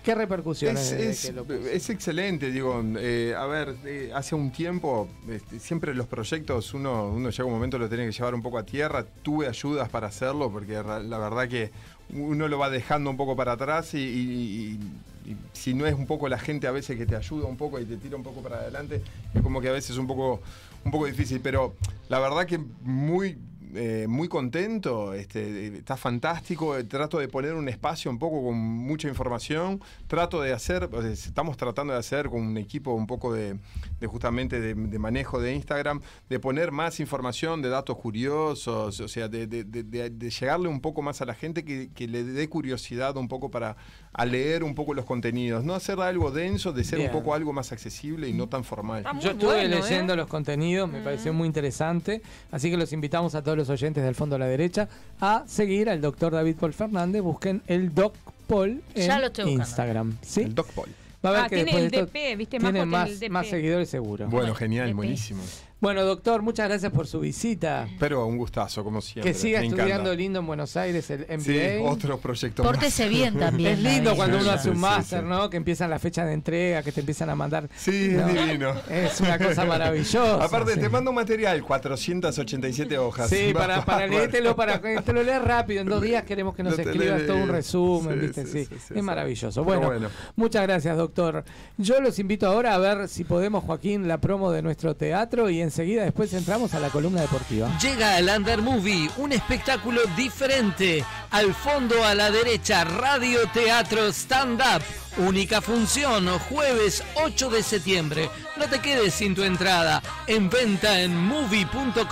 ¿Qué 0.08 0.14
repercusiones 0.14 0.90
Es, 0.90 1.24
es- 1.26 1.34
que 1.46 1.76
es 1.76 1.90
excelente, 1.90 2.50
digo, 2.50 2.82
eh, 2.98 3.34
a 3.36 3.44
ver, 3.44 3.76
eh, 3.84 4.10
hace 4.14 4.34
un 4.34 4.50
tiempo, 4.50 5.06
este, 5.28 5.60
siempre 5.60 5.94
los 5.94 6.06
proyectos 6.06 6.72
uno, 6.72 7.08
uno 7.10 7.28
llega 7.28 7.44
un 7.44 7.52
momento 7.52 7.78
lo 7.78 7.90
tiene 7.90 8.06
que 8.06 8.12
llevar 8.12 8.34
un 8.34 8.40
poco 8.40 8.56
a 8.56 8.62
tierra, 8.64 9.04
tuve 9.22 9.46
ayudas 9.48 9.90
para 9.90 10.06
hacerlo, 10.06 10.50
porque 10.50 10.72
la 10.72 11.18
verdad 11.18 11.46
que 11.46 11.70
uno 12.14 12.48
lo 12.48 12.58
va 12.58 12.70
dejando 12.70 13.10
un 13.10 13.18
poco 13.18 13.36
para 13.36 13.52
atrás 13.52 13.92
y, 13.92 13.98
y- 13.98 14.78
y- 15.26 15.30
y 15.32 15.36
si 15.52 15.74
no 15.74 15.86
es 15.86 15.92
un 15.92 16.06
poco 16.06 16.26
la 16.30 16.38
gente 16.38 16.66
a 16.66 16.70
veces 16.70 16.96
que 16.96 17.04
te 17.04 17.14
ayuda 17.14 17.44
un 17.46 17.58
poco 17.58 17.78
y 17.78 17.84
te 17.84 17.98
tira 17.98 18.16
un 18.16 18.22
poco 18.22 18.40
para 18.40 18.56
adelante, 18.60 19.02
es 19.34 19.42
como 19.42 19.60
que 19.60 19.68
a 19.68 19.72
veces 19.72 19.90
es 19.90 19.98
un 19.98 20.06
poco, 20.06 20.40
un 20.86 20.90
poco 20.90 21.04
difícil, 21.04 21.40
pero 21.42 21.74
la 22.08 22.18
verdad 22.18 22.46
que 22.46 22.58
muy... 22.80 23.36
eh, 23.74 24.06
muy 24.08 24.28
contento, 24.28 25.12
este, 25.14 25.76
está 25.78 25.96
fantástico, 25.96 26.76
eh, 26.76 26.84
trato 26.84 27.18
de 27.18 27.28
poner 27.28 27.54
un 27.54 27.68
espacio 27.68 28.10
un 28.10 28.18
poco 28.18 28.42
con 28.44 28.56
mucha 28.56 29.08
información, 29.08 29.80
trato 30.06 30.40
de 30.40 30.52
hacer, 30.52 30.88
estamos 31.10 31.56
tratando 31.56 31.92
de 31.92 31.98
hacer 31.98 32.28
con 32.28 32.40
un 32.42 32.56
equipo 32.58 32.92
un 32.92 33.06
poco 33.06 33.32
de, 33.32 33.58
de 34.00 34.06
justamente 34.06 34.60
de, 34.60 34.74
de 34.74 34.98
manejo 34.98 35.40
de 35.40 35.54
Instagram, 35.54 36.00
de 36.28 36.40
poner 36.40 36.72
más 36.72 37.00
información, 37.00 37.60
de 37.62 37.68
datos 37.68 37.96
curiosos, 37.98 39.00
o 39.00 39.08
sea, 39.08 39.28
de, 39.28 39.46
de- 39.46 39.64
de- 39.64 39.82
de- 39.82 40.10
de 40.10 40.30
llegarle 40.30 40.68
un 40.68 40.80
poco 40.80 41.02
más 41.02 41.20
a 41.20 41.24
la 41.24 41.34
gente 41.34 41.64
que, 41.64 41.90
que 41.94 42.06
le 42.08 42.24
dé 42.24 42.48
curiosidad 42.48 43.16
un 43.16 43.28
poco 43.28 43.50
para 43.50 43.76
a 44.12 44.24
leer 44.24 44.64
un 44.64 44.74
poco 44.74 44.94
los 44.94 45.04
contenidos, 45.04 45.64
no 45.64 45.74
hacer 45.74 46.00
algo 46.00 46.30
denso, 46.30 46.72
de 46.72 46.82
ser 46.84 46.98
Bien. 46.98 47.10
un 47.10 47.16
poco 47.18 47.34
algo 47.34 47.52
más 47.52 47.70
accesible 47.72 48.28
y 48.28 48.32
no 48.32 48.48
tan 48.48 48.64
formal. 48.64 49.04
Yo 49.20 49.30
estuve 49.30 49.54
bueno, 49.54 49.76
leyendo 49.76 50.14
¿eh? 50.14 50.16
los 50.16 50.26
contenidos, 50.26 50.90
me 50.90 51.00
pareció 51.00 51.32
muy 51.32 51.46
interesante, 51.46 52.22
así 52.50 52.70
que 52.70 52.76
los 52.76 52.92
invitamos 52.92 53.34
a 53.34 53.42
todos 53.42 53.57
los 53.58 53.68
oyentes 53.68 54.02
del 54.02 54.14
fondo 54.14 54.36
a 54.36 54.38
la 54.38 54.46
derecha 54.46 54.88
a 55.20 55.44
seguir 55.46 55.90
al 55.90 56.00
doctor 56.00 56.32
David 56.32 56.56
Paul 56.58 56.72
Fernández, 56.72 57.20
busquen 57.22 57.60
el 57.66 57.94
Doc 57.94 58.14
Paul 58.46 58.82
en 58.94 59.06
Ya 59.06 59.18
lo 59.18 59.26
estoy 59.26 59.44
buscando. 59.44 59.62
Instagram. 59.64 60.16
¿sí? 60.22 60.40
El 60.42 60.54
Doc 60.54 60.68
Paul. 60.72 60.88
Va 61.24 61.30
a 61.30 61.32
ver 61.32 61.40
Ah, 61.42 61.48
que 61.48 61.56
tiene 61.64 61.70
el 61.78 61.84
esto 61.86 62.06
DP, 62.06 62.36
¿viste? 62.36 62.58
tiene 62.58 62.86
más, 62.86 63.08
el 63.10 63.18
DP. 63.20 63.30
más 63.30 63.46
seguidores 63.48 63.90
seguro. 63.90 64.28
Bueno, 64.28 64.54
genial, 64.54 64.84
Depende. 64.86 64.96
buenísimo. 64.96 65.42
Bueno, 65.80 66.04
doctor, 66.04 66.42
muchas 66.42 66.68
gracias 66.68 66.90
por 66.90 67.06
su 67.06 67.20
visita. 67.20 67.86
Pero 68.00 68.26
un 68.26 68.36
gustazo, 68.36 68.82
como 68.82 69.00
siempre. 69.00 69.32
Que 69.32 69.38
siga 69.38 69.60
me 69.60 69.66
estudiando 69.66 69.94
encanta. 70.10 70.14
lindo 70.14 70.38
en 70.40 70.46
Buenos 70.48 70.76
Aires, 70.76 71.08
el 71.10 71.20
MBA. 71.20 71.38
Sí, 71.38 71.60
otro 71.84 72.18
proyecto 72.18 72.64
más. 72.64 72.72
Pórtese 72.72 73.08
bien 73.08 73.34
también. 73.38 73.74
Es 73.74 73.78
lindo 73.78 74.16
cuando 74.16 74.38
uno 74.38 74.50
hace 74.50 74.70
un 74.70 74.74
sí, 74.74 74.80
máster, 74.80 75.20
sí. 75.20 75.26
¿no? 75.28 75.48
Que 75.48 75.56
empiezan 75.56 75.88
la 75.90 76.00
fecha 76.00 76.24
de 76.24 76.32
entrega, 76.32 76.82
que 76.82 76.90
te 76.90 76.98
empiezan 76.98 77.30
a 77.30 77.36
mandar. 77.36 77.68
Sí, 77.76 78.08
No, 78.10 78.26
es 78.28 78.34
divino. 78.34 78.74
Es 78.90 79.20
una 79.20 79.38
cosa 79.38 79.64
maravillosa. 79.64 80.42
Aparte, 80.44 80.74
sí. 80.74 80.80
te 80.80 80.88
mando 80.88 81.12
material, 81.12 81.62
487 81.62 82.98
hojas. 82.98 83.28
Sí, 83.30 83.52
Va- 83.56 83.60
para, 83.60 83.84
para 83.84 84.06
leértelo, 84.08 84.56
para 84.56 84.80
que 84.80 85.00
te 85.02 85.12
lo 85.12 85.22
leas 85.22 85.44
rápido. 85.44 85.82
En 85.82 85.88
dos 85.88 86.02
días 86.02 86.24
queremos 86.24 86.56
que 86.56 86.64
nos 86.64 86.76
escribas 86.76 87.24
todo 87.24 87.36
un 87.36 87.48
resumen, 87.50 88.14
Sí, 88.14 88.26
¿viste? 88.26 88.46
sí, 88.46 88.50
Sí, 88.50 88.64
sí, 88.64 88.68
sí, 88.70 88.74
es 88.74 88.82
sí. 88.96 89.02
maravilloso. 89.02 89.62
Bueno, 89.62 89.86
bueno. 89.86 90.08
muchas 90.34 90.62
gracias, 90.64 90.96
doctor. 90.96 91.44
Yo 91.76 92.00
los 92.00 92.18
invito 92.18 92.48
ahora 92.48 92.74
a 92.74 92.78
ver 92.78 93.08
si 93.08 93.22
podemos, 93.22 93.62
Joaquín, 93.62 94.08
la 94.08 94.18
promo 94.20 94.50
de 94.50 94.62
nuestro 94.62 94.96
teatro 94.96 95.48
y 95.50 95.67
enseguida 95.68 96.02
después 96.02 96.32
entramos 96.34 96.74
a 96.74 96.80
la 96.80 96.90
columna 96.90 97.20
deportiva. 97.20 97.78
Llega 97.78 98.18
el 98.18 98.28
Under 98.28 98.60
Movie, 98.60 99.08
un 99.18 99.32
espectáculo 99.32 100.00
diferente. 100.16 101.04
Al 101.30 101.54
fondo 101.54 102.04
a 102.04 102.14
la 102.14 102.30
derecha, 102.30 102.84
Radio 102.84 103.40
Teatro 103.52 104.08
Stand 104.08 104.60
Up. 104.60 104.82
Única 105.18 105.60
función, 105.60 106.28
jueves 106.50 107.02
8 107.14 107.50
de 107.50 107.62
septiembre. 107.62 108.30
No 108.56 108.66
te 108.66 108.80
quedes 108.80 109.14
sin 109.14 109.34
tu 109.34 109.42
entrada. 109.44 110.02
En 110.26 110.48
venta 110.48 111.00
en 111.00 111.16
movie.com.uy. 111.16 112.08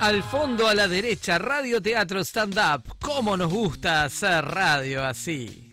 Al 0.00 0.22
fondo 0.22 0.68
a 0.68 0.74
la 0.74 0.88
derecha, 0.88 1.38
Radio 1.38 1.80
Teatro 1.80 2.20
Stand 2.20 2.58
Up. 2.58 2.96
¿Cómo 3.00 3.36
nos 3.36 3.52
gusta 3.52 4.04
hacer 4.04 4.44
radio 4.44 5.04
así? 5.04 5.63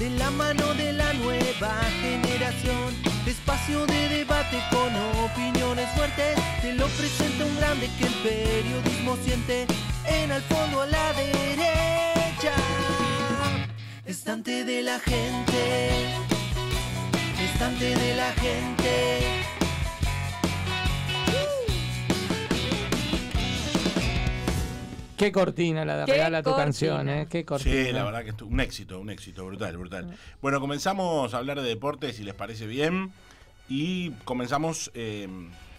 De 0.00 0.08
la 0.18 0.30
mano 0.30 0.72
de 0.74 0.94
la 0.94 1.12
nueva 1.12 1.72
generación. 2.00 2.88
Espacio 3.26 3.84
de 3.84 4.08
debate 4.08 4.58
con 4.70 4.90
opiniones 5.26 5.88
fuertes. 5.94 6.38
Te 6.62 6.72
lo 6.72 6.86
presenta 6.86 7.44
un 7.44 7.56
grande 7.58 7.90
que 7.98 8.06
el 8.06 8.14
periodismo 8.24 9.16
siente. 9.22 9.66
En 10.06 10.32
al 10.32 10.40
fondo 10.42 10.80
a 10.80 10.86
la 10.86 11.12
derecha. 11.12 12.54
Estante 14.06 14.64
de 14.64 14.82
la 14.82 14.98
gente. 14.98 16.14
Estante 17.52 17.94
de 17.94 18.14
la 18.14 18.32
gente. 18.32 19.39
Qué 25.20 25.32
cortina 25.32 25.84
la 25.84 25.98
de 25.98 26.04
Qué 26.06 26.12
regala 26.12 26.42
tu 26.42 26.44
cortina. 26.50 26.64
canción, 26.64 27.08
¿eh? 27.10 27.26
Qué 27.30 27.44
cortina. 27.44 27.74
Sí, 27.86 27.92
la 27.92 28.04
verdad 28.04 28.24
que 28.24 28.30
es 28.30 28.40
un 28.42 28.58
éxito, 28.58 28.98
un 29.00 29.10
éxito, 29.10 29.44
brutal, 29.44 29.76
brutal. 29.76 30.16
Bueno, 30.40 30.60
comenzamos 30.60 31.34
a 31.34 31.38
hablar 31.38 31.60
de 31.60 31.68
deportes, 31.68 32.16
si 32.16 32.24
les 32.24 32.32
parece 32.34 32.66
bien, 32.66 33.12
y 33.68 34.10
comenzamos 34.24 34.90
eh, 34.94 35.28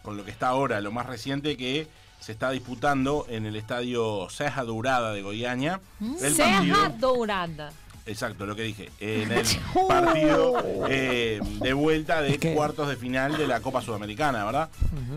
con 0.03 0.15
lo 0.15 0.23
que 0.23 0.31
está 0.31 0.49
ahora, 0.49 0.79
lo 0.79 0.91
más 0.91 1.07
reciente 1.07 1.57
que 1.57 1.87
se 2.19 2.31
está 2.33 2.51
disputando 2.51 3.25
en 3.29 3.47
el 3.47 3.55
estadio 3.55 4.27
Ceja 4.29 4.63
Dourada 4.63 5.11
de 5.11 5.23
Goiânia. 5.23 5.81
Serra 6.19 6.57
partido- 6.59 6.89
Dourada. 6.99 7.73
Exacto, 8.05 8.45
lo 8.45 8.55
que 8.55 8.63
dije. 8.63 8.89
En 8.99 9.31
el 9.31 9.45
partido 9.87 10.63
eh, 10.89 11.39
de 11.61 11.73
vuelta 11.73 12.21
de 12.21 12.37
¿Qué? 12.39 12.53
cuartos 12.53 12.87
de 12.89 12.95
final 12.95 13.37
de 13.37 13.47
la 13.47 13.59
Copa 13.61 13.81
Sudamericana, 13.81 14.43
¿verdad? 14.43 14.69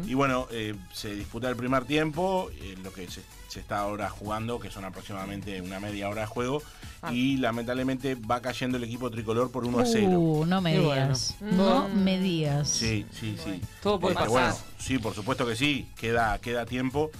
Y 0.06 0.14
bueno, 0.14 0.46
eh, 0.50 0.74
se 0.92 1.14
disputa 1.14 1.48
el 1.48 1.56
primer 1.56 1.84
tiempo, 1.86 2.50
eh, 2.60 2.76
lo 2.84 2.92
que 2.92 3.08
se, 3.10 3.22
se 3.48 3.60
está 3.60 3.78
ahora 3.78 4.10
jugando, 4.10 4.60
que 4.60 4.70
son 4.70 4.84
aproximadamente 4.84 5.60
una 5.62 5.80
media 5.80 6.08
hora 6.10 6.22
de 6.22 6.26
juego, 6.26 6.62
y 7.10 7.38
lamentablemente 7.38 8.14
va 8.16 8.40
cayendo 8.40 8.76
el 8.76 8.84
equipo 8.84 9.10
tricolor 9.10 9.50
por 9.50 9.64
1 9.64 9.78
a 9.78 9.86
0. 9.86 10.08
Uh, 10.18 10.44
no 10.46 10.60
me 10.60 10.72
Qué 10.74 10.80
bueno. 10.80 11.02
digas. 11.02 11.36
No 11.40 11.88
me 11.88 12.18
digas. 12.18 12.68
Sí, 12.68 13.06
sí, 13.18 13.36
sí. 13.42 13.60
Todo 13.82 13.98
puede 14.00 14.14
Este, 14.14 14.26
pasar. 14.28 14.50
bueno, 14.52 14.56
sí, 14.78 14.98
por 14.98 15.14
supuesto 15.14 15.46
que 15.46 15.56
sí. 15.56 15.88
Queda, 15.96 16.38
queda 16.38 16.66
tiempo, 16.66 17.10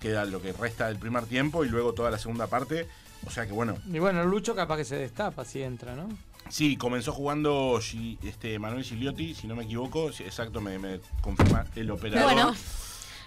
queda 0.00 0.24
lo 0.26 0.40
que 0.42 0.52
resta 0.52 0.88
del 0.88 0.98
primer 0.98 1.24
tiempo 1.26 1.64
y 1.64 1.68
luego 1.70 1.92
toda 1.94 2.10
la 2.10 2.18
segunda 2.18 2.46
parte. 2.46 2.86
O 3.26 3.30
sea 3.30 3.46
que 3.46 3.52
bueno, 3.52 3.76
Y 3.92 3.98
bueno, 3.98 4.24
Lucho 4.24 4.54
capaz 4.54 4.76
que 4.76 4.84
se 4.84 4.96
destapa 4.96 5.44
si 5.44 5.62
entra, 5.62 5.94
¿no? 5.94 6.08
sí, 6.48 6.76
comenzó 6.76 7.12
jugando 7.12 7.80
este 8.22 8.58
Manuel 8.58 8.84
Gigliotti, 8.84 9.34
si 9.34 9.46
no 9.46 9.56
me 9.56 9.64
equivoco. 9.64 10.10
Exacto, 10.10 10.60
me, 10.60 10.78
me 10.78 11.00
confirma 11.20 11.66
el 11.74 11.90
operador. 11.90 12.32
Bueno. 12.32 12.54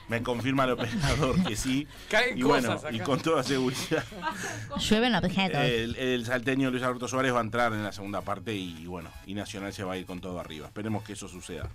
Me 0.08 0.24
confirma 0.24 0.64
el 0.64 0.72
operador 0.72 1.44
que 1.44 1.58
sí. 1.58 1.86
Caen 2.10 2.38
y 2.38 2.42
bueno, 2.42 2.76
cosas 2.76 2.94
y 2.94 3.00
con 3.00 3.20
toda 3.20 3.44
seguridad. 3.44 4.06
Llueven 4.80 5.16
objetos. 5.16 5.62
El, 5.62 5.98
el 5.98 6.26
salteño 6.26 6.72
Luis 6.72 6.82
Alberto 6.84 7.10
Suárez 7.10 7.34
va 7.34 7.40
a 7.40 7.42
entrar 7.42 7.74
en 7.74 7.84
la 7.84 7.92
segunda 7.92 8.22
parte 8.22 8.54
y 8.54 8.86
bueno, 8.86 9.10
y 9.26 9.34
Nacional 9.34 9.74
se 9.74 9.84
va 9.84 9.94
a 9.94 9.98
ir 9.98 10.06
con 10.06 10.22
todo 10.22 10.40
arriba. 10.40 10.68
Esperemos 10.68 11.04
que 11.04 11.14
eso 11.14 11.28
suceda. 11.28 11.68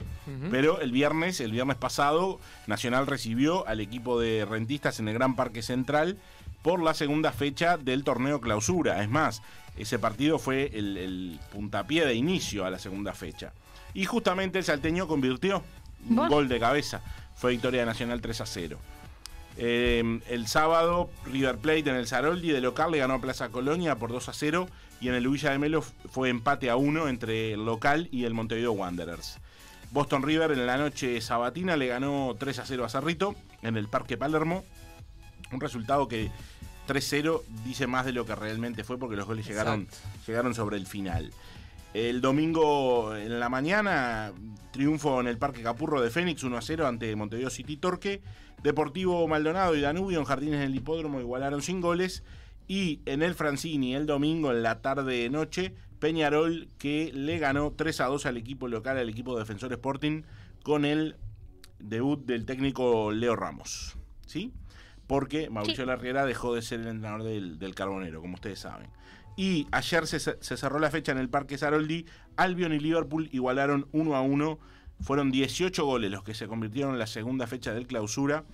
Pero 0.51 0.81
el 0.81 0.93
viernes, 0.93 1.41
el 1.41 1.53
viernes 1.53 1.77
pasado, 1.77 2.41
Nacional 2.67 3.07
recibió 3.07 3.67
al 3.69 3.81
equipo 3.81 4.19
de 4.19 4.47
rentistas 4.47 4.99
en 4.99 5.09
el 5.09 5.15
Gran 5.15 5.37
Parque 5.37 5.61
Central 5.61 6.17
por 6.63 6.83
la 6.83 6.95
segunda 6.95 7.33
fecha 7.33 7.77
del 7.77 8.05
torneo 8.05 8.41
clausura. 8.41 9.03
Es 9.03 9.09
más, 9.09 9.43
ese 9.77 9.99
partido 9.99 10.39
fue 10.39 10.71
el, 10.75 10.97
el 10.97 11.41
puntapié 11.51 12.07
de 12.07 12.15
inicio 12.15 12.65
a 12.65 12.71
la 12.71 12.79
segunda 12.79 13.13
fecha. 13.13 13.53
Y 13.95 14.05
justamente 14.05 14.59
el 14.59 14.65
salteño 14.65 15.07
convirtió 15.07 15.63
un 16.09 16.29
gol 16.29 16.49
de 16.49 16.59
cabeza. 16.59 17.03
Fue 17.35 17.53
victoria 17.53 17.85
Nacional 17.85 18.21
3 18.21 18.41
a 18.41 18.47
0. 18.47 18.79
Eh, 19.59 20.21
el 20.29 20.47
sábado, 20.47 21.11
River 21.27 21.59
Plate 21.59 21.91
en 21.91 21.97
el 21.97 22.07
Saroldi 22.07 22.51
de 22.51 22.61
local 22.61 22.91
le 22.91 22.99
ganó 22.99 23.15
a 23.15 23.21
Plaza 23.21 23.51
Colonia 23.51 23.97
por 23.97 24.11
2 24.11 24.29
a 24.29 24.33
0 24.33 24.69
y 25.01 25.09
en 25.09 25.15
el 25.15 25.29
Villa 25.29 25.51
de 25.51 25.59
Melo 25.59 25.83
fue 25.83 26.31
empate 26.31 26.71
a 26.71 26.77
1 26.77 27.09
entre 27.09 27.53
el 27.53 27.65
local 27.65 28.09
y 28.11 28.25
el 28.25 28.35
Montevideo 28.35 28.73
Wanderers. 28.73 29.39
Boston 29.91 30.23
River 30.23 30.53
en 30.53 30.67
la 30.67 30.79
noche 30.79 31.21
sabatina 31.21 31.77
le 31.77 31.89
ganó 31.89 32.35
3 32.39 32.61
a 32.61 32.65
0 32.67 32.85
a 32.85 32.89
Cerrito 32.89 33.35
en 33.61 33.77
el 33.77 33.89
Parque 33.89 34.17
Palermo. 34.17 34.65
Un 35.53 35.61
resultado 35.61 36.09
que 36.09 36.31
3-0 36.89 37.43
dice 37.65 37.87
más 37.87 38.05
de 38.05 38.13
lo 38.13 38.27
que 38.27 38.35
realmente 38.35 38.85
fue 38.85 38.99
porque 38.99 39.17
los 39.17 39.27
goles 39.27 39.47
llegaron, 39.47 39.87
llegaron 40.27 40.55
sobre 40.55 40.77
el 40.77 40.87
final. 40.87 41.31
El 41.95 42.23
domingo 42.23 43.15
en 43.17 43.39
la 43.39 43.51
mañana, 43.51 44.33
triunfo 44.71 45.21
en 45.21 45.27
el 45.27 45.37
Parque 45.37 45.63
Capurro 45.63 46.01
de 46.01 46.11
Fénix 46.11 46.43
1 46.43 46.57
a 46.57 46.63
0 46.63 46.87
ante 46.87 47.15
Montevideo 47.15 47.51
City 47.51 47.77
Torque. 47.77 48.23
Deportivo 48.63 49.27
Maldonado 49.29 49.75
y 49.75 49.81
Danubio 49.81 50.19
en 50.19 50.25
Jardines 50.25 50.61
del 50.61 50.75
Hipódromo 50.75 51.21
igualaron 51.21 51.61
sin 51.61 51.81
goles. 51.81 52.23
Y 52.67 53.01
en 53.05 53.23
el 53.23 53.35
Francini 53.35 53.95
el 53.95 54.07
domingo 54.07 54.53
en 54.53 54.63
la 54.63 54.81
tarde 54.81 55.29
noche, 55.29 55.75
Peñarol 55.99 56.69
que 56.79 57.11
le 57.13 57.39
ganó 57.39 57.73
3 57.73 58.01
a 58.01 58.07
2 58.07 58.25
al 58.25 58.37
equipo 58.39 58.69
local, 58.69 58.97
al 58.97 59.11
equipo 59.11 59.39
Defensor 59.39 59.73
Sporting, 59.73 60.23
con 60.63 60.85
el 60.87 61.17
debut 61.79 62.25
del 62.25 62.47
técnico 62.47 63.13
Leo 63.13 63.37
Ramos. 63.37 63.97
¿Sí? 64.27 64.53
Porque 65.13 65.51
Mauricio 65.51 65.85
Larriera 65.85 66.25
dejó 66.25 66.55
de 66.55 66.63
ser 66.63 66.81
el 66.81 66.87
entrenador 66.87 67.23
del, 67.23 67.59
del 67.59 67.75
Carbonero, 67.75 68.23
como 68.23 68.37
ustedes 68.37 68.61
saben. 68.61 68.89
Y 69.37 69.67
ayer 69.71 70.07
se, 70.07 70.19
se 70.19 70.57
cerró 70.57 70.79
la 70.79 70.91
fecha 70.91 71.13
en 71.13 71.19
el 71.19 71.29
Parque 71.29 71.59
Saroldi. 71.59 72.07
Albion 72.37 72.73
y 72.73 72.79
Liverpool 72.79 73.29
igualaron 73.31 73.87
1 73.93 74.17
a 74.17 74.23
1. 74.23 74.59
Fueron 75.03 75.31
18 75.31 75.85
goles 75.85 76.11
los 76.11 76.23
que 76.23 76.33
se 76.33 76.47
convirtieron 76.47 76.95
en 76.95 76.99
la 76.99 77.07
segunda 77.07 77.47
fecha 77.47 77.75
del 77.75 77.87
clausura. 77.87 78.45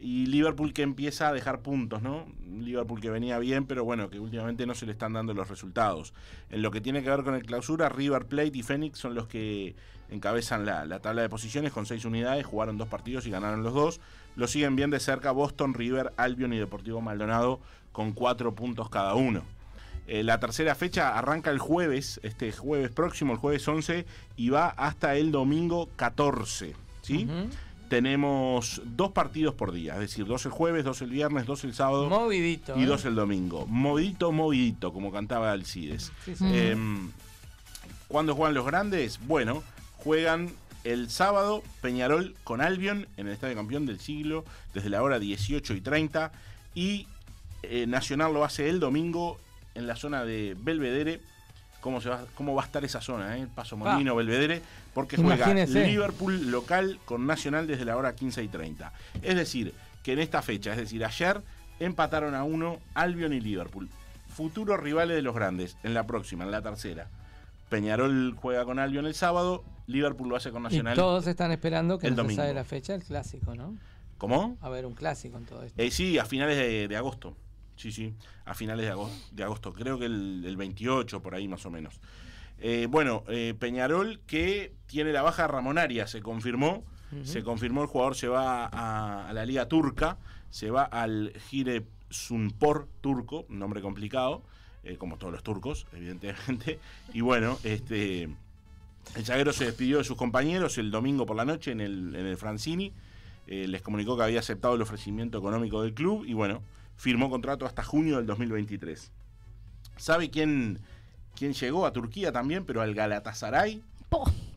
Y 0.00 0.24
Liverpool 0.24 0.72
que 0.72 0.80
empieza 0.80 1.28
a 1.28 1.34
dejar 1.34 1.60
puntos, 1.60 2.00
¿no? 2.00 2.24
Liverpool 2.48 3.02
que 3.02 3.10
venía 3.10 3.38
bien, 3.38 3.66
pero 3.66 3.84
bueno, 3.84 4.08
que 4.08 4.18
últimamente 4.18 4.64
no 4.64 4.74
se 4.74 4.86
le 4.86 4.92
están 4.92 5.12
dando 5.12 5.34
los 5.34 5.50
resultados. 5.50 6.14
En 6.48 6.62
lo 6.62 6.70
que 6.70 6.80
tiene 6.80 7.02
que 7.02 7.10
ver 7.10 7.24
con 7.24 7.34
el 7.34 7.44
clausura, 7.44 7.90
River 7.90 8.24
Plate 8.24 8.56
y 8.56 8.62
Phoenix 8.62 8.98
son 8.98 9.14
los 9.14 9.28
que 9.28 9.76
encabezan 10.10 10.66
la, 10.66 10.84
la 10.84 11.00
tabla 11.00 11.22
de 11.22 11.28
posiciones 11.28 11.72
con 11.72 11.86
seis 11.86 12.04
unidades, 12.04 12.44
jugaron 12.46 12.78
dos 12.78 12.88
partidos 12.88 13.26
y 13.26 13.30
ganaron 13.30 13.62
los 13.62 13.74
dos. 13.74 14.00
Lo 14.36 14.46
siguen 14.46 14.76
bien 14.76 14.90
de 14.90 15.00
cerca 15.00 15.32
Boston, 15.32 15.74
River, 15.74 16.12
Albion 16.16 16.52
y 16.52 16.58
Deportivo 16.58 17.00
Maldonado 17.00 17.60
con 17.92 18.12
cuatro 18.12 18.54
puntos 18.54 18.88
cada 18.88 19.14
uno. 19.14 19.42
Eh, 20.06 20.24
la 20.24 20.40
tercera 20.40 20.74
fecha 20.74 21.16
arranca 21.16 21.50
el 21.50 21.58
jueves, 21.58 22.18
este 22.24 22.50
jueves 22.50 22.90
próximo, 22.90 23.32
el 23.32 23.38
jueves 23.38 23.66
11, 23.68 24.06
y 24.36 24.48
va 24.48 24.68
hasta 24.70 25.14
el 25.14 25.30
domingo 25.30 25.88
14. 25.94 26.74
¿sí? 27.02 27.28
Tenemos 27.88 28.82
dos 28.84 29.12
partidos 29.12 29.54
por 29.54 29.72
día, 29.72 29.94
es 29.94 30.00
decir, 30.00 30.26
dos 30.26 30.44
el 30.46 30.52
jueves, 30.52 30.84
dos 30.84 31.00
el 31.02 31.10
viernes, 31.10 31.46
dos 31.46 31.64
el 31.64 31.74
sábado 31.74 32.08
Movidito. 32.08 32.76
y 32.76 32.82
¿eh? 32.82 32.86
dos 32.86 33.04
el 33.04 33.14
domingo. 33.14 33.66
Movidito, 33.66 34.32
movidito, 34.32 34.92
como 34.92 35.12
cantaba 35.12 35.52
Alcides. 35.52 36.12
Sí. 36.24 36.34
Em, 36.40 37.10
¿Cuándo 38.08 38.34
juegan 38.34 38.54
los 38.54 38.66
grandes? 38.66 39.20
Bueno, 39.24 39.62
juegan 40.02 40.50
el 40.84 41.10
sábado 41.10 41.62
Peñarol 41.82 42.34
con 42.44 42.60
Albion 42.60 43.06
en 43.16 43.26
el 43.26 43.34
Estadio 43.34 43.54
Campeón 43.54 43.86
del 43.86 44.00
Siglo 44.00 44.44
desde 44.72 44.88
la 44.88 45.02
hora 45.02 45.18
18 45.18 45.74
y 45.74 45.80
30 45.80 46.32
y 46.74 47.06
eh, 47.62 47.86
Nacional 47.86 48.32
lo 48.32 48.44
hace 48.44 48.68
el 48.68 48.80
domingo 48.80 49.38
en 49.74 49.86
la 49.86 49.96
zona 49.96 50.24
de 50.24 50.56
Belvedere. 50.58 51.20
¿Cómo, 51.80 52.00
se 52.00 52.10
va, 52.10 52.24
cómo 52.34 52.54
va 52.54 52.62
a 52.62 52.66
estar 52.66 52.84
esa 52.84 53.00
zona? 53.00 53.38
eh? 53.38 53.46
Paso 53.54 53.76
Molino, 53.76 54.14
Belvedere, 54.14 54.60
porque 54.92 55.16
juega 55.16 55.36
Imagínese. 55.36 55.86
Liverpool 55.86 56.50
local 56.50 56.98
con 57.06 57.26
Nacional 57.26 57.66
desde 57.66 57.86
la 57.86 57.96
hora 57.96 58.14
15 58.14 58.42
y 58.42 58.48
30. 58.48 58.92
Es 59.22 59.34
decir, 59.34 59.72
que 60.02 60.12
en 60.12 60.18
esta 60.18 60.42
fecha, 60.42 60.72
es 60.72 60.76
decir, 60.76 61.02
ayer 61.04 61.40
empataron 61.78 62.34
a 62.34 62.44
uno 62.44 62.78
Albion 62.94 63.32
y 63.32 63.40
Liverpool. 63.40 63.88
Futuros 64.28 64.78
rivales 64.78 65.16
de 65.16 65.22
los 65.22 65.34
grandes 65.34 65.76
en 65.82 65.94
la 65.94 66.06
próxima, 66.06 66.44
en 66.44 66.50
la 66.50 66.60
tercera. 66.60 67.08
Peñarol 67.70 68.34
juega 68.36 68.64
con 68.64 68.78
Albion 68.78 69.06
el 69.06 69.14
sábado, 69.14 69.64
Liverpool 69.90 70.28
lo 70.28 70.36
hace 70.36 70.50
con 70.50 70.62
Y 70.62 70.64
Nacional. 70.64 70.94
todos 70.96 71.26
están 71.26 71.52
esperando 71.52 71.98
que 71.98 72.06
el 72.08 72.16
no 72.16 72.28
se 72.28 72.34
sabe 72.36 72.54
la 72.54 72.64
fecha 72.64 72.92
del 72.92 73.02
clásico, 73.04 73.54
¿no? 73.54 73.76
¿Cómo? 74.18 74.56
A 74.60 74.68
ver, 74.68 74.84
un 74.86 74.94
clásico 74.94 75.38
en 75.38 75.44
todo 75.46 75.62
esto. 75.62 75.80
Eh, 75.80 75.90
sí, 75.90 76.18
a 76.18 76.24
finales 76.24 76.56
de, 76.56 76.88
de 76.88 76.96
agosto. 76.96 77.36
Sí, 77.76 77.90
sí, 77.92 78.14
a 78.44 78.54
finales 78.54 78.84
de 78.84 78.92
agosto. 78.92 79.16
De 79.32 79.42
agosto. 79.42 79.72
Creo 79.72 79.98
que 79.98 80.04
el, 80.04 80.42
el 80.46 80.56
28, 80.58 81.22
por 81.22 81.34
ahí 81.34 81.48
más 81.48 81.64
o 81.64 81.70
menos. 81.70 81.98
Eh, 82.58 82.86
bueno, 82.90 83.24
eh, 83.28 83.54
Peñarol 83.58 84.20
que 84.26 84.74
tiene 84.86 85.12
la 85.12 85.22
baja 85.22 85.46
Ramonaria, 85.46 86.06
se 86.06 86.20
confirmó. 86.20 86.84
Se 87.24 87.42
confirmó, 87.42 87.82
el 87.82 87.88
jugador 87.88 88.14
se 88.14 88.28
va 88.28 88.66
a, 88.66 89.28
a 89.28 89.32
la 89.32 89.44
liga 89.44 89.66
turca, 89.66 90.16
se 90.50 90.70
va 90.70 90.84
al 90.84 91.32
Gire 91.48 91.84
Sunpor 92.08 92.86
turco, 93.00 93.46
un 93.48 93.58
nombre 93.58 93.80
complicado, 93.80 94.44
como 94.98 95.16
todos 95.18 95.32
los 95.32 95.42
turcos, 95.42 95.88
evidentemente. 95.92 96.78
Y 97.12 97.20
bueno, 97.22 97.58
este 97.64 98.28
el 99.16 99.24
zaguero 99.24 99.52
se 99.52 99.64
despidió 99.64 99.98
de 99.98 100.04
sus 100.04 100.16
compañeros 100.16 100.78
el 100.78 100.90
domingo 100.90 101.26
por 101.26 101.36
la 101.36 101.44
noche 101.44 101.72
en 101.72 101.80
el, 101.80 102.14
en 102.14 102.26
el 102.26 102.36
Francini. 102.36 102.92
Eh, 103.46 103.66
les 103.66 103.82
comunicó 103.82 104.16
que 104.16 104.22
había 104.22 104.40
aceptado 104.40 104.74
el 104.74 104.82
ofrecimiento 104.82 105.38
económico 105.38 105.82
del 105.82 105.94
club 105.94 106.24
y 106.24 106.34
bueno, 106.34 106.62
firmó 106.96 107.28
contrato 107.30 107.66
hasta 107.66 107.82
junio 107.82 108.16
del 108.16 108.26
2023. 108.26 109.10
¿Sabe 109.96 110.30
quién, 110.30 110.78
quién 111.34 111.52
llegó 111.52 111.84
a 111.86 111.92
Turquía 111.92 112.32
también, 112.32 112.64
pero 112.64 112.80
al 112.80 112.94
Galatasaray? 112.94 113.82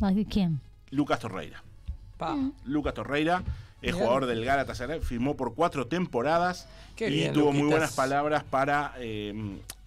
Ay, 0.02 0.26
¿Quién? 0.26 0.60
Lucas 0.92 1.20
Torreira. 1.20 1.64
Pa. 2.18 2.38
Lucas 2.66 2.94
Torreira 2.94 3.44
es 3.90 3.94
jugador 3.96 4.26
del 4.26 4.44
Galatasaray, 4.46 5.00
firmó 5.02 5.36
por 5.36 5.54
cuatro 5.56 5.88
temporadas 5.88 6.68
Qué 6.96 7.10
y 7.10 7.14
bien, 7.14 7.34
tuvo 7.34 7.52
muy 7.52 7.68
buenas 7.68 7.94
palabras 7.94 8.44
para 8.44 8.94
eh, 8.98 9.34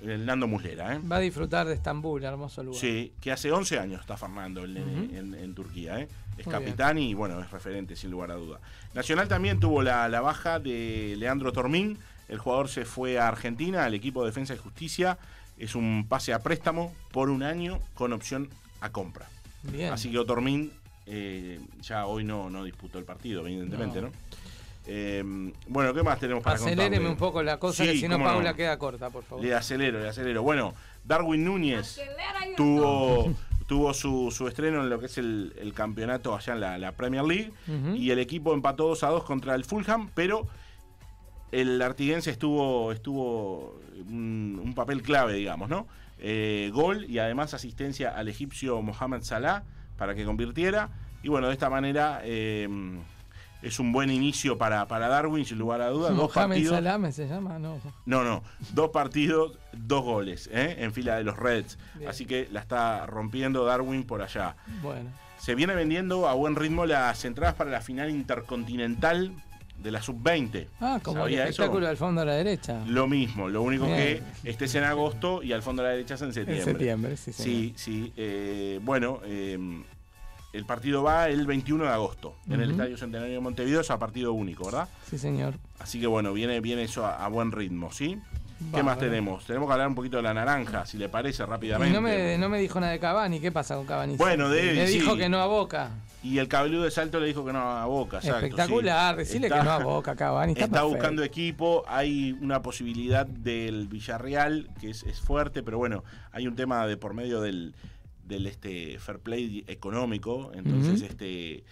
el 0.01 0.27
Nando 0.27 0.47
Muslera. 0.47 0.95
¿eh? 0.95 1.01
Va 1.11 1.17
a 1.17 1.21
disfrutar 1.21 1.67
de 1.67 1.75
Estambul, 1.75 2.23
hermoso 2.25 2.63
lugar. 2.63 2.81
Sí, 2.81 3.13
que 3.21 3.33
hace 3.33 3.51
11 3.51 3.79
años 3.79 4.01
está 4.01 4.17
Fernando 4.17 4.65
el 4.65 4.75
nene 4.75 4.93
Ujú. 5.07 5.17
en, 5.17 5.35
en 5.35 5.55
Turquía. 5.55 6.01
¿eh? 6.01 6.09
Es 6.37 6.47
Muy 6.47 6.53
capitán 6.55 6.99
y 6.99 7.15
bueno, 7.15 7.41
es 7.41 7.51
referente 7.51 7.97
sin 7.97 8.11
lugar 8.11 8.31
a 8.31 8.35
duda. 8.35 8.61
Nacional 8.95 9.29
también 9.29 9.59
tuvo 9.61 9.83
la, 9.83 10.09
la 10.09 10.21
baja 10.21 10.59
de 10.59 11.15
Leandro 11.17 11.53
Tormín. 11.53 11.99
El 12.29 12.39
jugador 12.39 12.69
se 12.69 12.85
fue 12.85 13.19
a 13.19 13.29
Argentina, 13.29 13.85
al 13.85 13.95
equipo 13.95 14.23
de 14.23 14.31
Defensa 14.31 14.55
y 14.55 14.59
Justicia. 14.59 15.17
Es 15.59 15.75
un 15.75 16.07
pase 16.09 16.35
a 16.35 16.41
préstamo 16.41 16.93
por 17.13 17.31
un 17.31 17.43
año 17.43 17.79
con 17.95 18.13
opción 18.13 18.51
a 18.81 18.91
compra. 18.91 19.27
Bien. 19.63 19.93
Así 19.93 20.11
que 20.11 20.19
Otormín 20.19 20.71
eh, 21.07 21.61
ya 21.81 22.07
hoy 22.07 22.25
no, 22.25 22.51
no 22.51 22.65
disputó 22.65 22.99
el 22.99 23.05
partido, 23.05 23.47
evidentemente, 23.47 24.01
¿no? 24.01 24.09
No. 24.09 24.13
Eh, 24.89 25.23
bueno, 25.67 25.93
¿qué 25.93 26.03
más 26.03 26.19
tenemos 26.21 26.45
para 26.45 26.57
Aceléreme 26.57 26.85
contarle? 26.89 27.09
un 27.11 27.17
poco 27.17 27.43
la 27.43 27.59
cosa, 27.59 27.85
Sí, 27.85 27.91
que 27.93 27.99
si 27.99 28.09
no 28.09 28.19
Paula 28.19 28.55
queda 28.55 28.79
corta, 28.79 29.11
por 29.11 29.25
favor. 29.25 29.45
Le 29.45 29.53
acelero, 29.55 29.99
le 30.01 30.09
acelero. 30.09 30.43
Bueno, 30.43 30.75
Darwin 31.05 31.45
Núñez 31.45 32.01
tuvo, 32.57 33.35
tuvo 33.67 33.93
su, 33.95 34.31
su 34.31 34.47
estreno 34.47 34.83
en 34.83 34.89
lo 34.91 35.01
que 35.01 35.07
es 35.07 35.19
el, 35.19 35.55
el 35.59 35.73
campeonato 35.75 36.37
allá 36.37 36.53
en 36.53 36.61
la, 36.61 36.79
la 36.79 36.93
Premier 36.93 37.25
League 37.25 37.53
y 37.97 38.11
el 38.11 38.21
equipo 38.21 38.55
empató 38.55 38.87
2 38.89 39.03
a 39.03 39.09
2 39.09 39.25
contra 39.25 39.57
el 39.57 39.65
Fulham, 39.65 40.09
pero 40.15 40.47
el 41.51 41.83
artiguense 41.83 42.31
estuvo, 42.31 42.93
estuvo 42.93 43.81
un, 44.09 44.61
un 44.63 44.75
papel 44.75 45.03
clave, 45.03 45.35
digamos, 45.35 45.69
¿no? 45.69 45.87
eh, 46.19 46.71
gol 46.73 47.05
y 47.11 47.19
además 47.19 47.55
asistencia 47.55 48.17
al 48.17 48.29
egipcio 48.29 48.81
Mohamed 48.83 49.23
Salah 49.23 49.65
para 49.97 50.15
que 50.15 50.25
convirtiera. 50.25 50.91
Y 51.23 51.29
bueno, 51.29 51.49
de 51.49 51.53
esta 51.53 51.69
manera 51.71 52.21
eh, 52.23 52.69
es 53.63 53.81
un 53.81 53.93
buen 53.93 54.11
inicio 54.11 54.59
para, 54.59 54.87
para 54.87 55.09
Darwin, 55.09 55.45
sin 55.45 55.59
lugar 55.59 55.81
a 55.81 55.89
dudas. 55.89 56.15
Dos 56.15 56.33
partidos. 56.33 56.75
Salame 56.75 57.13
se 57.13 57.27
llama, 57.27 57.59
no. 57.59 57.81
No, 58.05 58.23
no, 58.23 58.43
dos 58.73 58.91
partidos, 58.91 59.59
dos 59.73 60.05
goles 60.05 60.49
¿eh? 60.53 60.77
en 60.79 60.93
fila 60.93 61.17
de 61.17 61.25
los 61.25 61.37
Reds. 61.37 61.79
Bien. 61.95 62.09
Así 62.09 62.27
que 62.27 62.49
la 62.53 62.61
está 62.61 63.07
rompiendo 63.07 63.65
Darwin 63.65 64.05
por 64.05 64.23
allá. 64.23 64.57
Bueno. 64.83 65.11
Se 65.39 65.55
viene 65.55 65.75
vendiendo 65.75 66.29
a 66.29 66.35
buen 66.35 66.57
ritmo 66.57 66.87
las 66.87 67.25
entradas 67.25 67.55
para 67.55 67.71
la 67.71 67.81
final 67.81 68.11
intercontinental 68.11 69.33
de 69.83 69.91
la 69.91 70.03
sub-20. 70.03 70.67
Ah, 70.81 70.99
como 71.03 71.19
el 71.19 71.23
¿Sabía 71.25 71.43
eso? 71.45 71.51
espectáculo 71.63 71.89
al 71.89 71.97
fondo 71.97 72.21
a 72.23 72.25
la 72.25 72.35
derecha. 72.35 72.83
Lo 72.87 73.07
mismo, 73.07 73.49
lo 73.49 73.63
único 73.63 73.87
Bien. 73.87 73.97
que 73.97 74.23
este 74.45 74.65
es 74.67 74.75
en 74.75 74.85
agosto 74.85 75.43
y 75.43 75.53
al 75.53 75.63
fondo 75.63 75.83
a 75.83 75.87
la 75.87 75.91
derecha 75.93 76.15
es 76.15 76.23
en 76.23 76.33
septiembre. 76.33 76.65
septiembre, 76.65 77.17
sí, 77.17 77.33
señor. 77.33 77.47
Sí, 77.49 77.75
sí. 77.77 78.13
eh, 78.17 78.81
bueno, 78.83 79.21
eh, 79.25 79.59
el 80.53 80.65
partido 80.65 81.03
va 81.03 81.29
el 81.29 81.47
21 81.47 81.85
de 81.85 81.91
agosto 81.91 82.37
en 82.49 82.61
el. 82.61 82.71
Estadio 82.71 82.97
Centenario 82.97 83.35
de 83.35 83.41
Montevideo, 83.41 83.81
es 83.83 83.91
a 83.91 83.99
partido 83.99 84.33
único, 84.33 84.65
¿verdad? 84.65 84.89
Sí, 85.09 85.19
señor. 85.19 85.55
Así 85.79 86.01
que 86.01 86.07
bueno, 86.07 86.33
viene, 86.33 86.61
viene 86.61 86.83
eso 86.83 87.05
a, 87.05 87.25
a 87.25 87.29
buen 87.29 87.53
ritmo, 87.53 87.93
¿sí? 87.93 88.19
¿Qué 88.75 88.83
más 88.83 88.99
tenemos? 88.99 89.45
Tenemos 89.45 89.69
que 89.69 89.73
hablar 89.75 89.87
un 89.89 89.95
poquito 89.95 90.17
de 90.17 90.23
la 90.23 90.33
naranja, 90.33 90.87
si 90.87 90.97
le 90.97 91.11
parece, 91.11 91.45
rápidamente. 91.45 91.91
Y 91.91 91.95
no 91.95 92.01
me, 92.01 92.39
no 92.39 92.49
me 92.49 92.59
dijo 92.59 92.81
nada 92.81 92.93
de 92.93 92.99
Cavani. 92.99 93.39
¿Qué 93.39 93.53
pasa 93.53 93.77
con 93.77 93.85
Cavani? 93.85 94.17
Bueno, 94.17 94.49
de 94.49 94.83
él, 94.83 94.89
dijo 94.91 95.15
que 95.15 95.29
no 95.29 95.41
a 95.43 95.47
Boca. 95.47 95.91
Y 96.23 96.39
el 96.39 96.49
cabelludo 96.49 96.83
de 96.85 96.91
Salto 96.91 97.21
le 97.21 97.27
dijo 97.27 97.45
que 97.45 97.53
no 97.53 97.61
a 97.61 97.87
Boca, 97.87 98.17
exacto, 98.19 98.41
sí. 98.41 98.47
Espectacular. 98.47 99.17
Decirle 99.17 99.47
Está- 99.47 99.59
que 99.59 99.65
no 99.65 99.71
a 99.71 99.79
Boca, 99.79 100.17
Cavani. 100.17 100.53
Está, 100.53 100.65
Está, 100.65 100.83
buscando 100.83 101.23
equipo, 101.23 101.85
hay 101.87 102.33
una 102.41 102.63
posibilidad 102.63 103.27
del 103.27 103.87
Villarreal, 103.87 104.69
que 104.81 104.91
es, 104.91 105.03
es 105.05 105.21
fuerte, 105.21 105.63
pero 105.63 105.79
bueno, 105.79 106.03
hay 106.33 106.47
un 106.49 106.57
tema 106.57 106.87
de 106.87 106.97
por 106.97 107.15
medio 107.15 107.41
del, 107.41 107.75
del 108.25 108.47
este 108.47 108.99
fair 108.99 109.21
play 109.21 109.65
económico, 109.69 110.51
entonces 110.55 111.03
este 111.03 111.65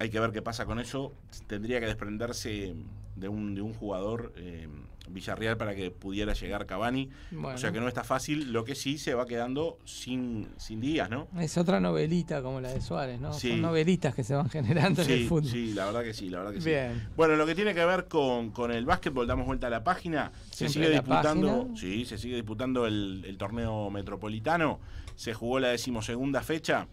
hay 0.00 0.10
que 0.10 0.20
ver 0.20 0.30
qué 0.32 0.42
pasa 0.42 0.64
con 0.64 0.78
eso. 0.80 1.12
Tendría 1.46 1.80
que 1.80 1.86
desprenderse 1.86 2.74
de 3.16 3.28
un, 3.28 3.54
de 3.54 3.62
un 3.62 3.74
jugador 3.74 4.32
eh, 4.36 4.68
Villarreal 5.10 5.56
para 5.56 5.74
que 5.74 5.90
pudiera 5.90 6.32
llegar 6.32 6.66
Cavani. 6.66 7.08
Bueno. 7.30 7.48
O 7.54 7.58
sea 7.58 7.72
que 7.72 7.80
no 7.80 7.88
está 7.88 8.04
fácil, 8.04 8.52
lo 8.52 8.64
que 8.64 8.74
sí 8.74 8.98
se 8.98 9.14
va 9.14 9.26
quedando 9.26 9.78
sin, 9.84 10.48
sin 10.56 10.80
días, 10.80 11.10
¿no? 11.10 11.28
Es 11.40 11.56
otra 11.58 11.80
novelita 11.80 12.42
como 12.42 12.60
la 12.60 12.72
de 12.72 12.80
Suárez, 12.80 13.20
¿no? 13.20 13.32
Sí. 13.32 13.50
Son 13.50 13.62
novelitas 13.62 14.14
que 14.14 14.24
se 14.24 14.34
van 14.34 14.48
generando 14.50 15.02
en 15.02 15.10
el 15.10 15.18
Sí, 15.20 15.24
fútbol. 15.26 15.50
sí, 15.50 15.72
la 15.74 15.86
verdad 15.86 16.02
que 16.02 16.14
sí, 16.14 16.28
la 16.28 16.38
verdad 16.38 16.52
que 16.54 16.60
sí. 16.60 16.68
Bien. 16.68 17.08
Bueno, 17.16 17.36
lo 17.36 17.46
que 17.46 17.54
tiene 17.54 17.74
que 17.74 17.84
ver 17.84 18.06
con, 18.08 18.50
con 18.50 18.70
el 18.72 18.84
básquetbol, 18.84 19.26
damos 19.26 19.46
vuelta 19.46 19.66
a 19.66 19.70
la 19.70 19.84
página. 19.84 20.32
Se 20.50 20.68
sigue 20.68 20.90
disputando, 20.90 21.58
página. 21.58 21.76
sí, 21.76 22.04
se 22.04 22.18
sigue 22.18 22.36
disputando 22.36 22.86
el, 22.86 23.24
el 23.26 23.36
torneo 23.38 23.90
metropolitano. 23.90 24.80
Se 25.16 25.34
jugó 25.34 25.58
la 25.58 25.68
decimosegunda 25.68 26.42
fecha 26.42 26.86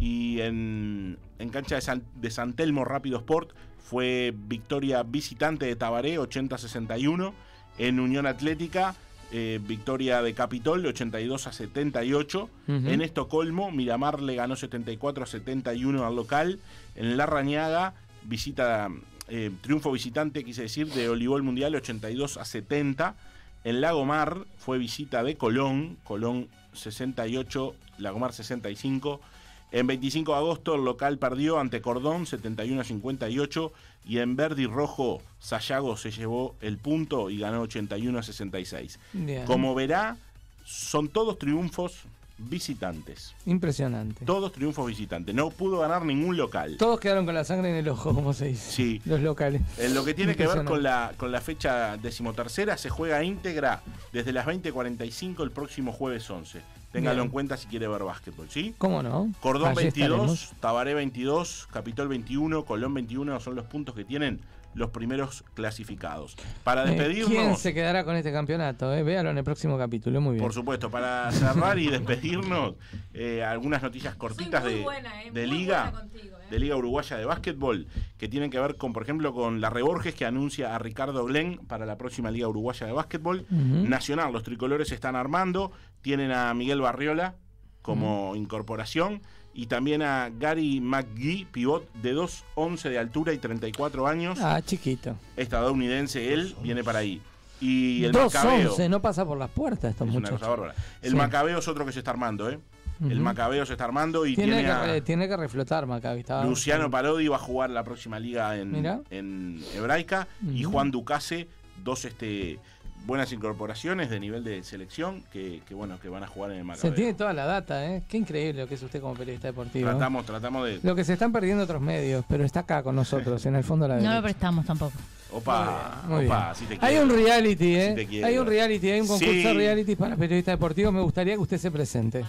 y 0.00 0.40
en, 0.40 1.18
en 1.38 1.48
cancha 1.50 1.76
de 1.76 1.80
San, 1.80 2.02
de 2.16 2.30
San 2.30 2.52
Telmo 2.54 2.84
Rápido 2.84 3.18
Sport 3.18 3.52
fue 3.78 4.34
victoria 4.36 5.02
visitante 5.02 5.64
de 5.66 5.74
Tabaré 5.74 6.18
80-61. 6.18 7.32
En 7.78 8.00
Unión 8.00 8.26
Atlética, 8.26 8.94
eh, 9.30 9.60
victoria 9.62 10.22
de 10.22 10.32
Capitol 10.32 10.86
82 10.86 11.46
a 11.46 11.52
78. 11.52 12.50
Ujú. 12.66 12.88
En 12.88 13.02
Estocolmo, 13.02 13.70
Miramar 13.70 14.22
le 14.22 14.34
ganó 14.34 14.56
74 14.56 15.24
a 15.24 15.26
71 15.26 16.06
al 16.06 16.16
local. 16.16 16.60
En 16.96 17.16
La 17.16 17.26
Rañaga, 17.26 17.94
visita, 18.24 18.88
eh, 19.28 19.50
triunfo 19.60 19.92
visitante, 19.92 20.44
quise 20.44 20.62
decir, 20.62 20.88
de 20.88 21.08
Olivol 21.08 21.42
Mundial 21.42 21.74
82 21.74 22.38
a 22.38 22.44
70. 22.44 23.16
En 23.64 23.80
Lagomar 23.80 24.46
fue 24.56 24.78
visita 24.78 25.22
de 25.22 25.36
Colón, 25.36 25.98
Colón 26.04 26.48
68, 26.72 27.74
Lagomar 27.98 28.32
65. 28.32 29.20
En 29.70 29.86
25 29.86 30.32
de 30.32 30.38
agosto 30.38 30.74
el 30.74 30.84
local 30.84 31.18
perdió 31.18 31.58
ante 31.58 31.80
Cordón 31.82 32.26
71 32.26 32.80
a 32.80 32.84
58 32.84 33.72
y 34.06 34.18
en 34.18 34.36
verde 34.36 34.62
y 34.62 34.66
rojo 34.66 35.20
Sayago 35.38 35.96
se 35.96 36.10
llevó 36.10 36.54
el 36.60 36.78
punto 36.78 37.28
y 37.28 37.38
ganó 37.38 37.62
81 37.62 38.18
a 38.18 38.22
66. 38.22 38.98
Bien. 39.12 39.44
Como 39.44 39.74
verá, 39.74 40.16
son 40.64 41.08
todos 41.08 41.38
triunfos 41.38 42.04
visitantes. 42.38 43.34
Impresionante. 43.46 44.24
Todos 44.24 44.52
triunfos 44.52 44.86
visitantes. 44.86 45.34
No 45.34 45.50
pudo 45.50 45.80
ganar 45.80 46.04
ningún 46.04 46.36
local. 46.36 46.76
Todos 46.78 47.00
quedaron 47.00 47.26
con 47.26 47.34
la 47.34 47.44
sangre 47.44 47.70
en 47.70 47.76
el 47.76 47.88
ojo, 47.88 48.14
como 48.14 48.32
se 48.32 48.46
dice. 48.46 48.70
Sí. 48.70 49.02
Los 49.04 49.20
locales. 49.20 49.62
En 49.76 49.94
lo 49.94 50.04
que 50.04 50.14
tiene 50.14 50.36
que 50.36 50.46
ver 50.46 50.64
con 50.64 50.82
la, 50.82 51.12
con 51.16 51.32
la 51.32 51.40
fecha 51.40 51.96
decimotercera, 51.96 52.78
se 52.78 52.90
juega 52.90 53.22
íntegra 53.24 53.82
desde 54.12 54.32
las 54.32 54.46
20.45 54.46 55.42
el 55.42 55.50
próximo 55.50 55.92
jueves 55.92 56.30
11. 56.30 56.60
Téngalo 56.92 57.22
en 57.22 57.28
cuenta 57.28 57.56
si 57.56 57.66
quiere 57.66 57.86
ver 57.86 58.02
básquetbol, 58.02 58.48
¿sí? 58.48 58.74
¿Cómo 58.78 59.02
no? 59.02 59.30
Cordón 59.40 59.68
Allí 59.68 59.82
22, 59.82 60.10
estaremos. 60.10 60.52
Tabaré 60.60 60.94
22, 60.94 61.68
Capitol 61.70 62.08
21, 62.08 62.64
Colón 62.64 62.94
21 62.94 63.40
son 63.40 63.54
los 63.56 63.66
puntos 63.66 63.94
que 63.94 64.04
tienen 64.04 64.40
los 64.74 64.90
primeros 64.90 65.44
clasificados. 65.54 66.36
Para 66.64 66.84
Eh, 66.84 66.90
despedirnos, 66.94 67.30
¿Quién 67.30 67.56
se 67.56 67.74
quedará 67.74 68.04
con 68.04 68.14
este 68.16 68.32
campeonato? 68.32 68.94
Eh? 68.94 69.02
Véalo 69.02 69.30
en 69.30 69.38
el 69.38 69.44
próximo 69.44 69.76
capítulo. 69.78 70.20
Muy 70.20 70.34
bien. 70.34 70.42
por 70.42 70.52
supuesto, 70.52 70.90
para 70.90 71.30
cerrar 71.32 71.78
y 71.78 71.88
despedirnos, 71.88 72.74
eh, 73.14 73.42
algunas 73.42 73.82
noticias 73.82 74.14
cortitas 74.14 74.62
de, 74.64 74.82
buena, 74.82 75.22
eh, 75.24 75.30
de 75.32 75.46
Liga. 75.46 75.92
contigo, 75.92 76.36
eh. 76.38 76.46
de 76.50 76.58
Liga 76.60 76.76
Uruguaya 76.76 77.16
de 77.16 77.24
Básquetbol, 77.24 77.86
que 78.16 78.28
tienen 78.28 78.50
que 78.50 78.58
ver 78.60 78.76
con, 78.76 78.92
por 78.92 79.02
ejemplo, 79.02 79.34
con 79.34 79.60
la 79.60 79.68
Reborges, 79.70 80.14
que 80.14 80.24
anuncia 80.24 80.74
a 80.74 80.78
Ricardo 80.78 81.24
Glenn 81.24 81.58
para 81.66 81.84
la 81.84 81.98
próxima 81.98 82.30
Liga 82.30 82.48
Uruguaya 82.48 82.86
de 82.86 82.92
Básquetbol. 82.92 83.46
Nacional, 83.50 84.32
los 84.32 84.42
tricolores 84.44 84.88
se 84.88 84.94
están 84.94 85.16
armando, 85.16 85.72
tienen 86.02 86.30
a 86.30 86.54
Miguel 86.54 86.80
Barriola 86.80 87.34
como 87.82 88.34
incorporación 88.36 89.22
y 89.58 89.66
también 89.66 90.02
a 90.02 90.30
Gary 90.38 90.80
McGee, 90.80 91.44
pivot 91.50 91.92
de 91.94 92.14
2'11 92.14 92.90
de 92.90 92.98
altura 92.98 93.32
y 93.32 93.38
34 93.38 94.06
años, 94.06 94.38
Ah, 94.40 94.62
chiquito. 94.64 95.16
estadounidense, 95.36 96.32
él 96.32 96.54
viene 96.62 96.84
para 96.84 97.00
ahí. 97.00 97.20
Y 97.60 98.04
el 98.04 98.12
Macabeo, 98.12 98.50
211, 98.68 98.88
no 98.88 99.02
pasa 99.02 99.24
por 99.24 99.36
las 99.36 99.50
puertas 99.50 99.90
estos 99.90 100.08
es 100.08 100.14
una 100.14 100.30
cosa 100.30 100.48
bárbara. 100.48 100.74
El 101.02 101.10
Sí. 101.10 101.16
Macabeo 101.16 101.58
es 101.58 101.66
otro 101.66 101.84
que 101.84 101.90
se 101.90 101.98
está 101.98 102.12
armando, 102.12 102.48
¿eh? 102.48 102.60
El. 103.00 103.18
Macabeo 103.20 103.66
se 103.66 103.72
está 103.72 103.84
armando 103.84 104.26
y 104.26 104.34
Tiene, 104.36 104.52
tiene, 104.54 104.64
que, 104.66 104.70
a... 104.72 104.84
re- 104.86 105.00
tiene 105.00 105.28
que 105.28 105.36
reflotar 105.36 105.86
Maccabi. 105.86 106.24
Luciano 106.44 106.88
Parodi 106.90 107.26
va 107.28 107.36
a 107.36 107.40
jugar 107.40 107.70
la 107.70 107.82
próxima 107.84 108.18
liga 108.20 108.56
en, 108.56 108.74
en 109.10 109.60
Hebraica 109.74 110.28
y. 110.54 110.62
Juan 110.64 110.90
Ducase, 110.92 111.48
dos 111.82 112.04
este, 112.04 112.58
buenas 113.06 113.32
incorporaciones 113.32 114.10
de 114.10 114.20
nivel 114.20 114.44
de 114.44 114.62
selección 114.62 115.22
que, 115.32 115.62
que, 115.66 115.74
bueno 115.74 115.98
que 116.00 116.08
van 116.08 116.22
a 116.22 116.26
jugar 116.26 116.50
en 116.52 116.56
el 116.58 116.62
Se 116.62 116.66
Maccabi. 116.66 116.94
tiene 116.94 117.14
toda 117.14 117.32
la 117.32 117.46
data, 117.46 117.86
¿eh? 117.86 118.02
Qué 118.08 118.16
increíble 118.18 118.62
lo 118.62 118.68
que 118.68 118.74
es 118.74 118.82
usted 118.82 119.00
como 119.00 119.14
periodista 119.14 119.48
deportivo. 119.48 119.88
Tratamos, 119.88 120.26
tratamos 120.26 120.66
de. 120.66 120.80
Lo 120.82 120.94
que 120.94 121.04
se 121.04 121.14
están 121.14 121.32
perdiendo 121.32 121.64
otros 121.64 121.80
medios, 121.80 122.24
pero 122.28 122.44
está 122.44 122.60
acá 122.60 122.82
con 122.82 122.94
nosotros, 122.96 123.44
en 123.46 123.54
el 123.56 123.64
fondo 123.64 123.88
de 123.88 123.94
la 123.96 124.00
No 124.02 124.14
lo 124.14 124.22
prestamos 124.22 124.66
tampoco. 124.66 124.92
Opa, 125.30 126.02
Muy 126.08 126.26
opa, 126.26 126.54
si 126.54 126.64
te 126.64 126.78
Hay 126.80 126.96
un 126.96 127.10
reality, 127.10 127.74
¿eh? 127.76 127.88
Si 127.90 127.94
te 127.96 128.06
quiero. 128.06 128.26
hay 128.26 128.38
un 128.38 128.46
reality, 128.46 128.90
hay 128.90 129.00
un 129.00 129.06
concurso 129.06 129.32
Sí. 129.32 129.42
de 129.42 129.52
reality 129.54 129.94
para 129.96 130.16
periodistas 130.16 130.54
deportivos. 130.54 130.92
Me 130.92 131.00
gustaría 131.00 131.34
que 131.34 131.40
usted 131.40 131.58
se 131.58 131.70
presente. 131.70 132.24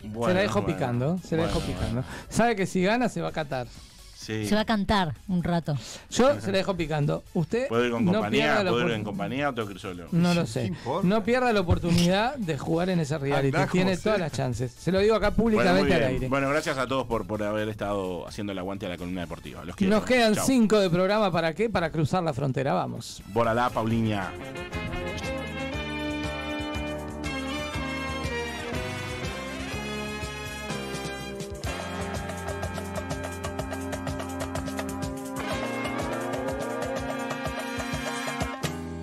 se 0.00 0.08
Bueno, 0.08 0.34
la 0.34 0.40
dejo 0.40 0.62
bueno, 0.62 0.74
picando, 0.78 1.18
se 1.24 1.36
la 1.36 1.42
dejo 1.46 1.60
bueno, 1.60 1.74
picando. 1.78 2.04
Sabe 2.28 2.56
que 2.56 2.66
si 2.66 2.82
gana 2.82 3.08
se 3.08 3.20
va 3.20 3.28
a 3.28 3.32
catar. 3.32 3.66
Sí. 4.22 4.46
Se 4.46 4.54
va 4.54 4.60
a 4.60 4.64
cantar 4.64 5.14
un 5.28 5.42
rato. 5.42 5.76
Yo 6.10 6.40
se 6.40 6.52
la 6.52 6.58
dejo 6.58 6.76
picando. 6.76 7.24
Usted 7.34 7.66
¿Puedo 7.68 7.84
ir 7.84 7.90
con 7.90 8.04
no 8.04 8.12
compañía? 8.12 8.44
pierda 8.44 8.64
la 8.64 8.70
¿Puedo 8.70 8.86
ir 8.86 8.92
en 8.94 9.04
compañía 9.04 9.48
o 9.50 9.54
tengo 9.54 9.66
que 9.68 9.74
ir 9.74 9.80
solo? 9.80 10.06
No 10.12 10.32
lo 10.34 10.46
sé. 10.46 10.72
No 11.02 11.24
pierda 11.24 11.52
la 11.52 11.60
oportunidad 11.60 12.36
de 12.36 12.56
jugar 12.56 12.90
en 12.90 13.00
ese 13.00 13.18
reality. 13.18 13.56
Andá, 13.56 13.70
Tiene 13.70 13.96
todas 13.96 14.20
las 14.20 14.30
chances. 14.32 14.70
Se 14.72 14.92
lo 14.92 15.00
digo 15.00 15.14
acá 15.16 15.30
Bueno, 15.30 15.42
públicamente 15.42 15.94
al 15.94 16.00
bien. 16.00 16.12
aire. 16.12 16.28
Bueno, 16.28 16.48
gracias 16.50 16.78
a 16.78 16.86
todos 16.86 17.06
por, 17.06 17.26
por 17.26 17.42
haber 17.42 17.68
estado 17.68 18.26
haciendo 18.28 18.52
el 18.52 18.58
aguante 18.58 18.86
a 18.86 18.90
la 18.90 18.96
columna 18.96 19.22
deportiva. 19.22 19.64
Los 19.64 19.74
quiero. 19.76 19.94
Nos 19.96 20.04
quedan 20.04 20.34
Chau. 20.34 20.46
cinco 20.46 20.78
de 20.78 20.88
programa. 20.88 21.32
¿Para 21.32 21.52
qué? 21.54 21.68
Para 21.68 21.90
cruzar 21.90 22.22
la 22.22 22.32
frontera. 22.32 22.72
Vamos. 22.74 23.22
Bórala, 23.32 23.70
Pauliña. 23.70 24.30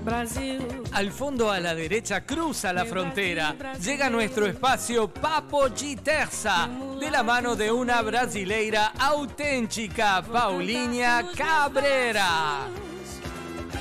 Brasil. 0.09 0.81
Al 0.93 1.11
fondo 1.11 1.51
a 1.51 1.59
la 1.59 1.75
derecha 1.75 2.25
cruza 2.25 2.73
la 2.73 2.83
frontera. 2.83 3.55
Llega 3.79 4.09
nuestro 4.09 4.47
espacio 4.47 5.07
Papo 5.07 5.69
Terza, 6.03 6.67
de 6.99 7.11
la 7.11 7.21
mano 7.21 7.55
de 7.55 7.71
una 7.71 8.01
brasileira 8.01 8.93
auténtica, 8.97 10.23
Paulinha 10.23 11.23
Cabrera. 11.37 12.65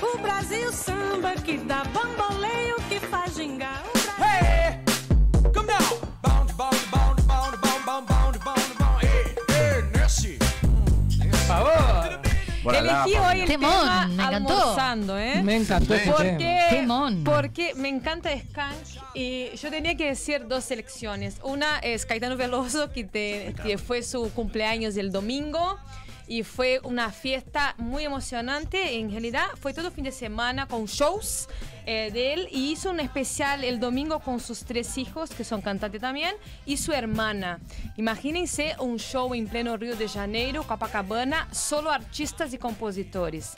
O 0.03 0.19
Brasil 0.19 0.71
samba 0.71 1.33
que 1.35 1.57
dá 1.67 1.83
bamboleio 1.95 2.77
que 2.91 3.01
faz 3.01 3.35
gingar. 3.35 3.83
O 3.87 3.93
Brasil... 3.93 4.19
Hey! 4.21 4.83
Come 5.55 5.73
now! 5.73 5.99
Bounce, 6.23 6.53
bounce, 6.53 6.85
bounce, 6.93 7.23
bounce, 7.27 7.57
bounce, 7.57 7.85
bounce, 7.87 8.07
bounce, 8.07 8.39
bounce, 8.45 8.75
bounce. 8.79 9.07
Hey, 9.07 9.35
hey. 9.49 10.39
Por 11.31 11.39
favor. 11.47 11.88
Por 12.69 12.77
Elegí 12.77 13.11
hoy 13.13 13.15
Paulina. 13.15 13.43
el 13.45 13.49
Temón, 13.49 13.71
tema 13.73 14.07
me 14.09 14.15
encantó. 14.15 14.53
almorzando, 14.55 15.19
¿eh? 15.19 15.43
Me 15.43 15.57
encantó 15.57 15.95
ese 15.95 16.05
tema. 16.05 16.17
Porque, 16.17 16.61
Temón. 16.71 17.25
porque 17.25 17.75
me 17.75 17.89
encanta 17.89 18.31
Skank 18.39 18.75
y 19.15 19.57
yo 19.57 19.71
tenía 19.71 19.97
que 19.97 20.07
decir 20.07 20.47
dos 20.47 20.65
selecciones. 20.65 21.37
Una 21.43 21.79
es 21.79 22.05
Caetano 22.07 22.37
Veloso, 22.37 22.91
que, 22.93 23.05
te- 23.05 23.55
que 23.63 23.79
fue 23.79 24.03
su 24.03 24.31
cumpleaños 24.33 24.97
el 24.97 25.11
domingo 25.13 25.79
y 26.29 26.43
fue 26.43 26.81
una 26.85 27.11
fiesta 27.11 27.75
muy 27.79 28.05
emocionante. 28.05 28.99
En 28.99 29.11
realidad 29.11 29.47
fue 29.61 29.73
todo 29.73 29.91
fin 29.91 30.05
de 30.05 30.13
semana 30.13 30.67
con 30.67 30.85
shows 30.85 31.49
eh, 31.87 32.11
de 32.13 32.35
él 32.35 32.49
y 32.51 32.71
hizo 32.71 32.91
un 32.91 33.01
especial 33.01 33.65
el 33.65 33.81
domingo 33.81 34.21
con 34.21 34.41
sus 34.41 34.65
tres 34.65 34.99
hijos, 34.99 35.31
que 35.31 35.43
son 35.43 35.63
cantantes 35.63 36.01
también, 36.01 36.35
y 36.67 36.77
su 36.77 36.93
hermana. 36.93 37.61
Imagínense 37.97 38.77
un 38.79 38.99
show 38.99 39.35
en 39.35 39.49
pleno 39.49 39.77
Río 39.77 39.97
de 39.97 40.09
Janeiro, 40.09 40.65
Copacabana, 40.65 41.49
solo 41.51 41.91
artistas 41.91 42.53
y 42.53 42.59
compositores. 42.59 43.57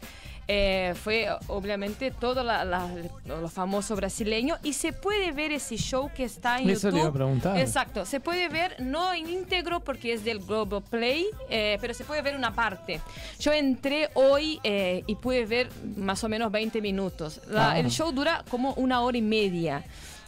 Eh, 0.53 0.95
fue 1.01 1.29
obviamente 1.47 2.11
todo 2.11 2.43
la- 2.43 2.65
la- 2.65 2.89
lo 3.25 3.49
famoso 3.49 3.95
brasileño 3.95 4.57
y 4.65 4.73
se 4.73 4.93
puede 4.93 5.31
ver 5.31 5.53
ese 5.53 5.77
show 5.77 6.11
que 6.13 6.25
está 6.25 6.59
en 6.59 6.69
Eso 6.69 6.89
YouTube. 6.89 6.99
iba 7.03 7.09
a 7.09 7.13
preguntar. 7.13 7.57
Exacto, 7.57 8.05
se 8.05 8.19
puede 8.19 8.49
ver 8.49 8.75
no 8.81 9.13
en 9.13 9.31
íntegro 9.31 9.79
porque 9.79 10.13
es 10.13 10.25
del 10.25 10.41
Global 10.41 10.83
Play, 10.83 11.27
eh, 11.49 11.79
pero 11.81 11.95
se 11.95 12.03
puede 12.03 12.21
ver 12.23 12.35
una 12.35 12.53
parte. 12.53 13.01
Yo 13.39 13.53
entré 13.53 14.09
hoy 14.15 14.59
eh, 14.65 15.05
y 15.07 15.15
pude 15.15 15.47
ver 15.47 15.69
más 15.97 16.25
o 16.25 16.29
menos 16.29 16.51
20 16.51 16.81
minutos. 16.81 17.41
La- 17.47 17.71
Ah. 17.71 17.79
El 17.79 17.89
show 17.89 18.11
dura 18.11 18.43
como 18.51 18.73
una 18.75 19.03
hora 19.03 19.19
y 19.19 19.23
media. 19.23 19.85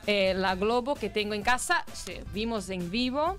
La 0.07 0.57
Globo 0.57 0.95
que 0.97 1.11
tengo 1.11 1.33
en 1.35 1.43
casa, 1.43 1.85
vimos 2.33 2.69
en 2.71 2.91
vivo. 2.91 3.39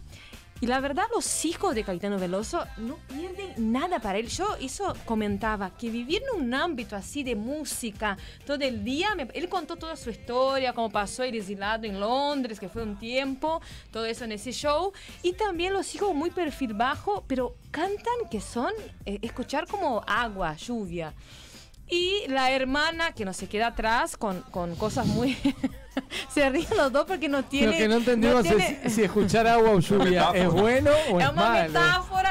Y 0.63 0.65
la 0.65 0.79
verdad, 0.79 1.03
los 1.13 1.43
hijos 1.43 1.75
de 1.75 1.83
Caetano 1.83 2.17
Veloso 2.17 2.63
no 2.77 2.95
pierden 3.09 3.73
nada 3.73 3.99
para 3.99 4.17
él. 4.17 4.29
Yo 4.29 4.55
eso 4.61 4.93
comentaba, 5.03 5.75
que 5.75 5.89
vivir 5.89 6.21
en 6.23 6.41
un 6.41 6.53
ámbito 6.53 6.95
así 6.95 7.21
de 7.21 7.35
música 7.35 8.17
todo 8.45 8.63
el 8.63 8.81
día, 8.81 9.09
él 9.33 9.49
contó 9.49 9.75
toda 9.75 9.97
su 9.97 10.09
historia, 10.09 10.71
cómo 10.71 10.89
pasó 10.89 11.23
el 11.23 11.35
exilado 11.35 11.83
en 11.83 11.99
Londres, 11.99 12.61
que 12.61 12.69
fue 12.69 12.81
un 12.81 12.97
tiempo, 12.97 13.61
todo 13.91 14.05
eso 14.05 14.23
en 14.23 14.31
ese 14.31 14.53
show. 14.53 14.93
Y 15.21 15.33
también 15.33 15.73
los 15.73 15.93
hijos 15.95 16.15
muy 16.15 16.31
perfil 16.31 16.73
bajo, 16.73 17.25
pero 17.27 17.57
cantan 17.69 18.29
que 18.31 18.39
son, 18.39 18.71
eh, 19.05 19.19
escuchar 19.21 19.67
como 19.67 20.01
agua, 20.07 20.55
lluvia. 20.55 21.13
Y 21.89 22.23
la 22.27 22.51
hermana 22.51 23.11
que 23.13 23.25
no 23.25 23.33
se 23.33 23.47
queda 23.47 23.67
atrás 23.67 24.17
con, 24.17 24.41
con 24.51 24.75
cosas 24.75 25.05
muy... 25.05 25.37
se 26.33 26.49
ríen 26.49 26.67
los 26.75 26.91
dos 26.91 27.05
porque 27.05 27.29
no 27.29 27.43
tiene... 27.43 27.67
Lo 27.67 27.73
que 27.73 27.87
no 27.87 27.95
entendimos 27.95 28.43
tiene- 28.43 28.79
es 28.83 28.93
si 28.93 29.03
escuchar 29.03 29.45
agua 29.47 29.71
o 29.71 29.79
lluvia 29.79 30.31
es 30.33 30.49
bueno 30.49 30.91
o 31.11 31.19
es 31.19 31.27
es 31.27 31.33
malo. 31.33 31.79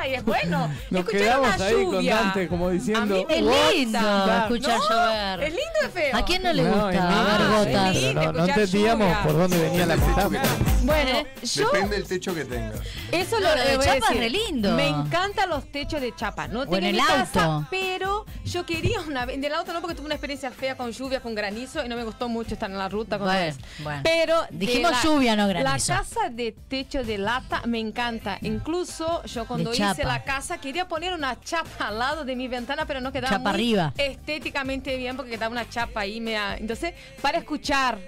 Y 0.08 0.14
es 0.14 0.24
bueno. 0.24 0.70
Nos 0.90 1.04
quedamos 1.06 1.56
una 1.56 1.64
ahí 1.64 1.74
con 1.84 1.94
lluvia. 1.94 2.16
Dante 2.16 2.48
como 2.48 2.70
diciendo. 2.70 3.14
A 3.14 3.18
mí 3.18 3.26
me 3.28 3.34
Es 3.38 3.42
lindo 3.42 3.98
escuchar 3.98 4.78
No, 4.78 4.88
llover. 4.88 5.42
Es 5.42 5.50
lindo 5.50 5.62
o 5.86 5.90
feo. 5.90 6.16
¿A 6.16 6.24
quién 6.24 6.42
no 6.42 6.52
le 6.52 6.62
No, 6.62 6.70
gusta 6.72 6.88
ver 6.88 7.96
es 7.96 8.02
lindo, 8.02 8.20
no, 8.22 8.32
no 8.32 8.44
escuchar 8.44 8.48
entendíamos 8.60 9.06
lluvia. 9.08 9.22
por 9.22 9.32
dónde 9.36 9.58
venía 9.58 9.86
la 9.86 9.96
metáfora. 9.96 10.42
Bueno, 10.82 11.22
yo 11.42 11.66
Depende 11.66 11.96
del 11.96 12.06
techo 12.06 12.34
que 12.34 12.44
tengas. 12.44 12.80
eso 13.12 13.38
No, 13.40 13.48
lo, 13.48 13.54
lo 13.56 13.60
de 13.62 13.70
le 13.70 13.76
voy 13.76 13.86
a 13.86 13.94
Chapa 13.94 13.96
es 14.12 14.20
decir. 14.20 14.20
re 14.20 14.30
lindo. 14.30 14.72
Me 14.72 14.88
encantan 14.88 15.48
los 15.50 15.70
techos 15.70 16.00
de 16.00 16.14
chapa. 16.14 16.48
No 16.48 16.62
tengo 16.64 16.76
en 16.76 16.84
en 16.84 16.90
el 16.90 17.00
mi 17.00 17.06
casa, 17.06 17.44
auto. 17.44 17.66
pero 17.70 18.26
yo 18.44 18.66
quería 18.66 19.00
una 19.00 19.24
vez. 19.26 19.40
Del 19.40 19.54
auto 19.54 19.72
no, 19.72 19.80
porque 19.80 19.94
tuve 19.94 20.06
una 20.06 20.14
experiencia 20.16 20.50
fea 20.50 20.76
con 20.76 20.90
lluvia, 20.90 21.20
con 21.20 21.34
granizo 21.34 21.84
y 21.84 21.88
no 21.88 21.96
me 21.96 22.04
gustó 22.04 22.28
mucho 22.28 22.54
estar 22.54 22.70
en 22.70 22.78
la 22.78 22.88
ruta 22.88 23.18
con 23.18 23.28
Bueno, 23.28 23.56
bueno. 23.78 24.00
Pero 24.04 24.42
Dijimos 24.50 24.92
lluvia, 25.02 25.36
no 25.36 25.46
La 25.46 25.60
granizo. 25.60 25.92
casa 25.94 26.28
de 26.30 26.52
techo 26.68 27.02
de 27.04 27.18
lata 27.18 27.62
me 27.66 27.78
encanta. 27.78 28.38
Incluso 28.42 29.22
yo 29.24 29.46
cuando 29.46 29.72
hice 29.72 29.91
chapa. 29.96 30.08
la 30.08 30.24
casa 30.24 30.58
quería 30.60 30.86
poner 30.88 31.12
una 31.12 31.40
chapa 31.40 31.88
al 31.88 31.98
lado 31.98 32.24
de 32.24 32.34
mi 32.36 32.48
ventana, 32.48 32.86
pero 32.86 33.00
no 33.00 33.12
quedaba 33.12 33.30
Chapa 33.36 33.50
muy 33.50 33.54
arriba. 33.54 33.92
estéticamente 33.98 34.96
bien 34.96 35.16
porque 35.16 35.32
quedaba 35.32 35.52
una 35.52 35.68
chapa 35.68 36.00
ahí. 36.00 36.20
Me, 36.20 36.36
entonces, 36.58 36.94
para 37.20 37.38
escuchar 37.38 37.98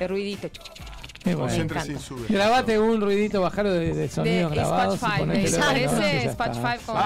el 0.00 0.08
ruidito. 0.08 0.48
Bueno. 1.24 1.46
Grabate 2.28 2.80
un 2.80 3.00
ruidito, 3.00 3.40
bajalo 3.40 3.72
de, 3.72 3.94
de 3.94 4.08
sonidos 4.08 4.50
de 4.50 4.60
Spotify. 4.60 5.60
parece 5.60 6.24
Spotify 6.26 6.74
está. 6.80 6.86
todo. 6.86 6.98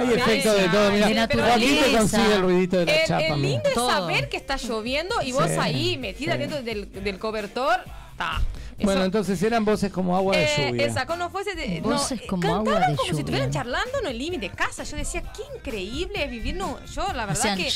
Hay 0.00 0.06
de 0.08 0.68
todo. 0.72 0.90
Mira, 0.90 1.28
te 1.28 1.96
consigue 1.96 2.34
el 2.34 2.42
ruidito 2.42 2.78
de 2.78 2.86
la 2.86 2.92
El, 2.96 3.06
chapa. 3.06 3.22
el 3.22 3.42
lindo 3.42 3.68
es 3.68 3.74
saber 3.74 4.28
que 4.28 4.36
está 4.38 4.56
lloviendo 4.56 5.22
y 5.22 5.30
vos 5.30 5.46
Sí, 5.48 5.56
ahí 5.60 5.96
metida 5.98 6.32
sí. 6.32 6.38
dentro 6.38 6.62
del, 6.62 6.90
del 7.04 7.18
cobertor. 7.20 7.78
Ta. 8.16 8.40
Eso- 8.76 8.84
Bueno, 8.86 9.04
entonces 9.04 9.40
eran 9.42 9.64
voces 9.64 9.92
como 9.92 10.16
agua 10.16 10.36
de 10.36 10.44
eh, 10.44 10.66
lluvia. 10.68 10.86
esa, 10.86 11.06
cuando 11.06 11.30
fuese 11.30 11.54
de, 11.54 11.80
Voces 11.80 12.20
no, 12.22 12.26
como 12.28 12.42
cantaban 12.42 12.66
agua 12.66 12.80
de 12.80 12.86
como 12.86 12.96
si 13.02 13.08
lluvia. 13.10 13.20
estuvieran 13.20 13.50
charlando 13.50 13.98
en 14.00 14.06
el 14.08 14.18
límite 14.18 14.48
de 14.48 14.54
casa. 14.54 14.82
Yo 14.84 14.96
decía, 14.96 15.22
qué 15.22 15.42
increíble 15.56 16.24
es 16.24 16.30
vivir. 16.30 16.56
No, 16.56 16.78
yo, 16.86 17.06
la 17.12 17.26
verdad, 17.26 17.52
Hacían 17.52 17.56
que 17.58 17.68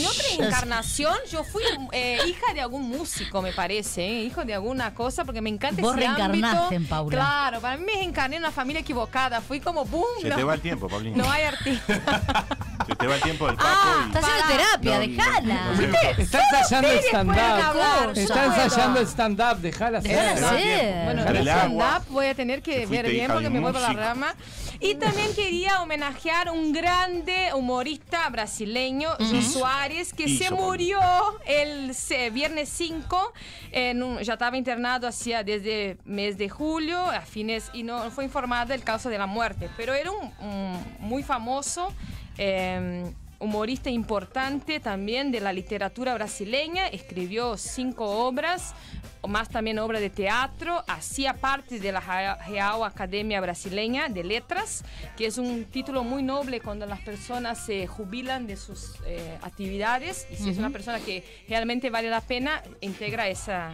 en 0.00 0.06
otra 0.06 0.24
encarnación, 0.46 1.14
yo 1.30 1.44
fui 1.44 1.62
eh, 1.92 2.18
hija 2.26 2.52
de 2.52 2.60
algún 2.60 2.82
músico, 2.88 3.40
me 3.42 3.52
parece, 3.52 4.02
eh, 4.06 4.22
hijo 4.24 4.44
de 4.44 4.54
alguna 4.54 4.94
cosa, 4.94 5.24
porque 5.24 5.40
me 5.40 5.50
encanta 5.50 5.80
Vos 5.80 5.92
ese 5.92 6.00
reencarnaste 6.00 6.46
ámbito. 6.58 6.72
en 6.74 6.86
Paula. 6.86 7.16
Claro, 7.16 7.60
para 7.60 7.76
mí 7.76 7.84
me 7.86 8.02
encarné 8.02 8.36
en 8.36 8.42
una 8.42 8.52
familia 8.52 8.80
equivocada. 8.80 9.40
Fui 9.40 9.60
como, 9.60 9.84
boom. 9.84 10.04
Se 10.20 10.28
no, 10.28 10.36
te 10.36 10.44
va 10.44 10.54
el 10.54 10.60
tiempo, 10.60 10.88
Paulina. 10.88 11.16
no 11.16 11.30
hay 11.30 11.42
artista. 11.44 12.44
Se 12.86 12.94
te 12.96 13.06
va 13.06 13.14
el 13.14 13.22
tiempo 13.22 13.46
del 13.46 13.56
Paco 13.56 13.68
Ah, 13.70 14.02
y... 14.02 14.06
Está 14.08 14.18
haciendo 14.18 14.44
terapia, 14.46 14.94
No, 14.94 15.00
dejala. 15.00 15.54
no, 15.54 15.72
no, 15.72 15.86
no. 15.86 15.94
Está 16.18 16.40
ensayando 16.60 16.90
stand-up. 17.00 18.12
Está 18.18 18.44
ensayando 18.64 19.00
el 19.00 19.06
stand-up. 19.06 19.56
Dejala 19.62 20.00
Dejala 20.00 20.33
hacer. 20.42 21.04
Bueno, 21.04 21.24
el 21.28 21.36
el 21.36 21.48
agua. 21.48 21.86
stand-up 21.88 22.12
voy 22.12 22.26
a 22.26 22.34
tener 22.34 22.62
que 22.62 22.86
ver 22.86 23.08
bien 23.08 23.30
porque 23.30 23.50
me 23.50 23.60
voy 23.60 23.72
por 23.72 23.80
la 23.80 23.92
rama. 23.92 24.34
Y 24.80 24.96
también 24.96 25.32
quería 25.34 25.80
homenajear 25.82 26.50
un 26.50 26.72
grande 26.72 27.50
humorista 27.54 28.28
brasileño, 28.28 29.10
Jô 29.18 29.40
Soares, 29.42 30.12
que 30.12 30.24
Y 30.24 30.36
se 30.36 30.50
murió 30.50 30.98
el 31.46 31.94
se- 31.94 32.30
viernes 32.30 32.68
5. 32.68 33.32
en 33.72 34.02
un- 34.02 34.18
ya 34.18 34.34
estaba 34.34 34.56
internado 34.56 35.06
hacía 35.08 35.42
desde 35.44 35.96
mes 36.04 36.36
de 36.38 36.48
julio 36.48 36.98
a 37.10 37.20
fines 37.22 37.70
y 37.72 37.82
no 37.82 38.10
fue 38.10 38.24
informada 38.24 38.66
del 38.66 38.82
caso 38.84 39.08
de 39.08 39.18
la 39.18 39.26
muerte. 39.26 39.68
Pero 39.76 39.94
era 39.94 40.10
un, 40.10 40.32
un 40.40 40.84
muy 41.00 41.22
famoso. 41.22 41.92
eh, 42.36 43.04
humorista 43.40 43.90
importante 43.90 44.80
también 44.80 45.30
de 45.30 45.38
la 45.40 45.52
literatura 45.52 46.14
brasileña, 46.14 46.86
escribió 46.88 47.56
cinco 47.58 48.06
obras, 48.26 48.74
más 49.26 49.48
también 49.48 49.78
obras 49.78 50.00
de 50.00 50.10
teatro, 50.10 50.84
hacía 50.86 51.34
parte 51.34 51.78
de 51.80 51.92
la 51.92 52.00
Rea- 52.00 52.38
Real 52.46 52.82
Academia 52.84 53.40
Brasileña 53.40 54.08
de 54.08 54.24
Letras, 54.24 54.84
que 55.16 55.26
es 55.26 55.38
un 55.38 55.64
título 55.64 56.04
muy 56.04 56.22
noble 56.22 56.60
cuando 56.60 56.86
las 56.86 57.00
personas 57.00 57.64
se 57.64 57.86
jubilan 57.86 58.46
de 58.46 58.56
sus 58.56 58.96
eh, 59.06 59.38
actividades 59.42 60.26
y 60.30 60.36
si 60.36 60.50
es 60.50 60.58
una 60.58 60.70
persona 60.70 61.00
que 61.00 61.24
realmente 61.48 61.90
vale 61.90 62.10
la 62.10 62.20
pena, 62.20 62.62
integra 62.80 63.28
esa 63.28 63.72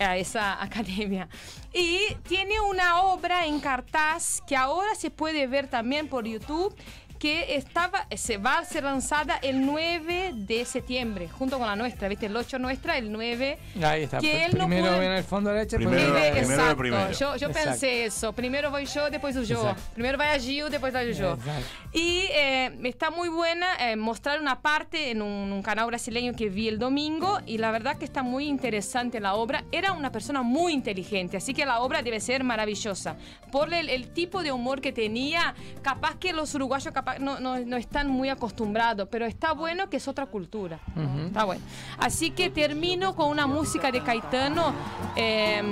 a 0.00 0.16
esa 0.16 0.60
academia. 0.62 1.28
Y 1.72 2.00
tiene 2.26 2.60
una 2.68 3.02
obra 3.02 3.46
en 3.46 3.60
cartaz 3.60 4.40
que 4.46 4.56
ahora 4.56 4.92
se 4.96 5.10
puede 5.10 5.46
ver 5.46 5.68
también 5.68 6.08
por 6.08 6.24
YouTube 6.26 6.74
que 7.24 7.56
estaba, 7.56 8.06
se 8.14 8.36
va 8.36 8.58
a 8.58 8.64
ser 8.66 8.84
lanzada 8.84 9.38
el 9.40 9.64
9 9.64 10.32
de 10.34 10.62
septiembre, 10.66 11.26
junto 11.26 11.56
con 11.58 11.66
la 11.66 11.74
nuestra, 11.74 12.06
¿viste? 12.06 12.26
El 12.26 12.36
8 12.36 12.58
nuestra, 12.58 12.98
el 12.98 13.10
9. 13.10 13.58
Ahí 13.82 14.02
está. 14.02 14.18
Que 14.18 14.44
él 14.44 14.52
no 14.58 14.66
Primero 14.66 14.88
pudo- 14.88 15.00
viene 15.00 15.16
el 15.16 15.24
fondo 15.24 15.48
de 15.48 15.60
leche, 15.60 15.76
Primero- 15.78 16.12
primero 16.12 16.36
exacto. 16.36 16.76
primero. 16.76 17.12
Yo, 17.12 17.36
yo 17.36 17.48
Exacto. 17.48 17.70
pensé 17.70 18.04
eso. 18.04 18.34
Primero 18.34 18.70
voy 18.70 18.84
yo, 18.84 19.08
después 19.08 19.34
yo. 19.48 19.56
Exacto. 19.58 19.82
Primero 19.94 20.18
vaya 20.18 20.38
Gil, 20.38 20.68
después 20.70 20.92
voy 20.92 21.14
yo. 21.14 21.32
Exacto. 21.32 21.62
Y 21.94 22.26
eh, 22.30 22.78
está 22.84 23.10
muy 23.10 23.30
buena. 23.30 23.68
eh, 23.80 23.96
mostrar 23.96 24.38
una 24.38 24.60
parte 24.60 25.10
en 25.10 25.22
un, 25.22 25.50
un 25.50 25.62
canal 25.62 25.86
brasileño 25.86 26.34
que 26.34 26.50
vi 26.50 26.68
el 26.68 26.78
domingo. 26.78 27.38
Y 27.46 27.56
la 27.56 27.70
verdad 27.70 27.96
que 27.96 28.04
está 28.04 28.22
muy 28.22 28.44
interesante 28.48 29.18
la 29.18 29.32
obra. 29.34 29.64
Era 29.72 29.92
una 29.92 30.12
persona 30.12 30.42
muy 30.42 30.74
inteligente, 30.74 31.38
así 31.38 31.54
que 31.54 31.64
la 31.64 31.80
obra 31.80 32.02
debe 32.02 32.20
ser 32.20 32.44
maravillosa. 32.44 33.16
Por 33.50 33.72
el, 33.72 33.88
el 33.88 34.08
tipo 34.12 34.42
de 34.42 34.52
humor 34.52 34.82
que 34.82 34.92
tenía, 34.92 35.54
capaz 35.80 36.16
que 36.18 36.34
los 36.34 36.54
uruguayos 36.54 36.92
capaz, 36.92 37.13
no, 37.18 37.40
no, 37.40 37.58
no 37.58 37.76
están 37.76 38.08
muy 38.10 38.28
acostumbrados, 38.28 39.08
pero 39.10 39.26
está 39.26 39.52
bueno 39.52 39.88
que 39.90 39.96
es 39.98 40.08
otra 40.08 40.26
cultura. 40.26 40.78
Ujú. 40.96 41.26
Está 41.26 41.44
bueno. 41.44 41.62
Así 41.98 42.30
que 42.30 42.50
termino 42.50 43.14
con 43.14 43.28
una 43.30 43.46
música 43.46 43.90
de 43.90 44.00
Caetano. 44.02 44.72
eh, 45.16 45.62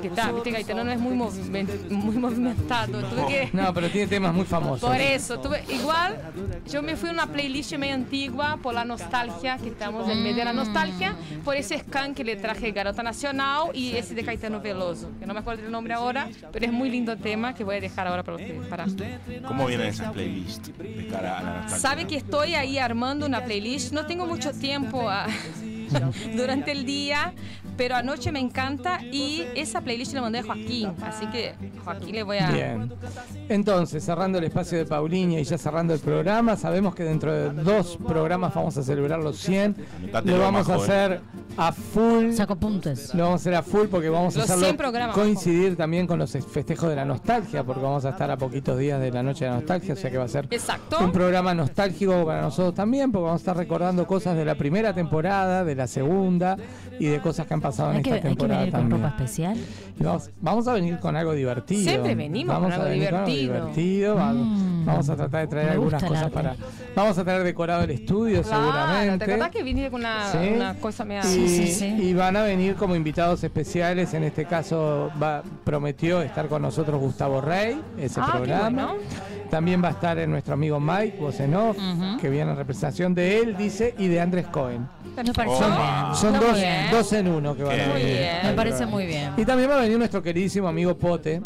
que 0.00 0.08
está, 0.08 0.32
viste, 0.32 0.52
Caetano 0.52 0.84
no 0.84 0.90
es 0.92 0.98
muy, 1.00 1.16
movimen- 1.16 1.88
muy 1.90 2.16
movimentado. 2.16 3.00
Tuve 3.08 3.26
que. 3.26 3.50
No, 3.52 3.72
pero 3.74 3.88
tiene 3.90 4.06
temas 4.06 4.34
muy 4.34 4.44
famosos. 4.44 4.88
Por 4.88 5.00
eso, 5.00 5.38
tuve, 5.40 5.64
igual, 5.68 6.18
yo 6.68 6.82
me 6.82 6.96
fui 6.96 7.08
a 7.10 7.12
una 7.12 7.26
playlist 7.26 7.72
medio 7.74 7.94
antigua 7.94 8.58
por 8.62 8.74
la 8.74 8.84
nostalgia, 8.84 9.56
que 9.58 9.68
estamos 9.68 10.08
en 10.08 10.22
medio 10.22 10.36
de 10.36 10.44
la 10.46 10.52
nostalgia, 10.52 11.14
por 11.44 11.56
ese 11.56 11.78
scan 11.78 12.14
que 12.14 12.24
le 12.24 12.36
traje 12.36 12.72
Garota 12.72 13.02
Nacional 13.02 13.70
y 13.74 13.92
ese 13.96 14.14
de 14.14 14.24
Caetano 14.24 14.60
Veloso, 14.60 15.10
que 15.18 15.26
no 15.26 15.34
me 15.34 15.40
acuerdo 15.40 15.64
el 15.64 15.70
nombre 15.72 15.94
ahora, 15.94 16.28
pero 16.52 16.66
es 16.66 16.72
muy 16.72 16.90
lindo 16.90 17.16
tema 17.16 17.54
que 17.54 17.64
voy 17.64 17.76
a 17.76 17.80
dejar 17.80 18.06
ahora 18.06 18.22
para 18.22 18.36
ustedes. 18.36 18.66
Para. 18.66 18.86
¿Cómo 19.46 19.66
vienen 19.66 19.88
esas 19.88 20.12
playlists 20.12 20.70
Sabe 21.68 22.06
que 22.06 22.16
estoy 22.16 22.54
ahí 22.54 22.78
armando 22.78 23.26
una 23.26 23.44
playlist, 23.44 23.92
no 23.92 24.06
tengo 24.06 24.26
mucho 24.26 24.52
tiempo 24.52 25.08
a- 25.10 25.26
durante 26.36 26.72
el 26.72 26.84
día, 26.86 27.32
pero 27.82 27.96
anoche 27.96 28.30
me 28.30 28.38
encanta 28.38 29.00
y 29.02 29.44
esa 29.56 29.80
playlist 29.80 30.14
le 30.14 30.20
mandé 30.20 30.38
a 30.38 30.44
Joaquín, 30.44 30.92
así 31.02 31.26
que 31.26 31.52
Joaquín 31.84 32.14
le 32.14 32.22
voy 32.22 32.38
a... 32.38 32.48
Bien. 32.48 32.92
Entonces, 33.48 34.04
cerrando 34.04 34.38
el 34.38 34.44
espacio 34.44 34.78
de 34.78 34.86
Paulinia 34.86 35.40
y 35.40 35.42
ya 35.42 35.58
cerrando 35.58 35.92
el 35.92 35.98
programa, 35.98 36.54
sabemos 36.56 36.94
que 36.94 37.02
dentro 37.02 37.32
de 37.32 37.50
dos 37.64 37.98
programas 38.06 38.54
vamos 38.54 38.76
a 38.76 38.84
celebrar 38.84 39.18
los 39.18 39.36
100. 39.38 39.74
Anotátelo, 39.98 40.36
Lo 40.36 40.42
vamos 40.44 40.68
a 40.68 40.76
eh. 40.76 40.80
hacer 40.80 41.20
a 41.56 41.72
full. 41.72 42.32
Saco 42.34 42.54
puntos. 42.54 43.12
Lo 43.16 43.24
vamos 43.24 43.40
a 43.40 43.42
hacer 43.42 43.54
a 43.56 43.62
full 43.64 43.88
porque 43.88 44.08
vamos 44.08 44.36
a 44.36 44.44
hacerlo 44.44 44.64
100 44.64 44.76
programas, 44.76 45.16
coincidir 45.16 45.76
también 45.76 46.06
con 46.06 46.20
los 46.20 46.30
festejos 46.30 46.88
de 46.88 46.94
la 46.94 47.04
nostalgia, 47.04 47.64
porque 47.64 47.82
vamos 47.82 48.04
a 48.04 48.10
estar 48.10 48.30
a 48.30 48.36
poquitos 48.36 48.78
días 48.78 49.00
de 49.00 49.10
la 49.10 49.24
noche 49.24 49.44
de 49.44 49.50
la 49.50 49.56
nostalgia, 49.56 49.94
o 49.94 49.96
sea 49.96 50.08
que 50.08 50.18
va 50.18 50.24
a 50.24 50.28
ser 50.28 50.46
Exacto. 50.52 50.98
un 51.00 51.10
programa 51.10 51.52
nostálgico 51.52 52.24
para 52.24 52.42
nosotros 52.42 52.76
también, 52.76 53.10
porque 53.10 53.24
vamos 53.24 53.40
a 53.40 53.42
estar 53.42 53.56
recordando 53.56 54.06
cosas 54.06 54.36
de 54.36 54.44
la 54.44 54.54
primera 54.54 54.94
temporada, 54.94 55.64
de 55.64 55.74
la 55.74 55.88
segunda 55.88 56.56
y 57.00 57.06
de 57.06 57.20
cosas 57.20 57.44
que 57.48 57.54
han 57.54 57.60
pasado 57.60 57.71
en 57.78 57.96
Hay 57.96 58.02
que, 58.02 58.10
esta 58.10 58.14
hay 58.14 58.20
que 58.22 58.28
temporada 58.28 58.60
venir 58.60 58.72
con 58.72 58.80
también. 58.82 59.02
ropa 59.02 59.16
especial. 59.16 59.56
Y 59.98 60.04
vamos, 60.04 60.30
vamos 60.40 60.66
a 60.68 60.72
venir 60.74 60.98
con 60.98 61.14
algo 61.16 61.32
divertido. 61.32 61.82
Siempre 61.82 62.14
venimos 62.14 62.54
con 62.54 62.62
vamos 62.62 62.74
algo 62.74 62.86
a 62.86 62.88
venir 62.90 63.08
divertido. 63.10 63.52
divertido. 63.54 64.14
Va- 64.16 64.32
Mm. 64.32 64.84
Vamos 64.86 65.08
a 65.10 65.14
tratar 65.14 65.42
de 65.42 65.46
traer 65.46 65.66
Me 65.66 65.72
algunas 65.74 66.02
cosas 66.02 66.22
arte. 66.24 66.34
para. 66.34 66.56
Vamos 66.96 67.16
a 67.16 67.22
traer 67.22 67.44
decorado 67.44 67.84
el 67.84 67.90
estudio 67.92 68.42
Claro, 68.42 68.62
seguramente. 68.64 69.24
¿te 69.26 69.32
acordás 69.32 69.50
que 69.52 69.62
viniste 69.62 69.90
con 69.92 70.00
una, 70.00 70.32
Sí. 70.32 70.38
una 70.56 70.74
cosa 70.74 71.04
media... 71.04 71.22
Y, 71.24 72.08
y 72.08 72.14
van 72.14 72.36
a 72.36 72.42
venir 72.42 72.74
como 72.74 72.96
invitados 72.96 73.44
especiales. 73.44 74.12
En 74.14 74.24
este 74.24 74.44
caso 74.44 75.12
va, 75.22 75.44
prometió 75.62 76.20
estar 76.22 76.48
con 76.48 76.62
nosotros 76.62 77.00
Gustavo 77.00 77.40
Rey, 77.40 77.80
ese 77.96 78.18
Ah, 78.20 78.26
qué 78.32 78.38
programa. 78.38 78.86
bueno. 78.86 79.02
También 79.50 79.84
va 79.84 79.88
a 79.88 79.92
estar 79.92 80.18
en 80.18 80.30
nuestro 80.32 80.54
amigo 80.54 80.80
Mike 80.80 81.18
Bosenov, 81.20 81.76
que 82.20 82.28
viene 82.28 82.50
en 82.50 82.56
representación 82.56 83.14
de 83.14 83.38
él, 83.38 83.56
dice, 83.56 83.94
y 83.98 84.08
de 84.08 84.20
Andrés 84.20 84.46
Cohen. 84.46 84.88
Me 85.14 85.32
parece 85.32 85.56
Son, 85.58 85.70
muy 85.70 85.78
bien. 85.78 86.14
son 86.14 86.32
dos, 86.32 86.42
muy 86.58 86.90
dos 86.90 87.12
en 87.12 87.28
uno 87.28 87.54
que 87.54 87.62
van 87.62 87.78
a 87.80 87.84
Muy 87.88 87.92
venir. 88.02 88.16
bien. 88.18 88.36
Me 88.44 88.52
parece 88.54 88.86
muy 88.86 89.06
bien. 89.06 89.32
Y 89.36 89.44
también 89.44 89.68
va 89.70 89.74
a 89.74 89.81
venir 89.82 89.98
nuestro 89.98 90.22
queridísimo 90.22 90.68
amigo 90.68 90.96
Pote 90.96 91.40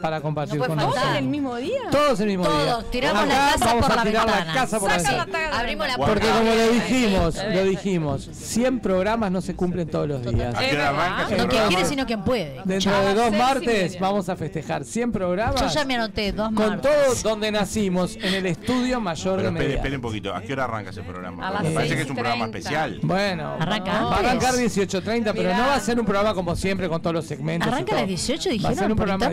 para 0.00 0.20
compartir 0.20 0.58
No 0.58 0.66
con 0.66 0.76
nosotros. 0.76 1.00
faltar. 1.02 1.22
¿El 1.22 1.28
mismo 1.28 1.56
día? 1.56 1.80
Todos 1.90 2.20
el 2.20 2.26
mismo 2.28 2.44
día. 2.44 2.52
Todos, 2.72 2.90
tiramos 2.90 3.22
Acá 3.24 3.26
la 3.34 3.52
casa 3.52 3.64
vamos 3.66 3.82
por 3.82 3.92
a 3.92 3.96
la 3.96 4.02
tirar 4.04 4.26
ventana. 4.26 4.44
la 4.46 4.52
casa 4.60 4.78
por 4.80 4.90
la 4.90 4.98
Saca 5.00 5.16
la 5.16 5.24
ventana. 5.24 5.58
Abrimos 5.58 5.86
la 5.88 5.96
Porque 5.96 6.20
puerta. 6.20 6.38
como 6.38 6.54
lo 6.54 6.68
dijimos, 6.72 7.36
lo 7.54 7.64
dijimos, 7.64 8.28
100 8.32 8.80
programas 8.80 9.30
no 9.30 9.40
se 9.40 9.54
cumplen 9.56 9.88
todos 9.88 10.08
los 10.08 10.22
días. 10.22 10.54
¿A 10.54 10.58
qué 10.60 10.72
hora 10.72 10.88
arranca 10.90 11.22
ese 11.26 11.36
No 11.36 11.48
quien 11.48 11.62
quiere, 11.68 11.84
sino 11.84 12.06
quien 12.06 12.22
puede. 12.24 12.60
Dentro 12.64 12.92
de 13.00 13.14
dos 13.14 13.32
martes 13.32 13.98
vamos 14.00 14.28
a 14.28 14.36
festejar 14.36 14.84
100 14.84 15.12
programas. 15.12 15.60
Yo 15.60 15.68
ya 15.68 15.84
me 15.84 15.94
anoté 15.96 16.32
dos 16.32 16.46
Con 16.48 16.68
martes. 16.68 16.90
todo 17.22 17.30
donde 17.30 17.50
nacimos, 17.50 18.16
en 18.16 18.34
el 18.34 18.46
estudio 18.46 19.00
mayor 19.00 19.36
Pero 19.38 19.50
de 19.52 19.58
media. 19.58 19.76
espere 19.76 19.96
un 19.96 20.02
poquito. 20.02 20.34
¿A 20.34 20.40
qué 20.42 20.52
hora 20.52 20.64
arranca 20.64 20.90
ese 20.90 21.02
programa? 21.02 21.46
A 21.48 21.50
las 21.52 21.62
Me 21.62 21.70
parece 21.70 21.96
que 21.96 22.02
es 22.02 22.08
6:30. 22.08 22.10
un 22.10 22.16
programa 22.16 22.44
especial. 22.46 22.98
Bueno, 23.02 23.56
Arranca 23.58 23.92
va 24.04 24.16
a 24.16 24.18
arrancar 24.18 24.54
18.30, 24.54 25.32
pero 25.34 25.54
no 25.54 25.66
va 25.66 25.74
a 25.74 25.80
ser 25.80 25.98
un 25.98 26.04
programa 26.06 26.34
como 26.34 26.54
siempre 26.56 26.88
con 26.88 27.00
todos 27.00 27.14
los 27.14 27.24
segmentos. 27.26 27.72
Arranca 27.72 27.94
a 27.96 27.98
las 28.00 28.08
18, 28.08 28.48
Va 28.48 28.50
a 28.50 28.52
dijeron. 28.52 28.76
ser 28.78 28.90
un 28.90 28.96
programa 28.96 29.26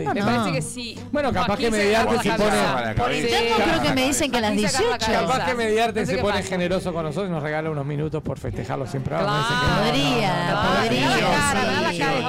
que 0.54 0.62
sí. 0.62 0.98
Bueno, 1.12 1.32
capaz 1.32 1.56
que 1.56 1.66
agarra 1.66 2.22
se 2.22 2.30
pone-. 2.30 2.94
Por 2.94 3.12
interno 3.14 3.56
creo 3.64 3.82
que 3.82 3.92
me 3.94 4.06
dicen 4.06 4.30
que 4.30 4.38
a 4.38 4.40
las 4.40 4.50
Joaquín 4.50 4.68
se 4.68 4.76
agarra 4.76 4.90
la 4.90 4.96
18. 4.98 5.26
Capaz 5.26 5.46
que 5.46 5.54
Mediarte 5.54 6.06
se 6.06 6.18
pone 6.18 6.42
generoso 6.42 6.92
con 6.92 7.02
nosotros 7.04 7.28
y 7.28 7.32
nos 7.32 7.42
regala 7.42 7.70
unos 7.70 7.86
minutos 7.86 8.22
por 8.22 8.38
festejar 8.38 8.78
los 8.78 8.90
100 8.90 9.02
programas. 9.02 9.34
Me 9.34 9.44
Claro. 9.44 9.96
dice 9.96 10.08
que 10.10 10.50
no, 10.50 10.62
Podría, 10.74 11.14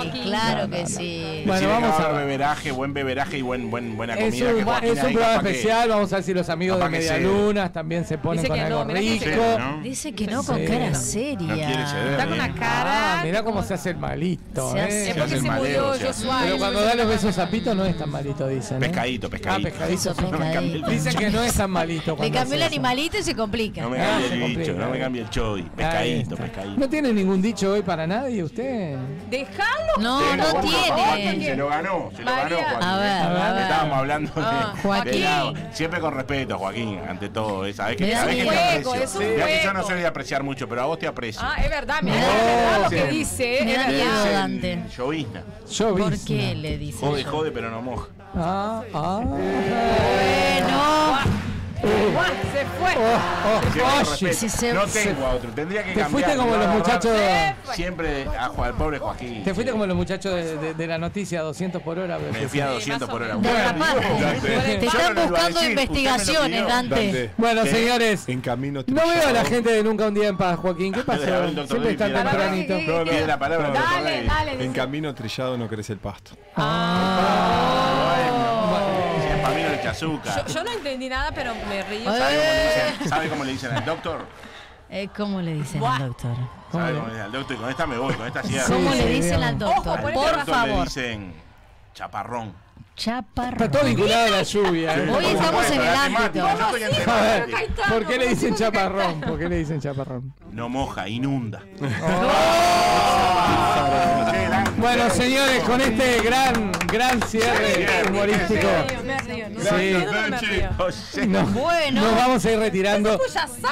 podría. 0.04 0.24
Claro 0.24 0.70
que 0.70 0.86
sí. 0.88 1.44
Bueno, 1.46 1.70
vamos 1.70 2.00
va 2.00 2.10
a- 2.10 2.12
beberaje, 2.14 2.72
buen 2.72 2.94
beberaje 2.94 3.38
y 3.38 3.42
buen, 3.42 3.70
buen, 3.70 3.96
buena 3.98 4.16
comida. 4.16 4.50
es 4.82 5.04
un 5.04 5.14
programa 5.14 5.36
especial, 5.36 5.90
vamos 5.90 6.12
a 6.12 6.16
ver 6.18 6.24
si 6.26 6.34
los 6.34 6.50
amigos 6.50 6.78
de 6.78 6.82
capaz 6.84 6.92
que 6.92 6.98
Media 7.00 7.14
se- 7.14 7.22
Lunas 7.22 7.74
también 7.74 8.06
se 8.06 8.18
ponen 8.18 8.46
con 8.48 8.60
algo 8.60 8.84
rico. 8.86 9.26
Dice 9.84 10.14
que 10.14 10.28
no 10.28 10.44
con 10.44 10.64
cara 10.66 10.94
seria. 10.96 11.56
Está 12.12 12.24
con 12.26 12.34
¿eh? 12.34 12.36
una 12.36 12.54
cara... 12.56 13.20
Ah, 13.20 13.22
mirá 13.24 13.44
cómo 13.44 13.62
se 13.64 13.74
hace 13.74 13.92
el 13.92 13.98
malito, 13.98 14.72
Se 14.72 14.78
¿eh? 14.78 14.82
hace- 14.82 15.02
Es 15.02 15.08
Se 15.08 15.20
porque 15.20 15.36
hace 15.36 15.42
se 15.42 15.76
el 15.76 16.14
Joshua. 16.14 16.40
Pero 16.44 16.58
cuando 16.58 16.82
da 16.82 16.96
los 16.96 17.08
besos 17.08 17.38
a 17.38 17.48
Pito 17.50 17.76
no 17.76 17.86
es 17.86 17.98
tan 17.98 18.10
malito, 18.16 18.48
dicen. 18.48 18.78
¿eh? 18.78 18.88
Pescadito, 18.88 19.28
Ah, 19.28 19.30
pescadito. 19.30 19.70
pescadito. 19.70 19.94
Eso, 20.12 20.22
No 20.22 20.32
me 20.38 20.54
cambie 20.54 20.58
el 20.58 20.82
pescadito. 20.82 20.90
Dicen 20.92 21.16
que 21.16 21.30
no 21.30 21.44
es 21.44 21.54
tan 21.54 21.72
malito. 21.72 22.18
Le 22.20 22.32
cambió 22.32 22.56
el 22.56 22.62
eso. 22.62 22.68
animalito 22.68 23.18
y 23.18 23.24
se 23.24 23.36
complica. 23.36 23.82
No 23.82 23.90
me 23.90 24.02
Ah, 24.02 24.06
cambie 24.10 24.26
el 24.26 24.32
bicho, 24.34 24.46
complica, 24.46 24.74
no 24.86 24.90
me 24.92 24.98
eh. 24.98 25.02
cambie 25.02 25.22
el 25.22 25.30
choy. 25.30 25.62
Pescadito, 25.64 26.36
pescadito. 26.36 26.80
¿No 26.80 26.90
tiene 26.90 27.14
ningún 27.14 27.42
dicho 27.42 27.72
hoy 27.74 27.82
para 27.82 28.08
nadie 28.08 28.44
usted? 28.44 28.98
Déjalo. 29.30 29.94
No, 30.00 30.36
no 30.36 30.62
tiene. 30.62 31.46
Se 31.46 31.56
lo 31.56 31.68
ganó, 31.68 32.10
se 32.16 32.24
lo 32.24 32.32
ganó. 32.32 32.56
Joaquín. 32.56 32.82
A 32.82 32.98
ver, 32.98 33.12
a 33.22 33.54
ver. 33.54 33.62
Estábamos 33.64 33.98
hablando 33.98 34.32
de, 34.34 34.42
Ah, 34.46 34.72
de 34.76 34.82
Joaquín. 34.82 35.24
la- 35.24 35.54
siempre 35.74 36.00
con 36.00 36.14
respeto, 36.14 36.58
Joaquín, 36.58 37.00
ante 37.08 37.30
todo. 37.30 37.66
¿eh? 37.66 37.74
Sabés 37.74 37.98
que, 37.98 38.06
Me 38.06 38.12
sabés 38.14 38.36
que 38.38 38.44
te 38.44 38.50
aprecio. 38.50 38.94
es 38.96 39.16
un 39.16 39.34
Mirá 39.34 39.48
que 39.48 39.62
yo 39.64 39.74
no 39.74 39.84
soy 39.84 40.00
de 40.00 40.08
apreciar 40.08 40.44
mucho, 40.44 40.68
pero 40.68 40.82
a 40.82 40.86
vos 40.86 41.00
te 41.00 41.08
aprecio. 41.08 41.42
Ah, 41.44 41.56
es 41.64 41.70
verdad, 41.70 42.00
mira, 42.02 42.16
Me 42.18 42.22
es 42.22 42.28
da- 42.28 42.44
verdad 42.56 42.84
lo 42.84 42.90
que 42.90 43.08
dice. 43.12 43.60
Me 43.66 43.72
es 43.72 43.78
da 43.78 43.88
verdad. 43.88 44.06
miedo, 44.06 44.32
Dante. 44.32 44.84
llovizna. 44.98 45.44
¿Por 45.78 46.20
qué 46.26 46.56
le 46.56 46.78
dice? 46.78 46.98
Jode, 47.00 47.24
jode, 47.24 47.52
pero 47.52 47.70
no 47.72 47.82
moja. 47.82 48.05
Ah, 48.38 48.82
ah. 48.94 49.22
Bueno. 49.24 49.46
Se 52.52 52.66
fue. 52.80 52.96
Oh, 52.98 53.62
Siempre 53.62 53.82
con 53.84 54.14
oye. 54.14 54.34
si 54.34 54.50
se- 54.50 54.74
no 54.74 54.88
se- 54.88 55.04
tengo 55.04 55.26
a 55.26 55.32
otro. 55.36 55.52
Tendría 55.52 55.84
que 55.84 55.92
Te 55.94 56.00
cambiar. 56.00 56.10
fuiste 56.24 56.36
como 56.36 56.56
no 56.56 56.64
los 56.66 56.76
muchachos. 56.76 57.12
Siempre 57.74 58.26
a 58.40 58.48
Juan, 58.48 58.70
al 58.70 58.76
pobre 58.76 58.98
Joaquín. 59.00 59.44
Te 59.44 59.54
fuiste 59.54 59.72
como 59.72 59.86
los 59.86 59.96
muchachos 59.96 60.34
de, 60.34 60.58
de- 60.58 60.74
de 60.74 60.88
la 60.88 60.98
noticia, 60.98 61.42
200 61.42 61.82
por 61.84 62.00
hora. 62.00 62.18
Me 62.18 62.48
fui 62.48 62.60
a 62.62 62.68
200 62.70 63.08
por 63.10 63.22
hora. 63.22 63.38
Te. 63.38 64.78
Te 64.80 64.86
están 64.86 65.14
no 65.16 65.28
buscando 65.28 65.64
investigaciones, 65.64 66.62
pidió. 66.62 66.68
Dante. 66.74 66.96
Dante, 66.96 67.32
Bueno, 67.38 67.64
Sí. 67.64 67.70
señores, 67.70 68.30
en 68.30 68.42
camino 68.42 68.84
no 68.88 69.08
veo 69.08 69.28
a 69.28 69.32
la 69.32 69.46
gente 69.46 69.72
de 69.72 69.84
Nunca 69.84 70.08
un 70.08 70.14
Día 70.16 70.30
en 70.30 70.38
Paz, 70.38 70.58
Joaquín. 70.58 70.94
¿Qué 70.94 71.02
pasó? 71.04 71.22
Un 71.24 71.56
doctor 71.56 71.68
Siempre 71.68 71.92
está 71.92 72.06
tempranito. 72.08 72.80
No, 72.82 73.04
la 73.28 73.38
palabra. 73.40 73.70
Dale, 73.72 74.24
dale. 74.26 74.64
En 74.64 74.74
camino 74.74 75.14
trillado 75.14 75.58
no 75.58 75.68
crece 75.68 75.94
el 75.94 76.00
pasto. 76.00 76.32
Si 76.56 76.62
le 79.86 79.92
azúcar. 79.92 80.46
Yo, 80.48 80.54
yo 80.54 80.64
no 80.64 80.72
entendí 80.72 81.10
nada, 81.10 81.32
pero 81.34 81.54
me 81.68 81.84
río. 81.84 82.06
¿Sabe 82.12 82.20
cómo 82.20 82.24
le 82.24 82.92
dicen, 82.92 83.10
¿Sabe 83.10 83.30
cómo 83.30 83.44
le 83.44 83.52
dicen 83.52 83.72
al 83.72 83.86
doctor? 83.86 84.26
Eh, 84.90 85.10
¿Cómo 85.18 85.42
le 85.42 85.54
dicen 85.56 85.80
Buah. 85.80 85.96
al 85.96 86.08
doctor? 86.10 86.36
¿Sabe 86.72 86.94
cómo 86.94 87.08
le 87.08 87.14
dicen 87.14 87.26
al 87.26 87.32
doctor? 87.32 87.56
Y 87.56 87.60
con 87.60 87.70
esta 87.70 87.88
me 87.88 87.98
voy, 87.98 88.14
con 88.14 88.28
esta 88.28 88.44
cierro. 88.44 88.76
¿Cómo 88.76 88.94
le 88.94 89.08
dicen 89.08 89.44
al 89.44 89.58
doctor? 89.60 89.80
Ojo, 89.80 89.92
Al 89.92 90.02
Por 90.02 90.14
doctor 90.14 90.38
le 90.38 90.54
favor. 90.54 90.84
dicen 90.86 91.34
chaparrón. 91.94 92.66
Chaparro. 92.96 93.58
Está 93.66 93.72
todo 93.72 93.84
vinculado 93.90 94.26
a 94.28 94.30
la 94.38 94.44
lluvia. 94.44 94.96
¿eh? 94.96 95.02
Hoy 95.10 95.24
Por 95.24 95.24
estamos 95.24 95.70
en 95.72 95.82
el 95.82 95.88
ámbito. 95.96 96.48
¿por 97.90 98.06
qué 98.08 98.18
le 98.18 98.28
dicen 98.30 98.56
chaparrón? 98.56 99.20
¿Por 99.22 99.38
qué 99.38 99.50
le 99.50 99.58
dicen 99.58 99.82
chaparrón? 99.82 100.34
No 100.52 100.70
moja, 100.70 101.10
inunda. 101.10 101.62
Bueno, 104.78 105.10
señores, 105.10 105.64
con 105.64 105.80
este 105.82 106.22
gran, 106.22 106.72
gran 106.92 107.22
cierre 107.24 107.88
humorístico. 108.10 108.68
Sí. 109.58 109.94
no, 109.94 110.12
no, 110.12 110.30
me 110.30 110.38
río. 110.38 110.70
José. 110.78 111.26
No, 111.28 111.44
Bueno. 111.48 112.02
Nos 112.02 112.16
vamos 112.16 112.46
a 112.46 112.52
ir 112.52 112.60
retirando. 112.60 113.20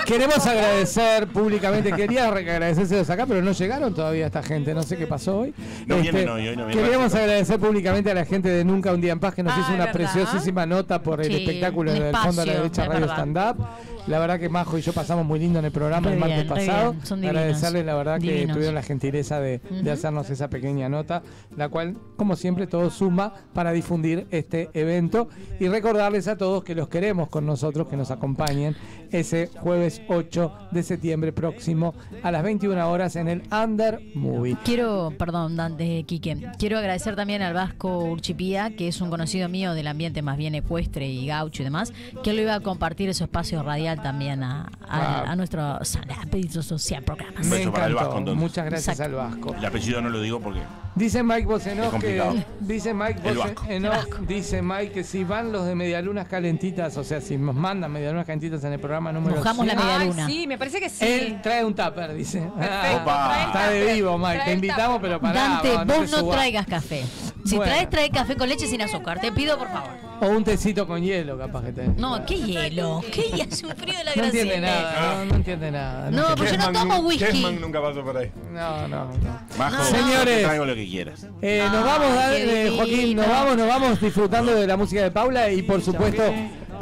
Queremos 0.05 0.45
agradecer 0.47 1.27
públicamente, 1.27 1.91
quería 1.91 2.31
re- 2.31 2.49
agradecérselos 2.49 3.09
acá, 3.09 3.25
pero 3.27 3.41
no 3.41 3.51
llegaron 3.51 3.93
todavía 3.93 4.25
esta 4.27 4.41
gente, 4.41 4.73
no 4.73 4.81
sé 4.83 4.97
qué 4.97 5.05
pasó 5.05 5.39
hoy. 5.39 5.49
Este, 5.57 5.85
No 5.87 5.97
vienen 5.97 6.29
hoy, 6.29 6.47
hoy 6.47 6.55
no 6.55 6.65
vienen. 6.65 6.83
Queríamos 6.85 7.13
agradecer 7.13 7.59
públicamente 7.59 8.09
a 8.09 8.13
la 8.13 8.25
gente 8.25 8.49
de 8.49 8.63
Nunca 8.63 8.91
un 8.93 9.01
Día 9.01 9.11
en 9.11 9.19
Paz 9.19 9.35
que 9.35 9.43
nos 9.43 9.53
Ah, 9.53 9.59
hizo 9.59 9.73
una 9.73 9.85
verdad. 9.85 9.93
preciosísima 9.93 10.65
nota 10.65 11.01
por 11.03 11.21
el 11.21 11.27
Sí, 11.27 11.35
espectáculo 11.35 11.91
del 11.91 12.15
Fondo 12.15 12.41
a 12.41 12.45
la 12.45 12.53
Derecha 12.53 12.85
Radio. 12.85 13.05
Stand 13.05 13.37
Up. 13.37 13.65
La 14.07 14.19
verdad 14.19 14.37
que 14.37 14.49
Majo 14.49 14.77
y 14.77 14.81
yo 14.81 14.91
pasamos 14.91 15.25
muy 15.25 15.39
lindo 15.39 15.59
en 15.59 15.65
el 15.65 15.71
programa 15.71 16.07
Re 16.07 16.13
el 16.15 16.19
martes 16.19 16.43
bien, 16.43 16.47
pasado. 16.47 16.95
son. 17.03 17.23
Agradecerles 17.23 17.85
la 17.85 17.95
verdad 17.95 18.19
que 18.19 18.47
tuvieron 18.47 18.75
la 18.75 18.83
gentileza 18.83 19.39
de, 19.39 19.61
hacernos 19.89 20.29
esa 20.29 20.49
pequeña 20.49 20.89
nota, 20.89 21.23
la 21.55 21.69
cual, 21.69 21.95
como 22.17 22.35
siempre, 22.35 22.67
todo 22.67 22.89
suma 22.89 23.33
para 23.53 23.71
difundir 23.71 24.27
este 24.31 24.69
evento 24.73 25.29
y 25.59 25.67
recordarles 25.69 26.27
a 26.27 26.37
todos 26.37 26.63
que 26.63 26.75
los 26.75 26.89
queremos 26.89 27.29
con 27.29 27.45
nosotros, 27.45 27.87
que 27.87 27.95
nos 27.95 28.11
acompañen 28.11 28.75
ese 29.19 29.49
jueves 29.59 30.01
8 30.07 30.51
de 30.71 30.83
septiembre 30.83 31.31
próximo 31.31 31.93
a 32.23 32.31
las 32.31 32.43
21 32.43 32.89
horas 32.89 33.15
en 33.15 33.27
el 33.27 33.43
Under 33.51 33.99
Movie. 34.15 34.57
Quiero, 34.63 35.13
perdón, 35.17 35.55
Dante, 35.55 36.03
Quique, 36.03 36.37
quiero 36.57 36.77
agradecer 36.77 37.15
también 37.15 37.41
al 37.41 37.53
Vasco 37.53 37.99
Urchipía, 37.99 38.75
que 38.75 38.87
es 38.87 39.01
un 39.01 39.09
conocido 39.09 39.47
mío 39.49 39.73
del 39.73 39.87
ambiente 39.87 40.21
más 40.21 40.37
bien 40.37 40.55
ecuestre 40.55 41.07
y 41.07 41.27
gaucho 41.27 41.61
y 41.61 41.65
demás, 41.65 41.93
que 42.23 42.31
él 42.31 42.37
lo 42.37 42.41
iba 42.43 42.55
a 42.55 42.59
compartir 42.59 43.13
su 43.13 43.23
espacio 43.23 43.61
radial 43.63 44.01
también 44.01 44.43
a, 44.43 44.63
a, 44.87 45.03
Ah. 45.03 45.31
a 45.31 45.35
nuestros 45.35 45.97
pedidos 46.31 46.65
social 46.65 47.03
programas. 47.03 47.43
Un 47.43 47.49
Me 47.49 47.57
beso 47.57 47.71
para 47.71 47.85
el 47.85 47.91
encantó. 47.91 48.05
Vasco, 48.09 48.19
entonces. 48.19 48.41
Muchas 48.41 48.65
gracias 48.65 48.99
Exacto. 48.99 49.21
al 49.21 49.29
Vasco. 49.29 49.55
El 49.55 49.65
apellido 49.65 50.01
no 50.01 50.09
lo 50.09 50.21
digo 50.21 50.39
porque. 50.39 50.61
Dice 50.95 51.23
Mike 51.23 51.45
Bosenov 51.47 51.99
que 51.99 52.21
dice 52.59 52.93
Mike 52.93 53.19
Bosenov, 53.23 54.27
dice 54.27 54.61
Mike 54.61 54.91
que 54.91 55.03
si 55.03 55.23
van 55.23 55.51
los 55.51 55.65
de 55.65 55.73
medialunas 55.73 56.27
calentitas, 56.27 56.95
o 56.97 57.03
sea, 57.03 57.19
si 57.19 57.35
nos 57.37 57.55
mandan 57.55 57.91
medialunas 57.91 58.27
calentitas 58.27 58.63
en 58.63 58.73
el 58.73 58.79
programa 58.79 59.11
número 59.11 59.37
Mojamos 59.37 59.65
la 59.65 59.73
100, 59.73 59.81
Ay, 59.87 59.97
medialuna. 59.97 60.27
sí, 60.27 60.45
me 60.47 60.57
parece 60.59 60.79
que 60.79 60.89
sí. 60.89 61.03
él 61.03 61.39
trae 61.41 61.65
un 61.65 61.73
tupper, 61.73 62.13
dice. 62.13 62.41
Opa. 62.45 63.37
el 63.41 63.47
Está 63.47 63.69
de 63.71 63.93
vivo, 63.93 64.17
Mike. 64.19 64.33
trae 64.35 64.45
Te 64.45 64.53
invitamos, 64.53 64.99
pero 65.01 65.19
pará. 65.19 65.33
Dante, 65.39 65.73
vamos, 65.73 65.97
vos 65.97 66.11
no 66.11 66.19
subas. 66.19 66.35
traigas 66.35 66.67
café. 66.67 67.03
Si 67.43 67.55
Bueno. 67.57 67.71
traes, 67.71 67.89
trae 67.89 68.09
café 68.11 68.35
con 68.35 68.47
leche 68.47 68.67
sin 68.67 68.81
azúcar. 68.83 69.19
Te 69.19 69.31
pido, 69.31 69.57
por 69.57 69.69
favor. 69.69 69.89
O 70.21 70.27
un 70.27 70.43
tecito 70.43 70.87
con 70.87 71.01
hielo, 71.01 71.37
capaz 71.37 71.63
que 71.65 71.71
te. 71.73 71.87
No, 71.87 72.25
qué 72.25 72.35
hielo. 72.37 73.01
¿Qué 73.11 73.45
hace 73.49 73.65
un 73.65 73.75
frío 73.75 73.93
de 73.97 74.03
la 74.05 74.15
No 74.15 74.23
entiende 74.25 74.59
nada, 74.61 75.15
no, 75.17 75.25
no 75.25 75.35
entiende 75.35 75.71
nada. 75.71 76.11
No, 76.11 76.29
entiende 76.29 76.35
pues 76.37 76.51
yo 76.51 76.57
no 76.57 76.79
tomo 76.79 76.97
whisky. 77.07 77.25
Kessman 77.25 77.61
nunca 77.61 77.81
pasó 77.81 78.03
por 78.03 78.17
ahí. 78.17 78.31
No, 78.51 78.87
no, 78.87 79.05
no. 79.05 79.39
Majo, 79.57 79.77
No, 79.77 79.83
te 79.89 79.97
señores. 79.97 80.43
traigo 80.43 80.65
lo 80.65 80.75
que 80.75 80.87
quieras. 80.87 81.27
Eh, 81.41 81.67
nos 81.71 81.83
vamos, 81.83 82.07
eh, 82.31 82.71
Joaquín, 82.75 83.17
nos 83.17 83.27
vamos, 83.27 83.57
nos 83.57 83.67
vamos 83.67 83.99
disfrutando 84.01 84.53
de 84.55 84.67
la 84.67 84.77
música 84.77 85.01
de 85.03 85.11
Paula 85.11 85.51
y 85.51 85.61
por 85.63 85.81
supuesto 85.81 86.23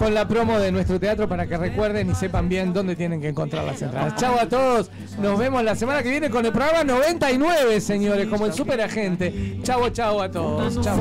con 0.01 0.15
la 0.15 0.27
promo 0.27 0.57
de 0.57 0.71
nuestro 0.71 0.99
teatro 0.99 1.29
para 1.29 1.45
que 1.45 1.55
recuerden 1.57 2.09
y 2.09 2.15
sepan 2.15 2.49
bien 2.49 2.73
dónde 2.73 2.95
tienen 2.95 3.21
que 3.21 3.27
encontrar 3.27 3.63
las 3.63 3.79
entradas. 3.83 4.15
Chao 4.15 4.35
a 4.39 4.49
todos, 4.49 4.89
nos 5.21 5.37
vemos 5.37 5.63
la 5.63 5.75
semana 5.75 6.01
que 6.01 6.09
viene 6.09 6.31
con 6.31 6.43
el 6.43 6.51
programa 6.51 6.83
99, 6.83 7.79
señores, 7.79 8.27
como 8.27 8.47
el 8.47 8.53
superagente. 8.53 9.59
Chao, 9.61 9.87
chao 9.91 10.19
a 10.19 10.31
todos. 10.31 10.75
no 10.75 10.81
Chao, 10.81 10.97